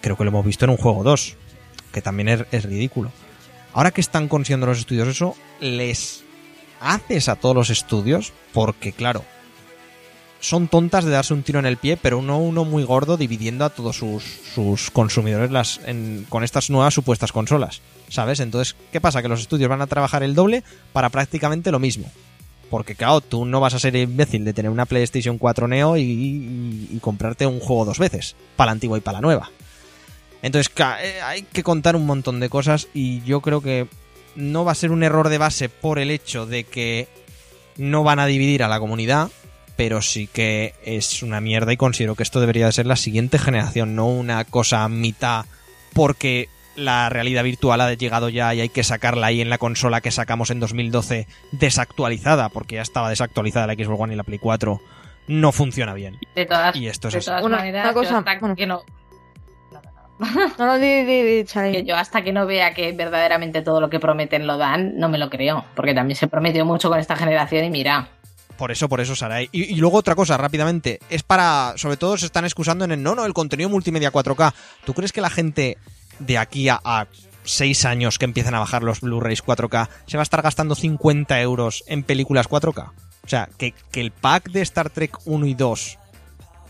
Creo 0.01 0.17
que 0.17 0.23
lo 0.23 0.29
hemos 0.29 0.45
visto 0.45 0.65
en 0.65 0.71
un 0.71 0.77
juego 0.77 1.03
2, 1.03 1.35
que 1.91 2.01
también 2.01 2.29
es, 2.29 2.45
es 2.51 2.63
ridículo. 2.63 3.11
Ahora 3.73 3.91
que 3.91 4.01
están 4.01 4.27
consiguiendo 4.27 4.65
los 4.65 4.79
estudios 4.79 5.07
eso, 5.07 5.35
les 5.59 6.23
haces 6.79 7.29
a 7.29 7.35
todos 7.35 7.55
los 7.55 7.69
estudios, 7.69 8.33
porque 8.53 8.91
claro, 8.91 9.23
son 10.41 10.67
tontas 10.67 11.05
de 11.05 11.11
darse 11.11 11.33
un 11.33 11.43
tiro 11.43 11.59
en 11.59 11.65
el 11.65 11.77
pie, 11.77 11.95
pero 11.95 12.21
no 12.21 12.37
uno 12.39 12.65
muy 12.65 12.83
gordo 12.83 13.15
dividiendo 13.15 13.63
a 13.63 13.69
todos 13.69 13.95
sus, 13.95 14.23
sus 14.53 14.91
consumidores 14.91 15.51
las, 15.51 15.79
con 16.27 16.43
estas 16.43 16.69
nuevas 16.69 16.93
supuestas 16.93 17.31
consolas. 17.31 17.81
¿Sabes? 18.09 18.41
Entonces, 18.41 18.75
¿qué 18.91 18.99
pasa? 18.99 19.21
Que 19.21 19.29
los 19.29 19.39
estudios 19.39 19.69
van 19.69 19.81
a 19.81 19.87
trabajar 19.87 20.21
el 20.23 20.35
doble 20.35 20.63
para 20.91 21.07
prácticamente 21.09 21.71
lo 21.71 21.79
mismo. 21.79 22.11
Porque, 22.69 22.95
claro, 22.95 23.21
tú 23.21 23.45
no 23.45 23.59
vas 23.59 23.73
a 23.73 23.79
ser 23.79 23.95
imbécil 23.95 24.43
de 24.43 24.53
tener 24.53 24.71
una 24.71 24.85
PlayStation 24.85 25.37
4 25.37 25.67
Neo 25.67 25.95
y, 25.97 26.01
y- 26.01 26.87
y 26.91 26.99
comprarte 26.99 27.45
un 27.45 27.59
juego 27.59 27.85
dos 27.85 27.99
veces, 27.99 28.35
para 28.57 28.67
la 28.67 28.71
antigua 28.73 28.97
y 28.97 29.01
para 29.01 29.17
la 29.19 29.21
nueva. 29.21 29.49
Entonces, 30.41 30.71
eh, 31.03 31.21
hay 31.23 31.43
que 31.43 31.63
contar 31.63 31.95
un 31.95 32.05
montón 32.05 32.39
de 32.39 32.49
cosas 32.49 32.87
y 32.93 33.21
yo 33.23 33.41
creo 33.41 33.61
que 33.61 33.87
no 34.35 34.65
va 34.65 34.71
a 34.71 34.75
ser 34.75 34.91
un 34.91 35.03
error 35.03 35.29
de 35.29 35.37
base 35.37 35.69
por 35.69 35.99
el 35.99 36.09
hecho 36.09 36.45
de 36.45 36.63
que 36.63 37.07
no 37.77 38.03
van 38.03 38.19
a 38.19 38.25
dividir 38.25 38.63
a 38.63 38.67
la 38.67 38.79
comunidad, 38.79 39.29
pero 39.83 39.99
sí 40.03 40.27
que 40.27 40.75
es 40.85 41.23
una 41.23 41.41
mierda 41.41 41.73
y 41.73 41.77
considero 41.77 42.13
que 42.13 42.21
esto 42.21 42.39
debería 42.39 42.67
de 42.67 42.71
ser 42.71 42.85
la 42.85 42.95
siguiente 42.95 43.39
generación, 43.39 43.95
no 43.95 44.05
una 44.05 44.45
cosa 44.45 44.83
a 44.83 44.89
mitad 44.89 45.45
porque 45.93 46.49
la 46.75 47.09
realidad 47.09 47.43
virtual 47.43 47.81
ha 47.81 47.91
llegado 47.95 48.29
ya 48.29 48.53
y 48.53 48.61
hay 48.61 48.69
que 48.69 48.83
sacarla 48.83 49.25
ahí 49.25 49.41
en 49.41 49.49
la 49.49 49.57
consola 49.57 49.99
que 49.99 50.11
sacamos 50.11 50.51
en 50.51 50.59
2012 50.59 51.25
desactualizada, 51.53 52.49
porque 52.49 52.75
ya 52.75 52.83
estaba 52.83 53.09
desactualizada 53.09 53.65
la 53.65 53.73
Xbox 53.73 53.99
One 54.01 54.13
y 54.13 54.17
la 54.17 54.23
Play 54.23 54.37
4, 54.37 54.79
no 55.29 55.51
funciona 55.51 55.95
bien. 55.95 56.19
De 56.35 56.45
todas, 56.45 56.75
Y 56.75 56.85
esto 56.85 57.07
es 57.07 57.15
de 57.15 57.21
todas 57.21 57.43
Una- 57.43 57.57
maneras, 57.57 57.85
una 57.85 57.93
cosa, 57.95 58.19
hasta 58.19 58.37
bueno. 58.39 58.55
que 58.55 58.67
no 58.67 58.83
No, 60.19 60.67
no, 60.67 60.77
di, 60.77 61.03
di, 61.05 61.21
di, 61.23 61.43
Chale. 61.45 61.71
que 61.71 61.83
yo 61.83 61.95
hasta 61.97 62.21
que 62.21 62.31
no 62.31 62.45
vea 62.45 62.75
que 62.75 62.91
verdaderamente 62.91 63.63
todo 63.63 63.81
lo 63.81 63.89
que 63.89 63.99
prometen 63.99 64.45
lo 64.45 64.57
dan, 64.59 64.95
no 64.99 65.09
me 65.09 65.17
lo 65.17 65.31
creo, 65.31 65.65
porque 65.75 65.95
también 65.95 66.15
se 66.15 66.27
prometió 66.27 66.65
mucho 66.65 66.87
con 66.89 66.99
esta 66.99 67.15
generación 67.15 67.65
y 67.65 67.71
mira, 67.71 68.09
Por 68.61 68.71
eso, 68.71 68.87
por 68.87 69.01
eso, 69.01 69.15
Sarai. 69.15 69.49
Y, 69.51 69.73
luego 69.77 69.97
otra 69.97 70.13
cosa, 70.13 70.37
rápidamente. 70.37 70.99
Es 71.09 71.23
para. 71.23 71.73
Sobre 71.77 71.97
todo 71.97 72.15
se 72.15 72.27
están 72.27 72.45
excusando 72.45 72.85
en 72.85 72.91
el. 72.91 73.01
No, 73.01 73.15
no, 73.15 73.25
el 73.25 73.33
contenido 73.33 73.69
multimedia 73.69 74.11
4K. 74.11 74.53
¿Tú 74.85 74.93
crees 74.93 75.11
que 75.11 75.19
la 75.19 75.31
gente 75.31 75.79
de 76.19 76.37
aquí 76.37 76.69
a, 76.69 76.79
a 76.83 77.07
6 77.43 77.85
años 77.85 78.19
que 78.19 78.25
empiezan 78.25 78.53
a 78.53 78.59
bajar 78.59 78.83
los 78.83 79.01
Blu-rays 79.01 79.43
4K 79.43 79.89
se 80.05 80.15
va 80.15 80.21
a 80.21 80.29
estar 80.29 80.43
gastando 80.43 80.75
50 80.75 81.41
euros 81.41 81.83
en 81.87 82.03
películas 82.03 82.47
4K? 82.47 82.91
O 83.23 83.27
sea, 83.27 83.49
que, 83.57 83.73
el 83.93 84.11
pack 84.11 84.51
de 84.51 84.61
Star 84.61 84.91
Trek 84.91 85.17
1 85.25 85.43
y 85.47 85.55
2 85.55 85.97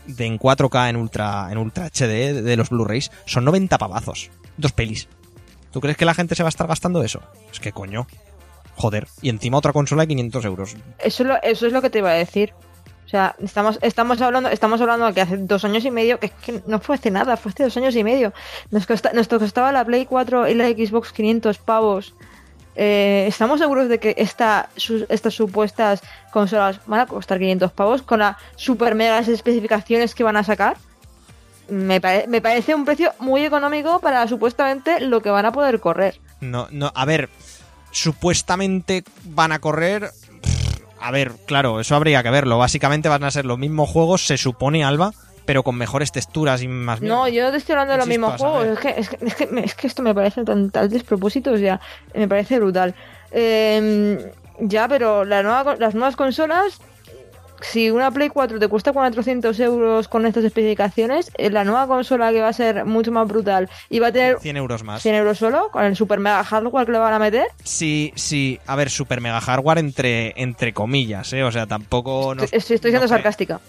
de 0.06 0.24
en 0.24 0.38
4K 0.38 0.88
en 0.88 0.96
Ultra, 0.96 1.48
en 1.50 1.58
Ultra 1.58 1.90
HD 1.90 2.32
de, 2.32 2.40
de 2.40 2.56
los 2.56 2.70
Blu-rays 2.70 3.10
son 3.26 3.44
90 3.44 3.76
pavazos. 3.76 4.30
Dos 4.56 4.72
pelis. 4.72 5.08
¿Tú 5.72 5.82
crees 5.82 5.98
que 5.98 6.06
la 6.06 6.14
gente 6.14 6.36
se 6.36 6.42
va 6.42 6.48
a 6.48 6.56
estar 6.56 6.66
gastando 6.66 7.04
eso? 7.04 7.20
Es 7.52 7.60
que 7.60 7.72
coño. 7.72 8.06
Joder. 8.76 9.06
Y 9.20 9.28
encima 9.28 9.58
otra 9.58 9.72
consola 9.72 10.02
de 10.02 10.08
500 10.08 10.44
euros. 10.44 10.76
Eso, 10.98 11.22
es 11.22 11.28
lo, 11.28 11.42
eso 11.42 11.66
es 11.66 11.72
lo 11.72 11.82
que 11.82 11.90
te 11.90 11.98
iba 11.98 12.10
a 12.10 12.14
decir. 12.14 12.52
O 13.04 13.08
sea, 13.12 13.36
estamos, 13.42 13.78
estamos 13.82 14.20
hablando, 14.22 14.48
estamos 14.48 14.80
hablando 14.80 15.06
de 15.06 15.12
que 15.12 15.20
hace 15.20 15.36
dos 15.36 15.64
años 15.66 15.84
y 15.84 15.90
medio, 15.90 16.18
que, 16.18 16.30
que 16.30 16.62
no 16.66 16.80
fue 16.80 16.94
hace 16.94 17.10
nada, 17.10 17.36
fue 17.36 17.50
hace 17.52 17.64
dos 17.64 17.76
años 17.76 17.94
y 17.94 18.02
medio. 18.04 18.32
Nos, 18.70 18.86
costa- 18.86 19.12
nos 19.12 19.28
costaba 19.28 19.70
la 19.72 19.84
Play 19.84 20.06
4 20.06 20.48
y 20.48 20.54
la 20.54 20.68
Xbox 20.68 21.12
500 21.12 21.58
pavos. 21.58 22.14
Eh, 22.74 23.26
¿Estamos 23.28 23.60
seguros 23.60 23.90
de 23.90 23.98
que 23.98 24.14
esta, 24.16 24.70
estas 25.10 25.34
supuestas 25.34 26.00
consolas 26.32 26.80
van 26.86 27.00
a 27.00 27.06
costar 27.06 27.38
500 27.38 27.70
pavos 27.72 28.00
con 28.00 28.20
las 28.20 28.36
super 28.56 28.94
megas 28.94 29.28
especificaciones 29.28 30.14
que 30.14 30.24
van 30.24 30.38
a 30.38 30.44
sacar? 30.44 30.78
Me, 31.68 32.00
pare- 32.00 32.26
me 32.28 32.40
parece 32.40 32.74
un 32.74 32.86
precio 32.86 33.12
muy 33.18 33.44
económico 33.44 34.00
para 34.00 34.26
supuestamente 34.26 35.00
lo 35.00 35.20
que 35.20 35.28
van 35.30 35.44
a 35.44 35.52
poder 35.52 35.80
correr. 35.80 36.18
No, 36.40 36.66
no, 36.70 36.90
a 36.94 37.04
ver, 37.04 37.28
supuestamente 37.92 39.04
van 39.24 39.52
a 39.52 39.60
correr. 39.60 40.10
A 41.00 41.10
ver, 41.10 41.32
claro, 41.46 41.80
eso 41.80 41.94
habría 41.94 42.22
que 42.22 42.30
verlo. 42.30 42.58
Básicamente 42.58 43.08
van 43.08 43.24
a 43.24 43.30
ser 43.30 43.44
los 43.44 43.58
mismos 43.58 43.88
juegos, 43.90 44.26
se 44.26 44.36
supone, 44.36 44.84
Alba, 44.84 45.12
pero 45.44 45.62
con 45.62 45.76
mejores 45.76 46.12
texturas 46.12 46.62
y 46.62 46.68
más 46.68 47.00
No, 47.00 47.26
yo 47.28 47.50
te 47.50 47.56
estoy 47.56 47.72
hablando 47.74 47.92
de 47.92 47.98
los 47.98 48.06
mismos 48.08 48.40
juegos. 48.40 48.66
Es 48.66 48.78
que, 48.78 48.88
es, 48.96 49.08
que, 49.08 49.18
es, 49.26 49.34
que, 49.34 49.48
es 49.64 49.74
que 49.74 49.86
esto 49.86 50.02
me 50.02 50.14
parece 50.14 50.44
tan 50.44 50.70
tal 50.70 50.88
despropósito, 50.88 51.52
o 51.52 51.56
sea, 51.58 51.80
me 52.14 52.28
parece 52.28 52.58
brutal. 52.58 52.94
Eh, 53.32 54.32
ya, 54.60 54.86
pero 54.88 55.24
la 55.24 55.42
nueva, 55.42 55.64
con- 55.64 55.80
las 55.80 55.94
nuevas 55.94 56.14
consolas, 56.14 56.80
si 57.62 57.90
una 57.90 58.10
Play 58.10 58.28
4 58.28 58.58
te 58.58 58.68
cuesta 58.68 58.92
400 58.92 59.58
euros 59.60 60.08
con 60.08 60.26
estas 60.26 60.44
especificaciones, 60.44 61.30
eh, 61.38 61.50
la 61.50 61.64
nueva 61.64 61.86
consola 61.86 62.32
que 62.32 62.40
va 62.40 62.48
a 62.48 62.52
ser 62.52 62.84
mucho 62.84 63.12
más 63.12 63.26
brutal 63.28 63.68
y 63.88 63.98
va 63.98 64.08
a 64.08 64.12
tener 64.12 64.38
100 64.40 64.56
euros 64.56 64.82
más. 64.84 65.02
100 65.02 65.14
euros 65.14 65.38
solo, 65.38 65.70
con 65.70 65.84
el 65.84 65.96
super 65.96 66.20
mega 66.20 66.44
hardware 66.44 66.86
que 66.86 66.92
le 66.92 66.98
van 66.98 67.14
a 67.14 67.18
meter, 67.18 67.46
Sí, 67.64 68.12
sí, 68.16 68.58
a 68.66 68.76
ver, 68.76 68.90
super 68.90 69.20
mega 69.20 69.40
hardware 69.40 69.78
entre, 69.78 70.32
entre 70.40 70.72
comillas, 70.72 71.32
¿eh? 71.32 71.42
O 71.44 71.52
sea, 71.52 71.66
tampoco... 71.66 72.34
No, 72.34 72.42
estoy, 72.42 72.78
siendo 72.78 73.00
no 73.00 73.08
sarcástica. 73.08 73.60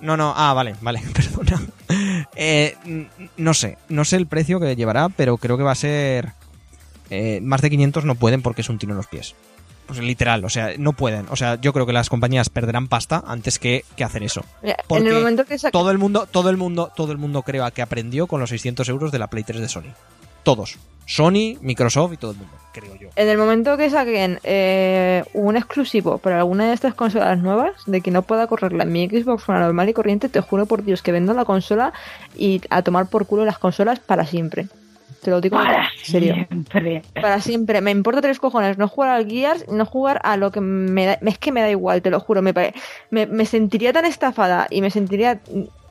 No, 0.00 0.16
no, 0.16 0.32
ah, 0.36 0.52
vale, 0.54 0.74
vale, 0.80 1.02
perdona. 1.14 1.60
Eh, 2.34 2.76
no 3.36 3.54
sé, 3.54 3.76
no 3.88 4.04
sé 4.04 4.16
el 4.16 4.26
precio 4.26 4.60
que 4.60 4.76
llevará, 4.76 5.08
pero 5.08 5.36
creo 5.36 5.56
que 5.56 5.62
va 5.62 5.72
a 5.72 5.76
ser... 5.76 6.32
eh, 7.10 7.40
más 7.42 7.60
de 7.60 7.70
500 7.70 8.04
no 8.04 8.14
pueden 8.14 8.40
porque 8.42 8.62
es 8.62 8.68
un 8.68 8.78
tiro 8.78 8.92
en 8.92 8.96
los 8.96 9.06
pies. 9.08 9.34
Pues 9.90 10.00
literal, 10.06 10.44
o 10.44 10.48
sea, 10.48 10.70
no 10.78 10.92
pueden. 10.92 11.26
O 11.30 11.36
sea, 11.36 11.60
yo 11.60 11.72
creo 11.72 11.86
que 11.86 11.92
las 11.92 12.08
compañías 12.08 12.48
perderán 12.48 12.88
pasta 12.88 13.22
antes 13.26 13.58
que, 13.58 13.84
que 13.96 14.04
hacer 14.04 14.22
eso. 14.22 14.42
En 14.62 15.06
el 15.06 15.14
momento 15.14 15.44
que 15.44 15.58
saca- 15.58 15.72
Todo 15.72 15.90
el 15.90 15.98
mundo, 15.98 16.26
todo 16.30 16.50
el 16.50 16.56
mundo, 16.56 16.90
todo 16.94 17.12
el 17.12 17.18
mundo 17.18 17.42
creo 17.42 17.68
que 17.72 17.82
aprendió 17.82 18.26
con 18.26 18.40
los 18.40 18.50
600 18.50 18.88
euros 18.88 19.12
de 19.12 19.18
la 19.18 19.26
Play 19.28 19.44
3 19.44 19.60
de 19.60 19.68
Sony. 19.68 19.92
todos. 20.42 20.78
Sony, 21.06 21.58
Microsoft 21.60 22.12
y 22.12 22.16
todo 22.18 22.30
el 22.30 22.36
mundo, 22.36 22.54
creo 22.72 22.94
yo. 22.94 23.08
En 23.16 23.28
el 23.28 23.36
momento 23.36 23.76
que 23.76 23.90
saquen 23.90 24.38
eh, 24.44 25.24
un 25.34 25.56
exclusivo 25.56 26.18
para 26.18 26.38
alguna 26.38 26.68
de 26.68 26.72
estas 26.74 26.94
consolas 26.94 27.36
nuevas, 27.38 27.72
de 27.86 28.00
que 28.00 28.12
no 28.12 28.22
pueda 28.22 28.46
correrla 28.46 28.84
en 28.84 28.92
mi 28.92 29.08
Xbox 29.08 29.48
One 29.48 29.58
normal 29.58 29.88
y 29.88 29.92
corriente, 29.92 30.28
te 30.28 30.40
juro 30.40 30.66
por 30.66 30.84
Dios 30.84 31.02
que 31.02 31.10
vendo 31.10 31.34
la 31.34 31.44
consola 31.44 31.92
y 32.38 32.60
a 32.70 32.82
tomar 32.82 33.08
por 33.08 33.26
culo 33.26 33.44
las 33.44 33.58
consolas 33.58 33.98
para 33.98 34.24
siempre. 34.24 34.68
Te 35.22 35.30
lo 35.30 35.40
digo 35.40 35.56
Para 35.58 35.84
en 35.98 36.04
serio. 36.04 36.34
siempre. 36.34 37.02
Para 37.20 37.40
siempre. 37.40 37.80
Me 37.80 37.90
importa 37.90 38.20
tres 38.22 38.38
cojones 38.38 38.78
no 38.78 38.88
jugar 38.88 39.10
al 39.10 39.26
Gears, 39.28 39.68
no 39.68 39.84
jugar 39.86 40.20
a 40.24 40.36
lo 40.36 40.50
que 40.50 40.60
me 40.60 41.06
da. 41.06 41.18
Es 41.20 41.38
que 41.38 41.52
me 41.52 41.60
da 41.60 41.70
igual, 41.70 42.00
te 42.02 42.10
lo 42.10 42.20
juro. 42.20 42.42
Me, 42.42 42.54
pare- 42.54 42.74
me, 43.10 43.26
me 43.26 43.44
sentiría 43.46 43.92
tan 43.92 44.04
estafada 44.04 44.66
y 44.70 44.80
me 44.80 44.90
sentiría. 44.90 45.40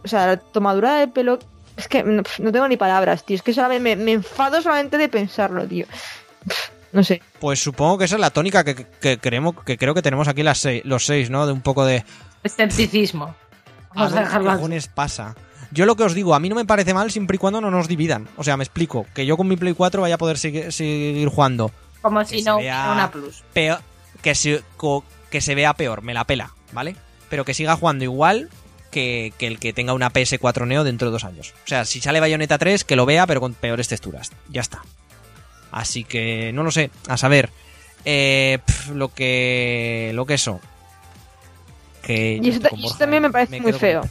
O 0.03 0.07
sea, 0.07 0.27
la 0.27 0.37
tomadura 0.37 0.95
de 0.95 1.07
pelo. 1.07 1.39
Es 1.77 1.87
que 1.87 2.03
no, 2.03 2.23
no 2.39 2.51
tengo 2.51 2.67
ni 2.67 2.75
palabras, 2.77 3.23
tío. 3.23 3.35
Es 3.35 3.41
que 3.43 3.53
solamente 3.53 3.95
me, 3.95 4.03
me 4.03 4.11
enfado 4.13 4.61
solamente 4.61 4.97
de 4.97 5.07
pensarlo, 5.09 5.65
tío. 5.65 5.85
No 6.91 7.03
sé. 7.03 7.21
Pues 7.39 7.61
supongo 7.61 7.99
que 7.99 8.05
esa 8.05 8.15
es 8.15 8.21
la 8.21 8.31
tónica 8.31 8.63
que, 8.63 8.75
que, 8.99 9.17
queremos, 9.17 9.55
que 9.63 9.77
creo 9.77 9.93
que 9.93 10.01
tenemos 10.01 10.27
aquí 10.27 10.41
las 10.43 10.57
seis- 10.57 10.81
los 10.85 11.05
seis, 11.05 11.29
¿no? 11.29 11.45
De 11.45 11.53
un 11.53 11.61
poco 11.61 11.85
de... 11.85 12.03
Escepticismo. 12.43 13.35
Vamos 13.93 14.11
a 14.11 14.15
ver 14.15 14.23
qué 14.23 14.27
dejarlo 14.29 14.51
cojones 14.53 14.87
pasa. 14.87 15.35
Yo 15.71 15.85
lo 15.85 15.95
que 15.95 16.03
os 16.03 16.13
digo, 16.15 16.33
a 16.33 16.39
mí 16.39 16.49
no 16.49 16.55
me 16.55 16.65
parece 16.65 16.93
mal 16.93 17.11
siempre 17.11 17.35
y 17.35 17.37
cuando 17.37 17.61
no 17.61 17.69
nos 17.69 17.87
dividan. 17.87 18.27
O 18.37 18.43
sea, 18.43 18.57
me 18.57 18.63
explico, 18.63 19.05
que 19.13 19.25
yo 19.25 19.37
con 19.37 19.47
mi 19.47 19.55
Play 19.55 19.73
4 19.73 20.01
vaya 20.01 20.15
a 20.15 20.17
poder 20.17 20.37
seguir, 20.37 20.71
seguir 20.73 21.27
jugando. 21.29 21.71
Como 22.01 22.23
si 22.25 22.41
no 22.41 22.57
una 22.93 23.11
plus. 23.11 23.43
Peor, 23.53 23.79
que, 24.21 24.33
se, 24.35 24.63
co- 24.77 25.03
que 25.29 25.41
se 25.41 25.53
vea 25.55 25.73
peor, 25.73 26.01
me 26.01 26.13
la 26.13 26.23
pela, 26.25 26.53
¿vale? 26.71 26.95
Pero 27.29 27.45
que 27.45 27.53
siga 27.53 27.75
jugando 27.75 28.03
igual 28.03 28.49
que, 28.89 29.31
que 29.37 29.45
el 29.45 29.59
que 29.59 29.71
tenga 29.73 29.93
una 29.93 30.11
PS4 30.11 30.65
Neo 30.65 30.83
dentro 30.83 31.09
de 31.09 31.11
dos 31.11 31.23
años. 31.23 31.53
O 31.65 31.67
sea, 31.67 31.85
si 31.85 32.01
sale 32.01 32.19
Bayonetta 32.19 32.57
3, 32.57 32.83
que 32.83 32.95
lo 32.95 33.05
vea, 33.05 33.27
pero 33.27 33.39
con 33.41 33.53
peores 33.53 33.87
texturas. 33.87 34.31
Ya 34.49 34.61
está. 34.61 34.81
Así 35.71 36.03
que, 36.03 36.51
no 36.53 36.63
lo 36.63 36.71
sé, 36.71 36.89
a 37.07 37.15
saber. 37.17 37.51
Eh, 38.05 38.57
lo 38.93 39.13
que. 39.13 40.11
Lo 40.15 40.25
que 40.25 40.33
eso. 40.35 40.59
Que 42.01 42.39
Y 42.41 42.51
yo 42.51 42.59
eso 42.87 42.97
también 42.97 43.21
me 43.23 43.29
parece 43.29 43.59
muy 43.61 43.73
feo. 43.73 44.01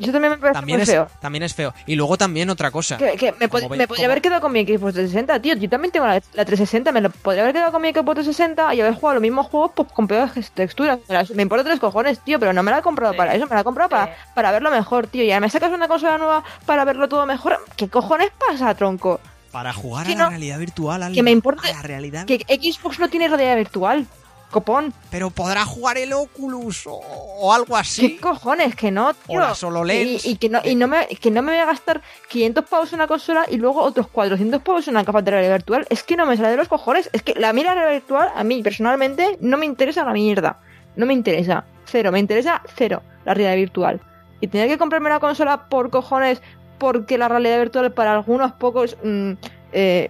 Eso 0.00 0.12
también 0.12 0.32
me 0.32 0.38
parece 0.38 0.58
También 0.60 0.78
muy 0.78 0.82
es, 0.82 0.90
feo. 0.90 1.06
también 1.20 1.42
es 1.42 1.54
feo. 1.54 1.74
Y 1.86 1.94
luego 1.96 2.16
también 2.18 2.50
otra 2.50 2.70
cosa. 2.70 2.96
Que, 2.96 3.12
que 3.16 3.32
me, 3.32 3.48
pod- 3.48 3.62
Como 3.62 3.68
ve- 3.70 3.76
me 3.78 3.86
podría 3.88 4.04
como- 4.06 4.12
haber 4.12 4.22
quedado 4.22 4.40
con 4.40 4.52
mi 4.52 4.64
Xbox 4.64 4.94
360, 4.94 5.40
tío. 5.42 5.54
Yo 5.56 5.68
también 5.68 5.92
tengo 5.92 6.06
la, 6.06 6.14
la 6.14 6.44
360. 6.44 6.92
Me 6.92 7.00
lo 7.00 7.10
podría 7.10 7.42
haber 7.42 7.54
quedado 7.54 7.72
con 7.72 7.82
mi 7.82 7.90
Xbox 7.92 8.14
360 8.14 8.74
y 8.74 8.80
haber 8.80 8.94
jugado 8.94 9.14
los 9.14 9.22
mismos 9.22 9.46
juegos 9.46 9.72
pues, 9.74 9.88
con 9.92 10.06
peores 10.08 10.50
texturas. 10.52 10.98
Me 11.34 11.42
importa 11.42 11.64
tres 11.64 11.80
cojones, 11.80 12.18
tío. 12.20 12.38
Pero 12.38 12.52
no 12.52 12.62
me 12.62 12.70
la 12.70 12.78
he 12.78 12.82
comprado 12.82 13.12
Sí. 13.12 13.18
para 13.18 13.34
eso. 13.34 13.46
Me 13.46 13.54
la 13.54 13.60
he 13.60 13.64
comprado 13.64 13.90
para, 13.90 14.06
Sí. 14.06 14.12
para 14.34 14.52
verlo 14.52 14.70
mejor, 14.70 15.06
tío. 15.06 15.22
Y 15.24 15.30
ahora 15.30 15.40
me 15.40 15.50
sacas 15.50 15.72
una 15.72 15.88
consola 15.88 16.18
nueva 16.18 16.44
para 16.66 16.84
verlo 16.84 17.08
todo 17.08 17.26
mejor. 17.26 17.58
¿Qué 17.76 17.88
cojones 17.88 18.30
pasa, 18.48 18.74
tronco? 18.74 19.20
Para 19.52 19.72
jugar 19.72 20.06
Que 20.06 20.12
a 20.12 20.16
la 20.16 20.24
no- 20.24 20.30
realidad 20.30 20.58
virtual. 20.60 21.12
Que 21.12 21.22
me 21.22 21.32
importa- 21.32 21.68
A 21.68 21.72
la 21.72 21.82
realidad 21.82 22.24
Que 22.24 22.38
Xbox 22.48 22.98
no 23.00 23.08
tiene 23.10 23.26
realidad 23.28 23.56
virtual. 23.56 24.06
Copón. 24.50 24.92
Pero 25.10 25.30
podrá 25.30 25.64
jugar 25.64 25.96
el 25.98 26.12
Oculus 26.12 26.86
o, 26.86 26.94
o 26.94 27.52
algo 27.52 27.76
así. 27.76 28.16
¿Qué 28.16 28.20
cojones? 28.20 28.74
Que 28.74 28.90
no, 28.90 29.14
tío. 29.14 29.38
O 29.38 29.40
la 29.40 29.52
HoloLens. 29.52 30.24
Y, 30.24 30.30
y 30.32 30.36
que, 30.36 30.48
no, 30.48 30.60
y 30.64 30.74
no 30.74 30.88
me, 30.88 31.06
que 31.06 31.30
no 31.30 31.42
me 31.42 31.52
voy 31.52 31.60
a 31.60 31.66
gastar 31.66 32.02
500 32.28 32.64
pavos 32.66 32.92
en 32.92 32.96
una 32.96 33.06
consola 33.06 33.46
y 33.48 33.56
luego 33.56 33.82
otros 33.82 34.08
400 34.08 34.60
pavos 34.62 34.86
en 34.88 34.94
una 34.94 35.04
capa 35.04 35.22
de 35.22 35.30
realidad 35.30 35.54
virtual. 35.54 35.86
Es 35.88 36.02
que 36.02 36.16
no 36.16 36.26
me 36.26 36.36
sale 36.36 36.50
de 36.50 36.56
los 36.56 36.68
cojones. 36.68 37.08
Es 37.12 37.22
que 37.22 37.34
la 37.34 37.52
mira 37.52 37.74
realidad 37.74 37.92
virtual, 37.92 38.32
a 38.34 38.44
mí 38.44 38.62
personalmente, 38.62 39.38
no 39.40 39.56
me 39.56 39.66
interesa 39.66 40.04
la 40.04 40.12
mierda. 40.12 40.58
No 40.96 41.06
me 41.06 41.14
interesa. 41.14 41.64
Cero. 41.86 42.12
Me 42.12 42.18
interesa 42.18 42.62
cero 42.76 43.02
la 43.24 43.34
realidad 43.34 43.56
virtual. 43.56 44.00
Y 44.40 44.48
tener 44.48 44.68
que 44.68 44.78
comprarme 44.78 45.08
una 45.08 45.20
consola 45.20 45.68
por 45.68 45.90
cojones 45.90 46.42
porque 46.78 47.18
la 47.18 47.28
realidad 47.28 47.58
virtual 47.58 47.92
para 47.92 48.14
algunos 48.14 48.52
pocos... 48.52 48.96
mm, 49.02 49.32
eh, 49.72 50.08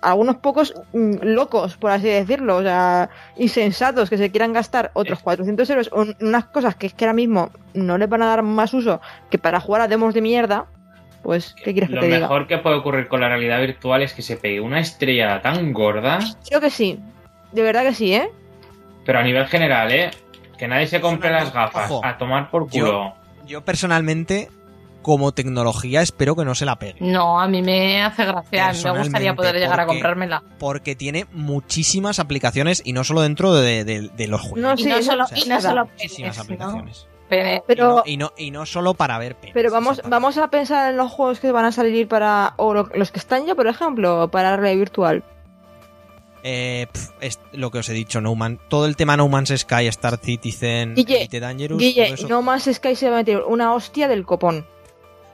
algunos 0.00 0.36
pocos 0.36 0.74
mm, 0.92 1.16
locos, 1.22 1.76
por 1.76 1.90
así 1.90 2.08
decirlo, 2.08 2.56
o 2.56 2.62
sea, 2.62 3.10
insensatos 3.36 4.08
que 4.10 4.18
se 4.18 4.30
quieran 4.30 4.52
gastar 4.52 4.90
otros 4.94 5.20
400 5.20 5.68
euros 5.70 5.90
en 5.94 6.28
unas 6.28 6.44
cosas 6.46 6.76
que 6.76 6.86
es 6.86 6.94
que 6.94 7.04
ahora 7.04 7.14
mismo 7.14 7.50
no 7.74 7.98
les 7.98 8.08
van 8.08 8.22
a 8.22 8.26
dar 8.26 8.42
más 8.42 8.74
uso 8.74 9.00
que 9.30 9.38
para 9.38 9.60
jugar 9.60 9.82
a 9.82 9.88
demos 9.88 10.14
de 10.14 10.20
mierda, 10.20 10.66
pues, 11.22 11.54
¿qué 11.64 11.72
quieres 11.72 11.90
que 11.90 11.96
Lo 11.96 12.00
te 12.02 12.06
diga? 12.06 12.20
mejor 12.20 12.46
que 12.46 12.58
puede 12.58 12.76
ocurrir 12.76 13.08
con 13.08 13.20
la 13.20 13.28
realidad 13.28 13.60
virtual 13.60 14.02
es 14.02 14.12
que 14.14 14.22
se 14.22 14.36
pegue 14.36 14.60
una 14.60 14.80
estrella 14.80 15.42
tan 15.42 15.72
gorda, 15.72 16.20
Creo 16.48 16.60
que 16.60 16.70
sí, 16.70 17.00
de 17.52 17.62
verdad 17.62 17.82
que 17.82 17.94
sí, 17.94 18.14
¿eh? 18.14 18.30
pero 19.04 19.18
a 19.18 19.22
nivel 19.22 19.46
general, 19.46 19.90
¿eh? 19.90 20.10
Que 20.58 20.68
nadie 20.68 20.86
se 20.86 21.00
compre 21.00 21.30
las 21.30 21.52
gafas 21.52 21.90
Ojo, 21.90 22.04
a 22.04 22.18
tomar 22.18 22.50
por 22.50 22.68
culo. 22.68 23.14
Yo 23.46 23.64
personalmente, 23.64 24.50
como 25.08 25.32
tecnología, 25.32 26.02
espero 26.02 26.36
que 26.36 26.44
no 26.44 26.54
se 26.54 26.66
la 26.66 26.78
pegue. 26.78 26.98
No, 27.00 27.40
a 27.40 27.48
mí 27.48 27.62
me 27.62 28.02
hace 28.02 28.26
gracia. 28.26 28.68
A 28.68 28.72
mí 28.74 28.78
me 28.84 28.98
gustaría 28.98 29.34
poder 29.34 29.56
llegar 29.56 29.80
a 29.80 29.86
comprármela. 29.86 30.42
Porque 30.58 30.94
tiene 30.94 31.26
muchísimas 31.32 32.18
aplicaciones 32.18 32.82
y 32.84 32.92
no 32.92 33.04
solo 33.04 33.22
dentro 33.22 33.54
de, 33.54 33.84
de- 33.84 34.10
de 34.14 34.26
los 34.28 34.42
juegos. 34.42 34.58
No, 34.60 34.74
Y 34.74 34.76
sí, 34.76 34.88
no 34.90 34.96
eso- 34.96 35.12
solo, 35.12 35.24
o 35.24 35.26
sea, 35.28 35.38
y 35.38 35.48
no 35.48 35.60
solo 35.62 35.86
muchísimas 35.86 36.36
penes, 36.36 36.36
¿no? 36.36 36.42
aplicaciones. 36.66 37.06
Pene- 37.30 37.62
Pero, 37.66 38.02
Y, 38.06 38.16
no, 38.18 38.32
y 38.36 38.50
no 38.50 38.66
solo 38.66 38.92
para 38.94 39.18
ver 39.18 39.34
penes, 39.36 39.54
pero 39.54 39.70
vamos, 39.70 40.00
vamos 40.06 40.36
a 40.38 40.48
pensar 40.48 40.90
en 40.90 40.96
los 40.98 41.10
juegos 41.10 41.40
que 41.40 41.52
van 41.52 41.64
a 41.64 41.72
salir 41.72 42.06
para, 42.08 42.52
o 42.58 42.74
lo- 42.74 42.90
los 42.94 43.10
que 43.10 43.18
están 43.18 43.46
ya, 43.46 43.54
por 43.54 43.66
ejemplo, 43.66 44.28
para 44.30 44.56
realidad 44.56 44.78
virtual. 44.80 45.24
Eh, 46.44 46.86
pf, 46.92 47.10
es 47.20 47.40
lo 47.52 47.70
que 47.70 47.78
os 47.78 47.88
he 47.88 47.92
dicho, 47.92 48.20
No 48.20 48.34
Man, 48.36 48.60
todo 48.68 48.86
el 48.86 48.94
tema 48.96 49.16
No 49.16 49.26
Man's 49.28 49.52
Sky, 49.58 49.88
Star 49.88 50.18
Citizen, 50.18 50.94
Guille, 50.94 51.18
Elite 51.18 51.40
Dangerous, 51.40 51.80
Guille, 51.80 52.04
todo 52.04 52.14
eso, 52.14 52.28
no 52.28 52.42
más 52.42 52.64
Sky 52.72 52.94
se 52.94 53.08
va 53.10 53.16
a 53.16 53.18
meter 53.18 53.42
una 53.42 53.74
hostia 53.74 54.06
del 54.06 54.24
copón. 54.24 54.64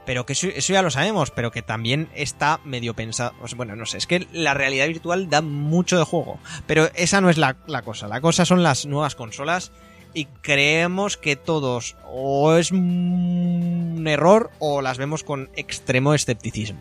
Pero 0.07 0.27
que 0.27 0.35
eso, 0.35 0.49
ya 0.49 0.83
lo 0.83 0.91
sabemos, 0.91 1.31
pero 1.31 1.51
que 1.51 1.63
también 1.63 2.09
está 2.15 2.61
medio 2.65 2.95
pensado, 2.95 3.33
bueno, 3.57 3.77
no 3.77 3.87
sé, 3.87 3.99
es 3.99 4.07
que 4.07 4.27
la 4.33 4.55
realidad 4.55 4.87
virtual 4.87 5.31
da 5.31 5.41
mucho 5.41 5.99
de 5.99 6.05
juego, 6.05 6.39
pero 6.67 6.91
esa 6.95 7.21
no 7.21 7.31
es 7.31 7.39
la, 7.39 7.57
la 7.67 7.83
cosa, 7.83 8.09
la 8.09 8.21
cosa 8.21 8.45
son 8.45 8.63
las 8.63 8.87
nuevas 8.87 9.15
consolas 9.15 9.73
y 10.13 10.27
creemos 10.43 11.17
que 11.17 11.37
todos 11.37 11.97
o 12.07 12.55
es 12.55 12.71
un 12.71 14.05
error 14.07 14.51
o 14.61 14.81
las 14.81 14.99
vemos 14.99 15.25
con 15.25 15.51
extremo 15.57 16.15
escepticismo. 16.15 16.81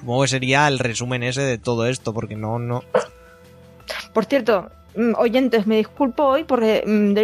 Supongo 0.00 0.22
que 0.22 0.28
sería 0.28 0.68
el 0.68 0.78
resumen 0.78 1.22
ese 1.22 1.42
de 1.42 1.56
todo 1.56 1.86
esto, 1.86 2.12
porque 2.12 2.36
no, 2.36 2.58
no, 2.58 2.82
Por 4.12 4.24
cierto, 4.26 4.70
oyentes, 5.16 5.66
me 5.66 5.76
disculpo 5.76 6.24
hoy 6.24 6.44
porque 6.44 6.82
mm, 6.86 7.14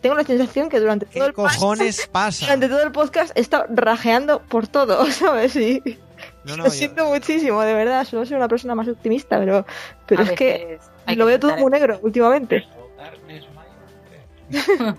tengo 0.00 0.14
la 0.16 0.24
sensación 0.24 0.68
que 0.68 0.80
durante 0.80 1.06
todo 1.06 1.14
¿Qué 1.24 1.26
el 1.28 1.32
cojones 1.34 2.08
pasa? 2.10 2.46
durante 2.46 2.68
todo 2.68 2.82
el 2.82 2.92
podcast 2.92 3.36
he 3.36 3.40
estado 3.40 3.64
rajeando 3.70 4.40
por 4.42 4.66
todo, 4.66 5.04
¿sabes? 5.12 5.54
Y 5.56 5.80
No, 6.44 6.56
no, 6.56 6.64
lo 6.64 6.64
yo- 6.64 6.70
siento 6.70 7.06
muchísimo, 7.06 7.60
de 7.62 7.74
verdad. 7.74 8.04
Solo 8.04 8.26
soy 8.26 8.36
una 8.36 8.48
persona 8.48 8.74
más 8.74 8.88
optimista, 8.88 9.38
pero, 9.38 9.64
pero 10.06 10.22
a 10.22 10.24
es 10.24 10.32
que 10.32 10.78
lo 11.14 11.26
veo 11.26 11.38
todo 11.38 11.56
muy 11.56 11.70
negro 11.70 11.98
últimamente. 12.02 12.64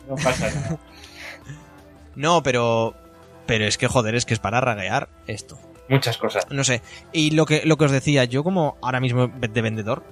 No 0.07 0.15
pasa 0.15 0.49
nada. 0.49 0.77
No, 2.15 2.41
pero. 2.43 2.93
Pero 3.45 3.65
es 3.65 3.77
que 3.77 3.87
joder, 3.87 4.15
es 4.15 4.25
que 4.25 4.33
es 4.33 4.39
para 4.39 4.61
raguear 4.61 5.09
esto. 5.27 5.57
Muchas 5.89 6.17
cosas. 6.17 6.45
No 6.49 6.63
sé. 6.63 6.81
Y 7.11 7.31
lo 7.31 7.45
que, 7.45 7.63
lo 7.65 7.75
que 7.77 7.85
os 7.85 7.91
decía, 7.91 8.23
yo 8.23 8.43
como 8.45 8.77
ahora 8.81 9.01
mismo 9.01 9.27
de 9.27 9.61
vendedor, 9.61 10.03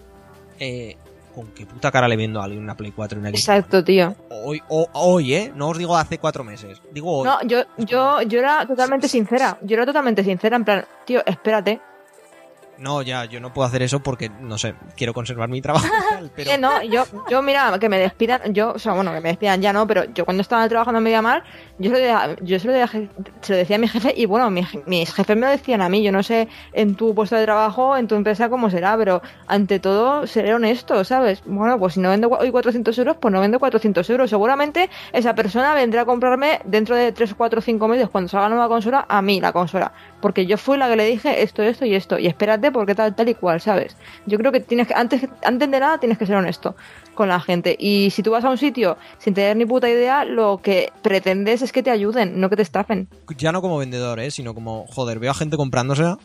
eh, 0.60 0.98
¿con 1.34 1.48
qué 1.48 1.66
puta 1.66 1.92
cara 1.92 2.08
le 2.08 2.16
vendo 2.16 2.42
a 2.42 2.46
alguien 2.46 2.64
una 2.64 2.76
Play 2.76 2.92
4 2.92 3.18
y 3.18 3.20
una? 3.20 3.30
Exacto, 3.30 3.84
tío. 3.84 4.16
Hoy, 4.30 4.62
hoy, 4.68 5.34
¿eh? 5.34 5.52
No 5.56 5.70
os 5.70 5.78
digo 5.78 5.96
hace 5.96 6.18
cuatro 6.18 6.44
meses. 6.44 6.82
Digo 6.92 7.20
hoy. 7.20 7.26
No, 7.26 7.42
yo, 7.44 7.64
yo, 7.78 8.22
yo 8.22 8.40
era 8.40 8.66
totalmente 8.66 9.08
sincera. 9.08 9.58
Yo 9.62 9.76
era 9.76 9.86
totalmente 9.86 10.24
sincera, 10.24 10.56
en 10.56 10.66
plan, 10.66 10.86
tío, 11.06 11.24
espérate. 11.26 11.82
No, 12.80 13.02
ya, 13.02 13.26
yo 13.26 13.40
no 13.40 13.54
puedo 13.54 13.68
hacer 13.68 13.82
eso 13.82 14.00
porque, 14.02 14.30
no 14.30 14.58
sé, 14.58 14.74
quiero 14.96 15.14
conservar 15.14 15.50
mi 15.50 15.62
trabajo. 15.62 15.86
pero... 16.36 16.58
No, 16.58 16.82
yo, 16.84 17.04
yo, 17.30 17.42
mira, 17.42 17.78
que 17.80 17.90
me 17.90 17.98
despidan, 18.00 18.54
yo, 18.54 18.72
o 18.74 18.80
sea, 18.80 18.94
bueno, 18.94 19.14
que 19.14 19.20
me 19.22 19.30
despidan 19.30 19.62
ya 19.62 19.74
no, 19.74 19.86
pero 19.86 20.06
yo 20.14 20.26
cuando 20.26 20.42
estaba 20.42 20.68
trabajando 20.70 20.98
en 21.00 21.04
Mediamar, 21.04 21.44
yo, 21.78 21.90
se 21.92 21.98
lo, 21.98 21.98
decía- 22.00 22.36
yo 22.42 22.60
se, 22.60 22.68
lo 22.68 22.74
decía- 22.74 23.10
se 23.42 23.52
lo 23.54 23.58
decía 23.58 23.76
a 23.76 23.80
mi 23.80 23.88
jefe 23.88 24.14
y 24.16 24.26
bueno, 24.26 24.50
mi- 24.50 24.66
mis 24.86 25.14
jefes 25.14 25.36
me 25.36 25.46
lo 25.48 25.52
decían 25.52 25.82
a 25.82 25.90
mí, 25.90 26.02
yo 26.04 26.12
no 26.12 26.24
sé 26.24 26.48
en 26.74 26.96
tu 26.96 27.14
puesto 27.14 27.36
de 27.36 27.44
trabajo, 27.44 27.98
en 27.98 28.08
tu 28.08 28.16
empresa 28.16 28.50
cómo 28.50 28.70
será, 28.70 28.96
pero 28.98 29.22
ante 29.48 29.80
todo 29.80 30.26
seré 30.28 30.54
honesto, 30.54 31.04
¿sabes? 31.04 31.42
Bueno, 31.46 31.78
pues 31.80 31.96
si 31.96 32.00
no 32.00 32.10
vendo 32.10 32.30
hoy 32.30 32.52
400 32.52 32.98
euros, 33.00 33.18
pues 33.20 33.34
no 33.34 33.42
vendo 33.42 33.60
400 33.60 34.10
euros. 34.10 34.30
Seguramente 34.30 34.90
esa 35.12 35.36
persona 35.36 35.74
vendrá 35.74 36.02
a 36.02 36.06
comprarme 36.06 36.62
dentro 36.66 36.96
de 36.96 37.12
3, 37.12 37.34
4, 37.36 37.62
5 37.62 37.88
meses 37.88 38.10
cuando 38.10 38.30
salga 38.30 38.50
nueva 38.50 38.68
consola, 38.68 39.06
a 39.10 39.22
mí 39.22 39.42
la 39.42 39.52
consola. 39.52 39.92
Porque 40.22 40.46
yo 40.46 40.58
fui 40.58 40.78
la 40.78 40.90
que 40.90 40.96
le 40.96 41.06
dije 41.06 41.42
esto, 41.44 41.64
esto 41.64 41.86
y 41.86 41.96
esto. 41.96 42.20
Y 42.20 42.28
espérate 42.28 42.72
porque 42.72 42.96
tal, 42.96 43.16
tal 43.16 43.30
y 43.30 43.36
cual, 43.36 43.62
¿sabes? 43.62 43.96
Yo 44.26 44.38
creo 44.38 44.52
que 44.52 44.60
tienes 44.60 44.88
que, 44.88 44.94
antes, 44.94 45.28
antes 45.44 45.72
de 45.72 45.80
nada, 45.80 45.98
tienes 46.00 46.18
que 46.18 46.26
ser 46.26 46.36
honesto 46.36 46.76
con 47.16 47.30
la 47.30 47.40
gente. 47.40 47.76
Y 47.80 48.10
si 48.12 48.24
tú 48.24 48.32
vas 48.32 48.46
a 48.46 48.50
un 48.50 48.58
sitio 48.58 48.98
sin 49.18 49.34
tener 49.34 49.56
ni 49.58 49.66
puta 49.66 49.90
idea, 49.90 50.26
lo 50.26 50.60
que 50.62 50.92
pretendes 51.02 51.62
es 51.62 51.72
que 51.72 51.84
te 51.84 51.92
ayuden, 51.92 52.40
no 52.40 52.50
que 52.50 52.56
te 52.56 52.62
estafen. 52.62 53.08
Ya 53.38 53.52
no 53.52 53.62
como 53.62 53.78
vendedor, 53.78 54.20
¿eh? 54.20 54.32
Sino 54.32 54.54
como, 54.54 54.86
joder, 54.88 55.20
veo 55.20 55.32
a 55.32 55.34
gente 55.34 55.58
comprándosela 55.58 56.18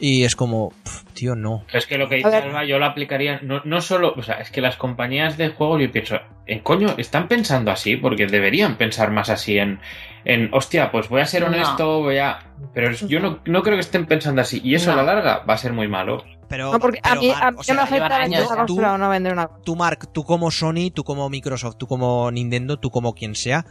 y 0.00 0.24
es 0.24 0.34
como, 0.34 0.72
tío, 1.14 1.34
no. 1.36 1.64
Es 1.72 1.86
que 1.86 1.98
lo 1.98 2.08
que 2.08 2.16
dice. 2.16 2.34
Alba, 2.34 2.64
yo 2.64 2.78
lo 2.78 2.86
aplicaría 2.86 3.38
no, 3.42 3.60
no 3.64 3.80
solo, 3.80 4.14
o 4.16 4.22
sea, 4.22 4.36
es 4.40 4.50
que 4.50 4.60
las 4.60 4.76
compañías 4.76 5.36
de 5.36 5.50
juego, 5.50 5.78
yo 5.78 5.92
pienso, 5.92 6.16
en 6.46 6.60
coño, 6.60 6.94
están 6.96 7.28
pensando 7.28 7.70
así, 7.70 7.96
porque 7.96 8.26
deberían 8.26 8.76
pensar 8.76 9.10
más 9.10 9.28
así 9.30 9.58
en, 9.58 9.78
en 10.24 10.48
hostia, 10.52 10.90
pues 10.90 11.08
voy 11.08 11.20
a 11.20 11.26
ser 11.26 11.42
No. 11.42 11.48
honesto, 11.48 12.00
voy 12.00 12.18
a. 12.18 12.38
Pero 12.74 12.90
yo 12.92 13.20
no, 13.20 13.40
no 13.44 13.62
creo 13.62 13.76
que 13.76 13.80
estén 13.82 14.06
pensando 14.06 14.40
así, 14.40 14.60
y 14.64 14.74
eso 14.74 14.90
a 14.92 14.96
la 14.96 15.02
larga 15.02 15.44
va 15.48 15.54
a 15.54 15.58
ser 15.58 15.72
muy 15.72 15.86
malo. 15.88 16.24
Pero, 16.48 16.72
No, 16.72 16.80
porque 16.80 16.98
a 17.04 17.14
mí, 17.14 17.28
Mark, 17.28 17.42
a 17.44 17.50
mí 17.52 17.56
o 17.56 17.58
no 17.58 17.62
sea, 17.62 17.74
me 17.76 17.80
afecta 17.82 18.18
vender 18.18 18.40
una 18.40 18.48
ya. 18.50 18.56
consola 18.56 18.92
o 18.94 18.98
no 18.98 19.08
vender 19.08 19.32
una 19.34 19.48
tú, 19.64 19.76
Mark, 19.76 20.10
tú 20.12 20.24
como 20.24 20.50
Sony, 20.50 20.90
tú 20.92 21.04
como 21.04 21.28
Microsoft, 21.30 21.76
tú 21.78 21.86
como 21.86 22.28
Nintendo, 22.32 22.78
tú 22.78 22.90
como 22.90 23.14
quien 23.14 23.34
sea, 23.36 23.64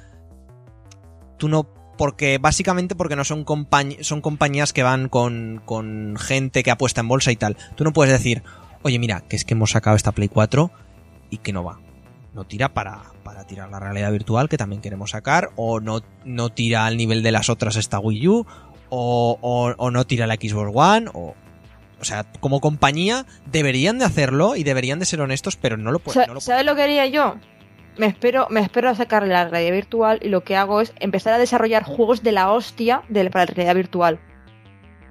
tú 1.37 1.49
no. 1.49 1.67
Porque 1.99 2.37
básicamente 2.39 2.95
porque 2.95 3.15
no 3.17 3.23
son, 3.25 3.45
compañ- 3.45 4.01
son 4.03 4.21
compañías 4.21 4.71
que 4.73 4.81
van 4.83 5.09
con, 5.09 5.61
con 5.65 6.15
gente 6.17 6.63
que 6.63 6.71
apuesta 6.71 7.01
en 7.01 7.09
bolsa 7.09 7.31
y 7.31 7.35
tal. 7.35 7.57
Tú 7.75 7.83
no 7.83 7.91
puedes 7.93 8.11
decir, 8.11 8.41
oye, 8.83 8.97
mira, 8.97 9.19
que 9.21 9.35
es 9.35 9.43
que 9.45 9.53
hemos 9.53 9.71
sacado 9.71 9.95
esta 9.97 10.13
Play 10.13 10.29
4 10.29 10.71
y 11.29 11.37
que 11.39 11.51
no 11.53 11.63
va. 11.63 11.77
No 12.33 12.45
tira 12.45 12.69
para, 12.73 13.01
para 13.23 13.45
tirar 13.45 13.69
la 13.69 13.79
realidad 13.81 14.11
virtual 14.13 14.47
que 14.47 14.57
también 14.57 14.81
queremos 14.81 15.11
sacar, 15.11 15.49
o 15.57 15.81
no, 15.81 16.01
no 16.23 16.49
tira 16.49 16.85
al 16.85 16.95
nivel 16.95 17.21
de 17.21 17.33
las 17.33 17.49
otras 17.49 17.75
esta 17.75 17.99
Wii 17.99 18.27
U, 18.29 18.45
o, 18.89 19.37
o- 19.41 19.73
o 19.77 19.91
no 19.91 20.05
tira 20.07 20.25
la 20.25 20.35
Xbox 20.35 20.71
One, 20.73 21.09
o, 21.13 21.35
o 21.99 22.03
sea, 22.05 22.23
como 22.39 22.61
compañía 22.61 23.25
deberían 23.45 23.99
de 23.99 24.05
hacerlo 24.05 24.55
y 24.55 24.63
deberían 24.63 24.99
de 24.99 25.05
ser 25.05 25.19
honestos, 25.19 25.57
pero 25.57 25.75
no 25.75 25.91
lo 25.91 25.99
pueden. 25.99 26.33
No 26.33 26.39
¿Sabes 26.39 26.65
lo 26.65 26.75
que 26.75 26.83
haría 26.83 27.05
yo? 27.07 27.35
Me 27.99 28.05
espero, 28.07 28.47
me 28.49 28.61
espero 28.61 28.87
a 28.89 28.95
sacarle 28.95 29.27
la 29.33 29.49
realidad 29.49 29.73
virtual 29.73 30.19
y 30.21 30.29
lo 30.29 30.45
que 30.45 30.55
hago 30.55 30.79
es 30.79 30.93
empezar 30.99 31.33
a 31.33 31.37
desarrollar 31.37 31.83
juegos 31.83 32.23
de 32.23 32.31
la 32.31 32.49
hostia 32.49 33.03
de, 33.09 33.29
para 33.29 33.43
la 33.43 33.53
realidad 33.53 33.75
virtual. 33.75 34.19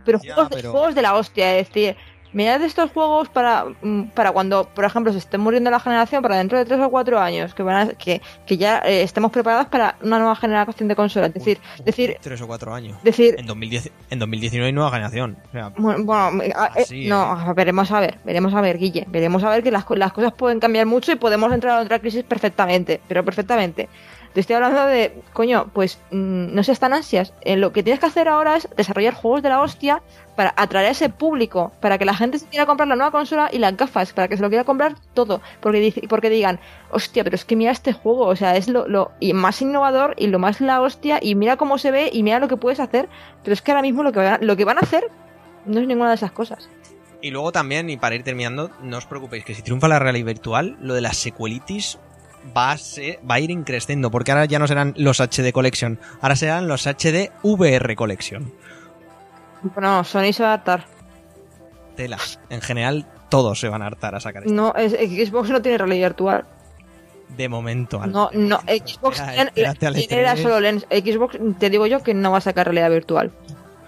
Pero, 0.07 0.19
Ya, 0.23 0.33
juegos, 0.33 0.53
pero- 0.55 0.71
juegos 0.71 0.95
de 0.95 1.03
la 1.03 1.15
hostia, 1.15 1.59
es 1.59 1.69
decir, 1.69 1.97
mirad 2.33 2.61
estos 2.63 2.91
juegos 2.91 3.29
para, 3.29 3.65
mm, 3.83 4.05
para 4.15 4.33
cuando, 4.33 4.65
por 4.75 4.85
ejemplo, 4.85 5.13
se 5.13 5.19
esté 5.19 5.39
muriendo 5.39 5.71
la 5.71 5.81
generación, 5.81 6.23
para 6.23 6.37
dentro 6.37 6.59
de 6.59 6.65
3 6.65 6.81
o 6.81 6.91
4 6.91 7.19
años, 7.21 7.55
que, 7.55 7.63
van 7.63 7.89
a- 7.89 7.93
que, 7.95 8.21
que 8.47 8.57
ya 8.57 8.79
eh, 8.85 9.03
estemos 9.03 9.31
preparados 9.31 9.67
para 9.69 9.97
una 10.03 10.19
nueva 10.19 10.37
generación 10.37 10.89
de 10.89 10.97
consolas. 10.97 11.29
Es 11.29 11.35
decir, 11.35 11.59
Uf, 11.79 11.85
decir, 11.85 12.17
tres 12.21 12.41
o 12.43 12.47
cuatro 12.47 12.75
años. 12.75 12.97
decir, 13.03 13.37
En, 13.39 13.47
2010, 13.47 13.91
en 14.11 14.19
2019 14.19 14.67
hay 14.67 14.73
nueva 14.73 14.91
generación. 14.91 15.37
O 15.49 15.53
sea, 15.53 15.69
Bueno, 15.77 16.05
bueno, 16.05 16.43
eh, 16.43 16.53
eh, 16.91 17.09
no, 17.09 17.55
veremos 17.55 17.91
a 17.93 18.01
ver, 18.01 18.19
veremos 18.25 18.55
a 18.55 18.61
ver, 18.61 18.79
Guille, 18.79 19.05
veremos 19.09 19.43
a 19.45 19.51
ver 19.51 19.63
que 19.63 19.71
las, 19.71 19.85
las 19.91 20.13
cosas 20.13 20.33
pueden 20.33 20.61
cambiar 20.61 20.87
mucho 20.87 21.13
y 21.13 21.17
podemos 21.17 21.53
entrar 21.53 21.79
a 21.79 21.83
otra 21.83 21.99
crisis 21.99 22.25
perfectamente, 22.25 23.01
pero 23.09 23.25
perfectamente. 23.25 23.89
Te 24.35 24.41
estoy 24.41 24.57
hablando 24.57 24.87
de, 24.87 25.23
coño, 25.33 25.71
pues 25.73 25.99
mm, 26.11 26.55
no 26.55 26.63
seas 26.63 26.79
tan 26.79 26.93
ansias. 26.93 27.33
Eh, 27.43 27.57
lo 27.57 27.73
que 27.73 27.83
tienes 27.83 28.01
que 28.01 28.07
hacer 28.07 28.29
ahora 28.29 28.57
es 28.57 28.69
desarrollar 28.77 29.15
juegos 29.15 29.43
de 29.43 29.49
la 29.49 29.61
hostia 29.61 30.03
para 30.37 30.55
atraer 30.57 30.87
a 30.87 30.91
ese 30.91 31.09
público, 31.09 31.73
para 31.81 31.99
que 31.99 32.05
la 32.05 32.15
gente 32.15 32.39
se 32.39 32.47
quiera 32.47 32.65
comprar 32.65 32.87
la 32.89 32.95
nueva 32.95 33.11
consola 33.11 33.51
y 33.53 33.59
las 33.59 33.77
gafas, 33.77 34.13
para 34.13 34.29
que 34.29 34.37
se 34.37 34.43
lo 34.43 34.49
quiera 34.49 34.63
comprar 34.63 34.95
todo, 35.13 35.41
porque 35.61 36.07
porque 36.09 36.31
digan, 36.31 36.61
hostia, 36.91 37.25
pero 37.25 37.35
es 37.35 37.45
que 37.45 37.57
mira 37.57 37.73
este 37.73 37.93
juego, 37.93 38.27
o 38.27 38.37
sea, 38.37 38.57
es 38.57 38.69
lo, 38.69 38.87
más 39.35 39.61
innovador 39.61 40.15
y 40.17 40.29
lo 40.29 40.39
más 40.39 40.61
la 40.61 40.81
hostia 40.81 41.19
y 41.21 41.35
mira 41.35 41.57
cómo 41.57 41.77
se 41.77 41.91
ve 41.91 42.11
y 42.13 42.23
mira 42.23 42.39
lo 42.39 42.47
que 42.47 42.57
puedes 42.57 42.79
hacer, 42.79 43.09
pero 43.43 43.53
es 43.53 43.63
que 43.63 43.73
ahora 43.73 43.83
mismo 43.83 44.05
lo 44.05 44.13
que 44.13 44.21
van 44.21 44.47
lo 44.47 44.57
que 44.57 44.65
van 44.65 44.79
a 44.79 44.83
hacer 44.83 45.11
no 45.67 45.81
es 45.81 45.89
ninguna 45.89 46.11
de 46.11 46.15
esas 46.15 46.31
cosas. 46.31 46.71
Y 47.21 47.31
luego 47.33 47.51
también, 47.51 47.91
y 47.91 47.97
para 47.97 48.15
ir 48.15 48.23
terminando, 48.23 48.71
no 48.81 48.99
os 48.99 49.07
preocupéis, 49.07 49.45
que 49.45 49.55
si 49.55 49.63
triunfa 49.63 49.89
la 49.89 49.99
realidad 49.99 50.27
virtual, 50.27 50.77
lo 50.81 50.95
de 50.95 51.01
las 51.01 51.17
sequelitis 51.17 51.99
va 52.57 52.73
a, 52.73 52.79
ser- 52.79 53.19
va 53.29 53.37
a 53.37 53.41
ir 53.41 53.51
increciendo, 53.51 54.11
porque 54.11 54.33
ahora 54.33 54.45
ya 54.47 54.59
no 54.59 54.67
serán 54.67 54.95
los 54.97 55.21
HD 55.21 55.53
Collection, 55.53 55.99
ahora 56.21 56.37
serán 56.37 56.69
los 56.69 56.87
HD 56.87 57.31
VR 57.43 57.95
Collection. 57.97 58.53
Bueno, 59.63 60.05
Sony 60.05 60.33
se 60.33 60.43
va 60.43 60.51
a 60.51 60.53
adaptar. 60.55 60.85
Tela. 61.97 62.19
En 62.49 62.61
general, 62.61 63.07
todos 63.29 63.59
se 63.59 63.69
van 63.69 63.83
a 63.83 63.87
hartar 63.87 64.15
a 64.15 64.21
sacar 64.21 64.45
esto. 64.45 64.55
No, 64.55 64.73
es, 64.77 64.93
Xbox 64.93 65.51
no 65.51 65.61
tiene 65.61 65.79
realidad 65.79 66.09
virtual. 66.11 66.45
De 67.37 67.49
momento. 67.49 68.01
Alba. 68.01 68.07
No, 68.07 68.31
no, 68.33 68.61
Xbox 68.61 69.19
Espera, 69.21 69.33
tiene, 69.35 69.49
espérate 69.55 69.87
al 69.87 69.95
tiene 69.95 70.23
la 70.23 70.35
E3. 70.37 70.43
SoloLens. 70.43 70.87
Xbox, 70.91 71.39
te 71.59 71.69
digo 71.71 71.87
yo 71.87 72.03
que 72.03 72.15
no 72.15 72.31
va 72.31 72.39
a 72.39 72.41
sacar 72.41 72.67
realidad 72.67 72.91
virtual. 72.91 73.33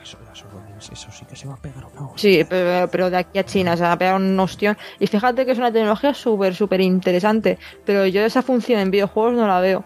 Eso, 0.02 0.18
eso, 0.32 0.46
eso 0.92 1.12
sí 1.12 1.24
que 1.26 1.36
se 1.36 1.46
va 1.46 1.54
a 1.54 1.56
pegar 1.58 1.84
una 1.84 2.06
hostia. 2.08 2.16
Sí, 2.16 2.44
pero, 2.48 2.88
pero 2.90 3.10
de 3.10 3.18
aquí 3.18 3.38
a 3.38 3.44
China 3.44 3.76
se 3.76 3.82
va 3.82 3.92
a 3.92 3.98
pegar 3.98 4.16
un 4.16 4.38
ostión. 4.40 4.76
Y 4.98 5.06
fíjate 5.06 5.44
que 5.44 5.52
es 5.52 5.58
una 5.58 5.70
tecnología 5.72 6.14
súper, 6.14 6.54
súper 6.54 6.80
interesante. 6.80 7.58
Pero 7.84 8.06
yo 8.06 8.22
esa 8.24 8.42
función 8.42 8.80
en 8.80 8.90
videojuegos 8.90 9.34
no 9.34 9.46
la 9.46 9.60
veo. 9.60 9.84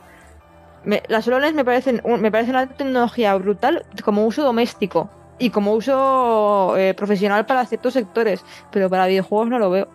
Me- 0.85 1.03
las 1.09 1.27
HoloLens 1.27 1.55
me 1.55 1.65
parecen, 1.65 2.01
me 2.21 2.31
parece 2.31 2.51
una 2.51 2.67
tecnología 2.69 3.35
brutal 3.37 3.85
como 4.05 4.25
uso 4.27 4.45
doméstico. 4.45 5.11
Y 5.39 5.51
como 5.51 5.73
uso 5.73 6.77
eh, 6.77 6.95
profesional 6.95 7.45
para 7.45 7.67
ciertos 7.67 7.95
sectores. 7.95 8.45
Pero 8.71 8.89
para 8.89 9.07
videojuegos 9.07 9.49
no 9.49 9.59
lo 9.59 9.71
veo. 9.71 9.89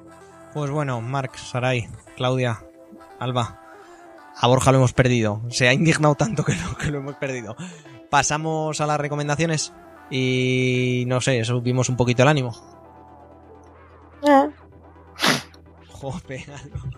Pues 0.53 0.69
bueno, 0.69 0.99
Mark, 0.99 1.37
Sarai, 1.37 1.87
Claudia, 2.17 2.59
Alba. 3.19 3.61
A 4.41 4.47
Borja 4.47 4.71
lo 4.71 4.79
hemos 4.79 4.93
perdido. 4.93 5.41
Se 5.49 5.67
ha 5.69 5.73
indignado 5.73 6.15
tanto 6.15 6.43
que 6.43 6.53
lo, 6.55 6.75
que 6.77 6.87
lo 6.91 6.97
hemos 6.97 7.15
perdido. 7.15 7.55
Pasamos 8.09 8.81
a 8.81 8.87
las 8.87 8.99
recomendaciones. 8.99 9.71
Y 10.10 11.03
no 11.07 11.22
sé, 11.22 11.44
subimos 11.44 11.90
un 11.90 11.98
poquito 11.98 12.23
el 12.23 12.30
ánimo. 12.30 12.56
Alba. 14.22 14.53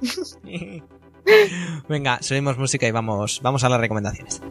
Venga, 1.87 2.19
subimos 2.21 2.57
música 2.57 2.87
y 2.87 2.91
vamos, 2.91 3.41
vamos 3.43 3.63
a 3.63 3.69
las 3.69 3.79
recomendaciones. 3.79 4.41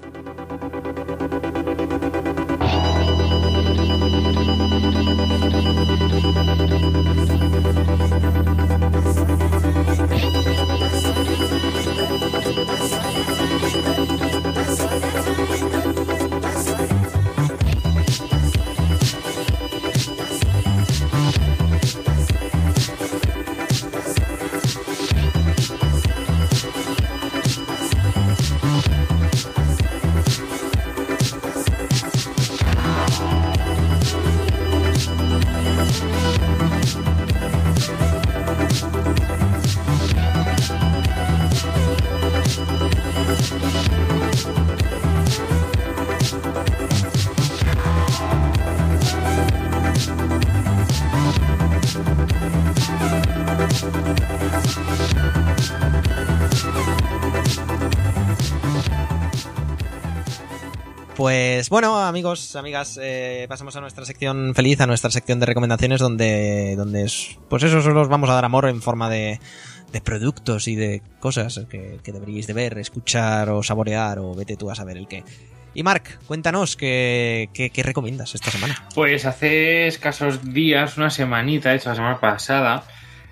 Bueno, 61.70 61.97
amigos, 61.98 62.55
amigas, 62.56 62.98
eh, 63.02 63.47
pasamos 63.48 63.74
a 63.76 63.80
nuestra 63.80 64.05
sección 64.05 64.52
feliz, 64.55 64.80
a 64.80 64.86
nuestra 64.86 65.10
sección 65.10 65.40
de 65.40 65.47
recomendaciones, 65.47 66.01
donde, 66.01 66.74
donde 66.76 67.05
es- 67.05 67.38
pues 67.48 67.62
eso 67.62 67.80
solo 67.80 68.02
os 68.02 68.09
vamos 68.09 68.28
a 68.28 68.34
dar 68.34 68.44
amor 68.44 68.68
en 68.68 68.82
forma 68.82 69.09
de, 69.09 69.40
de 69.92 70.01
productos 70.01 70.68
y 70.68 70.74
de 70.76 71.01
cosas 71.20 71.60
que, 71.70 71.98
que 72.02 72.12
deberíais 72.12 72.47
de 72.47 72.52
ver, 72.55 72.76
escuchar 72.78 73.48
o 73.51 73.62
saborear 73.62 74.18
o 74.18 74.34
vete 74.34 74.56
tú 74.56 74.70
a 74.70 74.74
saber 74.74 74.97
el 74.97 75.06
qué. 75.09 75.22
Y 75.72 75.84
Mark, 75.84 76.18
cuéntanos 76.26 76.74
qué, 76.76 77.48
qué, 77.55 77.70
qué 77.70 77.82
recomiendas 77.84 78.34
esta 78.34 78.51
semana. 78.51 78.74
Pues 78.94 79.24
hace 79.24 79.86
escasos 79.86 80.52
días, 80.52 80.97
una 80.97 81.10
semanita, 81.10 81.70
de 81.70 81.76
hecho 81.76 81.90
la 81.90 81.94
semana 81.94 82.18
pasada, 82.18 82.82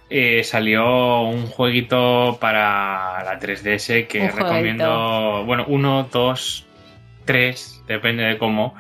eh, 0.09 0.45
salió 0.45 1.23
un 1.23 1.49
jueguito 1.49 2.39
para 2.41 3.25
la 3.25 3.39
3DS 3.41 4.07
que 4.07 4.21
Un 4.21 4.29
jueguito. 4.29 4.37
recomiendo, 4.49 5.45
bueno, 5.45 5.65
uno, 5.67 6.09
dos, 6.13 6.65
tres, 7.25 7.78
depende 7.95 8.23
de 8.25 8.39
cómo, 8.39 8.75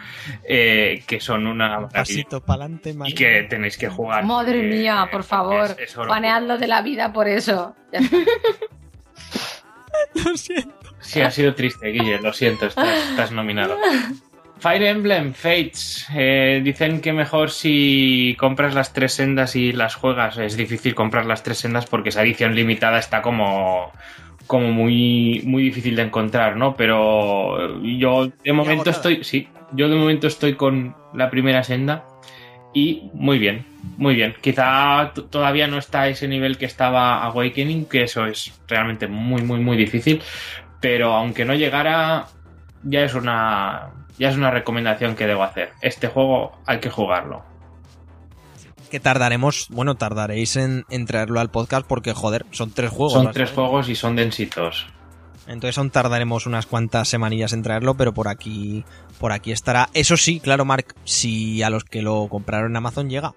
eh, 0.48 1.02
que 1.06 1.20
son 1.20 1.47
una 1.47 1.68
maravilla 1.68 1.89
Pasito 1.93 2.40
para 2.44 2.64
adelante, 2.64 2.94
y 3.06 3.14
que 3.14 3.43
tenéis 3.48 3.76
que 3.78 3.89
jugar. 3.89 4.24
Madre 4.24 4.62
mía, 4.62 5.09
por 5.10 5.24
favor. 5.24 5.74
es- 5.78 5.94
Baneadlo 5.97 6.59
de 6.59 6.66
la 6.68 6.82
vida 6.82 7.12
por 7.12 7.26
eso. 7.28 7.74
Lo 10.14 10.36
siento. 10.36 10.74
Sí, 11.01 11.20
ha 11.20 11.30
sido 11.30 11.55
triste, 11.55 11.89
Guille, 11.89 12.20
lo 12.20 12.32
siento, 12.32 12.66
estás, 12.66 13.10
estás 13.10 13.32
nominado. 13.32 13.76
Fire 14.59 14.82
Emblem 14.82 15.32
Fates. 15.32 16.06
eh, 16.14 16.60
dicen 16.62 17.01
que 17.01 17.12
mejor 17.12 17.51
si 17.51 18.36
compras 18.39 18.74
las 18.74 18.93
tres 18.93 19.12
sendas 19.12 19.55
y 19.56 19.72
las 19.72 19.94
juegas. 19.94 20.36
Es 20.39 20.56
difícil 20.56 20.94
comprar 20.97 21.24
las 21.26 21.43
tres 21.44 21.59
sendas 21.59 21.86
porque 21.86 22.09
esa 22.09 22.22
edición 22.22 22.55
limitada 22.55 22.98
está 22.98 23.22
como, 23.22 23.93
como 24.49 24.73
muy, 24.73 25.43
muy 25.45 25.62
difícil 25.62 25.95
de 25.95 26.03
encontrar, 26.03 26.57
¿no? 26.57 26.75
Pero 26.75 27.81
yo 27.83 28.33
de 28.43 28.53
momento 28.53 28.91
estoy. 28.91 29.23
Sí, 29.23 29.47
yo 29.73 29.89
de 29.89 29.95
momento 29.95 30.27
estoy 30.27 30.55
con 30.55 30.97
la 31.15 31.31
primera 31.31 31.62
senda. 31.62 32.05
Y 32.75 33.11
muy 33.12 33.39
bien. 33.39 33.65
muy 33.97 34.15
bien. 34.15 34.35
Quizá 34.41 35.12
todavía 35.31 35.66
no 35.69 35.79
está 35.79 36.03
a 36.03 36.09
ese 36.09 36.29
nivel 36.29 36.59
que 36.59 36.66
estaba 36.66 37.23
Awakening, 37.25 37.87
que 37.87 38.03
eso 38.03 38.27
es 38.27 38.61
realmente 38.69 39.07
muy, 39.07 39.43
muy, 39.43 39.61
muy 39.61 39.77
difícil. 39.77 40.23
Pero 40.81 41.12
aunque 41.15 41.45
no 41.45 41.55
llegara, 41.55 42.27
ya 42.83 43.05
es 43.05 43.15
una. 43.15 43.91
Ya 44.19 44.31
es 44.31 44.37
una 44.37 44.51
recomendación 44.51 45.15
que 45.15 45.27
debo 45.27 45.45
hacer. 45.45 45.70
Este 45.81 46.09
juego 46.09 46.59
hay 46.66 46.81
que 46.81 46.91
jugarlo. 46.91 47.45
Que 48.90 49.01
tardaremos, 49.01 49.66
bueno, 49.70 49.97
tardaréis 49.97 50.56
en, 50.56 50.85
en 50.89 51.06
traerlo 51.06 51.40
al 51.40 51.51
podcast 51.51 51.86
porque, 51.86 52.12
joder, 52.15 52.47
son 52.51 52.70
tres 52.70 52.90
juegos. 52.90 53.12
Son 53.12 53.32
tres 53.32 53.51
juegos 53.51 53.89
y 53.89 53.94
son 53.94 54.16
densitos. 54.16 54.86
Entonces 55.47 55.78
aún 55.78 55.90
tardaremos 55.90 56.47
unas 56.47 56.66
cuantas 56.66 57.09
semanillas 57.09 57.55
en 57.55 57.62
traerlo, 57.62 57.97
pero 57.97 58.12
por 58.12 58.28
aquí, 58.28 58.85
por 59.19 59.32
aquí 59.32 59.51
estará. 59.51 59.89
Eso 59.94 60.16
sí, 60.16 60.40
claro, 60.40 60.65
Mark, 60.66 60.94
si 61.05 61.62
a 61.62 61.70
los 61.70 61.85
que 61.85 62.02
lo 62.02 62.28
compraron 62.28 62.70
en 62.73 62.77
Amazon 62.77 63.09
llega. 63.09 63.35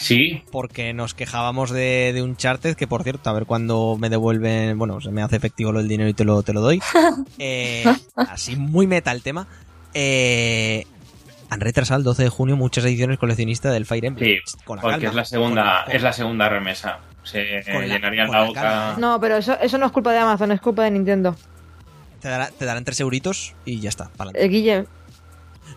Sí, 0.00 0.42
Porque 0.50 0.92
nos 0.94 1.14
quejábamos 1.14 1.70
de, 1.70 2.12
de 2.14 2.22
Uncharted, 2.22 2.76
que 2.76 2.86
por 2.86 3.02
cierto, 3.02 3.28
a 3.28 3.32
ver 3.34 3.46
cuándo 3.46 3.96
me 3.98 4.08
devuelven, 4.08 4.78
bueno, 4.78 5.00
se 5.00 5.10
me 5.10 5.22
hace 5.22 5.36
efectivo 5.36 5.70
lo 5.70 5.80
del 5.80 5.88
dinero 5.88 6.08
y 6.08 6.14
te 6.14 6.24
lo, 6.24 6.42
te 6.42 6.52
lo 6.52 6.60
doy. 6.60 6.80
Eh, 7.38 7.84
así 8.16 8.56
muy 8.56 8.86
meta 8.86 9.12
el 9.12 9.22
tema. 9.22 9.46
Eh, 9.94 10.86
han 11.50 11.60
retrasado 11.60 11.98
el 11.98 12.04
12 12.04 12.24
de 12.24 12.28
junio 12.28 12.56
muchas 12.56 12.84
ediciones 12.84 13.18
coleccionistas 13.18 13.72
del 13.72 13.86
Fire 13.86 14.04
Emblem. 14.06 14.40
sí, 14.44 14.56
Con 14.64 14.76
la 14.76 14.82
porque 14.82 14.96
calma, 14.96 15.08
es 15.10 15.14
la 15.14 15.24
segunda, 15.24 15.62
con 15.62 15.66
la- 15.74 15.84
con- 15.84 15.96
es 15.96 16.02
la 16.02 16.12
segunda 16.12 16.48
remesa. 16.48 16.98
Se 17.22 17.62
Con 17.72 17.88
la- 17.88 17.94
llenarían 17.94 18.26
con 18.28 18.36
la, 18.36 18.42
la 18.42 18.48
boca. 18.48 18.60
calma. 18.62 18.94
No, 18.98 19.20
pero 19.20 19.36
eso, 19.36 19.58
eso 19.60 19.78
no 19.78 19.86
es 19.86 19.92
culpa 19.92 20.12
de 20.12 20.18
Amazon, 20.18 20.52
es 20.52 20.60
culpa 20.60 20.84
de 20.84 20.90
Nintendo. 20.92 21.34
Te, 22.20 22.28
dará- 22.28 22.50
te 22.50 22.64
darán 22.64 22.84
tres 22.84 22.98
euritos 23.00 23.54
y 23.64 23.80
ya 23.80 23.88
está. 23.88 24.10
Eh, 24.34 24.48
Guille, 24.48 24.86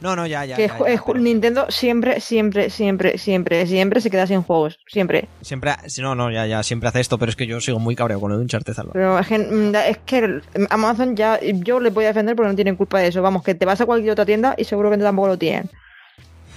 No, 0.02 0.16
no, 0.16 0.26
ya, 0.26 0.46
ya. 0.46 0.56
que 0.56 0.68
ya, 0.68 0.74
ju- 0.78 0.86
ya, 0.88 0.94
eh, 0.94 1.00
pero 1.06 1.20
Nintendo 1.20 1.66
siempre, 1.70 2.22
siempre, 2.22 2.70
siempre, 2.70 3.18
siempre, 3.18 3.68
siempre 3.68 4.02
se 4.02 4.10
queda 4.10 4.26
sin 4.28 4.42
juegos. 4.44 4.80
Siempre. 4.88 5.28
Siempre, 5.42 5.74
si 5.88 6.02
no, 6.02 6.16
no, 6.16 6.32
ya, 6.32 6.46
ya, 6.46 6.64
siempre 6.64 6.88
hace 6.90 7.02
esto, 7.02 7.18
pero 7.18 7.30
es 7.30 7.36
que 7.36 7.46
yo 7.48 7.60
sigo 7.60 7.80
muy 7.80 7.96
cabreado 7.96 8.22
con 8.22 8.32
lo 8.32 8.38
de 8.38 8.44
Uncharted, 8.44 8.74
Álvaro. 8.80 8.94
Pero 8.94 9.20
es 9.20 9.28
que, 9.28 9.40
mm, 9.40 9.76
es 9.76 9.98
que 10.06 10.42
Amazon 10.70 11.16
ya, 11.16 11.40
yo 11.42 11.80
le 11.80 11.90
voy 11.90 12.06
a 12.06 12.10
defender 12.10 12.36
porque 12.36 12.50
no 12.50 12.56
tienen 12.56 12.76
culpa 12.76 13.00
de 13.00 13.08
eso. 13.08 13.22
Vamos, 13.22 13.44
que 13.44 13.56
te 13.56 13.66
vas 13.66 13.82
a 13.82 13.86
cualquier 13.86 14.12
otra 14.14 14.26
tienda 14.26 14.56
y 14.58 14.64
seguro 14.64 14.90
que 14.90 14.98
tampoco 14.98 15.28
lo 15.28 15.38
tienen. 15.38 15.70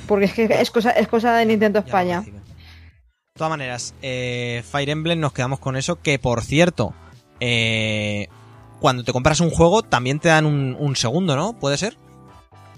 Porque 0.06 0.26
es 0.26 0.34
que 0.34 0.44
es 0.44 0.70
cosa, 0.70 0.90
es 0.90 1.08
cosa 1.08 1.34
de 1.36 1.46
Nintendo 1.46 1.78
España. 1.80 2.20
De 2.22 3.38
todas 3.38 3.50
maneras, 3.50 3.94
eh, 4.02 4.62
Fire 4.70 4.90
Emblem 4.90 5.18
nos 5.18 5.32
quedamos 5.32 5.58
con 5.58 5.76
eso, 5.76 5.96
que 6.02 6.18
por 6.18 6.42
cierto, 6.42 6.92
eh, 7.40 8.28
cuando 8.78 9.04
te 9.04 9.12
compras 9.12 9.40
un 9.40 9.50
juego 9.50 9.82
también 9.82 10.18
te 10.20 10.28
dan 10.28 10.44
un, 10.44 10.76
un 10.78 10.96
segundo, 10.96 11.34
¿no? 11.34 11.54
¿Puede 11.54 11.78
ser? 11.78 11.96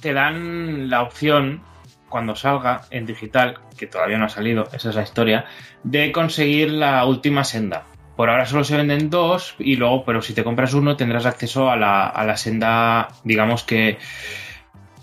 Te 0.04 0.12
dan 0.12 0.90
la 0.90 1.00
opción, 1.00 1.62
cuando 2.10 2.36
salga 2.36 2.82
en 2.90 3.06
digital, 3.06 3.56
que 3.78 3.86
todavía 3.86 4.18
no 4.18 4.26
ha 4.26 4.28
salido, 4.28 4.68
esa 4.74 4.90
es 4.90 4.96
la 4.96 5.02
historia, 5.02 5.46
de 5.82 6.12
conseguir 6.12 6.72
la 6.72 7.06
última 7.06 7.42
senda. 7.42 7.84
Por 8.14 8.28
ahora 8.28 8.44
solo 8.44 8.64
se 8.64 8.76
venden 8.76 9.08
dos 9.08 9.54
y 9.58 9.76
luego, 9.76 10.04
pero 10.04 10.20
si 10.20 10.34
te 10.34 10.44
compras 10.44 10.74
uno 10.74 10.94
tendrás 10.94 11.24
acceso 11.24 11.70
a 11.70 11.76
la, 11.76 12.06
a 12.06 12.22
la 12.26 12.36
senda, 12.36 13.08
digamos 13.24 13.64
que... 13.64 13.96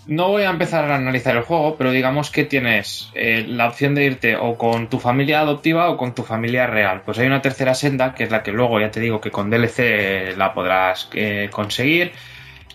No 0.06 0.28
voy 0.28 0.44
a 0.44 0.50
empezar 0.50 0.88
a 0.90 0.96
analizar 0.96 1.36
el 1.36 1.42
juego, 1.42 1.74
pero 1.76 1.90
digamos 1.90 2.30
que 2.30 2.44
tienes 2.44 3.10
eh, 3.14 3.44
la 3.48 3.68
opción 3.68 3.96
de 3.96 4.04
irte 4.04 4.36
o 4.36 4.56
con 4.56 4.88
tu 4.88 5.00
familia 5.00 5.40
adoptiva 5.40 5.90
o 5.90 5.96
con 5.96 6.14
tu 6.14 6.22
familia 6.22 6.68
real. 6.68 7.02
Pues 7.04 7.18
hay 7.18 7.26
una 7.26 7.42
tercera 7.42 7.74
senda, 7.74 8.14
que 8.14 8.24
es 8.24 8.30
la 8.30 8.42
que 8.44 8.52
luego 8.52 8.80
ya 8.80 8.90
te 8.90 9.00
digo 9.00 9.20
que 9.20 9.32
con 9.32 9.50
DLC 9.50 10.36
la 10.36 10.54
podrás 10.54 11.08
eh, 11.12 11.48
conseguir, 11.52 12.12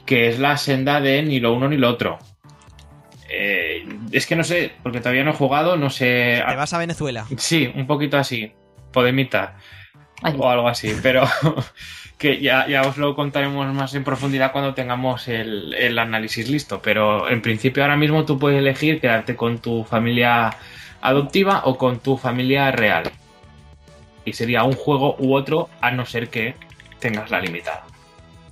que 0.07 0.29
es 0.29 0.39
la 0.39 0.57
senda 0.57 0.99
de 0.99 1.21
ni 1.21 1.39
lo 1.39 1.53
uno 1.53 1.67
ni 1.67 1.77
lo 1.77 1.89
otro. 1.89 2.17
Eh, 3.29 3.85
es 4.11 4.25
que 4.25 4.35
no 4.35 4.43
sé, 4.43 4.71
porque 4.81 4.99
todavía 4.99 5.23
no 5.23 5.31
he 5.31 5.35
jugado, 5.35 5.77
no 5.77 5.91
sé. 5.91 6.41
Te 6.47 6.55
vas 6.55 6.73
a 6.73 6.79
Venezuela. 6.79 7.27
Sí, 7.37 7.71
un 7.75 7.85
poquito 7.85 8.17
así, 8.17 8.53
Podemita 8.91 9.57
Ay, 10.23 10.35
o 10.39 10.49
algo 10.49 10.67
así, 10.67 10.93
pero 11.03 11.27
que 12.17 12.39
ya, 12.39 12.67
ya 12.67 12.81
os 12.83 12.97
lo 12.97 13.15
contaremos 13.15 13.71
más 13.73 13.93
en 13.93 14.03
profundidad 14.03 14.51
cuando 14.51 14.73
tengamos 14.73 15.27
el, 15.27 15.73
el 15.75 15.99
análisis 15.99 16.49
listo. 16.49 16.81
Pero 16.81 17.29
en 17.29 17.41
principio 17.41 17.83
ahora 17.83 17.97
mismo 17.97 18.25
tú 18.25 18.39
puedes 18.39 18.59
elegir 18.59 18.99
quedarte 18.99 19.35
con 19.35 19.59
tu 19.59 19.83
familia 19.83 20.55
adoptiva 21.01 21.63
o 21.65 21.77
con 21.77 21.99
tu 21.99 22.17
familia 22.17 22.71
real. 22.71 23.11
Y 24.25 24.33
sería 24.33 24.63
un 24.63 24.73
juego 24.73 25.17
u 25.19 25.35
otro, 25.35 25.69
a 25.81 25.91
no 25.91 26.05
ser 26.05 26.29
que 26.29 26.55
tengas 26.99 27.29
la 27.29 27.39
limitada. 27.39 27.85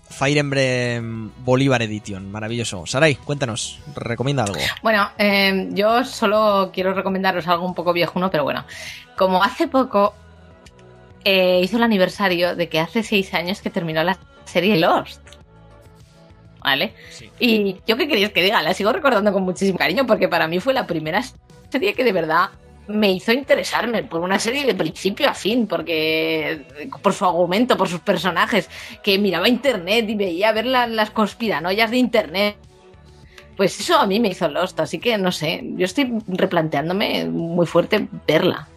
Fire 0.10 0.38
Emblem 0.38 1.32
Bolívar 1.44 1.82
Edition, 1.82 2.32
maravilloso. 2.32 2.86
Sarai, 2.86 3.16
cuéntanos, 3.16 3.80
recomienda 3.96 4.44
algo. 4.44 4.60
Bueno, 4.82 5.10
eh, 5.18 5.70
yo 5.72 6.06
solo 6.06 6.72
quiero 6.74 6.94
recomendaros 6.94 7.48
algo 7.48 7.66
un 7.66 7.74
poco 7.74 7.92
viejuno, 7.94 8.30
pero 8.30 8.44
bueno. 8.44 8.66
Como 9.18 9.44
hace 9.44 9.68
poco 9.68 10.14
eh, 11.24 11.60
hizo 11.64 11.78
el 11.78 11.84
aniversario 11.84 12.56
de 12.56 12.70
que 12.70 12.80
hace 12.80 13.04
seis 13.04 13.34
años 13.34 13.62
que 13.62 13.70
terminó 13.70 14.04
la 14.04 14.18
serie 14.46 14.78
Lost. 14.78 15.22
¿Vale? 16.60 16.94
Sí. 17.12 17.32
Y 17.40 17.76
yo 17.86 17.98
qué 17.98 18.08
queréis 18.08 18.32
que 18.32 18.42
diga, 18.42 18.62
la 18.62 18.74
sigo 18.74 18.92
recordando 18.92 19.32
con 19.34 19.44
muchísimo 19.44 19.78
cariño 19.78 20.06
porque 20.08 20.28
para 20.28 20.48
mí 20.48 20.60
fue 20.60 20.74
la 20.74 20.88
primera 20.88 21.24
serie 21.70 21.94
que 21.94 22.04
de 22.04 22.12
verdad 22.12 22.50
me 22.88 23.12
hizo 23.12 23.32
interesarme 23.34 24.04
por 24.04 24.22
una 24.22 24.38
serie 24.40 24.66
de 24.66 24.76
principio 24.76 25.30
a 25.30 25.34
fin, 25.34 25.68
porque 25.68 26.66
por 27.02 27.14
su 27.14 27.26
argumento, 27.26 27.78
por 27.78 27.90
sus 27.90 28.00
personajes, 28.02 28.70
que 29.04 29.18
miraba 29.18 29.50
internet 29.50 30.08
y 30.10 30.16
veía 30.16 30.52
ver 30.52 30.66
la- 30.68 30.88
las 30.88 31.10
conspiranoias 31.12 31.90
de 31.92 31.98
internet. 31.98 32.58
Pues 33.58 33.80
eso 33.80 33.98
a 33.98 34.06
mí 34.06 34.20
me 34.20 34.28
hizo 34.30 34.48
Lost, 34.50 34.80
así 34.82 35.00
que 35.00 35.18
no 35.18 35.32
sé, 35.32 35.62
yo 35.76 35.86
estoy 35.86 36.12
replanteándome 36.28 37.26
muy 37.26 37.66
fuerte 37.66 38.08
verla. 38.28 38.68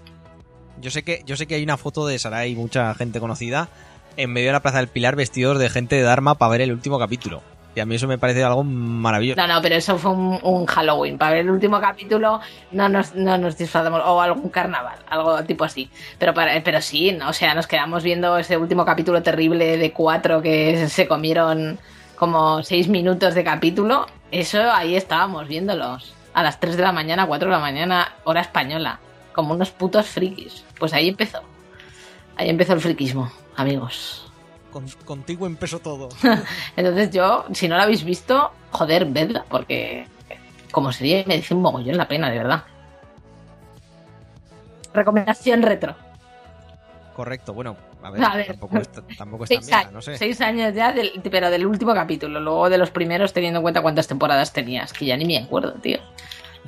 Yo 0.81 0.91
sé 0.91 1.03
que, 1.03 1.23
yo 1.27 1.37
sé 1.37 1.47
que 1.47 1.57
hay 1.57 1.65
una 1.65 1.77
foto 1.77 2.07
de 2.07 2.19
Sarai 2.19 2.53
y 2.53 2.55
mucha 2.55 2.95
gente 2.95 3.19
conocida 3.19 3.69
en 4.17 4.33
medio 4.33 4.49
de 4.49 4.53
la 4.53 4.63
Plaza 4.63 4.79
del 4.79 4.89
Pilar 4.89 5.17
vestidos 5.17 5.59
de 5.59 5.69
gente 5.69 5.97
de 5.97 6.03
Dharma 6.03 6.37
para 6.37 6.53
ver 6.53 6.61
el 6.61 6.73
último 6.73 6.99
capítulo. 6.99 7.43
Y 7.75 7.81
a 7.81 7.87
mí 7.87 7.95
eso 7.95 8.09
me 8.09 8.19
parece 8.19 8.43
algo 8.43 8.65
maravilloso. 8.65 9.41
No, 9.41 9.47
no, 9.47 9.63
pero 9.63 9.77
eso 9.77 9.99
fue 9.99 10.11
un, 10.11 10.67
Halloween. 10.67 11.17
Para 11.17 11.33
ver 11.33 11.41
el 11.43 11.51
último 11.51 11.81
capítulo 11.81 12.41
no 12.73 12.89
nos, 12.89 13.15
no 13.15 13.39
nos 13.39 13.57
disfrazamos. 13.57 14.03
O 14.05 14.21
algún 14.21 14.49
carnaval, 14.49 14.99
algo 15.09 15.43
tipo 15.45 15.65
así. 15.65 15.91
Pero, 16.19 16.35
para, 16.35 16.61
pero 16.65 16.81
sí, 16.81 17.13
no, 17.13 17.29
o 17.29 17.33
sea, 17.33 17.55
nos 17.55 17.67
quedamos 17.67 18.03
viendo 18.03 18.37
ese 18.39 18.57
último 18.57 18.85
capítulo 18.85 19.23
terrible 19.23 19.77
de 19.77 19.93
cuatro 19.93 20.43
que 20.43 20.89
se 20.89 21.07
comieron 21.07 21.79
como 22.17 22.63
seis 22.63 22.89
minutos 22.89 23.35
de 23.35 23.45
capítulo. 23.45 24.07
Eso 24.31 24.71
ahí 24.73 24.97
estábamos 24.97 25.47
viéndolos. 25.49 26.15
A 26.35 26.43
las 26.43 26.61
3 26.61 26.77
de 26.77 26.83
la 26.83 26.93
mañana, 26.93 27.27
4 27.27 27.49
de 27.49 27.55
la 27.55 27.61
mañana, 27.61 28.13
hora 28.25 28.41
española. 28.41 29.01
Como 29.33 29.55
unos 29.55 29.71
putos 29.71 30.07
frikis. 30.07 30.65
Pues 30.79 30.93
ahí 30.93 31.09
empezó. 31.09 31.43
Ahí 32.37 32.49
empezó 32.49 32.75
el 32.75 32.81
friquismo, 32.81 33.33
amigos. 33.57 34.28
Con- 34.79 34.89
contigo 35.05 35.47
empezó 35.47 35.81
todo. 35.81 36.09
Entonces 36.77 37.11
yo, 37.11 37.45
si 37.53 37.67
no 37.69 37.77
la 37.77 37.83
habéis 37.83 38.05
visto, 38.05 38.53
joder, 38.71 39.07
vedla, 39.07 39.45
porque 39.49 40.07
como 40.71 40.93
sería 40.93 41.25
me 41.27 41.37
dice 41.37 41.53
un 41.55 41.63
mogollón 41.63 41.97
la 41.97 42.07
pena, 42.07 42.31
de 42.31 42.39
verdad. 42.39 42.63
Recomendación 44.95 45.63
retro. 45.63 45.95
Correcto, 47.15 47.53
bueno, 47.53 47.77
a 48.03 48.11
ver, 48.11 48.25
A 48.25 48.37
ver. 48.37 48.47
tampoco 48.47 48.79
está, 48.79 49.03
tampoco 49.17 49.45
está 49.45 49.57
Seis 49.57 49.73
años, 49.73 49.93
no 49.93 50.01
sé. 50.03 50.17
seis 50.17 50.41
años 50.41 50.73
ya, 50.75 50.93
del- 50.93 51.21
pero 51.31 51.51
del 51.51 51.67
último 51.67 51.93
capítulo. 51.93 52.39
Luego 52.39 52.71
de 52.71 52.79
los 52.79 52.91
primeros, 52.91 53.33
teniendo 53.33 53.59
en 53.59 53.63
cuenta 53.63 53.83
cuántas 53.83 54.07
temporadas 54.07 54.53
tenías, 54.53 54.93
que 54.93 55.07
ya 55.07 55.17
ni 55.17 55.25
me 55.25 55.39
acuerdo, 55.39 55.73
tío. 55.73 55.99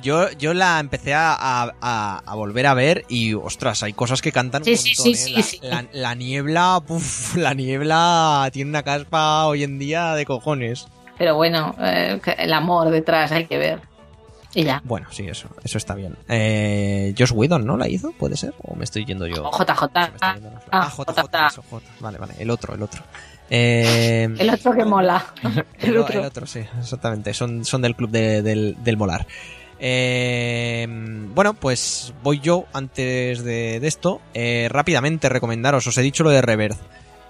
Yo, 0.01 0.31
yo 0.31 0.53
la 0.53 0.79
empecé 0.79 1.13
a, 1.13 1.35
a- 1.81 2.35
volver 2.35 2.65
a 2.67 2.73
ver 2.73 3.05
y, 3.07 3.33
ostras, 3.35 3.83
hay 3.83 3.93
cosas 3.93 4.21
que 4.21 4.31
cantan 4.31 4.63
Sí, 4.63 4.71
un 4.71 4.77
montón, 4.77 5.05
sí, 5.05 5.11
¿eh? 5.11 5.15
sí, 5.15 5.33
la, 5.33 5.43
sí. 5.43 5.59
la- 5.61 5.85
la 5.93 6.15
niebla, 6.15 6.81
puf, 6.85 7.35
la 7.35 7.53
niebla 7.53 8.49
tiene 8.51 8.69
una 8.71 8.83
caspa 8.83 9.45
hoy 9.45 9.63
en 9.63 9.77
día 9.77 10.13
de 10.15 10.25
cojones. 10.25 10.87
Pero 11.17 11.35
bueno, 11.35 11.75
eh, 11.79 12.19
el 12.39 12.53
amor 12.53 12.89
detrás 12.89 13.31
hay 13.31 13.45
que 13.45 13.57
ver. 13.59 13.79
Y 14.53 14.63
ya. 14.63 14.81
Bueno, 14.83 15.07
sí, 15.11 15.27
eso, 15.27 15.47
eso 15.63 15.77
está 15.77 15.93
bien. 15.95 16.17
Eh, 16.27 17.13
Josh 17.17 17.31
Whedon, 17.33 17.65
¿no? 17.65 17.77
¿La 17.77 17.87
hizo? 17.87 18.11
¿Puede 18.11 18.35
ser? 18.35 18.53
¿O 18.63 18.75
me 18.75 18.83
estoy 18.83 19.05
yendo 19.05 19.25
yo? 19.27 19.49
JJ. 19.49 19.81
Ah, 20.19 20.35
Ah, 20.71 20.89
JJ, 20.89 21.47
eso, 21.47 21.63
J. 21.69 21.85
Vale, 22.01 22.17
vale, 22.17 22.33
el 22.39 22.49
otro, 22.49 22.73
el 22.75 22.81
otro. 22.81 23.03
Eh, 23.49 24.27
El 24.39 24.49
otro 24.49 24.73
que 24.73 24.83
mola. 24.83 25.25
El, 25.79 25.97
otro. 25.97 26.19
el 26.19 26.25
otro, 26.25 26.45
sí, 26.47 26.59
exactamente. 26.79 27.33
Son, 27.33 27.63
son 27.65 27.81
del 27.81 27.95
club 27.95 28.09
de- 28.09 28.41
del, 28.41 28.75
del 28.83 28.97
molar. 28.97 29.25
Eh, 29.83 30.87
bueno, 31.33 31.55
pues 31.55 32.13
voy 32.23 32.39
yo 32.39 32.65
antes 32.71 33.43
de, 33.43 33.77
esto. 33.77 34.21
eh, 34.35 34.67
rápidamente 34.69 35.27
recomendaros, 35.27 35.87
os 35.87 35.97
he 35.97 36.03
dicho 36.03 36.23
lo 36.23 36.29
de 36.29 36.41
Rebirth. 36.41 36.77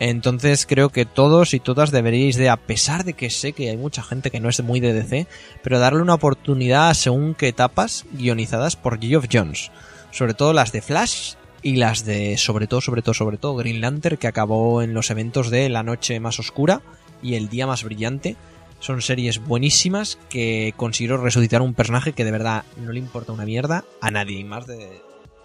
Entonces 0.01 0.65
creo 0.65 0.89
que 0.89 1.05
todos 1.05 1.53
y 1.53 1.59
todas 1.59 1.91
deberíais 1.91 2.35
de, 2.35 2.49
a 2.49 2.57
pesar 2.57 3.05
de 3.05 3.13
que 3.13 3.29
sé 3.29 3.53
que 3.53 3.69
hay 3.69 3.77
mucha 3.77 4.01
gente 4.01 4.31
que 4.31 4.39
no 4.39 4.49
es 4.49 4.61
muy 4.63 4.79
de 4.79 4.93
DC, 4.93 5.27
pero 5.61 5.77
darle 5.77 6.01
una 6.01 6.15
oportunidad 6.15 6.93
según 6.95 7.35
qué 7.35 7.49
etapas 7.49 8.05
guionizadas 8.11 8.75
por 8.75 8.99
Geoff 8.99 9.27
Jones. 9.31 9.71
Sobre 10.09 10.33
todo 10.33 10.53
las 10.53 10.71
de 10.71 10.81
Flash 10.81 11.35
y 11.61 11.75
las 11.75 12.03
de, 12.03 12.37
sobre 12.37 12.65
todo, 12.65 12.81
sobre 12.81 13.03
todo, 13.03 13.13
sobre 13.13 13.37
todo, 13.37 13.55
Green 13.55 13.79
Lantern, 13.79 14.17
que 14.17 14.27
acabó 14.27 14.81
en 14.81 14.95
los 14.95 15.11
eventos 15.11 15.51
de 15.51 15.69
La 15.69 15.83
Noche 15.83 16.19
Más 16.19 16.39
Oscura 16.39 16.81
y 17.21 17.35
El 17.35 17.47
Día 17.47 17.67
Más 17.67 17.83
Brillante. 17.83 18.35
Son 18.81 19.01
series 19.01 19.39
buenísimas 19.45 20.17
que 20.29 20.73
consiguieron 20.75 21.23
resucitar 21.23 21.61
un 21.61 21.75
personaje 21.75 22.13
que 22.13 22.25
de 22.25 22.31
verdad 22.31 22.65
no 22.77 22.91
le 22.91 22.99
importa 22.99 23.31
una 23.31 23.45
mierda 23.45 23.85
a 24.01 24.09
nadie, 24.09 24.43
más 24.43 24.65
de 24.65 25.01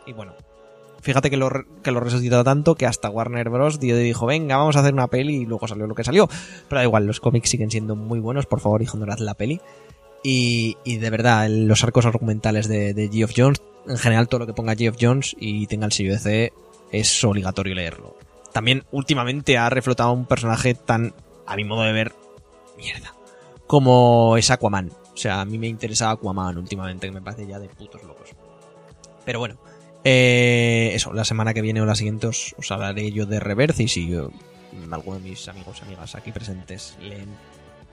Y 0.07 0.15
bueno, 0.15 0.33
fíjate 1.03 1.29
que 1.29 1.37
lo, 1.37 1.51
que 1.83 1.91
lo 1.91 2.01
resucitó 2.01 2.43
tanto 2.45 2.77
que 2.77 2.87
hasta 2.87 3.11
Warner 3.11 3.51
Bros. 3.51 3.79
dijo, 3.79 4.25
venga, 4.25 4.57
vamos 4.57 4.77
a 4.77 4.81
hacer 4.81 4.95
una 4.95 5.09
peli 5.09 5.37
y 5.37 5.45
luego 5.45 5.69
salió 5.69 5.87
lo 5.87 5.95
que 5.95 6.03
salió. 6.03 6.29
Pero 6.69 6.81
da 6.81 6.85
igual, 6.85 7.07
los 7.07 7.21
cómics 7.21 7.51
siguen 7.51 7.71
siendo 7.71 7.95
muy 7.95 8.21
buenos, 8.21 8.47
por 8.47 8.61
favor, 8.61 8.81
ignorad 8.81 9.19
la 9.19 9.35
peli. 9.35 9.61
Y, 10.25 10.79
y 10.83 10.97
de 10.97 11.11
verdad, 11.11 11.47
los 11.51 11.85
arcos 11.85 12.07
argumentales 12.07 12.69
de, 12.69 12.95
de 12.95 13.11
Geoff 13.13 13.33
Jones, 13.37 13.61
en 13.87 13.99
general 13.99 14.29
todo 14.29 14.41
lo 14.41 14.47
que 14.47 14.55
ponga 14.55 14.75
Geoff 14.75 14.97
Jones 14.99 15.37
y 15.39 15.67
tenga 15.67 15.85
el 15.85 15.93
sello 15.93 16.13
de 16.13 16.19
CE, 16.19 16.53
es 16.91 17.23
obligatorio 17.23 17.75
leerlo. 17.75 18.17
También 18.53 18.85
últimamente 18.93 19.59
ha 19.59 19.69
reflotado 19.69 20.13
un 20.13 20.25
personaje 20.25 20.73
tan, 20.75 21.13
a 21.47 21.55
mi 21.57 21.65
modo 21.65 21.83
de 21.83 21.93
ver, 21.93 22.13
mierda, 22.79 23.13
como 23.67 24.37
es 24.37 24.51
Aquaman. 24.51 24.91
O 25.13 25.17
sea, 25.17 25.41
a 25.41 25.45
mí 25.45 25.59
me 25.59 25.67
interesa 25.67 26.11
Aquaman 26.11 26.59
últimamente, 26.59 27.07
que 27.07 27.13
me 27.13 27.23
parece 27.23 27.47
ya 27.47 27.59
de 27.59 27.69
putos 27.69 28.03
locos. 28.05 28.35
Pero 29.25 29.39
bueno, 29.39 29.57
eh, 30.05 30.91
eso, 30.95 31.13
la 31.13 31.25
semana 31.25 31.53
que 31.53 31.63
viene 31.63 31.81
o 31.81 31.87
la 31.87 31.95
siguiente 31.95 32.27
os, 32.27 32.55
os 32.59 32.71
hablaré 32.71 33.11
yo 33.11 33.27
de 33.27 33.41
Reverse 33.41 33.83
y 33.83 33.89
si 33.89 34.09
yo, 34.09 34.31
alguno 34.91 35.19
de 35.19 35.31
mis 35.31 35.49
amigos 35.49 35.83
amigas 35.83 36.15
aquí 36.15 36.33
presentes 36.33 36.97
leen 37.01 37.29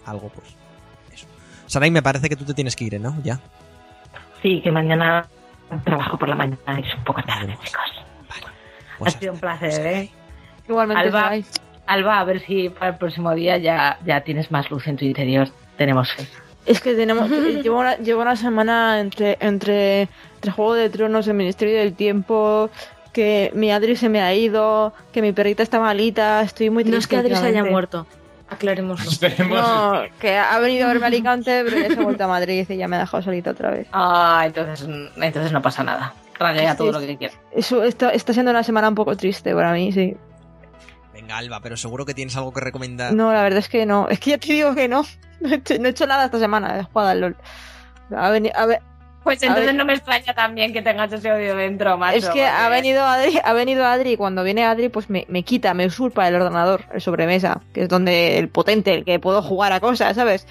algo, 0.06 0.30
pues 0.30 0.56
eso. 1.12 1.28
Sarai, 1.68 1.92
me 1.92 2.04
parece 2.04 2.30
que 2.30 2.36
tú 2.36 2.46
te 2.46 2.54
tienes 2.54 2.76
que 2.76 2.86
ir, 2.86 3.00
¿no? 3.00 3.16
Ya. 3.24 3.40
Sí, 4.42 4.62
que 4.62 4.72
mañana 4.72 5.28
trabajo 5.84 6.18
por 6.18 6.30
la 6.30 6.36
mañana 6.36 6.80
y 6.80 6.88
es 6.88 6.94
un 6.96 7.04
poco 7.04 7.24
tarde, 7.24 7.58
chicos. 7.64 8.04
Pues 9.00 9.16
ha 9.16 9.20
sido 9.20 9.34
un 9.34 9.40
placer, 9.40 9.86
¿eh? 9.88 10.10
Igualmente, 10.68 11.08
Alba. 11.08 11.32
Alba, 11.86 12.20
a 12.20 12.24
ver 12.24 12.40
si 12.46 12.70
para 12.70 12.92
el 12.92 12.98
próximo 12.98 13.34
día 13.34 13.58
ya, 13.58 13.98
ya 14.06 14.22
tienes 14.22 14.52
más 14.52 14.70
luz 14.72 14.88
en 14.88 14.98
tu 14.98 15.06
interior. 15.06 15.50
Tenemos 15.84 16.14
fe. 16.14 16.26
Es 16.66 16.80
que 16.80 16.94
tenemos. 16.94 17.30
llevo, 17.62 17.78
una, 17.78 17.98
llevo 17.98 18.22
una 18.22 18.38
semana 18.38 19.02
entre, 19.02 19.38
entre, 19.42 20.08
entre 20.36 20.52
Juego 20.52 20.76
de 20.76 20.90
Tronos, 20.90 21.28
el 21.28 21.34
Ministerio 21.34 21.78
del 21.78 21.94
Tiempo, 21.94 22.70
que 23.12 23.52
mi 23.54 23.70
Adri 23.70 23.98
se 23.98 24.08
me 24.08 24.22
ha 24.22 24.34
ido, 24.34 24.94
que 25.12 25.22
mi 25.22 25.34
perrita 25.34 25.62
está 25.62 25.82
malita, 25.82 26.42
estoy 26.42 26.70
muy 26.70 26.86
triste. 26.86 26.96
No 26.96 27.00
es 27.00 27.08
que 27.08 27.18
Adri 27.18 27.36
se 27.36 27.48
haya 27.48 27.66
muerto. 27.66 28.08
Esperemos. 28.50 29.06
No, 29.50 30.04
que 30.22 30.38
ha 30.38 30.58
venido 30.60 30.86
a 30.86 30.88
verme 30.88 31.04
a 31.04 31.08
Alicante, 31.08 31.64
pero 31.66 31.78
ya 31.78 31.94
se 31.94 32.00
ha 32.00 32.04
vuelto 32.04 32.24
a 32.24 32.28
Madrid 32.28 32.66
y 32.70 32.78
ya 32.78 32.88
me 32.88 32.96
ha 32.96 33.00
dejado 33.00 33.24
solita 33.24 33.52
otra 33.52 33.72
vez. 33.72 33.88
Ah, 33.92 34.44
entonces, 34.46 34.88
entonces 35.18 35.52
no 35.52 35.62
pasa 35.62 35.84
nada. 35.84 36.14
Raguea 36.40 36.78
todo 36.78 36.94
lo 36.94 37.00
que 37.02 37.18
quieras. 37.18 37.38
Eso 37.52 37.84
está, 37.84 38.12
está 38.12 38.32
siendo 38.32 38.52
una 38.52 38.64
semana 38.64 38.88
un 38.88 38.96
poco 38.96 39.18
triste 39.18 39.54
para 39.54 39.74
mí, 39.74 39.92
sí. 39.92 40.16
Venga, 41.24 41.38
Alba, 41.38 41.60
pero 41.62 41.78
seguro 41.78 42.06
que 42.06 42.14
tienes 42.14 42.36
algo 42.38 42.52
que 42.54 42.60
recomendar. 42.62 43.14
No, 43.14 43.32
la 43.34 43.42
verdad 43.44 43.60
es 43.60 43.70
que 43.70 43.86
no. 43.86 44.08
Es 44.10 44.20
que 44.20 44.32
ya 44.32 44.38
te 44.38 44.54
digo 44.54 44.76
que 44.76 44.88
no. 44.88 45.04
No 45.42 45.50
he 45.50 45.56
hecho, 45.56 45.74
no 45.78 45.88
he 45.88 45.92
hecho 45.92 46.08
nada 46.08 46.26
esta 46.26 46.40
semana. 46.40 46.80
He 46.80 46.84
jugado 46.84 47.10
al 47.10 47.20
LOL. 47.20 47.36
A 48.16 48.30
ver, 48.30 48.54
Pues 49.24 49.42
A 49.44 49.48
entonces 49.48 49.66
ver. 49.68 49.76
no 49.76 49.84
me 49.84 49.94
extraña 49.94 50.34
también 50.34 50.72
que 50.72 50.82
tengas 50.82 51.12
ese 51.12 51.32
odio 51.34 51.56
dentro, 51.58 51.98
macho. 51.98 52.18
es 52.18 52.30
que 52.30 52.46
ha 52.46 52.70
venido 52.70 53.04
Adri, 53.04 53.40
ha 53.44 53.52
venido 53.54 53.86
Adri 53.86 54.12
y 54.12 54.18
cuando 54.18 54.44
viene 54.44 54.64
Adri 54.66 54.88
pues 54.90 55.10
me, 55.10 55.26
me 55.28 55.44
quita, 55.44 55.74
me 55.74 55.86
usurpa 55.86 56.28
el 56.30 56.36
ordenador, 56.36 56.86
el 56.94 57.02
sobremesa, 57.02 57.60
que 57.74 57.84
es 57.84 57.90
donde 57.90 58.38
el 58.38 58.48
potente, 58.50 58.94
el 58.94 59.04
que 59.04 59.20
puedo 59.20 59.42
jugar 59.42 59.74
a 59.74 59.80
cosas, 59.82 60.16
¿sabes? 60.16 60.48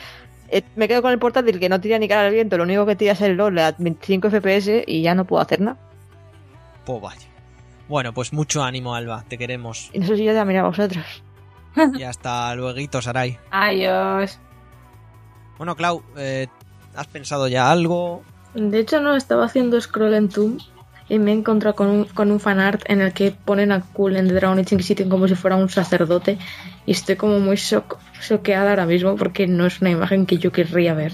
Eh, 0.50 0.62
me 0.76 0.88
quedo 0.88 1.00
con 1.00 1.12
el 1.12 1.18
portátil 1.18 1.58
que 1.58 1.68
no 1.70 1.80
tira 1.80 1.98
ni 1.98 2.06
cara 2.08 2.26
al 2.26 2.32
viento, 2.32 2.58
lo 2.58 2.64
único 2.64 2.84
que 2.84 2.96
tira 2.96 3.12
es 3.12 3.20
el 3.22 3.36
LOL 3.36 3.58
a 3.60 3.74
25 3.78 4.28
FPS 4.30 4.84
y 4.86 5.00
ya 5.00 5.14
no 5.14 5.24
puedo 5.24 5.40
hacer 5.42 5.60
nada. 5.62 5.78
Pues 6.84 7.00
vaya. 7.00 7.26
Bueno, 7.92 8.14
pues 8.14 8.32
mucho 8.32 8.64
ánimo, 8.64 8.94
Alba, 8.94 9.22
te 9.28 9.36
queremos. 9.36 9.90
Y 9.92 10.02
sí 10.02 10.24
yo 10.24 10.32
también 10.32 10.60
a 10.60 10.62
vosotros. 10.62 11.04
Y 11.98 12.02
hasta 12.04 12.54
luego, 12.54 13.02
Sarai. 13.02 13.38
Adiós. 13.50 14.38
Bueno, 15.58 15.76
Clau, 15.76 16.02
eh, 16.16 16.46
¿has 16.96 17.06
pensado 17.08 17.48
ya 17.48 17.70
algo? 17.70 18.22
De 18.54 18.78
hecho, 18.78 19.02
no, 19.02 19.14
estaba 19.14 19.44
haciendo 19.44 19.78
scroll 19.78 20.14
en 20.14 20.30
Toon 20.30 20.58
y 21.10 21.18
me 21.18 21.32
he 21.32 21.34
encontrado 21.34 21.76
con 21.76 21.88
un, 21.88 22.04
con 22.06 22.30
un 22.30 22.40
fanart 22.40 22.80
en 22.86 23.02
el 23.02 23.12
que 23.12 23.30
ponen 23.30 23.72
a 23.72 23.82
Cool 23.82 24.16
en 24.16 24.26
The 24.26 24.34
Dragon 24.36 24.58
Age 24.58 24.74
Inquisition 24.74 25.10
como 25.10 25.28
si 25.28 25.34
fuera 25.34 25.56
un 25.56 25.68
sacerdote 25.68 26.38
y 26.86 26.92
estoy 26.92 27.16
como 27.16 27.40
muy 27.40 27.56
shock, 27.56 27.98
choqueada 28.26 28.70
ahora 28.70 28.86
mismo 28.86 29.16
porque 29.16 29.46
no 29.46 29.66
es 29.66 29.82
una 29.82 29.90
imagen 29.90 30.24
que 30.24 30.38
yo 30.38 30.50
querría 30.50 30.94
ver. 30.94 31.12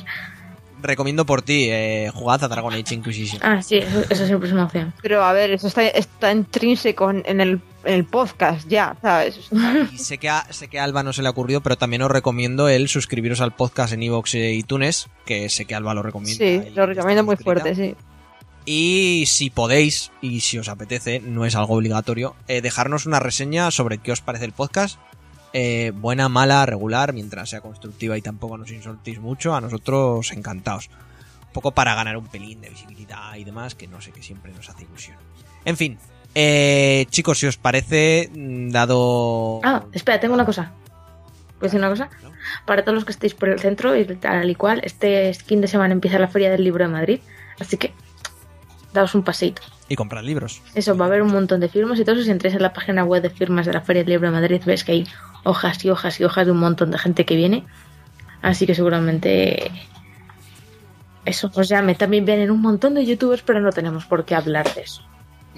Recomiendo 0.80 1.26
por 1.26 1.42
ti, 1.42 1.68
eh, 1.70 2.10
jugad 2.14 2.42
a 2.44 2.48
Dragon 2.48 2.72
Age 2.72 2.94
Inquisition. 2.94 3.40
Ah, 3.44 3.60
sí, 3.62 3.78
eso, 3.78 4.02
eso 4.08 4.26
siempre 4.26 4.48
es 4.48 4.52
una 4.52 4.64
opción. 4.64 4.94
Pero 5.02 5.24
a 5.24 5.32
ver, 5.32 5.50
eso 5.50 5.66
está, 5.66 5.86
está 5.88 6.30
intrínseco 6.32 7.10
en 7.10 7.22
en 7.26 7.40
el, 7.40 7.60
en 7.84 7.94
el 7.94 8.04
podcast 8.04 8.68
ya, 8.68 8.96
¿sabes? 9.02 9.38
Y 9.92 9.98
sé 9.98 10.18
que, 10.18 10.28
a, 10.28 10.46
sé 10.50 10.68
que 10.68 10.78
a 10.78 10.84
Alba 10.84 11.02
no 11.02 11.12
se 11.12 11.22
le 11.22 11.28
ha 11.28 11.32
ocurrido, 11.32 11.60
pero 11.62 11.76
también 11.76 12.02
os 12.02 12.10
recomiendo 12.10 12.68
el 12.68 12.88
suscribiros 12.88 13.40
al 13.40 13.54
podcast 13.54 13.92
en 13.92 14.02
iVoox 14.04 14.34
e 14.34 14.54
iTunes, 14.54 15.08
que 15.24 15.48
sé 15.48 15.64
que 15.64 15.74
Alba 15.74 15.94
lo 15.94 16.02
recomienda. 16.02 16.38
Sí, 16.38 16.62
y 16.68 16.74
lo 16.74 16.86
recomiendo 16.86 17.24
muy 17.24 17.36
suscrita. 17.36 17.62
fuerte, 17.62 17.74
sí. 17.74 17.94
Y 18.70 19.24
si 19.26 19.48
podéis, 19.48 20.12
y 20.20 20.40
si 20.40 20.58
os 20.58 20.68
apetece, 20.68 21.20
no 21.20 21.46
es 21.46 21.54
algo 21.54 21.74
obligatorio, 21.74 22.36
eh, 22.48 22.60
dejarnos 22.60 23.06
una 23.06 23.18
reseña 23.18 23.70
sobre 23.70 23.96
qué 23.96 24.12
os 24.12 24.20
parece 24.20 24.44
el 24.44 24.52
podcast. 24.52 24.98
Eh, 25.52 25.92
buena, 25.94 26.28
mala, 26.28 26.66
regular, 26.66 27.12
mientras 27.12 27.50
sea 27.50 27.60
constructiva 27.60 28.18
y 28.18 28.22
tampoco 28.22 28.58
nos 28.58 28.70
insultéis 28.70 29.18
mucho, 29.18 29.54
a 29.54 29.60
nosotros 29.60 30.32
encantados. 30.32 30.90
Un 31.46 31.52
poco 31.52 31.72
para 31.72 31.94
ganar 31.94 32.16
un 32.16 32.26
pelín 32.26 32.60
de 32.60 32.70
visibilidad 32.70 33.34
y 33.36 33.44
demás, 33.44 33.74
que 33.74 33.88
no 33.88 34.00
sé, 34.00 34.12
que 34.12 34.22
siempre 34.22 34.52
nos 34.52 34.68
hace 34.68 34.84
ilusión. 34.84 35.16
En 35.64 35.76
fin, 35.76 35.98
eh, 36.34 37.06
chicos, 37.10 37.38
si 37.38 37.46
os 37.46 37.56
parece, 37.56 38.30
mm, 38.34 38.70
dado... 38.70 39.60
Ah, 39.64 39.84
espera, 39.92 40.20
tengo 40.20 40.34
una 40.34 40.44
cosa. 40.44 40.72
¿Puedo 41.58 41.68
decir 41.68 41.80
una 41.80 41.88
cosa? 41.88 42.10
¿No? 42.22 42.30
Para 42.66 42.82
todos 42.82 42.94
los 42.94 43.04
que 43.04 43.12
estéis 43.12 43.34
por 43.34 43.48
el 43.48 43.58
centro 43.58 43.96
y 43.96 44.04
tal 44.04 44.48
y 44.48 44.54
cual, 44.54 44.80
este 44.84 45.34
fin 45.34 45.60
de 45.60 45.66
semana 45.66 45.92
empieza 45.92 46.18
la 46.18 46.28
Feria 46.28 46.50
del 46.50 46.62
Libro 46.62 46.84
de 46.84 46.92
Madrid, 46.92 47.20
así 47.58 47.76
que 47.76 47.92
daos 48.92 49.14
un 49.14 49.24
paseito. 49.24 49.62
Y 49.88 49.96
comprar 49.96 50.22
libros. 50.22 50.62
Eso, 50.74 50.96
va 50.96 51.06
a 51.06 51.08
haber 51.08 51.22
un 51.22 51.32
montón 51.32 51.60
de 51.60 51.68
firmas 51.68 51.98
y 51.98 52.04
todo 52.04 52.16
eso. 52.16 52.24
Si 52.24 52.30
entráis 52.30 52.54
en 52.54 52.62
la 52.62 52.72
página 52.72 53.04
web 53.04 53.22
de 53.22 53.30
firmas 53.30 53.66
de 53.66 53.72
la 53.72 53.80
Feria 53.80 54.02
del 54.02 54.10
Libro 54.10 54.28
de 54.28 54.34
Madrid, 54.34 54.62
ves 54.64 54.84
que 54.84 54.92
hay 54.92 55.06
hojas 55.44 55.84
y 55.84 55.90
hojas 55.90 56.20
y 56.20 56.24
hojas 56.24 56.46
de 56.46 56.52
un 56.52 56.58
montón 56.58 56.90
de 56.90 56.98
gente 56.98 57.24
que 57.24 57.36
viene. 57.36 57.64
Así 58.42 58.66
que 58.66 58.74
seguramente 58.74 59.70
eso 61.24 61.50
os 61.54 61.68
llame. 61.68 61.94
También 61.94 62.24
vienen 62.24 62.50
un 62.50 62.60
montón 62.60 62.94
de 62.94 63.04
youtubers, 63.04 63.42
pero 63.42 63.60
no 63.60 63.72
tenemos 63.72 64.06
por 64.06 64.24
qué 64.24 64.34
hablar 64.34 64.72
de 64.74 64.82
eso. 64.82 65.02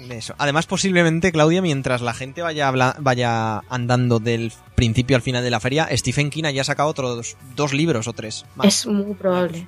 Eso. 0.09 0.33
Además, 0.39 0.65
posiblemente, 0.65 1.31
Claudia, 1.31 1.61
mientras 1.61 2.01
la 2.01 2.13
gente 2.13 2.41
vaya, 2.41 2.71
vaya 2.71 3.61
andando 3.69 4.19
del 4.19 4.51
principio 4.75 5.15
al 5.15 5.21
final 5.21 5.43
de 5.43 5.51
la 5.51 5.59
feria, 5.59 5.87
Stephen 5.91 6.31
King 6.31 6.45
haya 6.45 6.63
sacado 6.63 6.89
otros 6.89 7.37
dos 7.55 7.73
libros 7.73 8.07
o 8.07 8.13
tres 8.13 8.45
más. 8.55 8.65
Es 8.65 8.87
muy 8.87 9.13
probable. 9.13 9.67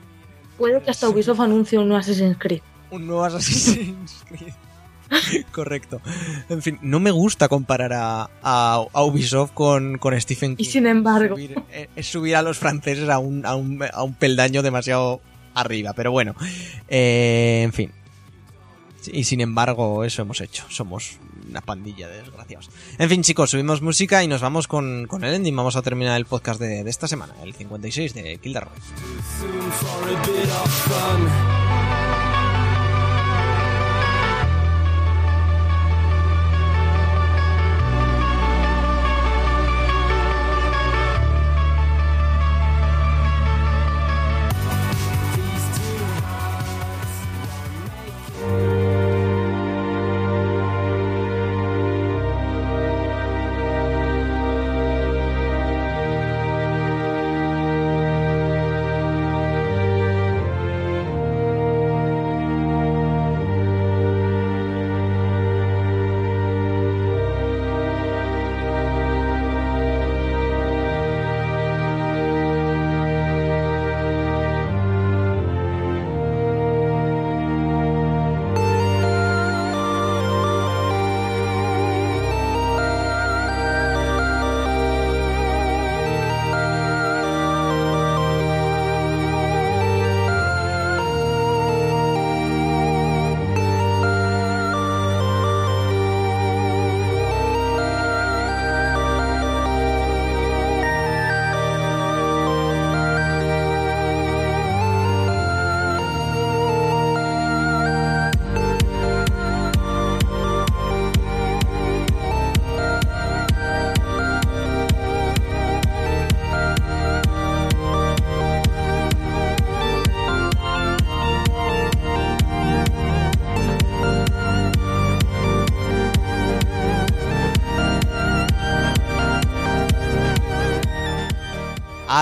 Puede 0.57 0.81
que 0.81 0.89
hasta 0.89 1.09
Ubisoft 1.09 1.39
anuncie 1.39 1.77
un 1.77 1.87
nuevo 1.87 1.99
Assassin's 1.99 2.37
Creed. 2.39 2.61
Un 2.89 3.05
nuevo 3.05 3.23
Assassin's 3.23 4.23
Creed. 4.27 4.53
Correcto. 5.51 6.01
En 6.49 6.61
fin, 6.61 6.79
no 6.81 6.99
me 6.99 7.11
gusta 7.11 7.47
comparar 7.47 7.93
a, 7.93 8.29
a- 8.41 8.85
a 8.91 9.03
Ubisoft 9.03 9.51
con, 9.53 9.97
con 9.97 10.19
Stephen 10.19 10.55
King. 10.55 10.63
Y 10.63 10.69
sin 10.69 10.87
embargo, 10.87 11.35
Subir- 11.37 11.63
eh, 11.71 11.89
es 11.95 12.07
subir 12.07 12.35
a 12.35 12.41
los 12.41 12.57
franceses 12.57 13.07
a 13.09 13.19
un, 13.19 13.45
a 13.45 13.55
un, 13.55 13.83
a 13.91 14.03
un 14.03 14.13
peldaño 14.15 14.61
demasiado 14.61 15.21
arriba. 15.53 15.93
Pero 15.93 16.11
bueno, 16.11 16.35
eh, 16.87 17.61
en 17.63 17.73
fin. 17.73 17.91
Y 19.11 19.25
sin 19.25 19.41
embargo, 19.41 20.05
eso 20.05 20.21
hemos 20.21 20.39
hecho. 20.39 20.63
Somos 20.69 21.17
una 21.49 21.59
pandilla 21.59 22.07
de 22.07 22.19
desgraciados. 22.21 22.69
En 22.97 23.09
fin, 23.09 23.21
chicos, 23.21 23.49
subimos 23.49 23.81
música 23.81 24.23
y 24.23 24.27
nos 24.29 24.39
vamos 24.39 24.67
con, 24.69 25.07
con 25.07 25.25
el 25.25 25.33
ending. 25.33 25.53
Vamos 25.55 25.75
a 25.75 25.81
terminar 25.81 26.15
el 26.17 26.25
podcast 26.25 26.59
de, 26.61 26.85
de 26.85 26.89
esta 26.89 27.07
semana, 27.09 27.33
el 27.43 27.53
56 27.53 28.13
de 28.13 28.37
Kill 28.37 28.53
the 28.53 28.59
Roy. 28.61 28.71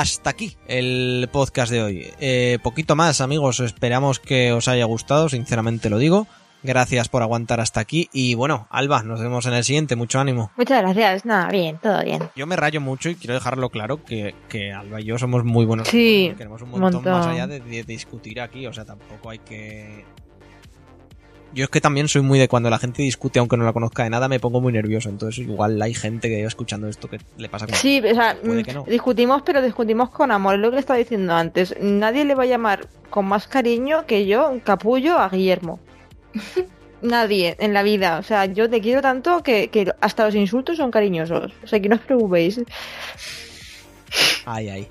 Hasta 0.01 0.31
aquí 0.31 0.57
el 0.67 1.29
podcast 1.31 1.71
de 1.71 1.83
hoy. 1.83 2.07
Eh, 2.19 2.57
poquito 2.63 2.95
más, 2.95 3.21
amigos. 3.21 3.59
Esperamos 3.59 4.19
que 4.19 4.51
os 4.51 4.67
haya 4.67 4.85
gustado, 4.85 5.29
sinceramente 5.29 5.89
lo 5.91 5.99
digo. 5.99 6.27
Gracias 6.63 7.07
por 7.07 7.21
aguantar 7.21 7.59
hasta 7.59 7.79
aquí. 7.79 8.09
Y 8.11 8.33
bueno, 8.35 8.67
Alba, 8.71 9.03
nos 9.03 9.19
vemos 9.21 9.45
en 9.45 9.53
el 9.53 9.63
siguiente. 9.63 9.95
Mucho 9.95 10.19
ánimo. 10.19 10.51
Muchas 10.57 10.81
gracias. 10.81 11.25
Nada, 11.25 11.49
bien, 11.51 11.77
todo 11.81 12.03
bien. 12.03 12.29
Yo 12.35 12.45
me 12.47 12.55
rayo 12.55 12.81
mucho 12.81 13.09
y 13.09 13.15
quiero 13.15 13.33
dejarlo 13.35 13.69
claro 13.69 14.03
que, 14.03 14.33
que 14.49 14.71
Alba 14.71 15.01
y 15.01 15.05
yo 15.05 15.17
somos 15.19 15.43
muy 15.43 15.65
buenos. 15.65 15.87
Sí, 15.87 16.33
Queremos 16.37 16.61
un 16.63 16.69
montón, 16.71 16.93
montón. 16.95 17.13
más 17.13 17.27
allá 17.27 17.45
de, 17.47 17.59
de 17.59 17.83
discutir 17.83 18.41
aquí. 18.41 18.65
O 18.67 18.73
sea, 18.73 18.85
tampoco 18.85 19.29
hay 19.29 19.39
que. 19.39 20.03
Yo 21.53 21.65
es 21.65 21.69
que 21.69 21.81
también 21.81 22.07
soy 22.07 22.21
muy 22.21 22.39
de 22.39 22.47
cuando 22.47 22.69
la 22.69 22.79
gente 22.79 23.01
discute, 23.03 23.39
aunque 23.39 23.57
no 23.57 23.65
la 23.65 23.73
conozca 23.73 24.03
de 24.03 24.09
nada, 24.09 24.29
me 24.29 24.39
pongo 24.39 24.61
muy 24.61 24.71
nervioso. 24.71 25.09
Entonces, 25.09 25.39
igual 25.39 25.81
hay 25.81 25.93
gente 25.93 26.29
que 26.29 26.43
escuchando 26.43 26.87
esto 26.87 27.09
que 27.09 27.19
le 27.37 27.49
pasa 27.49 27.65
como. 27.65 27.77
Sí, 27.77 27.99
o 27.99 28.15
sea, 28.15 28.37
Puede 28.41 28.61
mm, 28.61 28.65
que 28.65 28.73
no. 28.73 28.83
discutimos, 28.83 29.41
pero 29.41 29.61
discutimos 29.61 30.09
con 30.09 30.31
amor. 30.31 30.55
Es 30.55 30.61
lo 30.61 30.71
que 30.71 30.79
estaba 30.79 30.97
diciendo 30.97 31.33
antes. 31.33 31.75
Nadie 31.81 32.23
le 32.23 32.35
va 32.35 32.43
a 32.43 32.47
llamar 32.47 32.87
con 33.09 33.25
más 33.25 33.47
cariño 33.47 34.05
que 34.05 34.25
yo, 34.25 34.59
capullo, 34.63 35.17
a 35.17 35.29
Guillermo. 35.29 35.79
Nadie 37.01 37.57
en 37.59 37.73
la 37.73 37.83
vida. 37.83 38.19
O 38.19 38.23
sea, 38.23 38.45
yo 38.45 38.69
te 38.69 38.79
quiero 38.79 39.01
tanto 39.01 39.43
que, 39.43 39.69
que 39.69 39.91
hasta 39.99 40.25
los 40.25 40.35
insultos 40.35 40.77
son 40.77 40.91
cariñosos. 40.91 41.51
O 41.63 41.67
sea, 41.67 41.79
que 41.81 41.89
no 41.89 41.95
os 41.95 42.01
preocupéis. 42.01 42.61
Ay, 44.45 44.69
ay. 44.69 44.87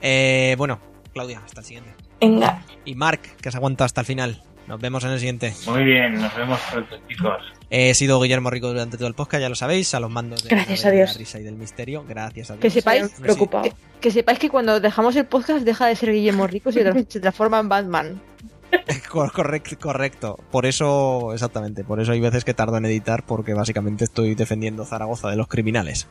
Eh, 0.00 0.54
bueno, 0.58 0.78
Claudia, 1.12 1.40
hasta 1.44 1.60
el 1.60 1.66
siguiente. 1.66 1.90
Venga. 2.20 2.62
Y 2.84 2.94
Mark, 2.94 3.20
que 3.40 3.48
has 3.48 3.54
aguantado 3.54 3.86
hasta 3.86 4.02
el 4.02 4.06
final. 4.06 4.42
Nos 4.66 4.80
vemos 4.80 5.04
en 5.04 5.10
el 5.10 5.18
siguiente. 5.18 5.54
Muy 5.66 5.84
bien, 5.84 6.14
nos 6.14 6.34
vemos 6.34 6.58
pronto, 6.70 6.96
chicos. 7.08 7.42
He 7.70 7.92
sido 7.94 8.20
Guillermo 8.20 8.48
Rico 8.50 8.68
durante 8.68 8.96
todo 8.96 9.08
el 9.08 9.14
podcast, 9.14 9.42
ya 9.42 9.48
lo 9.48 9.54
sabéis, 9.54 9.92
a 9.94 10.00
los 10.00 10.10
mandos 10.10 10.42
de, 10.44 10.50
Gracias 10.50 10.82
de 10.82 10.88
a 10.88 10.92
Dios. 10.92 11.12
la 11.12 11.18
risa 11.18 11.40
y 11.40 11.42
del 11.42 11.56
misterio. 11.56 12.04
Gracias 12.08 12.50
a 12.50 12.54
Dios. 12.54 12.62
Que 12.62 12.70
sepáis, 12.70 13.06
Sí. 13.10 13.22
preocupado. 13.22 13.64
que 14.00 14.10
sepáis 14.10 14.38
que 14.38 14.48
cuando 14.50 14.80
dejamos 14.80 15.16
el 15.16 15.26
podcast 15.26 15.64
deja 15.64 15.86
de 15.86 15.96
ser 15.96 16.12
Guillermo 16.12 16.46
Rico 16.46 16.70
y 16.70 16.72
se, 16.72 16.84
tra- 16.86 17.06
se 17.08 17.20
transforma 17.20 17.58
en 17.60 17.68
Batman. 17.68 18.22
Cor- 19.10 19.32
Correcto, 19.32 19.76
correcto. 19.80 20.38
Por 20.50 20.66
eso, 20.66 21.32
exactamente, 21.32 21.84
por 21.84 22.00
eso 22.00 22.12
hay 22.12 22.20
veces 22.20 22.44
que 22.44 22.54
tardo 22.54 22.76
en 22.78 22.84
editar 22.86 23.24
porque 23.26 23.54
básicamente 23.54 24.04
estoy 24.04 24.34
defendiendo 24.34 24.84
Zaragoza 24.84 25.28
de 25.30 25.36
los 25.36 25.46
criminales. 25.48 26.06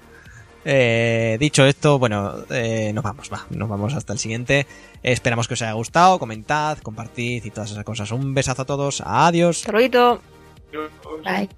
Eh, 0.66 1.38
dicho 1.40 1.66
esto, 1.66 2.00
bueno, 2.00 2.36
eh, 2.50 2.92
nos 2.94 3.04
vamos, 3.04 3.32
va, 3.32 3.46
nos 3.50 3.68
vamos 3.68 3.94
hasta 3.94 4.14
el 4.14 4.20
siguiente. 4.20 4.60
Eh, 5.04 5.12
esperamos 5.12 5.48
que 5.48 5.56
os 5.56 5.62
haya 5.62 5.74
gustado, 5.74 6.20
comentad, 6.20 6.78
compartid 6.80 7.44
y 7.44 7.52
todas 7.52 7.72
esas 7.72 7.84
cosas. 7.84 8.12
Un 8.12 8.34
besazo 8.34 8.62
a 8.62 8.66
todos, 8.66 9.02
adiós. 9.06 9.60
Hasta 9.60 9.72
luego. 9.72 10.22
Bye. 11.24 11.50